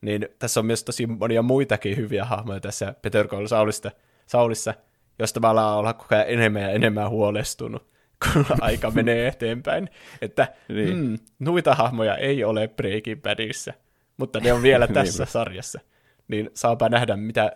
Niin 0.02 0.30
tässä 0.40 0.60
on 0.60 0.66
myös 0.66 0.84
tosi 0.84 1.08
monia 1.08 1.42
muitakin 1.42 1.98
hyviä 1.98 2.26
hahmoja 2.26 2.60
tässä 2.60 2.96
Peter 3.02 3.28
Call 3.28 3.48
Saulista, 3.48 3.92
Saulissa, 4.26 4.74
josta 5.20 5.40
mä 5.40 5.50
alan 5.50 5.78
olla 5.78 5.94
koko 5.94 6.16
ajan 6.16 6.30
enemmän 6.30 6.62
ja 6.62 6.70
enemmän 6.70 7.10
huolestunut, 7.10 7.88
kun 8.24 8.46
aika 8.62 8.92
menee 8.92 9.28
eteenpäin. 9.28 9.90
Että 10.22 10.48
niin. 10.70 10.98
mm, 10.98 11.18
noita 11.40 11.76
hahmoja 11.76 12.18
ei 12.18 12.44
ole 12.44 12.68
Breaking 12.68 13.22
Badissa, 13.22 13.74
mutta 14.18 14.40
ne 14.40 14.54
on 14.54 14.62
vielä 14.62 14.88
tässä 14.98 15.26
sarjassa. 15.26 15.80
Niin 16.28 16.50
saapa 16.54 16.90
nähdä, 16.90 17.16
mitä 17.18 17.52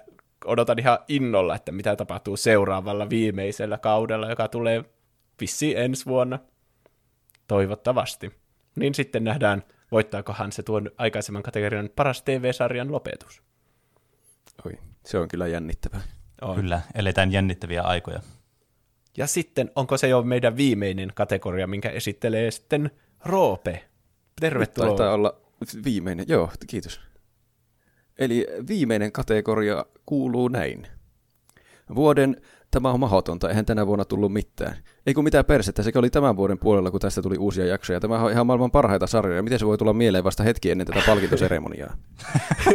odotan 0.46 0.80
ihan 0.80 0.98
innolla, 1.08 1.56
että 1.56 1.72
mitä 1.72 1.96
tapahtuu 1.96 2.38
seuraavalla 2.38 3.10
viimeisellä 3.10 3.78
kaudella, 3.78 4.30
joka 4.30 4.48
tulee 4.48 4.84
vissi 5.42 5.78
ensi 5.78 6.06
vuonna. 6.06 6.40
Toivottavasti. 7.48 8.32
Niin 8.76 8.96
sitten 8.96 9.24
nähdään, 9.24 9.64
voittaakohan 9.92 10.52
se 10.52 10.64
tuon 10.64 10.92
aikaisemman 10.98 11.44
kategorian 11.44 11.90
paras 11.96 12.24
TV-sarjan 12.24 12.92
lopetus. 12.92 13.42
Oi, 14.66 14.74
se 15.06 15.18
on 15.18 15.28
kyllä 15.28 15.48
jännittävää. 15.48 16.02
On. 16.42 16.56
Kyllä, 16.56 16.82
eletään 16.96 17.32
jännittäviä 17.32 17.82
aikoja. 17.82 18.20
Ja 19.18 19.28
sitten, 19.28 19.72
onko 19.76 19.98
se 19.98 20.08
jo 20.08 20.22
meidän 20.22 20.58
viimeinen 20.58 21.12
kategoria, 21.16 21.68
minkä 21.68 21.90
esittelee 21.90 22.52
sitten 22.52 22.92
Roope? 23.26 23.86
Tervetuloa. 24.42 24.88
Taitaa 24.88 25.14
olla 25.14 25.42
viimeinen, 25.86 26.26
joo, 26.30 26.52
kiitos. 26.68 27.02
Eli 28.18 28.48
viimeinen 28.68 29.12
kategoria 29.12 29.86
kuuluu 30.06 30.48
näin. 30.48 30.88
Vuoden 31.96 32.42
tämä 32.72 32.92
on 32.92 33.00
mahdotonta, 33.00 33.50
eihän 33.50 33.66
tänä 33.66 33.88
vuonna 33.88 34.06
tullut 34.06 34.34
mitään. 34.34 34.78
Ei 35.06 35.14
kun 35.14 35.24
mitään 35.24 35.46
persettä, 35.46 35.84
sekä 35.84 36.00
oli 36.00 36.10
tämän 36.10 36.38
vuoden 36.38 36.60
puolella, 36.60 36.92
kun 36.92 37.00
tästä 37.00 37.22
tuli 37.22 37.38
uusia 37.38 37.66
jaksoja. 37.66 38.00
Tämä 38.00 38.20
on 38.20 38.32
ihan 38.32 38.48
maailman 38.48 38.72
parhaita 38.72 39.08
sarjoja. 39.08 39.44
Miten 39.44 39.60
se 39.60 39.66
voi 39.66 39.78
tulla 39.78 39.94
mieleen 39.94 40.24
vasta 40.24 40.44
hetki 40.44 40.72
ennen 40.72 40.88
tätä 40.88 41.02
palkintoseremoniaa? 41.06 41.98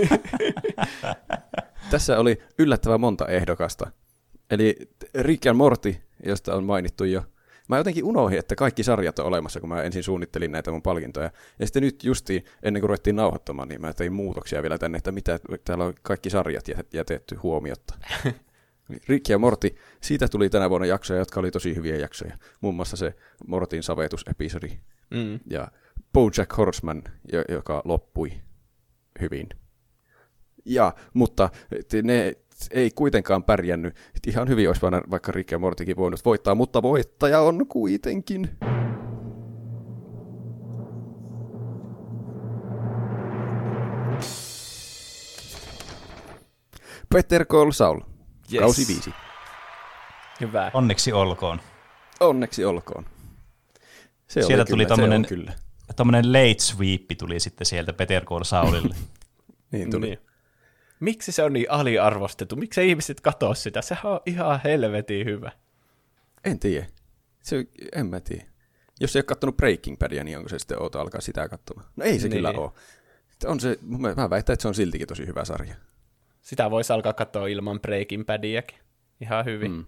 Tässä 1.90 2.18
oli 2.18 2.38
yllättävän 2.58 3.00
monta 3.00 3.26
ehdokasta. 3.26 3.90
Eli 4.50 4.76
Rick 5.14 5.46
and 5.46 5.56
Morty, 5.56 5.96
josta 6.26 6.54
on 6.54 6.64
mainittu 6.64 7.04
jo. 7.04 7.22
Mä 7.68 7.78
jotenkin 7.78 8.04
unohdin, 8.04 8.38
että 8.38 8.56
kaikki 8.56 8.82
sarjat 8.82 9.18
on 9.18 9.26
olemassa, 9.26 9.60
kun 9.60 9.68
mä 9.68 9.82
ensin 9.82 10.02
suunnittelin 10.02 10.52
näitä 10.52 10.70
mun 10.70 10.82
palkintoja. 10.82 11.30
Ja 11.58 11.66
sitten 11.66 11.82
nyt 11.82 12.04
justi 12.04 12.44
ennen 12.62 12.80
kuin 12.80 12.88
ruvettiin 12.88 13.16
nauhoittamaan, 13.16 13.68
niin 13.68 13.80
mä 13.80 13.92
tein 13.92 14.12
muutoksia 14.12 14.62
vielä 14.62 14.78
tänne, 14.78 14.98
että 14.98 15.12
mitä 15.12 15.40
täällä 15.64 15.84
on 15.84 15.94
kaikki 16.02 16.30
sarjat 16.30 16.64
jätetty 16.92 17.34
huomiotta. 17.34 17.94
Rick 19.08 19.28
ja 19.28 19.38
Morty, 19.38 19.76
siitä 20.00 20.28
tuli 20.28 20.50
tänä 20.50 20.70
vuonna 20.70 20.86
jaksoja, 20.86 21.18
jotka 21.18 21.40
oli 21.40 21.50
tosi 21.50 21.74
hyviä 21.76 21.96
jaksoja. 21.96 22.36
Muun 22.60 22.74
muassa 22.74 22.96
se 22.96 23.14
Mortin 23.46 23.82
savetusepisodi 23.82 24.78
Mm. 25.10 25.40
ja 25.50 25.68
Bojack 26.12 26.56
Horseman, 26.56 27.02
joka 27.48 27.82
loppui 27.84 28.32
hyvin. 29.20 29.48
Ja, 30.64 30.94
mutta 31.14 31.48
ne 32.02 32.34
ei 32.70 32.90
kuitenkaan 32.90 33.44
pärjännyt. 33.44 33.96
Ihan 34.26 34.48
hyvin 34.48 34.68
olisi 34.68 34.80
vaikka 35.10 35.32
Rick 35.32 35.50
ja 35.50 35.58
Mortikin 35.58 35.96
voinut 35.96 36.24
voittaa, 36.24 36.54
mutta 36.54 36.82
voittaja 36.82 37.40
on 37.40 37.66
kuitenkin. 37.66 38.50
Peter 47.14 47.44
Call 47.44 47.70
Saul, 47.70 48.00
yes. 48.52 48.60
kausi 48.60 48.88
viisi. 48.88 49.14
Hyvä. 50.40 50.70
Onneksi 50.74 51.12
olkoon. 51.12 51.60
Onneksi 52.20 52.64
olkoon. 52.64 53.06
Se 54.28 54.42
Sieltä 54.42 54.64
tuli 54.64 54.86
kyllä. 55.28 55.52
tommonen 55.96 56.32
late 56.32 56.58
sweep 56.58 57.02
tuli 57.18 57.40
sitten 57.40 57.66
sieltä 57.66 57.92
Peter 57.92 58.24
Call 58.24 58.44
Saulille. 58.44 58.94
niin 59.72 59.90
tuli. 59.90 60.06
Niin. 60.06 60.18
Miksi 61.00 61.32
se 61.32 61.42
on 61.42 61.52
niin 61.52 61.70
aliarvostettu? 61.70 62.56
Miksi 62.56 62.88
ihmiset 62.88 63.20
katoo 63.20 63.54
sitä? 63.54 63.82
Sehän 63.82 64.12
on 64.12 64.20
ihan 64.26 64.60
helvetin 64.64 65.26
hyvä. 65.26 65.52
En 66.44 66.58
tiedä. 66.58 66.86
Se, 67.42 67.66
en 67.92 68.06
mä 68.06 68.20
tiedä. 68.20 68.44
Jos 69.00 69.16
ei 69.16 69.20
ole 69.20 69.24
kattonut 69.24 69.56
Breaking 69.56 69.98
Badia, 69.98 70.24
niin 70.24 70.38
onko 70.38 70.48
se 70.48 70.58
sitten 70.58 70.82
outo 70.82 71.00
alkaa 71.00 71.20
sitä 71.20 71.48
katsomaan? 71.48 71.88
No 71.96 72.04
ei 72.04 72.18
se 72.18 72.28
niin. 72.28 72.36
kyllä 72.36 72.50
ole. 72.50 72.70
On 73.46 73.60
se, 73.60 73.78
mä 74.16 74.30
väitän, 74.30 74.52
että 74.52 74.62
se 74.62 74.68
on 74.68 74.74
siltikin 74.74 75.08
tosi 75.08 75.26
hyvä 75.26 75.44
sarja. 75.44 75.74
Sitä 76.50 76.70
voisi 76.70 76.92
alkaa 76.92 77.12
katsoa 77.12 77.46
ilman 77.46 77.80
Breaking 77.80 78.26
Badiakin. 78.26 78.78
Ihan 79.20 79.44
hyvin. 79.44 79.72
Mm. 79.72 79.84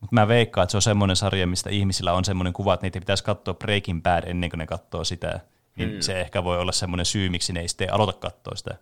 Mut 0.00 0.12
mä 0.12 0.28
veikkaan, 0.28 0.62
että 0.62 0.70
se 0.70 0.76
on 0.76 0.82
semmoinen 0.82 1.16
sarja, 1.16 1.46
mistä 1.46 1.70
ihmisillä 1.70 2.12
on 2.12 2.24
semmoinen 2.24 2.52
kuva, 2.52 2.74
että 2.74 2.86
niitä 2.86 3.00
pitäisi 3.00 3.24
katsoa 3.24 3.54
Breaking 3.54 4.02
Bad 4.02 4.24
ennen 4.26 4.50
kuin 4.50 4.58
ne 4.58 4.66
katsoo 4.66 5.04
sitä. 5.04 5.40
Niin 5.76 5.92
mm. 5.92 6.00
se 6.00 6.20
ehkä 6.20 6.44
voi 6.44 6.58
olla 6.58 6.72
semmoinen 6.72 7.06
syy, 7.06 7.28
miksi 7.28 7.52
ne 7.52 7.60
ei 7.60 7.68
sitten 7.68 7.92
aloita 7.92 8.12
katsoa 8.12 8.56
sitä. 8.56 8.74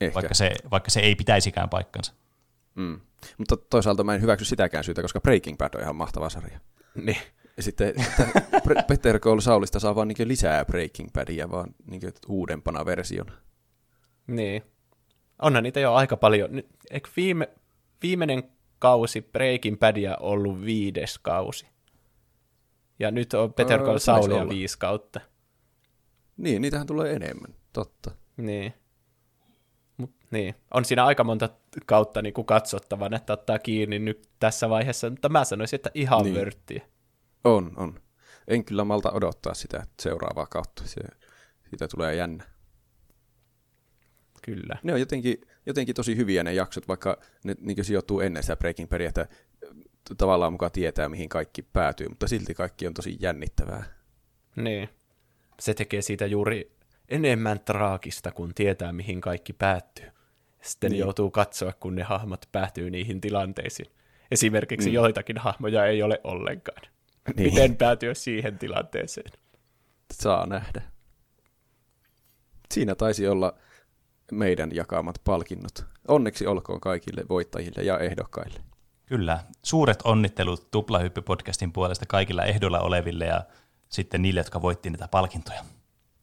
Ehkä. 0.00 0.14
Vaikka, 0.14 0.34
se, 0.34 0.54
vaikka 0.70 0.90
se 0.90 1.00
ei 1.00 1.14
pitäisikään 1.14 1.68
paikkansa. 1.68 2.12
Mm. 2.74 3.00
Mutta 3.38 3.56
toisaalta 3.56 4.04
mä 4.04 4.14
en 4.14 4.22
hyväksy 4.22 4.44
sitäkään 4.44 4.84
syytä, 4.84 5.02
koska 5.02 5.20
Breaking 5.20 5.58
Bad 5.58 5.74
on 5.74 5.80
ihan 5.80 5.96
mahtava 5.96 6.30
sarja. 6.30 6.60
Niin. 6.94 7.18
Ja 7.56 7.62
sitten 7.62 7.94
Peter 8.88 9.18
Call 9.18 9.40
Saulista 9.40 9.80
saa 9.80 9.94
vaan 9.94 10.08
niin 10.08 10.28
lisää 10.28 10.64
Breaking 10.64 11.08
Badia, 11.12 11.50
vaan 11.50 11.74
niin 11.86 12.02
uudempana 12.28 12.86
versiona. 12.86 13.32
Niin. 14.26 14.62
Onhan 15.42 15.62
niitä 15.62 15.80
jo 15.80 15.94
aika 15.94 16.16
paljon. 16.16 16.50
Eikö 16.90 17.08
viime, 17.16 17.48
viimeinen 18.02 18.42
kausi 18.78 19.22
Breaking 19.22 19.78
Badia 19.78 20.16
ollut 20.16 20.64
viides 20.64 21.18
kausi? 21.18 21.66
Ja 22.98 23.10
nyt 23.10 23.34
on 23.34 23.52
Peter 23.52 23.80
Call 23.82 23.98
Saulia 23.98 24.48
viisi 24.48 24.78
kautta. 24.78 25.20
Niin, 26.36 26.62
niitähän 26.62 26.86
tulee 26.86 27.12
enemmän, 27.12 27.54
totta. 27.72 28.10
Niin. 28.36 28.74
Mut, 29.96 30.10
niin. 30.30 30.54
On 30.74 30.84
siinä 30.84 31.04
aika 31.04 31.24
monta 31.24 31.48
kautta 31.86 32.22
niin 32.22 32.34
kuin 32.34 32.46
katsottavan, 32.46 33.14
että 33.14 33.32
ottaa 33.32 33.58
kiinni 33.58 33.98
nyt 33.98 34.28
tässä 34.38 34.70
vaiheessa, 34.70 35.10
mutta 35.10 35.28
mä 35.28 35.44
sanoisin, 35.44 35.76
että 35.76 35.90
ihan 35.94 36.24
niin. 36.24 36.34
vörttiä. 36.34 36.82
On, 37.44 37.72
on. 37.76 38.00
En 38.48 38.64
kyllä 38.64 38.84
malta 38.84 39.12
odottaa 39.12 39.54
sitä 39.54 39.86
seuraavaa 40.00 40.46
kautta. 40.46 40.82
Se, 40.86 41.00
siitä 41.70 41.88
tulee 41.88 42.14
jännä. 42.14 42.44
Kyllä. 44.42 44.78
Ne 44.82 44.92
on 44.92 45.00
jotenkin, 45.00 45.40
jotenkin 45.66 45.94
tosi 45.94 46.16
hyviä 46.16 46.42
ne 46.42 46.54
jaksot, 46.54 46.88
vaikka 46.88 47.18
ne 47.44 47.54
niin 47.60 47.84
sijoittuu 47.84 48.20
ennen 48.20 48.42
sitä 48.42 48.56
Breaking 48.56 48.90
Badia, 48.90 49.08
että 49.08 49.26
tavallaan 50.18 50.52
mukaan 50.52 50.72
tietää, 50.72 51.08
mihin 51.08 51.28
kaikki 51.28 51.62
päätyy, 51.62 52.08
mutta 52.08 52.28
silti 52.28 52.54
kaikki 52.54 52.86
on 52.86 52.94
tosi 52.94 53.16
jännittävää. 53.20 53.84
Niin. 54.56 54.88
Se 55.60 55.74
tekee 55.74 56.02
siitä 56.02 56.26
juuri 56.26 56.72
enemmän 57.08 57.60
traagista, 57.60 58.32
kun 58.32 58.54
tietää, 58.54 58.92
mihin 58.92 59.20
kaikki 59.20 59.52
päättyy. 59.52 60.06
Sitten 60.62 60.90
niin. 60.90 61.00
joutuu 61.00 61.30
katsoa, 61.30 61.72
kun 61.72 61.94
ne 61.94 62.02
hahmot 62.02 62.48
päätyy 62.52 62.90
niihin 62.90 63.20
tilanteisiin. 63.20 63.92
Esimerkiksi 64.30 64.88
niin. 64.88 64.94
joitakin 64.94 65.38
hahmoja 65.38 65.86
ei 65.86 66.02
ole 66.02 66.20
ollenkaan. 66.24 66.82
Niin. 67.36 67.52
Miten 67.52 67.76
päätyä 67.76 68.14
siihen 68.14 68.58
tilanteeseen? 68.58 69.32
Saa 70.12 70.46
nähdä. 70.46 70.82
Siinä 72.74 72.94
taisi 72.94 73.28
olla 73.28 73.54
meidän 74.32 74.74
jakamat 74.74 75.20
palkinnot. 75.24 75.84
Onneksi 76.08 76.46
olkoon 76.46 76.80
kaikille 76.80 77.24
voittajille 77.28 77.82
ja 77.82 77.98
ehdokkaille. 77.98 78.60
Kyllä. 79.06 79.38
Suuret 79.62 79.98
onnittelut 80.04 80.68
Tuplahyppy-podcastin 80.70 81.72
puolesta 81.72 82.06
kaikilla 82.08 82.44
ehdolla 82.44 82.80
oleville 82.80 83.24
ja 83.24 83.42
sitten 83.88 84.22
niille, 84.22 84.40
jotka 84.40 84.62
voitti 84.62 84.90
näitä 84.90 85.08
palkintoja. 85.08 85.64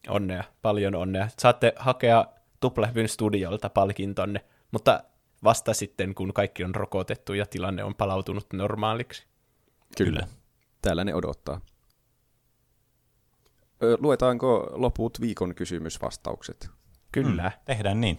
Onnea, 0.08 0.44
paljon 0.62 0.94
onnea. 0.94 1.28
Saatte 1.38 1.72
hakea 1.76 2.26
Tuplahypyn 2.60 3.08
studiolta 3.08 3.70
palkintonne, 3.70 4.44
mutta 4.70 5.02
vasta 5.44 5.74
sitten, 5.74 6.14
kun 6.14 6.32
kaikki 6.32 6.64
on 6.64 6.74
rokotettu 6.74 7.34
ja 7.34 7.46
tilanne 7.46 7.84
on 7.84 7.94
palautunut 7.94 8.46
normaaliksi. 8.52 9.26
Kyllä. 9.96 10.26
Täällä 10.82 11.04
ne 11.04 11.14
odottaa. 11.14 11.60
Luetaanko 13.98 14.70
loput 14.72 15.20
viikon 15.20 15.54
kysymysvastaukset? 15.54 16.70
Kyllä. 17.12 17.42
Mm, 17.42 17.64
tehdään 17.64 18.00
niin. 18.00 18.18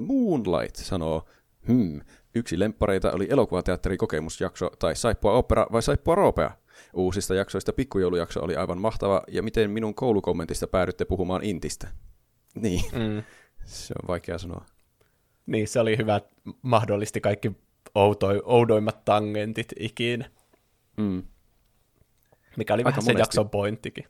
Moonlight 0.00 0.76
sanoo, 0.76 1.24
hmm, 1.68 2.00
yksi 2.34 2.58
lemppareita 2.58 3.12
oli 3.12 3.26
elokuvateatterin 3.30 3.98
kokemusjakso 3.98 4.70
tai 4.78 4.96
Saippua 4.96 5.32
opera 5.32 5.66
vai 5.72 5.82
Saippua 5.82 6.14
roopea. 6.14 6.50
Uusista 6.94 7.34
jaksoista 7.34 7.72
pikkujoulujakso 7.72 8.40
oli 8.44 8.56
aivan 8.56 8.80
mahtava, 8.80 9.22
ja 9.28 9.42
miten 9.42 9.70
minun 9.70 9.94
koulukommentista 9.94 10.66
päädytte 10.66 11.04
puhumaan 11.04 11.44
Intistä? 11.44 11.88
Niin, 12.54 12.84
mm. 12.92 13.22
se 13.64 13.94
on 14.02 14.08
vaikea 14.08 14.38
sanoa. 14.38 14.64
Niin, 15.46 15.68
se 15.68 15.80
oli 15.80 15.96
hyvä, 15.98 16.20
mahdollisti 16.62 17.20
kaikki 17.20 17.52
outoi, 17.94 18.42
oudoimmat 18.44 19.04
tangentit 19.04 19.72
ikinä. 19.78 20.30
Mm. 20.96 21.22
Mikä 22.56 22.74
oli 22.74 22.80
Aika 22.80 22.90
vähän 22.90 23.04
monesti. 23.04 23.12
se 23.12 23.18
jakson 23.18 23.50
pointtikin. 23.50 24.04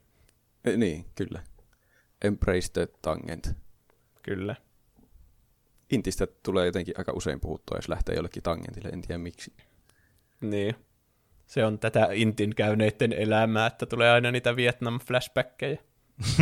Niin, 0.76 1.05
kyllä. 1.14 1.43
Embrace 2.24 2.68
the 2.72 2.88
tangent. 3.02 3.56
Kyllä. 4.22 4.56
Intistä 5.90 6.26
tulee 6.42 6.66
jotenkin 6.66 6.94
aika 6.98 7.12
usein 7.12 7.40
puhuttua, 7.40 7.78
jos 7.78 7.88
lähtee 7.88 8.14
jollekin 8.14 8.42
tangentille, 8.42 8.88
en 8.88 9.02
tiedä 9.02 9.18
miksi. 9.18 9.52
Niin. 10.40 10.74
Se 11.46 11.64
on 11.64 11.78
tätä 11.78 12.09
Intin 12.12 12.55
käyneiden 12.55 13.12
elämää, 13.12 13.66
että 13.66 13.86
tulee 13.86 14.10
aina 14.10 14.30
niitä 14.30 14.56
Vietnam-flashbackkejä. 14.56 15.78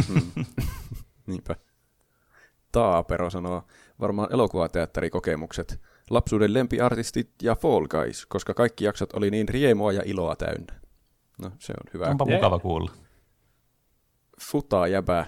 Mm. 0.08 0.44
Niinpä. 1.26 1.56
Taapero 2.72 3.30
sanoo, 3.30 3.62
varmaan 4.00 4.32
elokuvateatterikokemukset, 4.32 5.80
lapsuuden 6.10 6.54
lempiartistit 6.54 7.30
ja 7.42 7.54
Fall 7.56 7.86
Guys, 7.86 8.26
koska 8.26 8.54
kaikki 8.54 8.84
jaksot 8.84 9.12
oli 9.12 9.30
niin 9.30 9.48
riemoa 9.48 9.92
ja 9.92 10.02
iloa 10.04 10.36
täynnä. 10.36 10.80
No, 11.38 11.50
se 11.58 11.72
on 11.72 11.90
hyvä. 11.94 12.06
Onpa 12.06 12.24
mukava 12.24 12.58
kuulla. 12.58 12.92
Futa 14.40 14.86
jäbä 14.86 15.26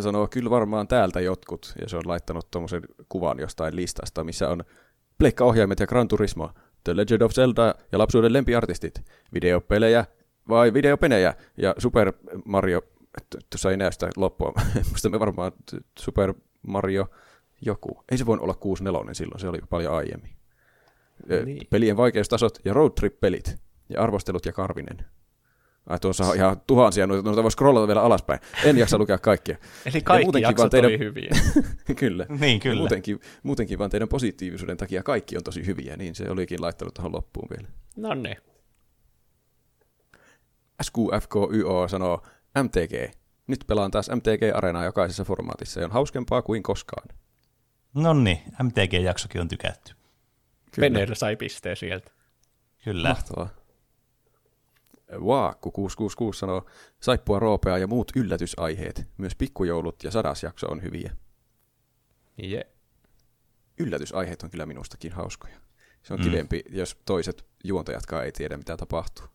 sanoo 0.00 0.28
kyllä 0.28 0.50
varmaan 0.50 0.88
täältä 0.88 1.20
jotkut, 1.20 1.74
ja 1.80 1.88
se 1.88 1.96
on 1.96 2.02
laittanut 2.06 2.50
tuommoisen 2.50 2.82
kuvan 3.08 3.38
jostain 3.38 3.76
listasta, 3.76 4.24
missä 4.24 4.48
on 4.48 4.64
pleikkaohjaimet 5.18 5.80
ja 5.80 5.86
Gran 5.86 6.08
Turismo, 6.08 6.50
The 6.84 6.96
Legend 6.96 7.20
of 7.20 7.32
Zelda 7.32 7.74
ja 7.92 7.98
lapsuuden 7.98 8.32
lempiartistit, 8.32 9.02
videopelejä 9.34 10.04
vai 10.48 10.74
videopenejä 10.74 11.34
ja 11.56 11.74
Super 11.78 12.12
Mario, 12.44 12.82
tuossa 13.50 13.70
ei 13.70 13.76
näy 13.76 13.92
sitä 13.92 14.08
loppua, 14.16 14.52
musta 14.90 15.08
me 15.08 15.20
varmaan 15.20 15.52
Super 15.98 16.34
Mario 16.66 17.06
Joku. 17.60 18.04
Ei 18.10 18.18
se 18.18 18.26
voinut 18.26 18.44
olla 18.44 18.54
64 18.54 19.14
silloin, 19.14 19.40
se 19.40 19.48
oli 19.48 19.58
paljon 19.70 19.94
aiemmin. 19.94 20.36
Niin. 21.44 21.66
Pelien 21.70 21.96
vaikeustasot 21.96 22.58
ja 22.64 22.74
road 22.74 22.92
trip-pelit. 23.00 23.56
Ja 23.88 24.02
arvostelut 24.02 24.46
ja 24.46 24.52
Karvinen. 24.52 25.04
Ai 25.86 25.98
tuossa 25.98 26.24
on 26.24 26.36
ihan 26.36 26.60
tuhansia, 26.66 27.06
noita, 27.06 27.22
noita 27.28 27.42
voi 27.42 27.50
scrollata 27.50 27.86
vielä 27.86 28.02
alaspäin. 28.02 28.40
En 28.64 28.78
jaksa 28.78 28.98
lukea 28.98 29.18
kaikkia. 29.18 29.56
Eli 29.86 29.94
Ja 29.96 30.00
kaikki 30.02 30.24
muutenkin 30.24 30.42
jaksot 30.46 30.58
vaan 30.58 30.70
teidän- 30.70 30.88
oli 30.90 30.98
hyviä. 30.98 31.30
kyllä. 32.00 32.26
Niin, 32.40 32.60
kyllä. 32.60 32.74
Ja 32.74 32.78
Muutenkin, 32.78 33.20
muutenkin 33.42 33.78
vaan 33.78 33.90
teidän 33.90 34.08
positiivisuuden 34.08 34.76
takia 34.76 35.02
kaikki 35.02 35.36
on 35.36 35.44
tosi 35.44 35.66
hyviä, 35.66 35.96
niin 35.96 36.14
se 36.14 36.30
olikin 36.30 36.62
laittanut 36.62 36.94
tuohon 36.94 37.12
loppuun 37.12 37.48
vielä. 37.50 37.68
No 37.96 38.14
niin. 38.14 38.36
SQFKYO 40.82 41.88
sanoo 41.88 42.22
MTG. 42.62 43.14
Nyt 43.46 43.64
pelaan 43.66 43.90
taas 43.90 44.10
MTG-areenaa 44.10 44.84
jokaisessa 44.84 45.24
formaatissa 45.24 45.80
ja 45.80 45.86
on 45.86 45.92
hauskempaa 45.92 46.42
kuin 46.42 46.62
koskaan. 46.62 47.08
No 47.94 48.12
niin, 48.14 48.38
MTG-jaksokin 48.62 49.40
on 49.40 49.48
tykätty. 49.48 49.94
Kyllä. 50.72 50.86
Penner 50.86 51.14
sai 51.16 51.36
pisteen 51.36 51.76
sieltä. 51.76 52.10
Kyllä. 52.84 53.08
Mahtavaa. 53.08 53.48
Vaakku 55.12 55.70
666 55.70 56.38
sanoo, 56.38 56.66
saippua 57.00 57.38
roopea 57.38 57.78
ja 57.78 57.86
muut 57.86 58.12
yllätysaiheet. 58.16 59.06
Myös 59.18 59.34
pikkujoulut 59.34 60.04
ja 60.04 60.10
sadas 60.10 60.42
jakso 60.42 60.66
on 60.68 60.82
hyviä. 60.82 61.16
Je. 62.38 62.66
Yllätysaiheet 63.78 64.42
on 64.42 64.50
kyllä 64.50 64.66
minustakin 64.66 65.12
hauskoja. 65.12 65.56
Se 66.02 66.14
on 66.14 66.20
Mm. 66.20 66.24
mm. 66.26 66.30
kivempi, 66.30 66.62
jos 66.68 66.96
toiset 67.04 67.44
juontajatkaan 67.64 68.24
ei 68.24 68.32
tiedä, 68.32 68.56
mitä 68.56 68.76
tapahtuu. 68.76 69.26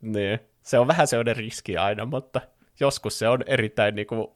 Niin. 0.00 0.38
Se 0.62 0.78
on 0.78 0.86
vähän 0.86 1.06
sellainen 1.06 1.36
riski 1.36 1.76
aina, 1.76 2.04
mutta 2.04 2.40
joskus 2.80 3.18
se 3.18 3.28
on 3.28 3.42
erittäin 3.46 3.94
niin 3.94 4.06
kuin, 4.06 4.28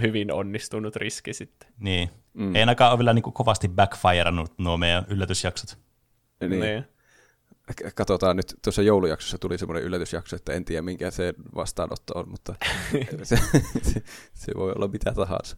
hyvin 0.00 0.32
onnistunut 0.32 0.96
riski 0.96 1.32
sitten. 1.34 1.72
Niin. 1.78 2.10
Mm. 2.34 2.54
Ei 2.54 2.60
ainakaan 2.62 2.90
ole 2.92 2.98
vielä 2.98 3.12
niin 3.12 3.22
kuin 3.22 3.34
kovasti 3.34 3.68
backfireannut 3.68 4.52
nuo 4.58 4.76
meidän 4.76 5.04
yllätysjaksot. 5.08 5.78
Niin. 6.40 6.60
Niin. 6.60 6.84
Katsotaan 7.94 8.36
nyt, 8.36 8.54
tuossa 8.64 8.82
joulujaksossa 8.82 9.38
tuli 9.38 9.58
semmoinen 9.58 9.82
yllätysjakso, 9.84 10.36
että 10.36 10.52
en 10.52 10.64
tiedä 10.64 10.82
minkä 10.82 11.10
se 11.10 11.34
vastaanotto 11.54 12.18
on, 12.18 12.28
mutta 12.30 12.54
se, 13.22 13.36
se, 13.82 14.02
se 14.34 14.52
voi 14.56 14.72
olla 14.76 14.88
mitä 14.88 15.12
tahansa. 15.12 15.56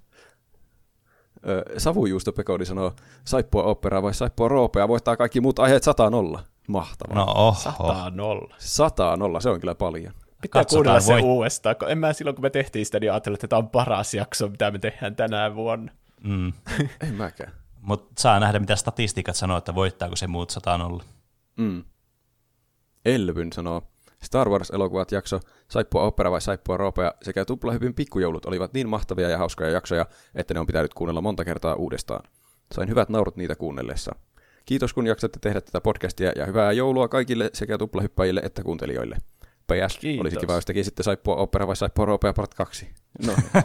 Ö, 1.49 1.65
Savujuusto 1.79 2.33
Pekoni 2.33 2.65
sanoo, 2.65 2.93
saippua 3.25 3.63
operaa 3.63 4.03
vai 4.03 4.15
saippua 4.15 4.49
roopea, 4.49 4.89
voittaa 4.89 5.17
kaikki 5.17 5.41
muut 5.41 5.59
aiheet 5.59 5.83
sataan 5.83 6.13
nolla. 6.13 6.45
Mahtavaa. 6.69 7.17
No 7.17 7.33
oho. 7.35 7.61
Sataa 7.61 8.11
nolla. 8.11 8.55
Sataa 8.59 9.17
nolla, 9.17 9.41
se 9.41 9.49
on 9.51 9.61
kyllä 9.61 9.75
paljon. 9.75 10.13
Pitää 10.43 10.61
Katsotaan, 10.61 10.79
kuunnella 10.79 11.01
se 11.01 11.13
voi- 11.13 11.23
uudestaan, 11.23 11.77
kun 11.77 11.91
en 11.91 11.99
mä 11.99 12.13
silloin 12.13 12.37
kun 12.37 12.43
me 12.45 12.51
tehtiin 12.51 12.87
sitä, 12.87 13.01
niin 13.01 13.13
ajattelin, 13.13 13.35
että 13.35 13.49
tämä 13.49 13.59
on 13.59 13.69
paras 13.71 14.15
jakso, 14.15 14.49
mitä 14.49 14.71
me 14.71 14.79
tehdään 14.79 15.17
tänä 15.17 15.55
vuonna. 15.55 15.93
Mm. 16.25 16.53
En 17.01 17.15
mäkään. 17.15 17.53
Mutta 17.81 18.23
saa 18.23 18.41
nähdä, 18.41 18.59
mitä 18.59 18.77
statistiikat 18.77 19.37
sanoo, 19.37 19.59
että 19.59 19.75
voittaako 19.75 20.17
se 20.17 20.27
muut 20.27 20.51
100 20.51 20.79
nolla. 20.79 21.05
Mm. 21.57 21.85
Elvyn 23.05 23.53
sanoo, 23.53 23.83
Star 24.23 24.49
Wars-elokuvat 24.49 25.13
jakso 25.13 25.41
Saippua 25.69 26.03
opera 26.03 26.31
vai 26.31 26.41
Saippua 26.41 26.77
roopea 26.77 27.15
sekä 27.23 27.45
Tuplahypyn 27.45 27.95
pikkujoulut 27.95 28.47
olivat 28.47 28.73
niin 28.73 28.89
mahtavia 28.89 29.29
ja 29.29 29.39
hauskoja 29.39 29.71
jaksoja, 29.71 30.07
että 30.35 30.55
ne 30.55 30.61
on 30.61 30.67
pitänyt 30.67 30.95
kuunnella 30.95 31.21
monta 31.21 31.45
kertaa 31.45 31.75
uudestaan. 31.75 32.23
Sain 32.75 32.89
hyvät 32.89 33.09
naurut 33.09 33.37
niitä 33.37 33.57
kuunnellessa. 33.57 34.13
Kiitos 34.65 34.93
kun 34.93 35.07
jaksatte 35.07 35.39
tehdä 35.43 35.61
tätä 35.61 35.81
podcastia 35.81 36.33
ja 36.37 36.47
hyvää 36.47 36.73
joulua 36.73 37.09
kaikille 37.09 37.51
sekä 37.53 37.79
tuplahyppäjille 37.79 38.41
että 38.45 38.63
kuuntelijoille. 38.63 39.17
PS, 39.43 39.99
Kiitos. 39.99 40.21
olisi 40.21 40.37
kiva, 40.37 40.55
jos 40.55 40.65
tekisitte 40.65 41.03
Saippua 41.03 41.37
opera 41.37 41.67
vai 41.67 41.77
Saippua 41.77 42.05
roopea 42.05 42.33
part 42.33 42.55
2. 42.55 42.89
No, 43.27 43.33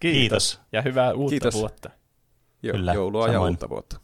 Kiitos. 0.00 0.60
Ja 0.72 0.82
hyvää 0.82 1.12
uutta 1.14 1.30
Kiitos. 1.30 1.54
vuotta. 1.54 1.90
jo, 2.62 2.72
Kyllä, 2.72 2.94
joulua 2.94 3.26
ja 3.26 3.32
samoin. 3.32 3.50
uutta 3.50 3.68
vuotta. 3.68 4.00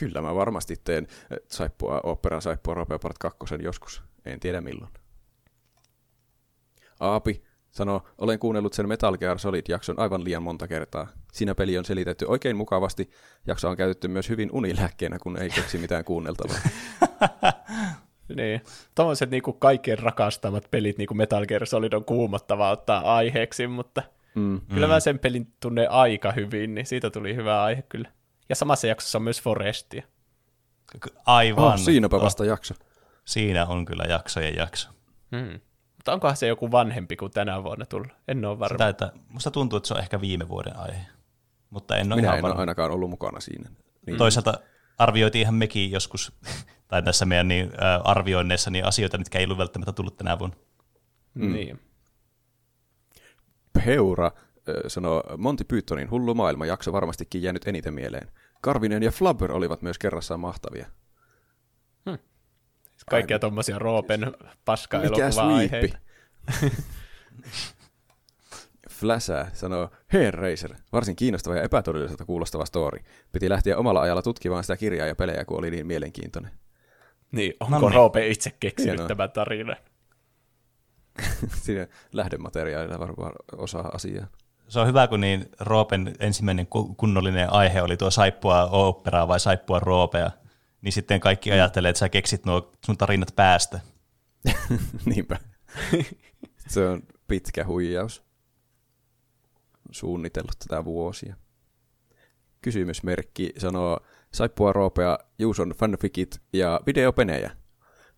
Kyllä 0.00 0.22
mä 0.22 0.34
varmasti 0.34 0.76
teen 0.84 1.06
eh, 1.30 1.38
Saippua 1.48 2.00
opera, 2.02 2.40
Saippua 2.40 2.74
roopea 2.74 2.98
part 2.98 3.18
2 3.18 3.38
joskus. 3.62 4.02
En 4.24 4.40
tiedä 4.40 4.60
milloin. 4.60 4.90
Aapi 7.00 7.42
sanoo, 7.70 8.02
olen 8.18 8.38
kuunnellut 8.38 8.72
sen 8.72 8.88
Metal 8.88 9.16
Gear 9.16 9.38
Solid-jakson 9.38 9.98
aivan 9.98 10.24
liian 10.24 10.42
monta 10.42 10.68
kertaa. 10.68 11.06
Siinä 11.32 11.54
peli 11.54 11.78
on 11.78 11.84
selitetty 11.84 12.24
oikein 12.28 12.56
mukavasti. 12.56 13.10
Jakso 13.46 13.68
on 13.68 13.76
käytetty 13.76 14.08
myös 14.08 14.28
hyvin 14.28 14.48
unilääkkeenä, 14.52 15.18
kun 15.18 15.36
ei 15.42 15.50
keksi 15.50 15.78
mitään 15.78 16.04
kuunneltavaa. 16.04 16.56
Niin. 18.36 18.60
Tuommoiset 18.94 19.30
niinku 19.30 19.52
kaikkien 19.52 19.98
rakastamat 19.98 20.70
pelit, 20.70 20.98
niin 20.98 21.06
kuin 21.08 21.18
Metal 21.18 21.46
Gear 21.46 21.66
Solid 21.66 21.92
on 21.92 22.04
kuumottavaa 22.04 22.70
ottaa 22.70 23.16
aiheeksi, 23.16 23.66
mutta 23.66 24.02
Mm. 24.34 24.60
kyllä 24.74 24.86
mä 24.86 25.00
sen 25.00 25.18
pelin 25.18 25.52
tunnen 25.60 25.90
aika 25.90 26.32
hyvin, 26.32 26.74
niin 26.74 26.86
siitä 26.86 27.10
tuli 27.10 27.34
hyvä 27.36 27.62
aihe 27.62 27.82
kyllä. 27.82 28.10
Ja 28.50 28.56
samassa 28.56 28.86
jaksossa 28.86 29.18
on 29.18 29.22
myös 29.22 29.42
Forestia. 29.42 30.02
Aivan. 31.26 31.64
Oh, 31.64 31.78
siinäpä 31.78 32.20
vasta 32.20 32.44
jakso. 32.44 32.74
Siinä 33.24 33.66
on 33.66 33.84
kyllä 33.84 34.04
jaksojen 34.04 34.56
jakso. 34.56 34.88
Hmm. 35.36 35.60
Mutta 35.96 36.12
onkohan 36.12 36.36
se 36.36 36.46
joku 36.46 36.70
vanhempi 36.70 37.16
kuin 37.16 37.32
tänä 37.32 37.62
vuonna 37.62 37.86
tullut? 37.86 38.08
En 38.28 38.44
ole 38.44 38.58
varma. 38.58 38.74
Sitä, 38.74 38.88
että 38.88 39.12
musta 39.28 39.50
tuntuu, 39.50 39.76
että 39.76 39.86
se 39.86 39.94
on 39.94 40.00
ehkä 40.00 40.20
viime 40.20 40.48
vuoden 40.48 40.76
aihe. 40.76 41.06
Mutta 41.70 41.96
en 41.96 42.12
ole 42.12 42.16
Minä 42.16 42.28
ihan 42.28 42.38
en 42.38 42.44
ole 42.44 42.50
varma. 42.50 42.60
ainakaan 42.60 42.90
ollut 42.90 43.10
mukana 43.10 43.40
siinä. 43.40 43.70
Niin. 44.06 44.18
Toisaalta 44.18 44.54
arvioitiin 44.98 45.42
ihan 45.42 45.54
mekin 45.54 45.90
joskus, 45.90 46.32
tai 46.88 47.02
tässä 47.02 47.26
meidän 47.26 47.48
niin, 47.48 47.72
ä, 47.82 48.00
arvioinneissa, 48.04 48.70
niin 48.70 48.84
asioita, 48.84 49.18
mitkä 49.18 49.38
ei 49.38 49.44
ollut 49.44 49.58
välttämättä 49.58 49.92
tullut 49.92 50.16
tänä 50.16 50.38
vuonna. 50.38 50.56
Mm. 51.34 51.52
Niin. 51.52 51.80
Peura 53.72 54.30
sanoo, 54.86 55.22
Monty 55.38 55.64
Pythonin 55.64 56.10
hullu 56.10 56.34
maailma 56.34 56.66
jakso 56.66 56.92
varmastikin 56.92 57.42
jäänyt 57.42 57.68
eniten 57.68 57.94
mieleen. 57.94 58.30
Karvinen 58.60 59.02
ja 59.02 59.10
Flubber 59.10 59.52
olivat 59.52 59.82
myös 59.82 59.98
kerrassaan 59.98 60.40
mahtavia. 60.40 60.86
Kaikkia 63.10 63.38
tuommoisia 63.38 63.78
Roopen 63.78 64.32
paska-elokuva-aiheita. 64.64 65.98
Fläsää 68.90 69.50
sanoo, 69.52 69.90
Hair 70.12 70.34
Racer, 70.34 70.74
varsin 70.92 71.16
kiinnostava 71.16 71.56
ja 71.56 71.62
epätodelliselta 71.62 72.24
kuulostava 72.24 72.64
story. 72.64 72.98
Piti 73.32 73.48
lähteä 73.48 73.76
omalla 73.76 74.00
ajalla 74.00 74.22
tutkimaan 74.22 74.64
sitä 74.64 74.76
kirjaa 74.76 75.06
ja 75.06 75.14
pelejä, 75.14 75.44
kun 75.44 75.58
oli 75.58 75.70
niin 75.70 75.86
mielenkiintoinen. 75.86 76.50
Niin, 77.32 77.54
onko 77.60 77.78
Noniin. 77.78 77.94
Roope 77.94 78.28
itse 78.28 78.50
keksinyt 78.60 78.92
Hienoa. 78.92 79.08
tämän 79.08 79.30
tarinan? 79.30 79.76
Siinä 81.64 81.86
lähdemateriaalilla 82.12 82.98
varmaan 82.98 83.32
osaa 83.56 83.90
asiaa. 83.94 84.26
Se 84.70 84.80
on 84.80 84.86
hyvä, 84.86 85.08
kun 85.08 85.20
niin 85.20 85.48
Roopen 85.60 86.14
ensimmäinen 86.20 86.66
ku- 86.66 86.94
kunnollinen 86.94 87.52
aihe 87.52 87.82
oli 87.82 87.96
tuo 87.96 88.10
saippua 88.10 88.64
operaa 88.66 89.28
vai 89.28 89.40
saippua 89.40 89.78
roopea. 89.78 90.30
Niin 90.82 90.92
sitten 90.92 91.20
kaikki 91.20 91.52
ajattelee, 91.52 91.88
että 91.88 91.98
sä 91.98 92.08
keksit 92.08 92.44
nuo 92.44 92.72
sun 92.86 92.96
tarinat 92.96 93.32
päästä. 93.36 93.80
Niinpä. 95.14 95.38
Se 96.68 96.88
on 96.88 97.02
pitkä 97.28 97.64
huijaus. 97.64 98.22
Suunnitellut 99.90 100.58
tätä 100.58 100.84
vuosia. 100.84 101.36
Kysymysmerkki 102.62 103.52
sanoo 103.58 104.00
Saippua 104.32 104.72
roopea, 104.72 105.18
Juuson 105.38 105.70
fanficit 105.70 106.40
ja 106.52 106.80
videopenejä. 106.86 107.50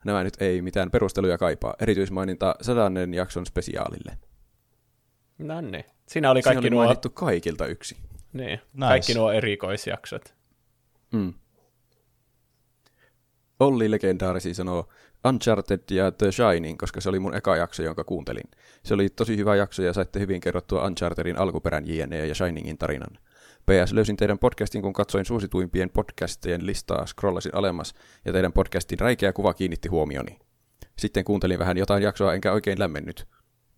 Nämä 0.04 0.24
nyt 0.24 0.34
ei 0.40 0.62
mitään 0.62 0.90
perusteluja 0.90 1.38
kaipaa. 1.38 1.74
Erityismaininta 1.80 2.54
sadannen 2.60 3.14
jakson 3.14 3.46
spesiaalille. 3.46 4.18
No 5.38 5.60
niin. 5.60 5.84
Siinä 6.08 6.30
oli 6.30 6.42
Siinä 6.42 6.54
kaikki 6.54 6.66
oli 6.66 6.70
nuo, 6.70 6.84
mainittu 6.84 7.10
kaikilta 7.10 7.66
yksi. 7.66 7.96
niin, 8.32 8.60
Nice. 8.72 8.86
kaikki 8.88 9.14
nuo 9.14 9.32
erikoisjaksot. 9.32 10.34
Mm. 11.12 11.34
Olli 13.60 13.90
Legendaarisi 13.90 14.54
sanoo 14.54 14.88
Uncharted 15.28 15.80
ja 15.90 16.10
The 16.10 16.32
Shining, 16.32 16.78
koska 16.78 17.00
se 17.00 17.08
oli 17.08 17.18
mun 17.18 17.34
eka 17.34 17.56
jakso, 17.56 17.82
jonka 17.82 18.04
kuuntelin. 18.04 18.50
Se 18.84 18.94
oli 18.94 19.08
tosi 19.08 19.36
hyvä 19.36 19.56
jakso 19.56 19.82
ja 19.82 19.92
saitte 19.92 20.20
hyvin 20.20 20.40
kerrottua 20.40 20.86
Unchartedin 20.86 21.38
alkuperän 21.38 21.84
JNE 21.86 22.26
ja 22.26 22.34
Shiningin 22.34 22.78
tarinan. 22.78 23.18
PS 23.66 23.92
löysin 23.92 24.16
teidän 24.16 24.38
podcastin, 24.38 24.82
kun 24.82 24.92
katsoin 24.92 25.24
suosituimpien 25.24 25.90
podcastien 25.90 26.66
listaa, 26.66 27.06
scrollasin 27.06 27.54
alemmas 27.54 27.94
ja 28.24 28.32
teidän 28.32 28.52
podcastin 28.52 28.98
räikeä 29.00 29.32
kuva 29.32 29.54
kiinnitti 29.54 29.88
huomioni. 29.88 30.38
Sitten 30.98 31.24
kuuntelin 31.24 31.58
vähän 31.58 31.76
jotain 31.76 32.02
jaksoa 32.02 32.34
enkä 32.34 32.52
oikein 32.52 32.78
lämmennyt. 32.78 33.26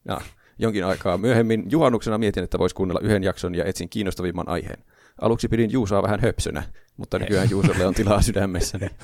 Ja, 0.08 0.20
jonkin 0.58 0.84
aikaa 0.84 1.18
myöhemmin 1.18 1.64
juhannuksena 1.70 2.18
mietin, 2.18 2.44
että 2.44 2.58
vois 2.58 2.74
kuunnella 2.74 3.00
yhden 3.00 3.22
jakson 3.24 3.54
ja 3.54 3.64
etsin 3.64 3.88
kiinnostavimman 3.88 4.48
aiheen. 4.48 4.84
Aluksi 5.20 5.48
pidin 5.48 5.72
Juusaa 5.72 6.02
vähän 6.02 6.20
höpsönä, 6.20 6.62
mutta 6.96 7.18
nykyään 7.18 7.50
Juusolle 7.50 7.86
on 7.86 7.94
tilaa 7.94 8.22
sydämessäni. 8.22 8.86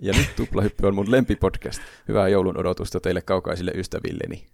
Ja 0.00 0.12
nyt 0.12 0.36
Tuplahyppy 0.36 0.86
on 0.86 0.94
mun 0.94 1.10
lempipodcast. 1.10 1.80
Hyvää 2.08 2.28
joulun 2.28 2.58
odotusta 2.58 3.00
teille 3.00 3.22
kaukaisille 3.22 3.70
ystävilleni. 3.74 4.46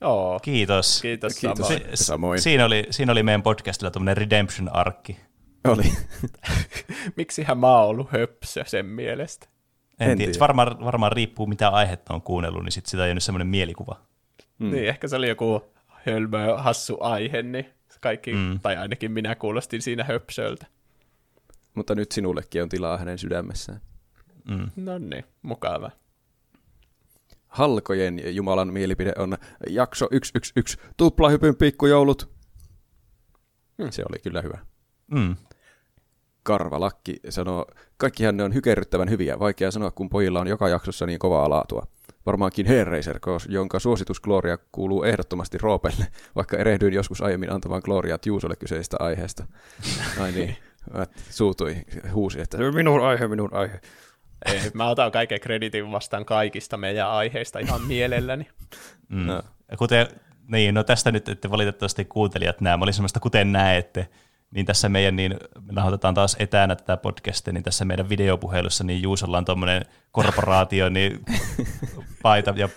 Oo, 0.00 0.40
Kiitos. 0.40 1.02
kiitos, 1.02 1.34
Kiitos. 1.38 1.66
samoin. 1.68 1.80
Si- 1.96 2.04
Samoin. 2.04 2.40
Siinä 2.40 2.64
oli, 2.64 2.86
siinä 2.90 3.12
oli 3.12 3.22
meidän 3.22 3.42
podcastilla 3.42 3.90
tämmöinen 3.90 4.16
redemption-arkki. 4.16 5.16
Oli. 5.68 5.82
Miksihän 7.16 7.58
mä 7.58 7.78
oon 7.78 7.88
ollut 7.88 8.10
höpsö 8.12 8.64
sen 8.66 8.86
mielestä? 8.86 9.46
En, 10.00 10.04
En 10.06 10.10
en 10.10 10.18
tiedä. 10.18 10.32
tiedä. 10.32 10.40
Varmaan, 10.40 10.84
varmaan 10.84 11.12
riippuu, 11.12 11.46
mitä 11.46 11.68
aihetta 11.68 12.14
on 12.14 12.22
kuunnellut, 12.22 12.62
niin 12.64 12.72
sit 12.72 12.86
sitä 12.86 13.06
ei 13.06 13.12
ole 13.12 13.20
semmoinen 13.20 13.46
mielikuva. 13.46 14.00
Mm. 14.62 14.70
Niin, 14.70 14.88
ehkä 14.88 15.08
se 15.08 15.16
oli 15.16 15.28
joku 15.28 15.72
hölmö, 15.88 16.56
hassu 16.56 16.96
aihe, 17.00 17.42
niin 17.42 17.66
kaikki, 18.00 18.32
mm. 18.32 18.60
tai 18.60 18.76
ainakin 18.76 19.12
minä 19.12 19.34
kuulostin 19.34 19.82
siinä 19.82 20.04
höpsöltä. 20.04 20.66
Mutta 21.74 21.94
nyt 21.94 22.12
sinullekin 22.12 22.62
on 22.62 22.68
tilaa 22.68 22.98
hänen 22.98 23.18
sydämessään. 23.18 23.80
Mm. 24.48 24.70
No 24.76 24.98
niin, 24.98 25.24
mukava. 25.42 25.90
Halkojen 27.48 28.36
Jumalan 28.36 28.72
mielipide 28.72 29.12
on 29.18 29.36
jakso 29.68 30.08
111, 30.12 30.82
tuplahypyn 30.96 31.56
pikkujoulut. 31.56 32.30
Hmm. 33.82 33.90
Se 33.90 34.02
oli 34.08 34.18
kyllä 34.18 34.42
hyvä. 34.42 34.58
Mm. 35.10 35.36
Karvalakki 36.42 37.20
sanoo, 37.28 37.66
kaikkihan 37.96 38.36
ne 38.36 38.42
on 38.42 38.54
hykerryttävän 38.54 39.10
hyviä, 39.10 39.38
vaikea 39.38 39.70
sanoa, 39.70 39.90
kun 39.90 40.08
pojilla 40.08 40.40
on 40.40 40.48
joka 40.48 40.68
jaksossa 40.68 41.06
niin 41.06 41.18
kovaa 41.18 41.50
laatua. 41.50 41.86
Varmaankin 42.26 42.66
Hellraiser, 42.66 43.20
jonka 43.48 43.78
suositus 43.78 44.20
Gloria 44.20 44.58
kuuluu 44.72 45.02
ehdottomasti 45.02 45.58
Roopelle, 45.58 46.06
vaikka 46.36 46.56
erehdyin 46.56 46.92
joskus 46.92 47.20
aiemmin 47.20 47.52
antamaan 47.52 47.82
Gloria 47.84 48.18
Juusolle 48.26 48.56
kyseisestä 48.56 48.96
aiheesta. 49.00 49.46
Ai 50.20 50.32
niin, 50.32 50.56
suutui, 51.30 51.76
huusi, 52.12 52.40
että 52.40 52.58
minun 52.58 53.06
aihe, 53.06 53.28
minun 53.28 53.54
aihe. 53.54 53.80
Ei, 54.46 54.60
mä 54.74 54.88
otan 54.88 55.12
kaiken 55.12 55.40
kreditin 55.40 55.92
vastaan 55.92 56.24
kaikista 56.24 56.76
meidän 56.76 57.08
aiheista 57.08 57.58
ihan 57.58 57.82
mielelläni. 57.82 58.48
Mm. 59.08 59.26
No. 59.26 59.42
Kuten, 59.78 60.06
niin, 60.48 60.74
no 60.74 60.84
tästä 60.84 61.12
nyt 61.12 61.28
että 61.28 61.50
valitettavasti 61.50 62.04
kuuntelijat 62.04 62.60
nämä, 62.60 62.84
oli 62.84 62.92
semmoista 62.92 63.20
kuten 63.20 63.52
näette, 63.52 64.08
niin 64.54 64.66
tässä 64.66 64.88
meidän, 64.88 65.16
niin 65.16 65.34
me 65.60 65.72
nauhoitetaan 65.72 66.14
taas 66.14 66.36
etänä 66.38 66.76
tätä 66.76 66.96
podcastia, 66.96 67.52
niin 67.52 67.64
tässä 67.64 67.84
meidän 67.84 68.08
videopuhelussa, 68.08 68.84
niin 68.84 69.02
Juusolla 69.02 69.38
on 69.38 69.44
tuommoinen 69.44 69.84
korporaatio, 70.12 70.88
niin 70.88 71.20
paita 72.22 72.54
ja 72.56 72.68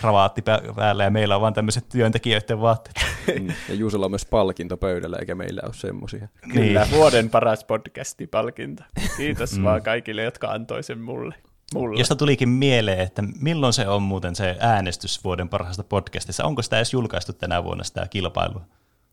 kravaatti 0.00 0.42
päällä, 0.76 1.04
ja 1.04 1.10
meillä 1.10 1.34
on 1.34 1.40
vaan 1.40 1.54
tämmöiset 1.54 1.88
työntekijöiden 1.88 2.60
vaatteet. 2.60 2.96
Mm. 3.40 3.48
Ja 3.68 3.74
Juusolla 3.74 4.04
on 4.04 4.12
myös 4.12 4.26
palkinto 4.26 4.76
pöydällä, 4.76 5.16
eikä 5.16 5.34
meillä 5.34 5.62
ole 5.64 5.74
semmoisia. 5.74 6.28
Kyllä, 6.52 6.80
niin. 6.80 6.90
vuoden 6.90 7.30
paras 7.30 7.64
podcasti-palkinto. 7.64 8.82
Kiitos 9.16 9.58
mm. 9.58 9.64
vaan 9.64 9.82
kaikille, 9.82 10.22
jotka 10.22 10.50
antoi 10.50 10.82
sen 10.82 11.00
mulle. 11.00 11.34
Mulle. 11.74 11.98
Josta 11.98 12.16
tulikin 12.16 12.48
mieleen, 12.48 13.00
että 13.00 13.22
milloin 13.40 13.72
se 13.72 13.88
on 13.88 14.02
muuten 14.02 14.36
se 14.36 14.56
äänestys 14.60 15.24
vuoden 15.24 15.48
parhaasta 15.48 15.84
podcastissa. 15.84 16.44
Onko 16.44 16.62
sitä 16.62 16.76
edes 16.76 16.92
julkaistu 16.92 17.32
tänä 17.32 17.64
vuonna 17.64 17.84
sitä 17.84 18.06
kilpailua? 18.10 18.64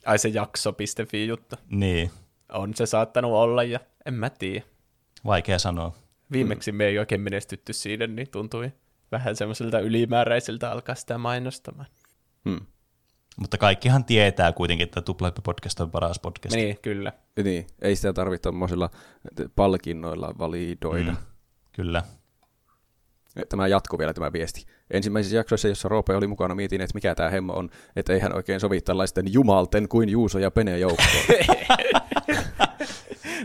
Ai 0.06 0.20
se 0.20 0.30
jakso.fi 0.30 1.28
juttu. 1.28 1.56
Niin. 1.70 2.12
On 2.52 2.74
se 2.76 2.86
saattanut 2.86 3.32
olla 3.32 3.64
ja 3.64 3.80
en 4.06 4.14
mä 4.14 4.30
tiedä. 4.30 4.66
Vaikea 5.26 5.60
sanoa. 5.60 5.94
Viimeksi 6.32 6.72
mm. 6.72 6.76
me 6.76 6.86
ei 6.86 7.00
oikein 7.00 7.22
menestytty 7.22 7.74
siinä, 7.74 8.08
niin 8.08 8.30
tuntui 8.32 8.72
vähän 9.12 9.36
semmoiselta 9.36 9.80
ylimääräiseltä 9.80 10.72
alkaa 10.72 10.96
sitä 10.96 11.18
mainostamaan. 11.18 11.88
Hmm. 12.50 12.60
Mutta 13.38 13.58
kaikkihan 13.58 14.06
tietää 14.06 14.52
kuitenkin, 14.52 14.84
että 14.84 15.02
Tuplahyppy 15.02 15.42
podcast 15.42 15.80
on 15.80 15.92
paras 15.92 16.20
podcast. 16.20 16.56
Niin, 16.56 16.78
kyllä. 16.82 17.14
Niin, 17.44 17.68
ei 17.82 17.96
sitä 17.96 18.14
tarvitse 18.14 18.42
tuommoisilla 18.42 18.90
palkinnoilla 19.56 20.36
validoida. 20.40 21.12
Mm. 21.12 21.18
Kyllä. 21.72 22.04
Tämä 23.50 23.68
jatkuu 23.68 24.00
vielä 24.00 24.14
tämä 24.14 24.34
viesti. 24.34 24.66
Ensimmäisessä 24.92 25.38
jaksoissa, 25.38 25.68
jossa 25.68 25.90
Roope 25.90 26.16
oli 26.16 26.28
mukana, 26.28 26.56
mietin, 26.56 26.82
että 26.82 26.94
mikä 26.94 27.16
tämä 27.16 27.30
hemmo 27.30 27.54
on, 27.54 27.70
että 27.96 28.14
ei 28.14 28.20
hän 28.20 28.36
oikein 28.36 28.60
sovi 28.60 28.82
tällaisten 28.82 29.34
jumalten 29.34 29.88
kuin 29.88 30.10
Juuso 30.10 30.40
ja 30.40 30.52
Pene 30.52 30.78
joukkoon. 30.78 31.10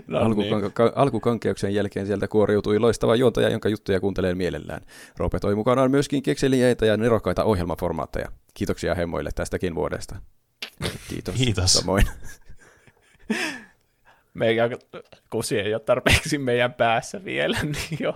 no 0.06 0.18
Alkukan- 0.18 0.62
niin. 0.62 0.92
alkukankeuksen 0.94 1.74
jälkeen 1.74 2.06
sieltä 2.06 2.28
kuoriutui 2.28 2.78
loistava 2.78 3.16
juontaja, 3.16 3.48
jonka 3.48 3.68
juttuja 3.68 4.00
kuuntelee 4.00 4.34
mielellään. 4.34 4.82
Roope 5.16 5.40
toi 5.40 5.54
mukanaan 5.54 5.90
myöskin 5.90 6.22
kekseliäitä 6.22 6.86
ja 6.86 6.96
nerokkaita 6.96 7.44
ohjelmaformaatteja. 7.44 8.28
Kiitoksia 8.54 8.94
hemmoille 8.94 9.30
tästäkin 9.34 9.74
vuodesta. 9.74 10.16
Kiitos. 11.08 11.34
Kiitos. 11.34 11.72
Samoin. 11.72 12.04
meidän 14.34 14.70
kusi 15.30 15.58
ei 15.58 15.74
ole 15.74 15.82
tarpeeksi 15.82 16.38
meidän 16.38 16.74
päässä 16.74 17.24
vielä, 17.24 17.58
niin 17.72 17.98
jo, 18.00 18.14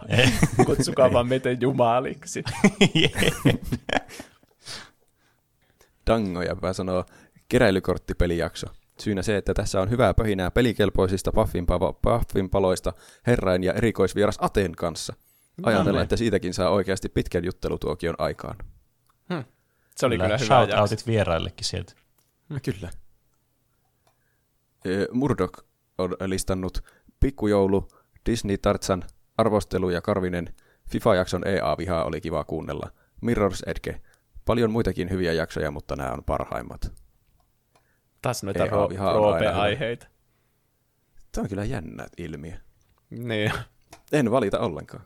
kutsukaa 0.66 1.12
vaan 1.12 1.28
meitä 1.28 1.50
jumaliksi. 1.50 2.44
Dango 6.06 6.42
ja 6.42 6.72
sanoo 6.72 7.04
keräilykorttipelijakso. 7.48 8.66
Syynä 9.00 9.22
se, 9.22 9.36
että 9.36 9.54
tässä 9.54 9.80
on 9.80 9.90
hyvää 9.90 10.14
pöhinää 10.14 10.50
pelikelpoisista 10.50 11.32
paloista 12.50 12.92
herrain 13.26 13.64
ja 13.64 13.72
erikoisvieras 13.72 14.38
Aten 14.40 14.72
kanssa. 14.72 15.14
Ajatellaan, 15.62 15.94
no, 15.94 16.02
että 16.02 16.16
siitäkin 16.16 16.54
saa 16.54 16.70
oikeasti 16.70 17.08
pitkän 17.08 17.44
juttelutuokion 17.44 18.14
aikaan. 18.18 18.56
Hmm. 19.32 19.44
Se 19.96 20.06
oli 20.06 20.14
kyllä, 20.14 20.26
kyllä 20.26 20.38
hyvä 20.38 20.66
Shoutoutit 20.66 21.06
vieraillekin 21.06 21.64
sieltä. 21.64 21.92
No, 22.48 22.58
kyllä. 22.64 22.90
Murdoch 25.12 25.64
on 25.98 26.16
listannut 26.26 26.84
Pikkujoulu, 27.20 27.88
Disney 28.26 28.58
Tartsan, 28.58 29.04
Arvostelu 29.38 29.90
ja 29.90 30.00
Karvinen, 30.00 30.54
FIFA-jakson 30.90 31.48
EA-vihaa 31.48 32.04
oli 32.04 32.20
kiva 32.20 32.44
kuunnella, 32.44 32.90
Mirror's 33.26 33.62
Edge, 33.66 34.00
paljon 34.44 34.70
muitakin 34.70 35.10
hyviä 35.10 35.32
jaksoja, 35.32 35.70
mutta 35.70 35.96
nämä 35.96 36.12
on 36.12 36.24
parhaimmat. 36.24 36.92
Taas 38.22 38.42
noita 38.42 38.66
roope-aiheita. 38.66 40.06
Tämä 41.32 41.42
on 41.42 41.48
kyllä 41.48 41.64
jännä 41.64 42.06
ilmiö. 42.18 42.56
Niin. 43.10 43.52
En 44.12 44.30
valita 44.30 44.58
ollenkaan. 44.58 45.04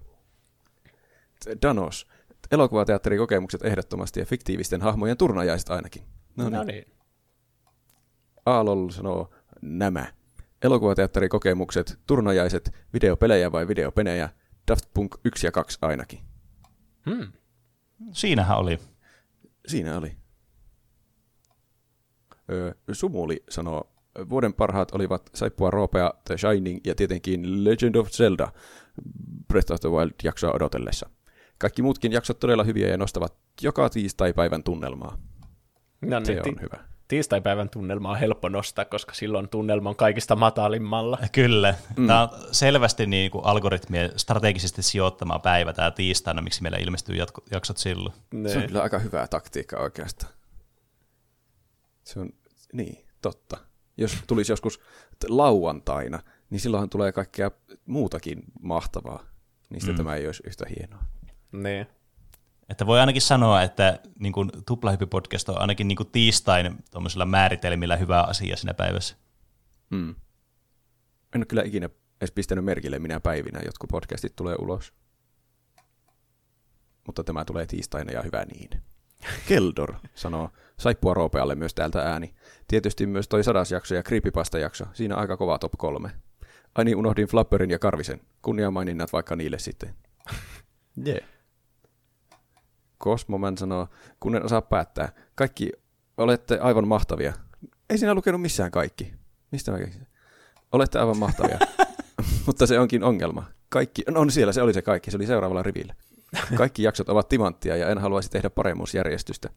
Danos. 1.63 2.07
Elokuvateatterikokemukset 2.51 3.65
ehdottomasti 3.65 4.21
ja 4.21 4.27
fiktiivisten 4.27 4.83
hahmojen 4.83 5.17
turnajaiset 5.17 5.71
ainakin. 5.71 6.03
No 6.37 6.45
niin. 6.45 6.53
No 6.53 6.65
niin. 6.65 6.85
Aalol 8.47 8.91
sanoo 8.91 9.35
nämä 9.63 10.07
elokuvateatterikokemukset, 10.63 12.01
turnajaiset, 12.07 12.73
videopelejä 12.93 13.53
vai 13.53 13.69
videopenejä, 13.69 14.29
Daft 14.69 14.85
Punk 14.95 15.15
1 15.25 15.47
ja 15.47 15.53
2 15.53 15.79
ainakin. 15.83 16.19
Hmm. 17.11 17.33
Siinähän 18.13 18.59
oli. 18.59 18.79
Siinä 19.67 19.99
oli. 19.99 20.17
Sumuli 22.93 23.43
sanoo, 23.51 23.91
vuoden 24.29 24.55
parhaat 24.55 24.95
olivat 24.95 25.31
Saippua 25.35 25.71
Roopea, 25.71 26.15
The 26.25 26.37
Shining 26.37 26.81
ja 26.85 26.95
tietenkin 26.95 27.65
Legend 27.65 27.95
of 27.95 28.11
Zelda 28.11 28.49
Breath 29.49 29.73
of 29.73 29.81
the 29.81 29.89
Wild-jaksoa 29.89 30.53
odotellessa. 30.53 31.11
Kaikki 31.59 31.83
muutkin 31.83 32.13
jaksot 32.13 32.39
todella 32.39 32.65
hyviä 32.65 32.89
ja 32.89 32.97
nostavat 32.97 33.35
joka 33.63 33.89
tiistai-päivän 33.89 34.63
tunnelmaa. 34.63 35.19
No, 36.01 36.19
niin, 36.19 36.27
Se 36.27 36.43
on 36.47 36.61
hyvä 36.61 36.85
tiistaipäivän 37.09 37.71
tunnelma 37.71 38.11
on 38.11 38.19
helppo 38.19 38.49
nostaa, 38.49 38.85
koska 38.85 39.15
silloin 39.15 39.49
tunnelma 39.49 39.89
on 39.89 39.97
kaikista 39.97 40.37
matalimmalla. 40.37 41.19
Kyllä. 41.33 41.75
Mm. 41.97 42.07
Tämä 42.07 42.23
on 42.23 42.29
selvästi 42.53 43.07
niin 43.07 43.31
kuin 43.31 43.45
algoritmien 43.45 44.13
strategisesti 44.17 44.83
sijoittama 44.83 45.39
päivä 45.39 45.73
tämä 45.73 45.91
tiistaina, 45.91 46.43
miksi 46.43 46.63
meillä 46.63 46.79
ilmestyy 46.79 47.17
jaksot 47.51 47.77
silloin. 47.77 48.15
Ne. 48.33 48.49
Se 48.49 48.59
on 48.59 48.65
kyllä 48.65 48.83
aika 48.83 48.99
hyvää 48.99 49.27
taktiikkaa 49.27 49.81
oikeastaan. 49.83 50.33
Se 52.05 52.21
on, 52.21 52.31
niin, 52.73 53.07
totta. 53.23 53.57
Jos 53.97 54.17
tulisi 54.27 54.53
joskus 54.53 54.81
lauantaina, 55.29 56.23
niin 56.51 56.61
silloinhan 56.61 56.91
tulee 56.91 57.13
kaikkea 57.13 57.51
muutakin 57.87 58.43
mahtavaa. 58.63 59.25
Niistä 59.71 59.91
mm. 59.91 59.97
tämä 59.97 60.15
ei 60.15 60.27
olisi 60.27 60.43
yhtä 60.47 60.65
hienoa. 60.77 61.05
Niin. 61.53 61.87
Että 62.69 62.87
voi 62.87 63.01
ainakin 63.01 63.23
sanoa, 63.23 63.63
että 63.63 64.01
niin 64.19 64.33
kuin 64.33 64.51
Tuplahyppy-podcast 64.67 65.49
on 65.49 65.61
ainakin 65.61 65.89
niin 65.89 65.97
kuin 65.97 66.11
tiistain 66.11 66.85
määritelmillä 67.27 67.97
hyvä 67.97 68.23
asia 68.23 68.57
siinä 68.57 68.75
päivässä. 68.75 69.17
Hmm. 69.91 70.15
En 71.35 71.41
ole 71.41 71.47
kyllä 71.47 71.63
ikinä 71.63 71.89
edes 72.21 72.33
pistänyt 72.33 72.65
merkille 72.65 72.99
minä 72.99 73.21
päivinä, 73.21 73.61
jotkut 73.65 73.91
podcastit 73.91 74.37
tulee 74.37 74.57
ulos. 74.59 74.93
Mutta 77.07 77.25
tämä 77.25 77.45
tulee 77.45 77.67
tiistaina 77.67 78.13
ja 78.13 78.23
hyvä 78.23 78.45
niin. 78.45 78.71
Keldor 79.49 79.95
sanoo, 80.15 80.51
saippua 80.79 81.15
roopealle 81.15 81.55
myös 81.55 81.75
täältä 81.75 82.01
ääni. 82.03 82.35
Tietysti 82.69 83.07
myös 83.07 83.29
toi 83.29 83.45
sadas 83.45 83.73
jakso 83.73 83.95
ja 83.95 84.03
creepypasta-jakso. 84.03 84.85
Siinä 84.93 85.17
aika 85.17 85.37
kova 85.37 85.59
top 85.59 85.73
kolme. 85.79 86.11
Ai 86.75 86.85
niin, 86.85 86.97
unohdin 86.97 87.27
Flapperin 87.27 87.71
ja 87.71 87.79
Karvisen. 87.79 88.21
Kunniamaininnat 88.43 89.13
vaikka 89.13 89.37
niille 89.37 89.59
sitten. 89.59 89.95
Yeah. 91.07 91.29
Cosmoman 93.03 93.59
sanoo, 93.59 93.89
kun 94.21 94.37
en 94.37 94.45
osaa 94.45 94.63
päättää. 94.63 95.13
Kaikki 95.35 95.73
olette 96.17 96.59
aivan 96.59 96.89
mahtavia. 96.89 97.33
Ei 97.91 97.99
siinä 97.99 98.15
lukenut 98.15 98.41
missään 98.41 98.71
kaikki. 98.71 99.15
Mistä 99.53 99.73
mä 99.73 99.79
keksin? 99.79 100.07
Olette 100.73 100.99
aivan 100.99 101.19
mahtavia. 101.19 101.59
Mutta 102.47 102.67
se 102.67 102.79
onkin 102.79 103.05
ongelma. 103.05 103.45
Kaikki, 103.69 104.03
no 104.09 104.21
on 104.21 104.31
siellä, 104.31 104.53
se 104.53 104.63
oli 104.63 104.73
se 104.73 104.83
kaikki, 104.83 105.11
se 105.11 105.17
oli 105.17 105.27
seuraavalla 105.27 105.63
rivillä. 105.63 105.95
Kaikki 106.55 106.83
jaksot 106.83 107.09
ovat 107.09 107.29
timanttia 107.29 107.77
ja 107.77 107.89
en 107.89 107.99
haluaisi 107.99 108.31
tehdä 108.31 108.51
paremmuusjärjestystä. 108.51 109.51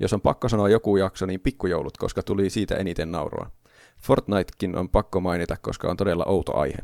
Jos 0.00 0.12
on 0.12 0.20
pakko 0.20 0.48
sanoa 0.48 0.68
joku 0.68 0.96
jakso, 0.96 1.26
niin 1.26 1.40
pikkujoulut, 1.40 1.96
koska 1.96 2.22
tuli 2.22 2.50
siitä 2.50 2.74
eniten 2.76 3.12
naurua. 3.12 3.50
Fortnitekin 4.02 4.76
on 4.76 4.88
pakko 4.88 5.20
mainita, 5.20 5.56
koska 5.62 5.88
on 5.88 5.96
todella 5.96 6.24
outo 6.24 6.56
aihe. 6.56 6.78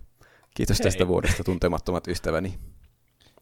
Kiitos 0.54 0.78
Hei. 0.78 0.84
tästä 0.84 1.08
vuodesta 1.08 1.44
tuntemattomat 1.44 2.08
ystäväni. 2.08 2.58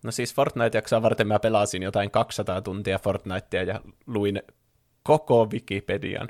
No 0.02 0.10
siis 0.10 0.35
Fortnite-jaksoa 0.35 1.02
varten 1.02 1.27
mä 1.27 1.39
pelasin 1.39 1.82
jotain 1.82 2.10
200 2.10 2.62
tuntia 2.62 2.98
Fortnitea 2.98 3.62
ja 3.62 3.81
luin 4.06 4.43
koko 5.02 5.44
Wikipedian. 5.52 6.28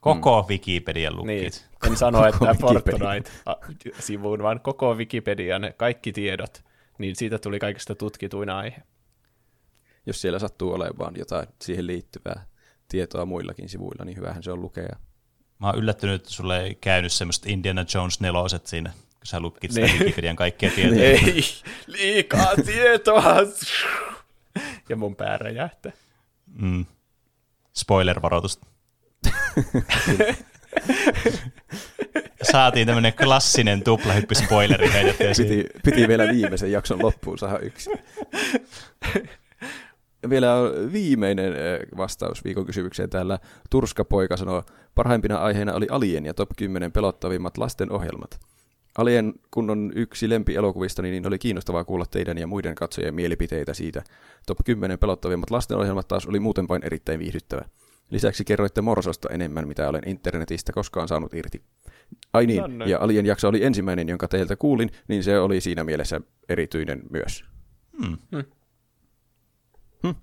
Koko 0.00 0.46
Wikipedian 0.48 1.16
lukit. 1.16 1.26
Niin, 1.26 1.52
en 1.86 1.96
sano, 1.96 2.26
että 2.26 2.38
Koko. 2.38 2.54
Fortnite-sivuun, 2.54 4.42
vaan 4.42 4.60
koko 4.60 4.94
Wikipedian 4.94 5.62
kaikki 5.76 6.12
tiedot, 6.12 6.64
niin 7.02 7.16
siitä 7.16 7.38
tuli 7.38 7.58
kaikista 7.58 7.94
tutkituin 7.94 8.50
aihe. 8.50 8.82
Jos 10.06 10.20
siellä 10.20 10.38
sattuu 10.38 10.72
olemaan 10.72 11.14
jotain 11.16 11.46
siihen 11.62 11.86
liittyvää 11.86 12.46
tietoa 12.88 13.26
muillakin 13.26 13.68
sivuilla, 13.68 14.04
niin 14.04 14.16
hyvähän 14.16 14.42
se 14.42 14.52
on 14.52 14.62
lukea. 14.62 14.96
Mä 15.58 15.66
oon 15.66 15.78
yllättynyt, 15.78 16.14
että 16.14 16.30
sulle 16.30 16.62
ei 16.62 16.74
käynyt 16.74 17.12
semmoista 17.12 17.48
Indiana 17.50 17.84
Jones 17.94 18.20
neloset 18.20 18.66
siinä, 18.66 18.90
kun 18.90 19.26
sä 19.26 19.40
lukit 19.40 19.70
sitä 19.70 19.86
Niin. 19.86 19.98
Wikipedian 20.00 20.36
kaikkia 20.36 20.70
tietoja. 20.76 21.02
Ei, 21.02 21.44
liikaa 21.86 22.56
tietoa! 22.64 23.34
Ja 24.88 24.96
mun 24.96 25.16
pää 25.16 25.36
räjähtää. 25.36 25.92
Mm. 26.46 26.86
Spoiler-varoitus. 27.76 28.60
Saatiin 32.52 32.86
tämmönen 32.86 33.12
klassinen 33.12 33.82
tuplahyppy-spoileri 33.82 34.92
heitettyä. 34.92 35.32
Piti, 35.36 35.66
piti 35.84 36.08
vielä 36.08 36.28
viimeisen 36.28 36.72
jakson 36.72 37.02
loppuun 37.02 37.38
saada 37.38 37.58
yksi. 37.58 37.90
Vielä 40.30 40.54
viimeinen 40.92 41.52
eh, 41.52 41.80
vastaus 41.96 42.44
viikon 42.44 42.66
kysymykseen 42.66 43.10
täällä. 43.10 43.38
Turskapoika 43.70 44.36
sanoo, 44.36 44.62
parhaimpina 44.94 45.36
aiheina 45.36 45.74
oli 45.74 45.86
Alien 45.90 46.26
ja 46.26 46.34
top 46.34 46.48
10 46.56 46.92
pelottavimmat 46.92 47.58
lasten 47.58 47.92
ohjelmat. 47.92 48.40
Alien, 48.98 49.34
kun 49.50 49.70
on 49.70 49.92
yksi 49.94 50.28
lempielokuvista, 50.28 51.02
niin 51.02 51.26
oli 51.26 51.38
kiinnostavaa 51.38 51.84
kuulla 51.84 52.04
teidän 52.10 52.38
ja 52.38 52.46
muiden 52.46 52.74
katsojien 52.74 53.14
mielipiteitä 53.14 53.74
siitä. 53.74 54.02
Top 54.46 54.58
10 54.64 54.98
pelottavimmat 54.98 55.50
lastenohjelmat 55.50 56.08
taas 56.08 56.26
oli 56.26 56.40
muuten 56.40 56.68
vain 56.68 56.82
erittäin 56.84 57.18
viihdyttävä. 57.18 57.64
Lisäksi 58.12 58.44
kerroitte 58.44 58.80
Morsosta 58.80 59.28
enemmän, 59.30 59.68
mitä 59.68 59.88
olen 59.88 60.08
internetistä 60.08 60.72
koskaan 60.72 61.08
saanut 61.08 61.34
irti. 61.34 61.62
Ai 62.32 62.46
niin, 62.46 62.78
niin. 62.78 62.90
ja 62.90 62.98
Alien 63.00 63.26
jakso 63.26 63.48
oli 63.48 63.64
ensimmäinen, 63.64 64.08
jonka 64.08 64.28
teiltä 64.28 64.56
kuulin, 64.56 64.90
niin 65.08 65.24
se 65.24 65.38
oli 65.40 65.60
siinä 65.60 65.84
mielessä 65.84 66.20
erityinen 66.48 67.02
myös. 67.10 67.44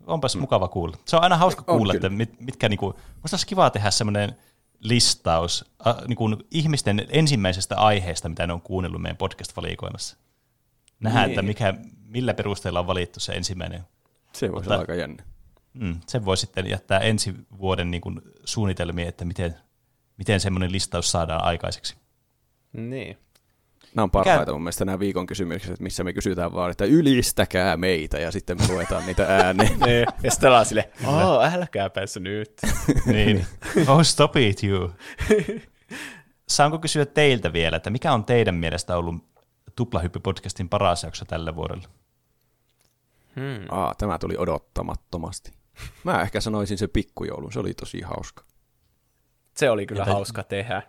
Onpas 0.07 0.35
mukava 0.35 0.67
kuulla. 0.67 0.97
Se 1.05 1.15
on 1.15 1.23
aina 1.23 1.37
hauska 1.37 1.63
On 1.67 1.77
kuulla, 1.77 1.93
kyllä. 1.93 2.07
että 2.07 2.17
mit, 2.17 2.39
mitkä 2.39 2.69
niinku, 2.69 2.85
musta 3.21 3.35
olisi 3.35 3.47
kiva 3.47 3.69
tehdä 3.69 3.91
semmoinen 3.91 4.35
listaus 4.79 5.65
äh, 5.87 5.95
niinku 6.07 6.29
ihmisten 6.51 7.07
ensimmäisestä 7.09 7.75
aiheesta, 7.77 8.29
mitä 8.29 8.47
ne 8.47 8.53
on 8.53 8.61
kuunnellut 8.61 9.01
meidän 9.01 9.17
podcast-valikoimassa. 9.17 10.17
Nähdään, 10.99 11.23
Niin. 11.25 11.31
että 11.31 11.41
mikä, 11.41 11.73
millä 12.05 12.33
perusteella 12.33 12.79
on 12.79 12.87
valittu 12.87 13.19
se 13.19 13.33
ensimmäinen. 13.33 13.81
Se 14.33 14.51
voisi 14.51 14.69
olla 14.69 14.79
aika 14.79 14.95
jännä. 14.95 15.23
Mm, 15.73 15.99
sen 16.07 16.25
voi 16.25 16.37
sitten 16.37 16.69
jättää 16.69 16.99
ensi 16.99 17.33
vuoden 17.57 17.91
niinku 17.91 18.11
suunnitelmiin, 18.45 19.07
että 19.07 19.25
miten, 19.25 19.55
miten 20.17 20.39
semmoinen 20.39 20.71
listaus 20.71 21.11
saadaan 21.11 21.43
aikaiseksi. 21.43 21.95
Niin. 22.73 23.17
Nämä 23.95 24.03
on 24.03 24.11
parhaita 24.11 24.51
mun 24.51 24.63
mielestä 24.63 24.85
nämä 24.85 24.99
viikon 24.99 25.27
kysymykset, 25.27 25.79
missä 25.79 26.03
me 26.03 26.13
kysytään 26.13 26.53
vaan, 26.53 26.71
että 26.71 26.85
ylistäkää 26.85 27.77
meitä, 27.77 28.19
ja 28.19 28.31
sitten 28.31 28.57
me 28.61 28.73
luetaan 28.73 29.05
niitä 29.05 29.25
ääneen. 29.25 29.79
niin. 29.85 30.05
Ja 30.23 30.31
sitten 30.31 30.49
ollaan 30.49 30.65
silleen, 30.65 30.89
oo, 31.05 31.41
älkääpäs 31.41 32.17
nyt. 32.17 32.61
Niin. 33.05 33.45
Oh, 33.87 34.01
stop 34.01 34.35
it, 34.37 34.63
you. 34.63 34.91
Saanko 36.47 36.79
kysyä 36.79 37.05
teiltä 37.05 37.53
vielä, 37.53 37.77
että 37.77 37.89
mikä 37.89 38.13
on 38.13 38.25
teidän 38.25 38.55
mielestä 38.55 38.97
ollut 38.97 39.15
Tuplahyppy-podcastin 39.81 40.67
paras 40.69 41.03
jakso 41.03 41.25
tällä 41.25 41.55
vuodella? 41.55 41.87
Hmm. 43.35 43.65
Aa, 43.69 43.95
tämä 43.97 44.17
tuli 44.17 44.37
odottamattomasti. 44.37 45.59
Mä 46.03 46.22
ehkä 46.22 46.41
sanoisin 46.41 46.77
se 46.77 46.88
pikkujoulu, 46.88 47.51
se 47.51 47.60
oli 47.60 47.73
tosi 47.73 48.01
hauska. 48.01 48.43
Se 49.57 49.69
oli 49.69 49.85
kyllä 49.85 50.01
Entä- 50.01 50.14
hauska 50.14 50.43
tehdä. 50.43 50.81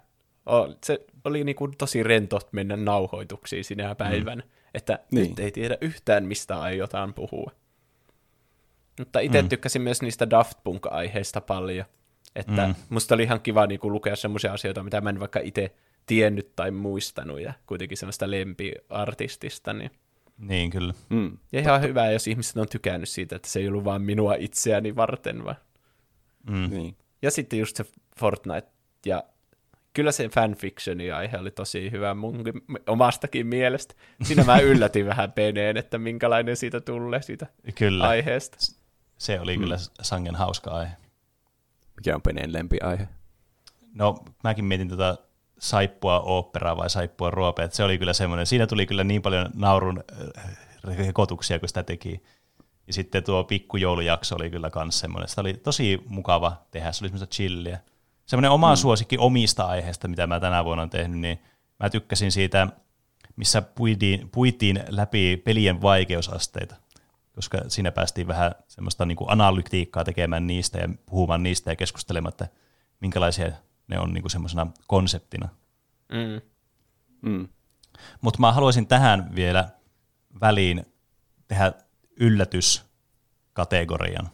O, 0.46 0.74
se 0.84 1.06
oli 1.24 1.44
niinku 1.44 1.68
tosi 1.78 2.02
rento 2.02 2.38
mennä 2.52 2.76
nauhoituksiin 2.76 3.64
sinä 3.64 3.94
päivänä, 3.94 4.42
että 4.74 4.98
Niin. 5.12 5.28
nyt 5.28 5.38
ei 5.38 5.50
tiedä 5.50 5.78
yhtään, 5.80 6.24
mistä 6.24 6.60
aiotaan 6.60 7.14
puhua. 7.14 7.50
Mutta 8.98 9.20
itse 9.20 9.42
Mm. 9.42 9.48
tykkäsin 9.48 9.82
myös 9.82 10.02
niistä 10.02 10.30
Daft 10.30 10.58
Punk-aiheista 10.64 11.40
paljon. 11.40 11.84
Että 12.36 12.66
Mm. 12.66 12.68
mm. 12.68 12.74
musta 12.88 13.14
oli 13.14 13.22
ihan 13.22 13.40
kiva 13.40 13.66
niinku 13.66 13.90
lukea 13.92 14.16
semmoisia 14.16 14.52
asioita, 14.52 14.82
mitä 14.82 15.00
mä 15.00 15.10
en 15.10 15.20
vaikka 15.20 15.40
itse 15.42 15.74
tiennyt 16.06 16.56
tai 16.56 16.70
muistanut, 16.70 17.40
ja 17.40 17.52
kuitenkin 17.66 17.98
semmoista 17.98 18.30
lempiartistista. 18.30 19.72
Niin. 19.72 19.90
Niin, 20.40 20.70
kyllä. 20.70 20.94
Mm. 21.08 21.38
Ja 21.52 21.60
ihan 21.60 21.82
hyvä, 21.82 22.10
jos 22.10 22.26
ihmiset 22.26 22.56
on 22.56 22.68
tykännyt 22.68 23.08
siitä, 23.08 23.36
että 23.36 23.48
se 23.48 23.60
ei 23.60 23.68
ollut 23.68 23.84
vaan 23.84 24.02
minua 24.02 24.34
itseäni 24.34 24.96
varten, 24.96 25.44
vaan 25.44 25.56
Mm. 26.50 26.70
Niin. 26.70 26.96
Ja 27.22 27.30
sitten 27.30 27.58
just 27.58 27.76
se 27.76 27.84
Fortnite, 28.18 28.68
ja 29.06 29.24
kyllä 29.92 30.12
se 30.12 30.28
fanfictioni 30.28 31.10
aihe 31.12 31.38
oli 31.38 31.50
tosi 31.50 31.90
hyvä 31.90 32.14
munkin 32.14 32.54
omastakin 32.86 33.46
mielestä. 33.46 33.94
Siinä 34.22 34.44
mä 34.44 34.58
yllätin 34.58 35.06
vähän 35.06 35.32
peneen, 35.32 35.76
että 35.76 35.98
minkälainen 35.98 36.56
siitä 36.56 36.80
tulee 36.80 37.22
siitä 37.22 37.46
Kyllä, 37.74 38.08
aiheesta. 38.08 38.56
se 39.18 39.40
oli 39.40 39.58
kyllä 39.58 39.76
sangen 40.02 40.34
hauska 40.34 40.70
aihe. 40.70 40.92
Mikä 41.96 42.14
on 42.14 42.22
Peneen 42.22 42.52
lempiaihe? 42.52 43.08
No, 43.94 44.24
mäkin 44.44 44.64
mietin 44.64 44.88
tätä 44.88 45.18
saippua 45.60 46.20
oopperaa 46.20 46.76
vai 46.76 46.90
saippua 46.90 47.30
ruopea, 47.30 47.68
se 47.70 47.84
oli 47.84 47.98
kyllä 47.98 48.12
semmoinen, 48.12 48.46
siinä 48.46 48.66
tuli 48.66 48.86
kyllä 48.86 49.04
niin 49.04 49.22
paljon 49.22 49.48
naurun 49.54 50.04
äh, 50.38 50.56
rekotuksia, 50.84 51.58
kun 51.58 51.68
sitä 51.68 51.82
teki. 51.82 52.22
Ja 52.86 52.92
sitten 52.92 53.24
tuo 53.24 53.44
pikkujoulujakso 53.44 54.34
oli 54.34 54.50
kyllä 54.50 54.70
kans 54.70 55.00
semmoinen, 55.00 55.28
sitä 55.28 55.40
oli 55.40 55.54
tosi 55.54 56.02
mukava 56.06 56.56
tehdä, 56.70 56.92
se 56.92 57.04
oli 57.04 57.08
semmoista 57.08 57.34
chilliä. 57.34 57.80
Semmoinen 58.26 58.50
oma 58.50 58.72
mm. 58.72 58.76
suosikki 58.76 59.18
omista 59.18 59.64
aiheista, 59.64 60.08
mitä 60.08 60.26
mä 60.26 60.40
tänä 60.40 60.64
vuonna 60.64 60.82
olen 60.82 60.90
tehnyt, 60.90 61.20
niin 61.20 61.38
mä 61.80 61.90
tykkäsin 61.90 62.32
siitä, 62.32 62.68
missä 63.36 63.62
puitiin, 63.62 64.28
puitiin 64.30 64.84
läpi 64.88 65.36
pelien 65.36 65.82
vaikeusasteita, 65.82 66.76
koska 67.34 67.58
siinä 67.68 67.92
päästiin 67.92 68.26
vähän 68.26 68.54
semmoista 68.68 69.06
niin 69.06 69.16
analytiikkaa 69.26 70.04
tekemään 70.04 70.46
niistä 70.46 70.78
ja 70.78 70.88
puhumaan 71.06 71.42
niistä 71.42 71.70
ja 71.70 71.76
keskustelemaan, 71.76 72.32
että 72.32 72.48
minkälaisia 73.00 73.52
ne 73.90 73.98
on 73.98 74.14
niin 74.14 74.22
kuin 74.22 74.30
semmoisena 74.30 74.66
konseptina. 74.86 75.48
Mm. 76.12 76.40
Mm. 77.30 77.48
Mutta 78.20 78.40
mä 78.40 78.52
haluaisin 78.52 78.86
tähän 78.86 79.34
vielä 79.34 79.68
väliin 80.40 80.86
tehdä 81.48 81.72
yllätyskategorian. 82.20 84.28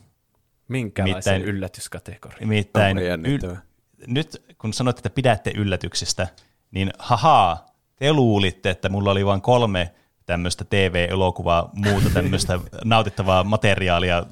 Minkälaisen 0.69 1.15
Nimittäin- 1.15 1.43
yllätyskategoria? 1.57 2.39
Nimittäin 2.41 2.97
Onpa 2.97 3.09
jännittävää. 3.09 3.62
nyt 4.07 4.43
kun 4.59 4.73
sanoitte, 4.73 4.99
että 5.01 5.11
pidätte 5.11 5.53
yllätyksistä, 5.57 6.28
niin 6.70 6.91
hahaa, 6.99 7.66
te 7.97 8.12
luulitte, 8.12 8.70
että 8.70 8.89
mulla 8.89 9.11
oli 9.11 9.27
vain 9.27 9.41
kolme 9.41 9.95
tämmöistä 10.27 10.65
TV-elokuvaa, 10.65 11.70
muuta 11.74 12.11
tämmöistä 12.11 12.61
nautittavaa 12.85 13.45
materiaalia, 13.45 14.27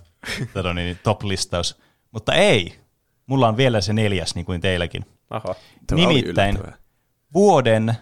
niin, 0.75 0.99
top-listaus. 1.03 1.81
Mutta 2.11 2.35
ei, 2.35 2.79
mulla 3.27 3.49
on 3.49 3.57
vielä 3.57 3.81
se 3.81 3.93
neljäs, 3.93 4.35
niin 4.35 4.47
kuin 4.47 4.61
teilläkin. 4.61 5.05
Aha. 5.31 5.55
Tämä 5.87 6.01
Nimittäin 6.01 6.59
vuoden 7.35 7.95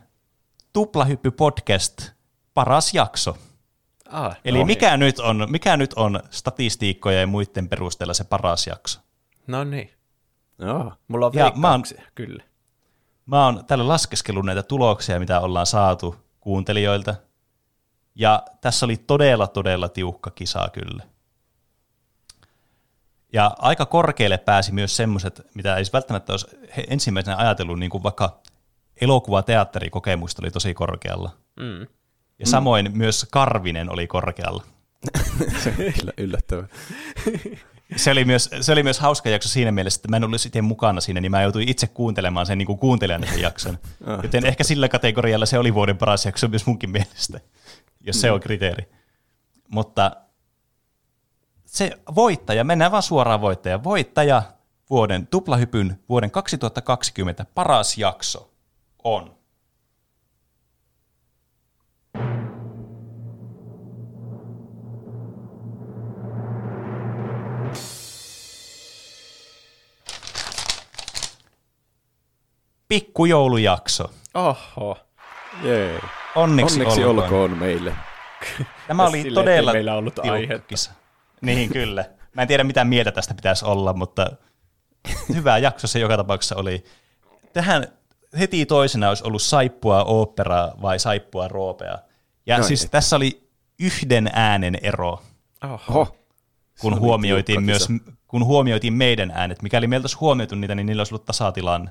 Tuplahyppy 0.73 1.31
podcast 1.31 2.11
paras 2.55 2.95
jakso. 2.95 3.37
Ah, 4.11 4.37
Eli 4.45 4.59
no, 4.59 4.65
mikä, 4.65 4.97
nyt 4.97 5.19
on, 5.19 5.47
mikä 5.51 5.77
nyt 5.77 5.95
on 5.95 6.21
statistiikkoja 6.31 7.21
ja 7.21 7.27
muiden 7.27 7.69
perusteella 7.69 8.15
se 8.15 8.25
paras 8.25 8.67
jakso? 8.67 9.01
No 9.47 9.65
niin. 9.65 9.91
Joo. 10.59 10.93
Mulla 11.09 11.27
on 11.27 11.33
Ja 11.35 11.53
mä 11.57 11.71
oon- 11.71 11.83
kyllä. 12.15 12.43
Mä 13.27 13.45
oon 13.45 13.65
täällä 13.65 13.89
laskeskellut 13.89 14.45
näitä 14.47 14.63
tuloksia, 14.63 15.19
mitä 15.21 15.41
ollaan 15.41 15.67
saatu 15.67 16.17
kuuntelijoilta. 16.41 17.15
Ja 18.15 18.43
tässä 18.61 18.87
oli 18.87 18.97
todella, 18.97 19.47
todella 19.47 19.89
tiukka 19.89 20.31
kisa 20.31 20.69
kyllä. 20.73 21.05
Ja 23.33 23.55
aika 23.59 23.87
korkealle 23.87 24.39
pääsi 24.39 24.73
myös 24.73 24.97
semmoiset, 24.97 25.41
mitä 25.55 25.77
ei 25.77 25.85
välttämättä 25.93 26.33
olisi 26.33 26.47
ensimmäisenä 26.89 27.37
ajatellut, 27.37 27.79
niin 27.79 27.91
kuin 27.91 28.03
vaikka 28.03 28.41
elokuva-teatterikokemusta 29.01 30.43
oli 30.43 30.51
tosi 30.51 30.75
korkealla. 30.75 31.31
Mm. 31.61 31.87
Ja 32.39 32.47
samoin 32.47 32.91
myös 32.95 33.27
Karvinen 33.31 33.91
oli 33.93 34.07
korkealla. 34.07 34.65
Se 35.63 35.69
on 35.87 35.93
kyllä 35.99 36.13
yllättävää. 36.17 36.67
Se 37.97 38.11
oli, 38.11 38.25
myös, 38.25 38.51
se 38.61 38.73
oli 38.73 38.83
myös 38.83 39.01
hauska 39.01 39.29
jakso 39.29 39.49
siinä 39.49 39.73
mielessä, 39.73 39.99
että 39.99 40.09
mä 40.09 40.17
en 40.17 40.25
ollut 40.25 40.47
itse 40.47 40.63
mukana 40.63 41.01
siinä, 41.01 41.21
niin 41.21 41.31
mä 41.31 41.43
joutuin 41.43 41.69
itse 41.69 41.87
kuuntelemaan 41.87 42.47
sen 42.47 42.59
niin 42.59 42.67
kuin 42.67 42.79
kuuntelijana 42.79 43.27
sen 43.27 43.41
jakson. 43.41 43.79
Ah, 44.07 44.21
Joten 44.23 44.47
ehkä 44.47 44.65
sillä 44.65 44.89
kategorialla 44.89 45.47
se 45.47 45.59
oli 45.59 45.75
vuoden 45.75 45.99
paras 45.99 46.27
jakso 46.27 46.49
myös 46.49 46.67
munkin 46.67 46.91
mielestä, 46.91 47.41
jos 48.01 48.21
se 48.21 48.31
on 48.31 48.41
kriteeri. 48.41 48.89
Mutta 49.69 50.17
se 51.73 51.91
voittaja, 52.15 52.65
mennään 52.65 52.91
vaan 52.93 53.03
suoraan 53.03 53.41
voittaja. 53.41 53.85
Voittaja 53.85 54.43
vuoden 54.91 55.27
tuplahypyn 55.27 56.01
vuoden 56.09 56.31
2020 56.31 57.47
paras 57.55 57.99
jakso 57.99 58.51
on 59.05 59.35
pikkujoulujakso. 72.89 74.11
Oho. 74.35 74.99
Jee. 75.63 76.01
Onneksi, 76.35 76.75
Onneksi 76.81 77.05
olkoon. 77.05 77.25
olkoon 77.25 77.59
meille. 77.59 77.95
Tämä 78.89 79.03
oli 79.07 79.23
Silleen, 79.23 79.35
todella 79.35 79.73
meillä 79.73 79.95
ollut 79.95 80.19
aihetta. 80.19 80.69
kisa. 80.69 81.02
Niin, 81.43 81.73
kyllä. 81.73 82.05
Mä 82.35 82.43
en 82.43 82.49
tiedä, 82.49 82.65
mitä 82.65 82.85
mieltä 82.85 83.13
tästä 83.13 83.35
pitäisi 83.35 83.65
olla, 83.65 83.93
mutta 83.93 84.31
hyvä 85.35 85.59
jakso 85.59 85.87
se 85.87 85.99
joka 85.99 86.17
tapauksessa 86.17 86.57
oli. 86.57 86.85
Tähän 87.53 87.87
heti 88.39 88.67
toisena 88.67 89.09
olisi 89.09 89.25
ollut 89.25 89.43
saippua 89.43 90.05
oopperaa 90.05 90.73
vai 90.83 90.99
saippua 90.99 91.49
roopea. 91.49 91.99
Ja 92.47 92.57
Noin. 92.57 92.69
siis 92.69 92.89
tässä 92.91 93.17
oli 93.17 93.49
yhden 93.81 94.31
äänen 94.33 94.79
ero, 94.83 95.23
Oho. 95.65 96.17
kun 96.81 97.01
huomioitiin, 97.01 97.63
myös, 97.63 97.89
kun 98.29 98.45
huomioitiin 98.45 98.93
meidän 98.93 99.31
äänet. 99.35 99.63
Mikäli 99.63 99.87
meiltä 99.87 100.05
olisi 100.05 100.17
huomioitu 100.17 100.55
niitä, 100.55 100.75
niin 100.75 100.87
niillä 100.87 101.01
olisi 101.01 101.15
ollut 101.15 101.25
tasatilanne. 101.25 101.91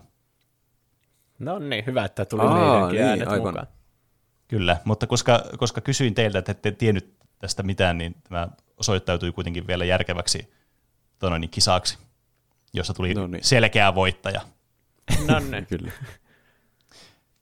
No 1.40 1.60
niin, 1.60 1.86
hyvä, 1.86 2.06
että 2.06 2.26
tuli 2.26 2.42
Aa, 2.42 2.54
meidänkin 2.54 3.00
niin, 3.00 3.10
äänet 3.10 3.28
aivan. 3.28 3.48
mukaan. 3.48 3.68
Kyllä, 4.48 4.78
mutta 4.84 5.08
koska, 5.08 5.44
koska 5.58 5.82
kysyin 5.82 6.14
teiltä, 6.14 6.40
että 6.40 6.52
ette 6.52 6.72
tiennyt 6.72 7.16
tästä 7.40 7.64
mitään, 7.64 7.98
niin 7.98 8.16
tämä 8.30 8.48
osoittautui 8.82 9.32
kuitenkin 9.32 9.68
vielä 9.68 9.86
järkeväksi 9.86 10.54
tuota, 11.20 11.40
niin, 11.40 11.50
kisaksi, 11.50 11.98
jossa 12.74 12.94
tuli 12.94 13.14
No 13.14 13.28
niin. 13.28 13.44
selkeä 13.44 13.96
voittaja. 13.96 14.42
No 15.28 15.40
niin. 15.40 15.66
Kyllä. 15.78 15.92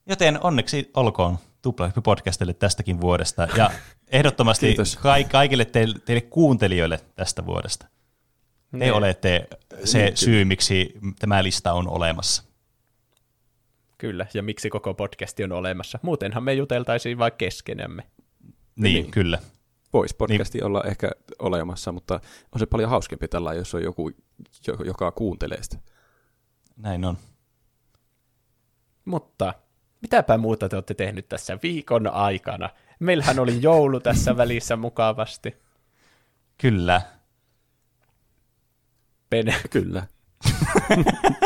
Joten 0.05 0.39
onneksi 0.43 0.91
olkoon 0.93 1.39
Tuplahyppy 1.61 2.01
podcastille 2.01 2.53
tästäkin 2.53 3.01
vuodesta 3.01 3.47
ja 3.57 3.71
ehdottomasti 4.07 4.65
Kiitos. 4.67 4.95
ka- 4.95 5.15
kaikille 5.31 5.65
teille, 5.65 5.99
teille 6.05 6.21
kuuntelijoille 6.21 6.99
tästä 7.15 7.45
vuodesta. 7.45 7.85
Te 8.71 8.77
Niin. 8.77 8.93
olette 8.93 9.47
se 9.83 10.11
syy, 10.15 10.45
miksi 10.45 10.93
tämä 11.19 11.43
lista 11.43 11.73
on 11.73 11.87
olemassa. 11.89 12.43
Kyllä, 13.97 14.25
ja 14.33 14.43
miksi 14.43 14.69
koko 14.69 14.93
podcasti 14.93 15.43
on 15.43 15.51
olemassa. 15.51 15.99
Muutenhan 16.01 16.43
me 16.43 16.53
juteltaisiin 16.53 17.17
vain 17.17 17.31
keskenämme. 17.37 18.03
Niin, 18.75 18.93
Niin. 18.93 19.11
kyllä. 19.11 19.39
Voisi 19.93 20.15
podcasti 20.15 20.61
olla 20.61 20.83
ehkä 20.83 21.11
olemassa, 21.39 21.91
mutta 21.91 22.19
on 22.51 22.59
se 22.59 22.65
paljon 22.65 22.89
hauskempi 22.89 23.27
tällä, 23.27 23.53
jos 23.53 23.75
on 23.75 23.83
joku, 23.83 24.09
jo- 24.67 24.83
joka 24.85 25.11
kuuntelee 25.11 25.63
sitä. 25.63 25.77
Näin 26.77 27.05
on. 27.05 27.17
Mutta 29.05 29.53
mitäpä 30.01 30.37
muuta 30.37 30.69
te 30.69 30.75
olette 30.75 30.93
tehnyt 30.93 31.29
tässä 31.29 31.57
viikon 31.63 32.07
aikana? 32.07 32.69
Meillähän 32.99 33.39
oli 33.39 33.61
joulu 33.61 33.99
tässä 33.99 34.37
välissä 34.37 34.75
mukavasti. 34.75 35.55
Kyllä. 36.57 37.01
Pene. 39.29 39.55
Kyllä. 39.69 40.07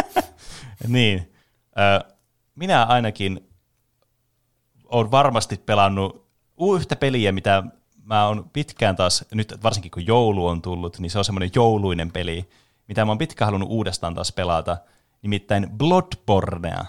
Niin. 0.88 1.34
Ö, 1.78 2.14
minä 2.56 2.84
ainakin 2.84 3.50
olen 4.86 5.12
varmasti 5.12 5.58
pelannut 5.66 6.28
yhtä 6.78 6.96
peliä, 6.96 7.32
mitä 7.32 7.64
mä 8.04 8.28
oon 8.28 8.50
pitkään 8.54 8.96
taas, 8.96 9.26
nyt 9.34 9.54
varsinkin 9.64 9.92
kun 9.92 10.08
joulu 10.08 10.48
on 10.48 10.62
tullut, 10.62 11.00
niin 11.00 11.10
se 11.10 11.18
on 11.18 11.26
semmoinen 11.26 11.52
jouluinen 11.56 12.12
peli, 12.12 12.50
mitä 12.88 13.06
mä 13.06 13.12
oon 13.12 13.18
pitkään 13.18 13.48
halunnut 13.48 13.70
uudestaan 13.70 14.16
taas 14.16 14.32
pelata, 14.32 14.78
nimittäin 15.22 15.70
Bloodbornea. 15.78 16.86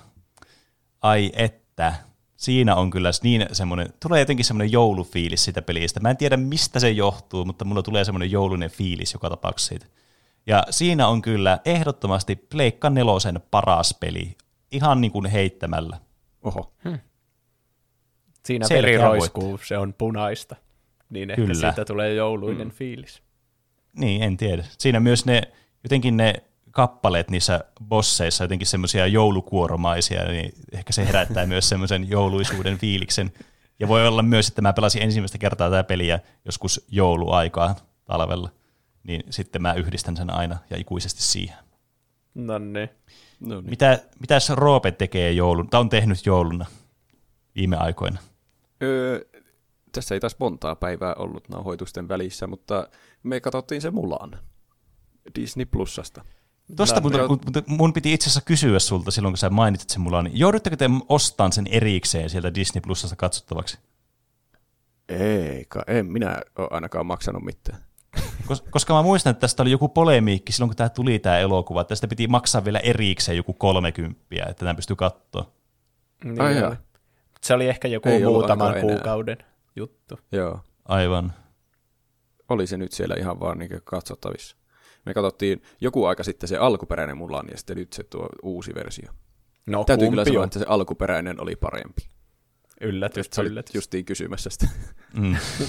Ai 1.03 1.33
että, 1.37 1.95
siinä 2.37 2.75
on 2.75 2.91
kyllä 2.91 3.11
niin 3.23 3.47
semmoinen, 3.53 3.93
tulee 4.03 4.21
jotenkin 4.21 4.45
semmoinen 4.45 4.73
joulufiilis 4.73 5.45
siitä 5.45 5.63
pelistä. 5.63 6.01
Mä 6.01 6.11
en 6.11 6.17
tiedä 6.17 6.37
mistä 6.37 6.81
se 6.81 6.91
johtuu, 6.91 7.45
mutta 7.45 7.65
mulla 7.65 7.83
tulee 7.83 8.05
semmoinen 8.05 8.31
jouluinen 8.31 8.71
fiilis 8.71 9.13
joka 9.13 9.31
tapauksessa 9.31 9.69
siitä. 9.69 9.87
Ja 10.47 10.63
siinä 10.71 11.09
on 11.09 11.23
kyllä 11.23 11.59
ehdottomasti 11.65 12.37
Pleikka 12.37 12.91
nelosen 12.91 13.43
paras 13.51 13.95
peli, 14.01 14.37
ihan 14.71 15.01
niin 15.01 15.13
kuin 15.13 15.27
heittämällä. 15.27 15.99
Oho. 16.43 16.73
Siinä 18.45 18.69
Selkeä 18.69 18.83
veri 18.83 18.97
roiskuu, 18.97 19.59
se 19.67 19.79
on 19.79 19.95
punaista. 19.99 20.57
Niin 21.11 21.31
ehkä 21.31 21.43
Kyllä. 21.43 21.55
siitä 21.55 21.85
tulee 21.85 22.15
jouluinen 22.15 22.67
mm. 22.67 22.73
fiilis. 22.73 23.23
Niin, 23.93 24.23
en 24.23 24.37
tiedä. 24.37 24.65
Siinä 24.79 25.01
myös 25.01 25.27
ne, 25.27 25.43
jotenkin 25.85 26.17
ne 26.17 26.35
kappaleet 26.71 27.31
niissä 27.31 27.65
bosseissa 27.85 28.45
jotenkin 28.45 28.67
semmoisia 28.67 29.07
joulukuoromaisia, 29.07 30.25
niin 30.25 30.53
ehkä 30.73 30.93
se 30.93 31.07
herättää 31.07 31.47
myös 31.55 31.69
semmoisen 31.69 32.11
jouluisuuden 32.11 32.79
fiiliksen. 32.79 33.33
Ja 33.79 33.89
voi 33.89 34.07
olla 34.09 34.23
myös, 34.23 34.49
että 34.49 34.63
mä 34.63 34.73
pelasin 34.73 35.03
ensimmäistä 35.03 35.39
kertaa 35.39 35.71
tätä 35.71 35.85
peliä 35.85 36.21
joskus 36.45 36.87
jouluaikaa 36.89 37.77
talvella, 38.05 38.51
niin 39.05 39.23
sitten 39.31 39.63
mä 39.63 39.75
yhdistän 39.75 40.17
sen 40.17 40.31
aina 40.31 40.59
ja 40.71 40.77
ikuisesti 40.77 41.23
siihen. 41.23 41.57
No 42.35 42.59
niin. 42.59 42.89
No 43.41 43.61
niin. 43.61 43.71
Mitä, 43.71 43.99
mitäs 44.21 44.51
Roope 44.51 44.91
tekee 44.91 45.33
joulun, 45.33 45.69
tai 45.69 45.81
on 45.81 45.89
tehnyt 45.89 46.27
jouluna 46.27 46.67
viime 47.57 47.77
aikoina? 47.77 48.19
Öö, 48.83 49.21
tässä 49.95 50.15
ei 50.15 50.21
taas 50.21 50.37
montaa 50.39 50.77
päivää 50.77 51.15
ollut 51.15 51.49
nauhoitusten 51.49 52.09
välissä, 52.09 52.47
mutta 52.47 52.89
me 53.23 53.41
katsottiin 53.41 53.81
se 53.81 53.91
Mulan 53.91 54.39
Disney 55.35 55.67
Plusasta. 55.67 56.25
Tuosta 56.77 57.01
mun, 57.01 57.13
mun 57.67 57.93
piti 57.93 58.13
itse 58.13 58.25
asiassa 58.25 58.41
kysyä 58.41 58.79
sulta 58.79 59.11
silloin, 59.11 59.33
kun 59.33 59.39
sä 59.39 59.51
mainitsit 59.51 59.91
sen 59.91 60.01
mulla, 60.01 60.23
niin 60.23 60.39
joudutteko 60.39 60.77
te 60.77 60.91
ostamaan 61.09 61.53
sen 61.53 61.67
erikseen 61.67 62.31
sieltä 62.31 62.55
Disney 62.55 62.81
Plusasta 62.81 63.17
katsottavaksi? 63.17 63.79
Eikä, 65.09 65.83
en 65.87 66.07
minä 66.07 66.43
ole 66.59 66.69
ainakaan 66.71 67.07
maksanut 67.07 67.43
mitään. 67.43 67.79
Kos, 68.47 68.65
koska 68.71 68.95
mä 68.95 69.03
muistan, 69.03 69.31
että 69.31 69.41
tästä 69.41 69.63
oli 69.63 69.71
joku 69.71 69.89
polemiikki 69.89 70.53
silloin, 70.53 70.69
kun 70.69 70.77
tämä 70.77 70.89
tuli 70.89 71.19
tämä 71.19 71.39
elokuva, 71.39 71.81
että 71.81 71.89
tästä 71.89 72.09
piti 72.09 72.29
maksaa 72.29 72.65
vielä 72.65 72.79
erikseen 72.79 73.37
joku 73.37 73.53
30, 73.53 74.21
että 74.31 74.55
tämä 74.55 74.75
pystyy 74.75 74.97
katsoa. 74.97 75.53
Niin 76.25 76.41
Ai. 76.41 76.77
Se 77.43 77.55
oli 77.55 77.69
ehkä 77.69 77.89
joku 77.89 78.09
Ei 78.09 78.25
muutaman 78.25 78.75
ainakaan 78.75 79.29
enää. 79.29 79.54
Juttu. 79.77 80.19
Joo. 80.33 80.61
Aivan. 80.85 81.33
Oli 82.49 82.67
se 82.67 82.77
nyt 82.77 82.93
siellä 82.93 83.15
ihan 83.19 83.41
vaan 83.41 83.59
niin 83.59 83.71
katsottavissa. 83.85 84.57
Me 85.07 85.15
katsottiin 85.15 85.63
joku 85.81 86.05
aika 86.05 86.23
sitten 86.25 86.49
se 86.49 86.57
alkuperäinen 86.57 87.17
Mulan 87.17 87.47
ja 87.51 87.57
sitten 87.57 87.77
nyt 87.77 87.93
se 87.93 88.03
tuo 88.03 88.29
uusi 88.43 88.75
versio. 88.75 89.13
No 89.67 89.85
Täytyy 89.85 90.11
kyllä 90.11 90.25
sanoa, 90.25 90.41
on? 90.41 90.45
että 90.45 90.59
se 90.59 90.65
alkuperäinen 90.69 91.41
oli 91.41 91.57
parempi. 91.57 92.09
Yllätys, 92.81 93.29
Sä 93.33 93.41
olit 93.41 93.51
yllätys. 93.53 93.75
justiin 93.75 94.05
kysymässä 94.05 94.51
sitä. 94.51 94.69
Mm. 95.17 95.37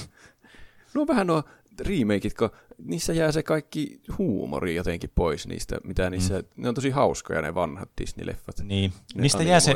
No 0.94 1.08
vähän 1.08 1.28
nuo 1.28 1.44
remakeit, 1.80 2.34
kun 2.34 2.50
niissä 2.78 3.14
jää 3.14 3.32
se 3.32 3.44
kaikki 3.44 4.02
huumori 4.18 4.76
jotenkin 4.76 5.10
pois 5.16 5.48
niistä, 5.48 5.78
mitä 5.84 6.10
niissä, 6.10 6.40
mm. 6.40 6.46
ne 6.58 6.70
on 6.70 6.76
tosi 6.76 6.90
hauskoja 6.90 7.42
ne 7.42 7.56
vanhat 7.56 7.90
Disney-leffat. 8.02 8.64
Niin. 8.64 8.94
Ne 9.16 9.22
Niistä 9.22 9.44
jää, 9.44 9.60
se, 9.60 9.74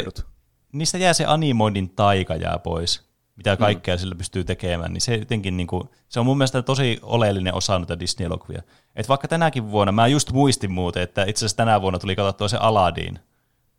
niistä 0.73 0.97
jää 0.97 1.13
se 1.13 1.25
animoinnin 1.25 1.89
taika 1.89 2.35
jää 2.35 2.59
pois, 2.59 3.08
mitä 3.39 3.57
kaikkea 3.57 3.95
mm. 3.95 3.99
sillä 3.99 4.15
pystyy 4.15 4.43
tekemään, 4.43 4.93
niin 4.93 5.01
se 5.01 5.15
jotenkin 5.15 5.57
niin 5.57 5.67
kuin, 5.67 5.89
se 6.09 6.19
on 6.19 6.25
mun 6.25 6.37
mielestä 6.37 6.61
tosi 6.61 6.99
oleellinen 7.01 7.53
osa 7.53 7.79
noita 7.79 7.99
Disney-elokuvia. 7.99 8.61
Et 8.95 9.09
vaikka 9.09 9.27
tänäkin 9.27 9.71
vuonna, 9.71 9.91
mä 9.91 10.07
just 10.07 10.31
muistin 10.31 10.71
muuten, 10.71 11.03
että 11.03 11.23
itse 11.23 11.39
asiassa 11.39 11.57
tänä 11.57 11.81
vuonna 11.81 11.99
tuli 11.99 12.15
katsottua 12.15 12.47
se 12.47 12.57
Aladdin, 12.57 13.19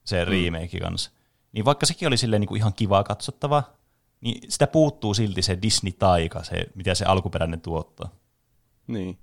se 0.04 0.24
remake 0.24 0.80
kanssa. 0.80 1.10
Niin 1.52 1.64
vaikka 1.64 1.86
sekin 1.86 2.08
oli 2.08 2.16
silleen 2.16 2.40
niin 2.40 2.48
kuin 2.48 2.58
ihan 2.58 2.74
kiva 2.74 3.04
katsottava, 3.04 3.62
niin 4.20 4.50
sitä 4.50 4.66
puuttuu 4.66 5.14
silti 5.14 5.42
se 5.42 5.58
Disney-taika, 5.62 6.44
se, 6.44 6.66
mitä 6.74 6.94
se 6.94 7.04
alkuperäinen 7.04 7.60
tuottaa. 7.60 8.10
Niin. 8.86 9.18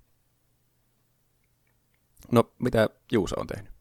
No, 2.31 2.51
mitä 2.59 2.89
Juuso 3.11 3.39
on 3.39 3.47
tehnyt? 3.47 3.71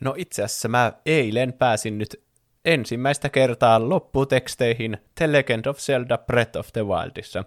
No 0.00 0.14
itse 0.16 0.42
asiassa 0.42 0.68
mä 0.68 0.92
eilen 1.06 1.52
pääsin 1.52 1.98
nyt 1.98 2.27
ensimmäistä 2.72 3.28
kertaa 3.28 3.88
lopputeksteihin 3.88 4.98
The 5.14 5.32
Legend 5.32 5.66
of 5.66 5.78
Zelda 5.78 6.18
Breath 6.18 6.58
of 6.58 6.68
the 6.72 6.86
Wildissa. 6.86 7.44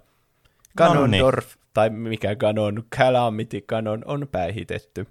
Ganondorf, 0.78 1.56
tai 1.74 1.90
mikä 1.90 2.36
Ganon, 2.36 2.84
Calamity 2.98 3.62
Ganon 3.62 4.02
on 4.06 4.28
päihitetty. 4.32 5.08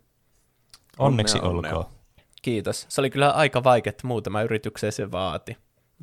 Onneksi 0.99 1.39
Onnea, 1.39 1.51
onnea. 1.51 1.75
olkoon. 1.77 1.95
Kiitos. 2.43 2.87
Se 2.89 3.01
oli 3.01 3.11
kyllä 3.11 3.31
aika 3.31 3.65
vaikea, 3.65 3.91
että 3.91 4.07
muutama 4.07 4.43
yritykseen 4.43 4.93
se 4.93 5.11
vaati. 5.11 5.57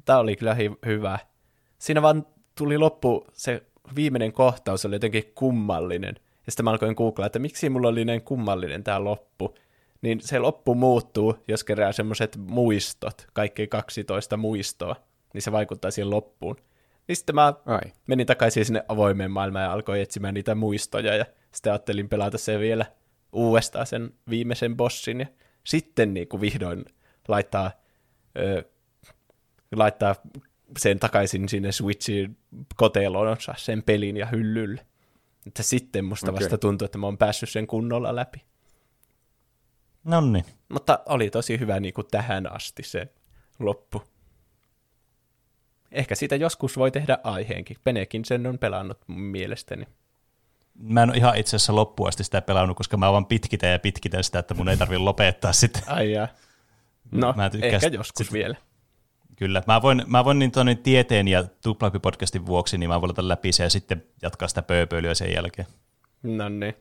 Tämä 0.06 0.20
oli 0.20 0.36
kyllä 0.36 0.54
hi- 0.54 0.78
hyvä. 0.86 1.20
Siinä 1.78 2.02
vaan 2.02 2.26
tuli 2.58 2.78
loppu, 2.78 3.28
se 3.34 3.64
viimeinen 3.96 4.34
kohtaus 4.34 4.86
oli 4.86 4.96
jotenkin 4.96 5.32
kummallinen. 5.36 6.16
Ja 6.46 6.52
sitten 6.52 6.64
mä 6.64 6.72
alkoin 6.72 6.96
googlaa, 6.98 7.26
että 7.26 7.40
miksi 7.40 7.70
mulla 7.70 7.88
oli 7.88 8.06
näin 8.06 8.22
kummallinen 8.22 8.84
tämä 8.84 9.04
loppu. 9.04 9.56
Niin 10.02 10.22
se 10.22 10.40
loppu 10.40 10.76
muuttuu, 10.76 11.36
jos 11.48 11.64
kerää 11.64 11.92
semmoiset 11.92 12.38
muistot, 12.38 13.28
kaikki 13.34 13.68
12 13.68 14.38
muistoa, 14.38 14.96
niin 15.34 15.42
se 15.42 15.52
vaikuttaa 15.52 15.92
siihen 15.92 16.10
loppuun. 16.10 16.56
Niin 17.08 17.16
sitten 17.16 17.36
mä 17.36 17.54
Ai. 17.66 17.82
menin 18.08 18.28
takaisin 18.28 18.66
sinne 18.66 18.84
avoimeen 18.88 19.32
maailmaan 19.32 19.66
ja 19.66 19.74
alkoin 19.74 20.02
etsimään 20.02 20.34
niitä 20.34 20.56
muistoja 20.56 21.16
ja 21.16 21.26
sitten 21.52 21.74
ajattelin 21.74 22.10
pelata 22.10 22.38
sen 22.38 22.60
vielä 22.60 22.86
uudestaan 23.34 23.86
sen 23.86 24.14
viimeisen 24.30 24.78
bossin 24.78 25.20
ja 25.20 25.28
sitten 25.64 26.14
niin 26.14 26.28
kuin 26.28 26.42
vihdoin 26.42 26.86
laittaa, 27.28 27.72
ö, 28.38 28.64
laittaa 29.76 30.16
sen 30.78 31.00
takaisin 31.00 31.50
sinne 31.50 31.72
Switchin 31.72 32.38
koteloonsa 32.76 33.54
sen 33.58 33.84
pelin 33.84 34.18
ja 34.18 34.26
hyllylle. 34.26 34.86
Että 35.48 35.64
sitten 35.64 36.06
musta 36.06 36.32
Okei. 36.32 36.44
vasta 36.44 36.58
tuntuu, 36.58 36.86
että 36.86 36.98
mä 36.98 37.08
oon 37.08 37.18
päässyt 37.18 37.50
sen 37.50 37.68
kunnolla 37.68 38.16
läpi. 38.16 38.44
No 40.08 40.22
niin. 40.22 40.46
Mutta 40.70 41.00
oli 41.06 41.30
tosi 41.30 41.60
hyvä 41.60 41.80
niin 41.80 41.94
kuin 41.94 42.08
tähän 42.12 42.54
asti 42.54 42.84
se 42.84 43.08
loppu. 43.60 44.04
Ehkä 45.92 46.16
siitä 46.16 46.36
joskus 46.36 46.78
voi 46.78 46.92
tehdä 46.92 47.18
aiheenkin. 47.24 47.78
Penekin 47.84 48.26
sen 48.26 48.48
on 48.48 48.58
pelannut 48.60 48.98
mielestäni. 49.08 49.88
Mä 50.76 51.04
en 51.04 51.10
ole 51.10 51.18
ihan 51.18 51.38
itse 51.38 51.56
asiassa 51.56 51.76
loppuun 51.76 52.10
asti 52.10 52.24
sitä 52.24 52.42
pelannut, 52.42 52.78
koska 52.78 52.98
mä 52.98 53.12
vaan 53.12 53.26
pitkitän 53.26 53.72
ja 53.72 53.80
pitkitän 53.80 54.24
sitä, 54.24 54.40
että 54.40 54.54
mun 54.54 54.70
ei 54.70 54.78
tarvitse 54.78 54.98
lopettaa 54.98 55.54
sitä. 55.54 55.80
Ai 55.88 56.12
jaa. 56.12 56.28
No, 57.12 57.34
Mä 57.38 57.50
ehkä 57.62 57.80
sit- 57.80 57.94
joskus 57.94 58.28
sit- 58.28 58.34
vielä. 58.34 58.56
Kyllä. 59.36 59.64
Mä 59.68 59.82
voin, 59.82 60.04
mä 60.08 60.26
voin 60.26 60.40
niin 60.40 60.52
tuonne 60.52 60.76
tieteen 60.76 61.28
ja 61.28 61.42
tuplahyppi-podcastin 61.44 62.46
vuoksi, 62.46 62.78
niin 62.78 62.90
mä 62.90 63.02
voin 63.02 63.10
ottaa 63.10 63.28
läpi 63.28 63.52
se 63.52 63.64
ja 63.64 63.70
sitten 63.70 64.04
jatkaa 64.22 64.48
sitä 64.48 64.62
pööpöilyä 64.62 65.14
sen 65.14 65.34
jälkeen. 65.34 65.68
No 66.24 66.50
niin. 66.50 66.76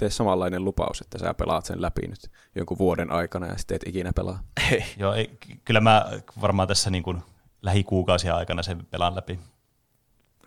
Tee 0.00 0.10
samanlainen 0.10 0.64
lupaus, 0.64 1.00
että 1.00 1.18
sä 1.18 1.34
pelaat 1.34 1.64
sen 1.64 1.82
läpi 1.82 2.00
nyt 2.08 2.30
jonkun 2.54 2.78
vuoden 2.78 3.12
aikana 3.12 3.46
ja 3.46 3.56
sitten 3.56 3.74
et 3.74 3.82
ikinä 3.86 4.12
pelaa. 4.12 4.42
Ei. 4.72 4.84
Joo, 4.98 5.14
ei, 5.14 5.26
ky- 5.40 5.60
kyllä 5.64 5.80
mä 5.80 6.06
varmaan 6.40 6.68
tässä 6.68 6.90
niin 6.90 7.02
kuin 7.02 7.22
lähikuukausien 7.62 8.34
aikana 8.34 8.62
sen 8.62 8.86
pelaan 8.86 9.16
läpi. 9.16 9.40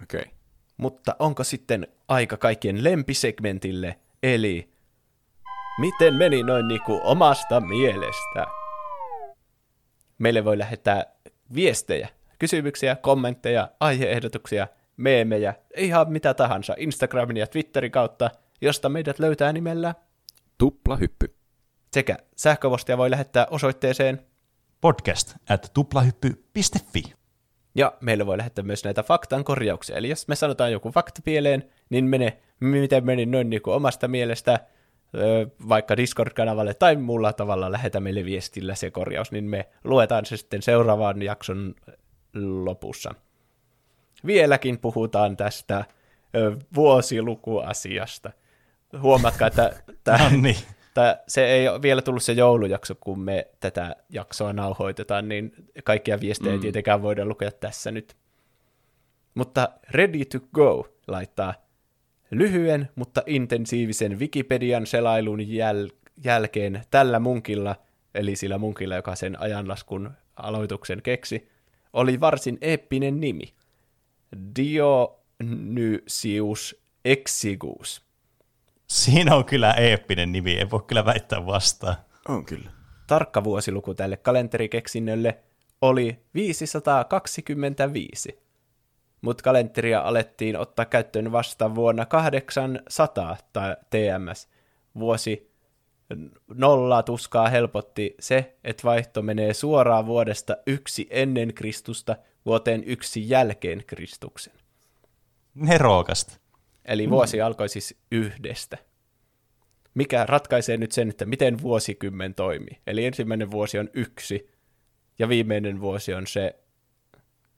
Okei. 0.03 0.21
Okay. 0.21 0.33
Mutta 0.77 1.15
onko 1.19 1.43
sitten 1.43 1.87
aika 2.07 2.37
kaikkien 2.37 2.83
lempisegmentille, 2.83 3.99
eli 4.23 4.69
miten 5.79 6.13
meni 6.13 6.43
noin 6.43 6.67
niinku 6.67 7.01
omasta 7.03 7.61
mielestä? 7.61 8.45
Meille 10.17 10.45
voi 10.45 10.57
lähettää 10.57 11.05
viestejä, 11.55 12.09
kysymyksiä, 12.39 12.95
kommentteja, 12.95 13.69
aiheehdotuksia, 13.79 14.67
meemejä, 14.97 15.53
ihan 15.77 16.11
mitä 16.11 16.33
tahansa 16.33 16.75
Instagramin 16.77 17.37
ja 17.37 17.47
Twitterin 17.47 17.91
kautta, 17.91 18.31
josta 18.61 18.89
meidät 18.89 19.19
löytää 19.19 19.53
nimellä. 19.53 19.95
Tupla 20.57 20.95
hyppy. 20.95 21.35
Sekä 21.93 22.17
sähköpostia 22.35 22.97
voi 22.97 23.11
lähettää 23.11 23.47
osoitteeseen, 23.49 24.21
Podcast 24.81 25.35
at 25.49 25.71
tuplahyppy.fi. 25.73 27.03
ja 27.75 27.93
meille 28.01 28.25
voi 28.25 28.37
lähettää 28.37 28.63
myös 28.63 28.83
näitä 28.83 29.03
faktan 29.03 29.43
korjauksia. 29.43 29.95
Eli 29.95 30.09
jos 30.09 30.27
me 30.27 30.35
sanotaan 30.35 30.71
joku 30.71 30.91
fakta 30.91 31.21
pieleen, 31.23 31.69
niin 31.89 32.05
mene, 32.05 32.37
miten 32.59 33.05
meni 33.05 33.25
noin 33.25 33.49
niin 33.49 33.61
kuin 33.61 33.75
omasta 33.75 34.07
mielestä, 34.07 34.59
vaikka 35.69 35.97
Discord-kanavalle 35.97 36.73
tai 36.73 36.95
muulla 36.95 37.33
tavalla 37.33 37.71
lähetä 37.71 37.99
meille 37.99 38.25
viestillä 38.25 38.75
se 38.75 38.91
korjaus, 38.91 39.31
niin 39.31 39.43
me 39.43 39.69
luetaan 39.83 40.25
se 40.25 40.37
sitten 40.37 40.61
seuraavan 40.61 41.21
jakson 41.21 41.75
lopussa. 42.63 43.15
Vieläkin 44.25 44.79
puhutaan 44.79 45.37
tästä 45.37 45.85
vuosilukuasiasta. 46.75 48.31
Huomatkaa, 49.01 49.47
että 49.47 49.83
tämä 50.03 50.17
No 50.17 50.29
niin. 50.41 50.55
Tää, 50.93 51.23
se 51.27 51.45
ei 51.45 51.67
ole 51.67 51.81
vielä 51.81 52.01
tullut 52.01 52.23
se 52.23 52.33
joulujakso, 52.33 52.95
kun 52.95 53.19
me 53.19 53.47
tätä 53.59 53.95
jaksoa 54.09 54.53
nauhoitetaan, 54.53 55.29
niin 55.29 55.53
kaikkia 55.83 56.19
viestejä 56.19 56.51
mm. 56.51 56.55
ei 56.55 56.61
tietenkään 56.61 57.01
voida 57.01 57.25
lukea 57.25 57.51
tässä 57.51 57.91
nyt. 57.91 58.15
Mutta 59.35 59.69
Ready 59.91 60.25
to 60.25 60.39
Go 60.53 60.87
laittaa 61.07 61.53
lyhyen, 62.31 62.89
mutta 62.95 63.23
intensiivisen 63.25 64.19
Wikipedian 64.19 64.87
selailun 64.87 65.39
jäl- 65.39 65.95
jälkeen 66.23 66.81
tällä 66.91 67.19
munkilla, 67.19 67.75
eli 68.15 68.35
sillä 68.35 68.57
munkilla, 68.57 68.95
joka 68.95 69.15
sen 69.15 69.41
ajanlaskun 69.41 70.11
aloituksen 70.35 71.01
keksi, 71.01 71.49
oli 71.93 72.19
varsin 72.19 72.57
eeppinen 72.61 73.19
nimi. 73.19 73.53
Dionysius 74.55 76.83
Exigus. 77.05 78.12
Siinä 78.93 79.35
on 79.35 79.45
kyllä 79.45 79.73
eeppinen 79.73 80.31
nimi, 80.31 80.51
ei 80.51 80.69
voi 80.69 80.83
kyllä 80.87 81.05
väittää 81.05 81.45
vastaan. 81.45 81.95
On 82.27 82.45
kyllä. 82.45 82.71
tarkka 83.07 83.43
vuosiluku 83.43 83.93
tälle 83.93 84.17
kalenterikeksinnölle 84.17 85.39
oli 85.81 86.19
525. 86.33 88.39
Mutta 89.21 89.43
kalenteria 89.43 89.99
alettiin 89.99 90.57
ottaa 90.57 90.85
käyttöön 90.85 91.31
vasta 91.31 91.75
vuonna 91.75 92.05
800 92.05 93.37
tai 93.53 93.75
TMS. 93.89 94.49
Vuosi 94.95 95.51
nolla 96.53 97.03
tuskaa 97.03 97.49
helpotti 97.49 98.15
se, 98.19 98.57
että 98.63 98.83
vaihto 98.83 99.21
menee 99.21 99.53
suoraan 99.53 100.05
vuodesta 100.05 100.57
yksi 100.67 101.07
ennen 101.09 101.53
Kristusta 101.53 102.15
vuoteen 102.45 102.83
yksi 102.83 103.29
jälkeen 103.29 103.83
Kristuksen. 103.87 104.53
Nerokasta. 105.55 106.42
Eli 106.85 107.09
vuosi 107.09 107.41
alkoi 107.41 107.69
siis 107.69 107.97
yhdestä. 108.11 108.77
Mikä 109.93 110.25
ratkaisee 110.25 110.77
nyt 110.77 110.91
sen, 110.91 111.09
että 111.09 111.25
miten 111.25 111.61
vuosikymmen 111.61 112.35
toimii. 112.35 112.79
Eli 112.87 113.05
ensimmäinen 113.05 113.51
vuosi 113.51 113.79
on 113.79 113.89
yksi, 113.93 114.49
ja 115.19 115.29
viimeinen 115.29 115.81
vuosi 115.81 116.13
on 116.13 116.27
se 116.27 116.59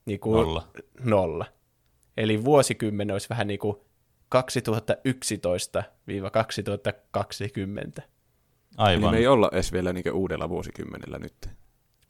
niin 0.06 0.20
kuin 0.20 0.34
Nolla. 0.34 0.68
nolla. 1.04 1.46
Eli 2.18 2.44
vuosikymmen 2.44 3.12
olisi 3.12 3.30
vähän 3.30 3.48
niin 3.48 3.60
kuin 3.60 3.78
2011-2020. 4.36 4.40
Eli 7.98 8.06
Aivan. 8.78 9.12
me 9.12 9.18
ei 9.18 9.28
olla 9.28 9.50
edes 9.54 9.74
vielä 9.74 9.94
niin 9.94 10.12
uudella 10.14 10.50
vuosikymmenellä 10.50 11.20
nyt. 11.20 11.50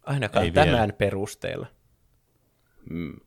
Ainakaan 0.03 0.45
Ei 0.45 0.51
tämän 0.51 0.69
vielä. 0.73 0.93
perusteella. 0.93 1.67
Mm. 2.89 3.19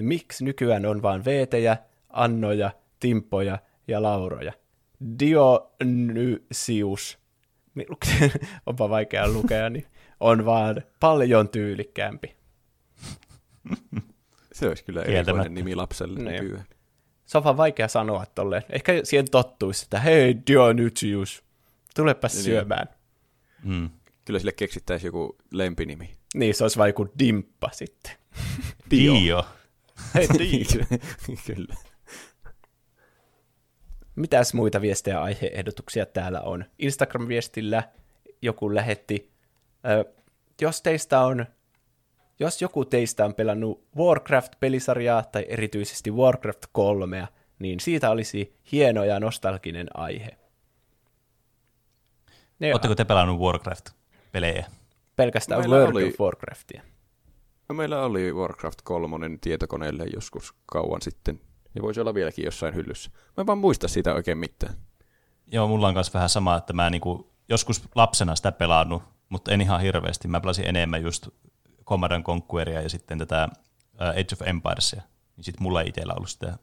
Miksi 0.00 0.44
nykyään 0.44 0.86
on 0.86 1.02
vain 1.02 1.24
veetejä, 1.24 1.76
annoja, 2.10 2.70
timppoja 3.00 3.58
ja 3.88 4.02
lauroja? 4.02 4.52
Dionysius, 5.18 7.18
onpa 8.66 8.88
vaikea 8.90 9.28
lukea, 9.28 9.70
niin 9.70 9.86
on 10.20 10.44
vaan 10.44 10.82
paljon 11.00 11.48
tyylikkäämpi. 11.48 12.36
Se 14.52 14.68
olisi 14.68 14.84
kyllä 14.84 15.02
erikoinen 15.02 15.54
nimi 15.54 15.74
lapselle 15.74 16.18
Niin. 16.18 16.42
nykyään. 16.42 16.64
Se 17.26 17.38
on 17.38 17.44
vaan 17.44 17.56
vaikea 17.56 17.88
sanoa 17.88 18.26
tolleen. 18.34 18.62
Ehkä 18.70 18.92
siihen 19.04 19.30
tottuisi, 19.30 19.84
että 19.84 20.00
hei 20.00 20.36
Dionysius, 20.46 21.44
tulepa 21.96 22.28
Niin. 22.28 22.42
syömään. 22.42 22.86
Mm. 23.64 23.90
Kyllä 24.24 24.38
sille 24.38 24.52
keksittäisiin 24.52 25.08
joku 25.08 25.36
lempinimi. 25.52 26.10
Niin, 26.34 26.54
se 26.54 26.64
olisi 26.64 26.78
vain 26.78 26.88
joku 26.88 27.08
dimppa 27.18 27.68
sitten. 27.72 28.12
Dio. 28.90 29.14
Dio. 29.14 29.46
Hei 30.14 30.28
Dio. 30.38 30.84
kyllä. 31.46 31.74
Mitäs 34.20 34.54
muita 34.54 34.80
viestejä 34.80 35.16
ja 35.16 35.22
aiheehdotuksia 35.22 36.06
täällä 36.06 36.40
on? 36.40 36.64
Instagram-viestillä 36.78 37.82
joku 38.42 38.74
lähetti, 38.74 39.30
ö, 39.86 40.04
jos 40.60 40.82
teistä 40.82 41.20
on, 41.20 41.46
jos 42.40 42.62
joku 42.62 42.84
teistä 42.84 43.24
on 43.24 43.34
pelannut 43.34 43.84
Warcraft-pelisarjaa 43.96 45.22
tai 45.32 45.46
erityisesti 45.48 46.10
Warcraft 46.10 46.66
3, 46.72 47.28
niin 47.58 47.80
siitä 47.80 48.10
olisi 48.10 48.56
hieno 48.72 49.04
ja 49.04 49.20
nostalginen 49.20 49.86
aihe. 49.94 50.30
Ne 52.58 52.72
Oletteko 52.72 52.94
te 52.94 53.04
pelannut 53.04 53.40
Warcraft-pelejä? 53.40 54.66
pelkästään 55.16 55.60
Meillä 55.60 55.76
World 55.76 55.94
oli- 55.96 56.08
of 56.08 56.20
Warcraftia. 56.20 56.82
No, 57.68 57.74
meillä 57.74 58.02
oli 58.02 58.32
Warcraft 58.32 58.78
3 58.84 59.38
tietokoneelle 59.40 60.04
joskus 60.14 60.54
kauan 60.66 61.02
sitten. 61.02 61.40
Ja 61.74 61.82
voisi 61.82 62.00
olla 62.00 62.14
vieläkin 62.14 62.44
jossain 62.44 62.74
hyllyssä. 62.74 63.10
Mä 63.36 63.40
en 63.40 63.46
vaan 63.46 63.58
muista 63.58 63.88
siitä 63.88 64.14
oikein 64.14 64.38
mitään. 64.38 64.74
Joo, 65.46 65.68
mulla 65.68 65.88
on 65.88 65.94
myös 65.94 66.14
vähän 66.14 66.28
sama, 66.28 66.56
että 66.56 66.72
mä 66.72 66.90
niinku 66.90 67.32
joskus 67.48 67.82
lapsena 67.94 68.36
sitä 68.36 68.52
pelannut, 68.52 69.02
mutta 69.28 69.52
en 69.52 69.60
ihan 69.60 69.80
hirveästi. 69.80 70.28
Mä 70.28 70.40
pelasin 70.40 70.66
enemmän 70.66 71.02
just 71.02 71.28
Command 71.84 72.12
and 72.12 72.24
Conqueria 72.24 72.82
ja 72.82 72.88
sitten 72.88 73.18
tätä 73.18 73.48
Age 73.98 74.26
of 74.32 74.42
Empiresia. 74.42 75.02
Niin 75.36 75.44
sitten 75.44 75.62
mulla 75.62 75.82
ei 75.82 75.88
itsellä 75.88 76.14
ollut 76.16 76.30
sitä 76.30 76.58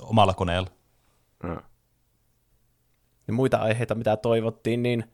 omalla 0.00 0.34
koneella. 0.34 0.70
Mm. 1.42 1.60
Ja 3.26 3.32
muita 3.32 3.56
aiheita, 3.56 3.94
mitä 3.94 4.16
toivottiin, 4.16 4.82
niin 4.82 5.04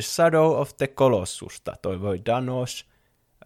Shadow 0.00 0.60
of 0.60 0.76
the 0.76 0.86
Colossusta 0.86 1.74
toivoi 1.82 2.20
Danos. 2.26 2.89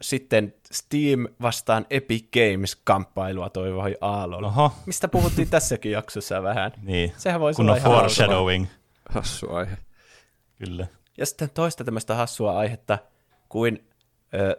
Sitten 0.01 0.55
Steam 0.73 1.29
vastaan 1.43 1.87
Epic 1.91 2.25
Games-kamppailua 2.33 3.51
toivoi 3.51 3.97
Aalol. 4.01 4.45
Oho, 4.45 4.73
Mistä 4.87 5.09
puhuttiin 5.09 5.51
tässäkin 5.51 5.93
jaksossa 5.93 6.43
vähän. 6.43 6.73
niin. 6.83 7.13
Sehän 7.17 7.41
voisi 7.41 7.57
Kun 7.57 7.65
olla 7.71 7.77
on 7.77 7.81
hauska. 7.83 7.99
foreshadowing. 8.01 8.67
Hassu 9.11 9.53
aihe. 9.55 9.77
Kyllä. 10.59 10.87
Ja 11.19 11.27
sitten 11.27 11.51
toista 11.55 11.85
tämmöistä 11.85 12.15
hassua 12.15 12.59
aihetta 12.59 12.99
kuin 13.49 13.89
ö, 14.35 14.57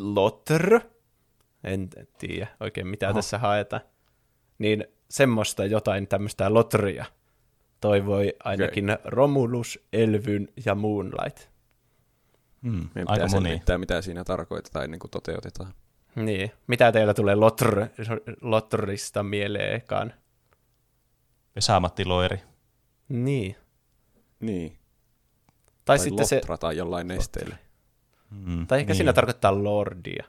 Lotr. 0.00 0.80
En 1.64 1.88
tiedä 2.18 2.46
oikein 2.60 2.86
mitä 2.86 3.06
Oho. 3.08 3.14
tässä 3.18 3.38
haetaan. 3.38 3.82
Niin 4.58 4.84
semmoista 5.10 5.64
jotain 5.64 6.08
tämmöistä 6.08 6.54
Lotria 6.54 7.04
toivoi 7.80 8.34
ainakin 8.44 8.90
okay. 8.90 9.02
Romulus, 9.04 9.78
Elvyn 9.92 10.48
ja 10.66 10.74
Moonlight. 10.74 11.48
Hmm, 12.64 12.88
Meidän 12.94 13.10
aika 13.10 13.24
pitää 13.24 13.40
moni. 13.40 13.48
selvittää, 13.48 13.78
mitä 13.78 14.02
siinä 14.02 14.24
tarkoitetaan 14.24 14.84
ennen 14.84 15.00
kuin 15.00 15.10
toteutetaan. 15.10 15.74
Niin. 16.16 16.52
Mitä 16.66 16.92
teillä 16.92 17.14
tulee 17.14 17.34
Lotr, 17.34 17.86
Lotrista 18.40 19.22
mieleen 19.22 19.74
ekaan? 19.74 20.12
Vesamatti 21.56 22.04
Loiri. 22.04 22.40
Niin. 23.08 23.56
Niin. 24.40 24.78
Tai, 25.64 25.82
Tai 25.84 25.98
sitten 25.98 26.26
se, 26.26 26.36
lotra 26.36 26.58
tai 26.58 26.76
jollain 26.76 27.08
nesteellä. 27.08 27.56
Mm, 28.30 28.66
tai 28.66 28.80
ehkä 28.80 28.90
niin. 28.90 28.96
siinä 28.96 29.12
tarkoittaa 29.12 29.64
Lordia. 29.64 30.24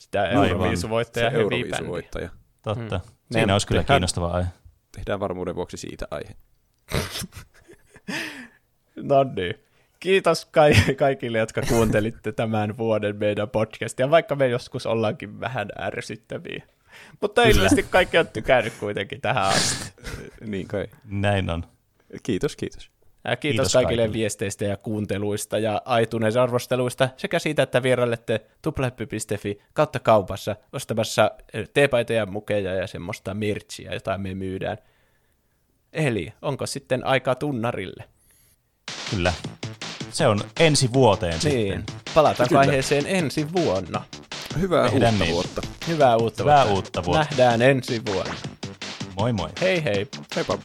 Sitä 0.00 0.28
Euroviisuvoittaja 0.28 1.30
Se 1.30 1.36
Euroviisuvoittaja. 1.36 2.30
Totta. 2.62 2.98
Hmm. 2.98 3.14
Siinä 3.32 3.46
Me 3.46 3.52
olisi 3.52 3.66
kyllä 3.66 3.80
tehdään, 3.80 3.96
kiinnostava 3.96 4.26
aihe. 4.26 4.48
Tehdään 4.92 5.20
varmuuden 5.20 5.54
vuoksi 5.54 5.76
siitä 5.76 6.06
aihe. 6.10 6.36
no 9.10 9.24
niin. 9.24 9.54
Kiitos 10.00 10.44
ka- 10.44 10.62
kaikille, 10.96 11.38
jotka 11.38 11.62
kuuntelitte 11.68 12.32
tämän 12.32 12.78
vuoden 12.78 13.16
meidän 13.16 13.50
podcastia, 13.50 14.10
vaikka 14.10 14.36
me 14.36 14.48
joskus 14.48 14.86
ollaankin 14.86 15.40
vähän 15.40 15.68
ärsyttäviä. 15.80 16.62
Mutta 17.20 17.42
Kyllä. 17.42 17.54
ilmeisesti 17.54 17.82
kaikki 17.90 18.18
on 18.18 18.28
tykännyt 18.28 18.72
kuitenkin 18.80 19.20
tähän 19.20 19.44
asti. 19.44 19.92
niin 20.46 20.68
kai. 20.68 20.86
Näin 21.04 21.50
on. 21.50 21.64
Kiitos, 22.22 22.56
kiitos. 22.56 22.90
Ja 23.24 23.36
kiitos, 23.36 23.56
kiitos 23.56 23.72
kaikille, 23.72 24.02
kaikille 24.02 24.12
viesteistä 24.18 24.64
ja 24.64 24.76
kuunteluista 24.76 25.58
ja 25.58 25.82
iTunes-arvosteluista 26.02 27.08
sekä 27.16 27.38
siitä, 27.38 27.62
että 27.62 27.82
vierailette 27.82 28.40
tuplahyppy.fi 28.62 29.58
kautta 29.72 29.98
kaupassa 30.00 30.56
ostamassa 30.72 31.30
teepaitoja, 31.74 32.26
mukeja 32.26 32.74
ja 32.74 32.86
semmoista 32.86 33.34
merchia, 33.34 33.94
jota 33.94 34.18
me 34.18 34.34
myydään. 34.34 34.78
Eli 35.92 36.32
onko 36.42 36.66
sitten 36.66 37.06
aikaa 37.06 37.34
tunnarille? 37.34 38.04
Kyllä. 39.10 39.32
Se 40.12 40.26
on 40.26 40.40
ensi 40.60 40.92
vuoteen 40.92 41.38
niin. 41.44 41.72
sitten. 41.72 41.84
Palataan 42.14 42.48
Kyllä. 42.48 42.60
aiheeseen 42.60 43.04
ensi 43.06 43.52
vuonna. 43.52 44.04
Hyvää 44.60 44.90
Tehdään 44.90 45.12
uutta 45.14 45.24
niin. 45.24 45.34
vuotta. 45.34 45.62
Hyvää 45.88 46.16
uutta 46.16 46.42
Hyvää 46.42 46.56
vuotta. 46.56 46.74
uutta 46.74 47.04
vuotta. 47.04 47.26
Nähdään 47.30 47.62
ensi 47.62 48.02
vuonna. 48.06 48.34
Moi 49.18 49.32
moi. 49.32 49.48
Hei 49.60 49.84
hei. 49.84 50.08
Heippa. 50.36 50.58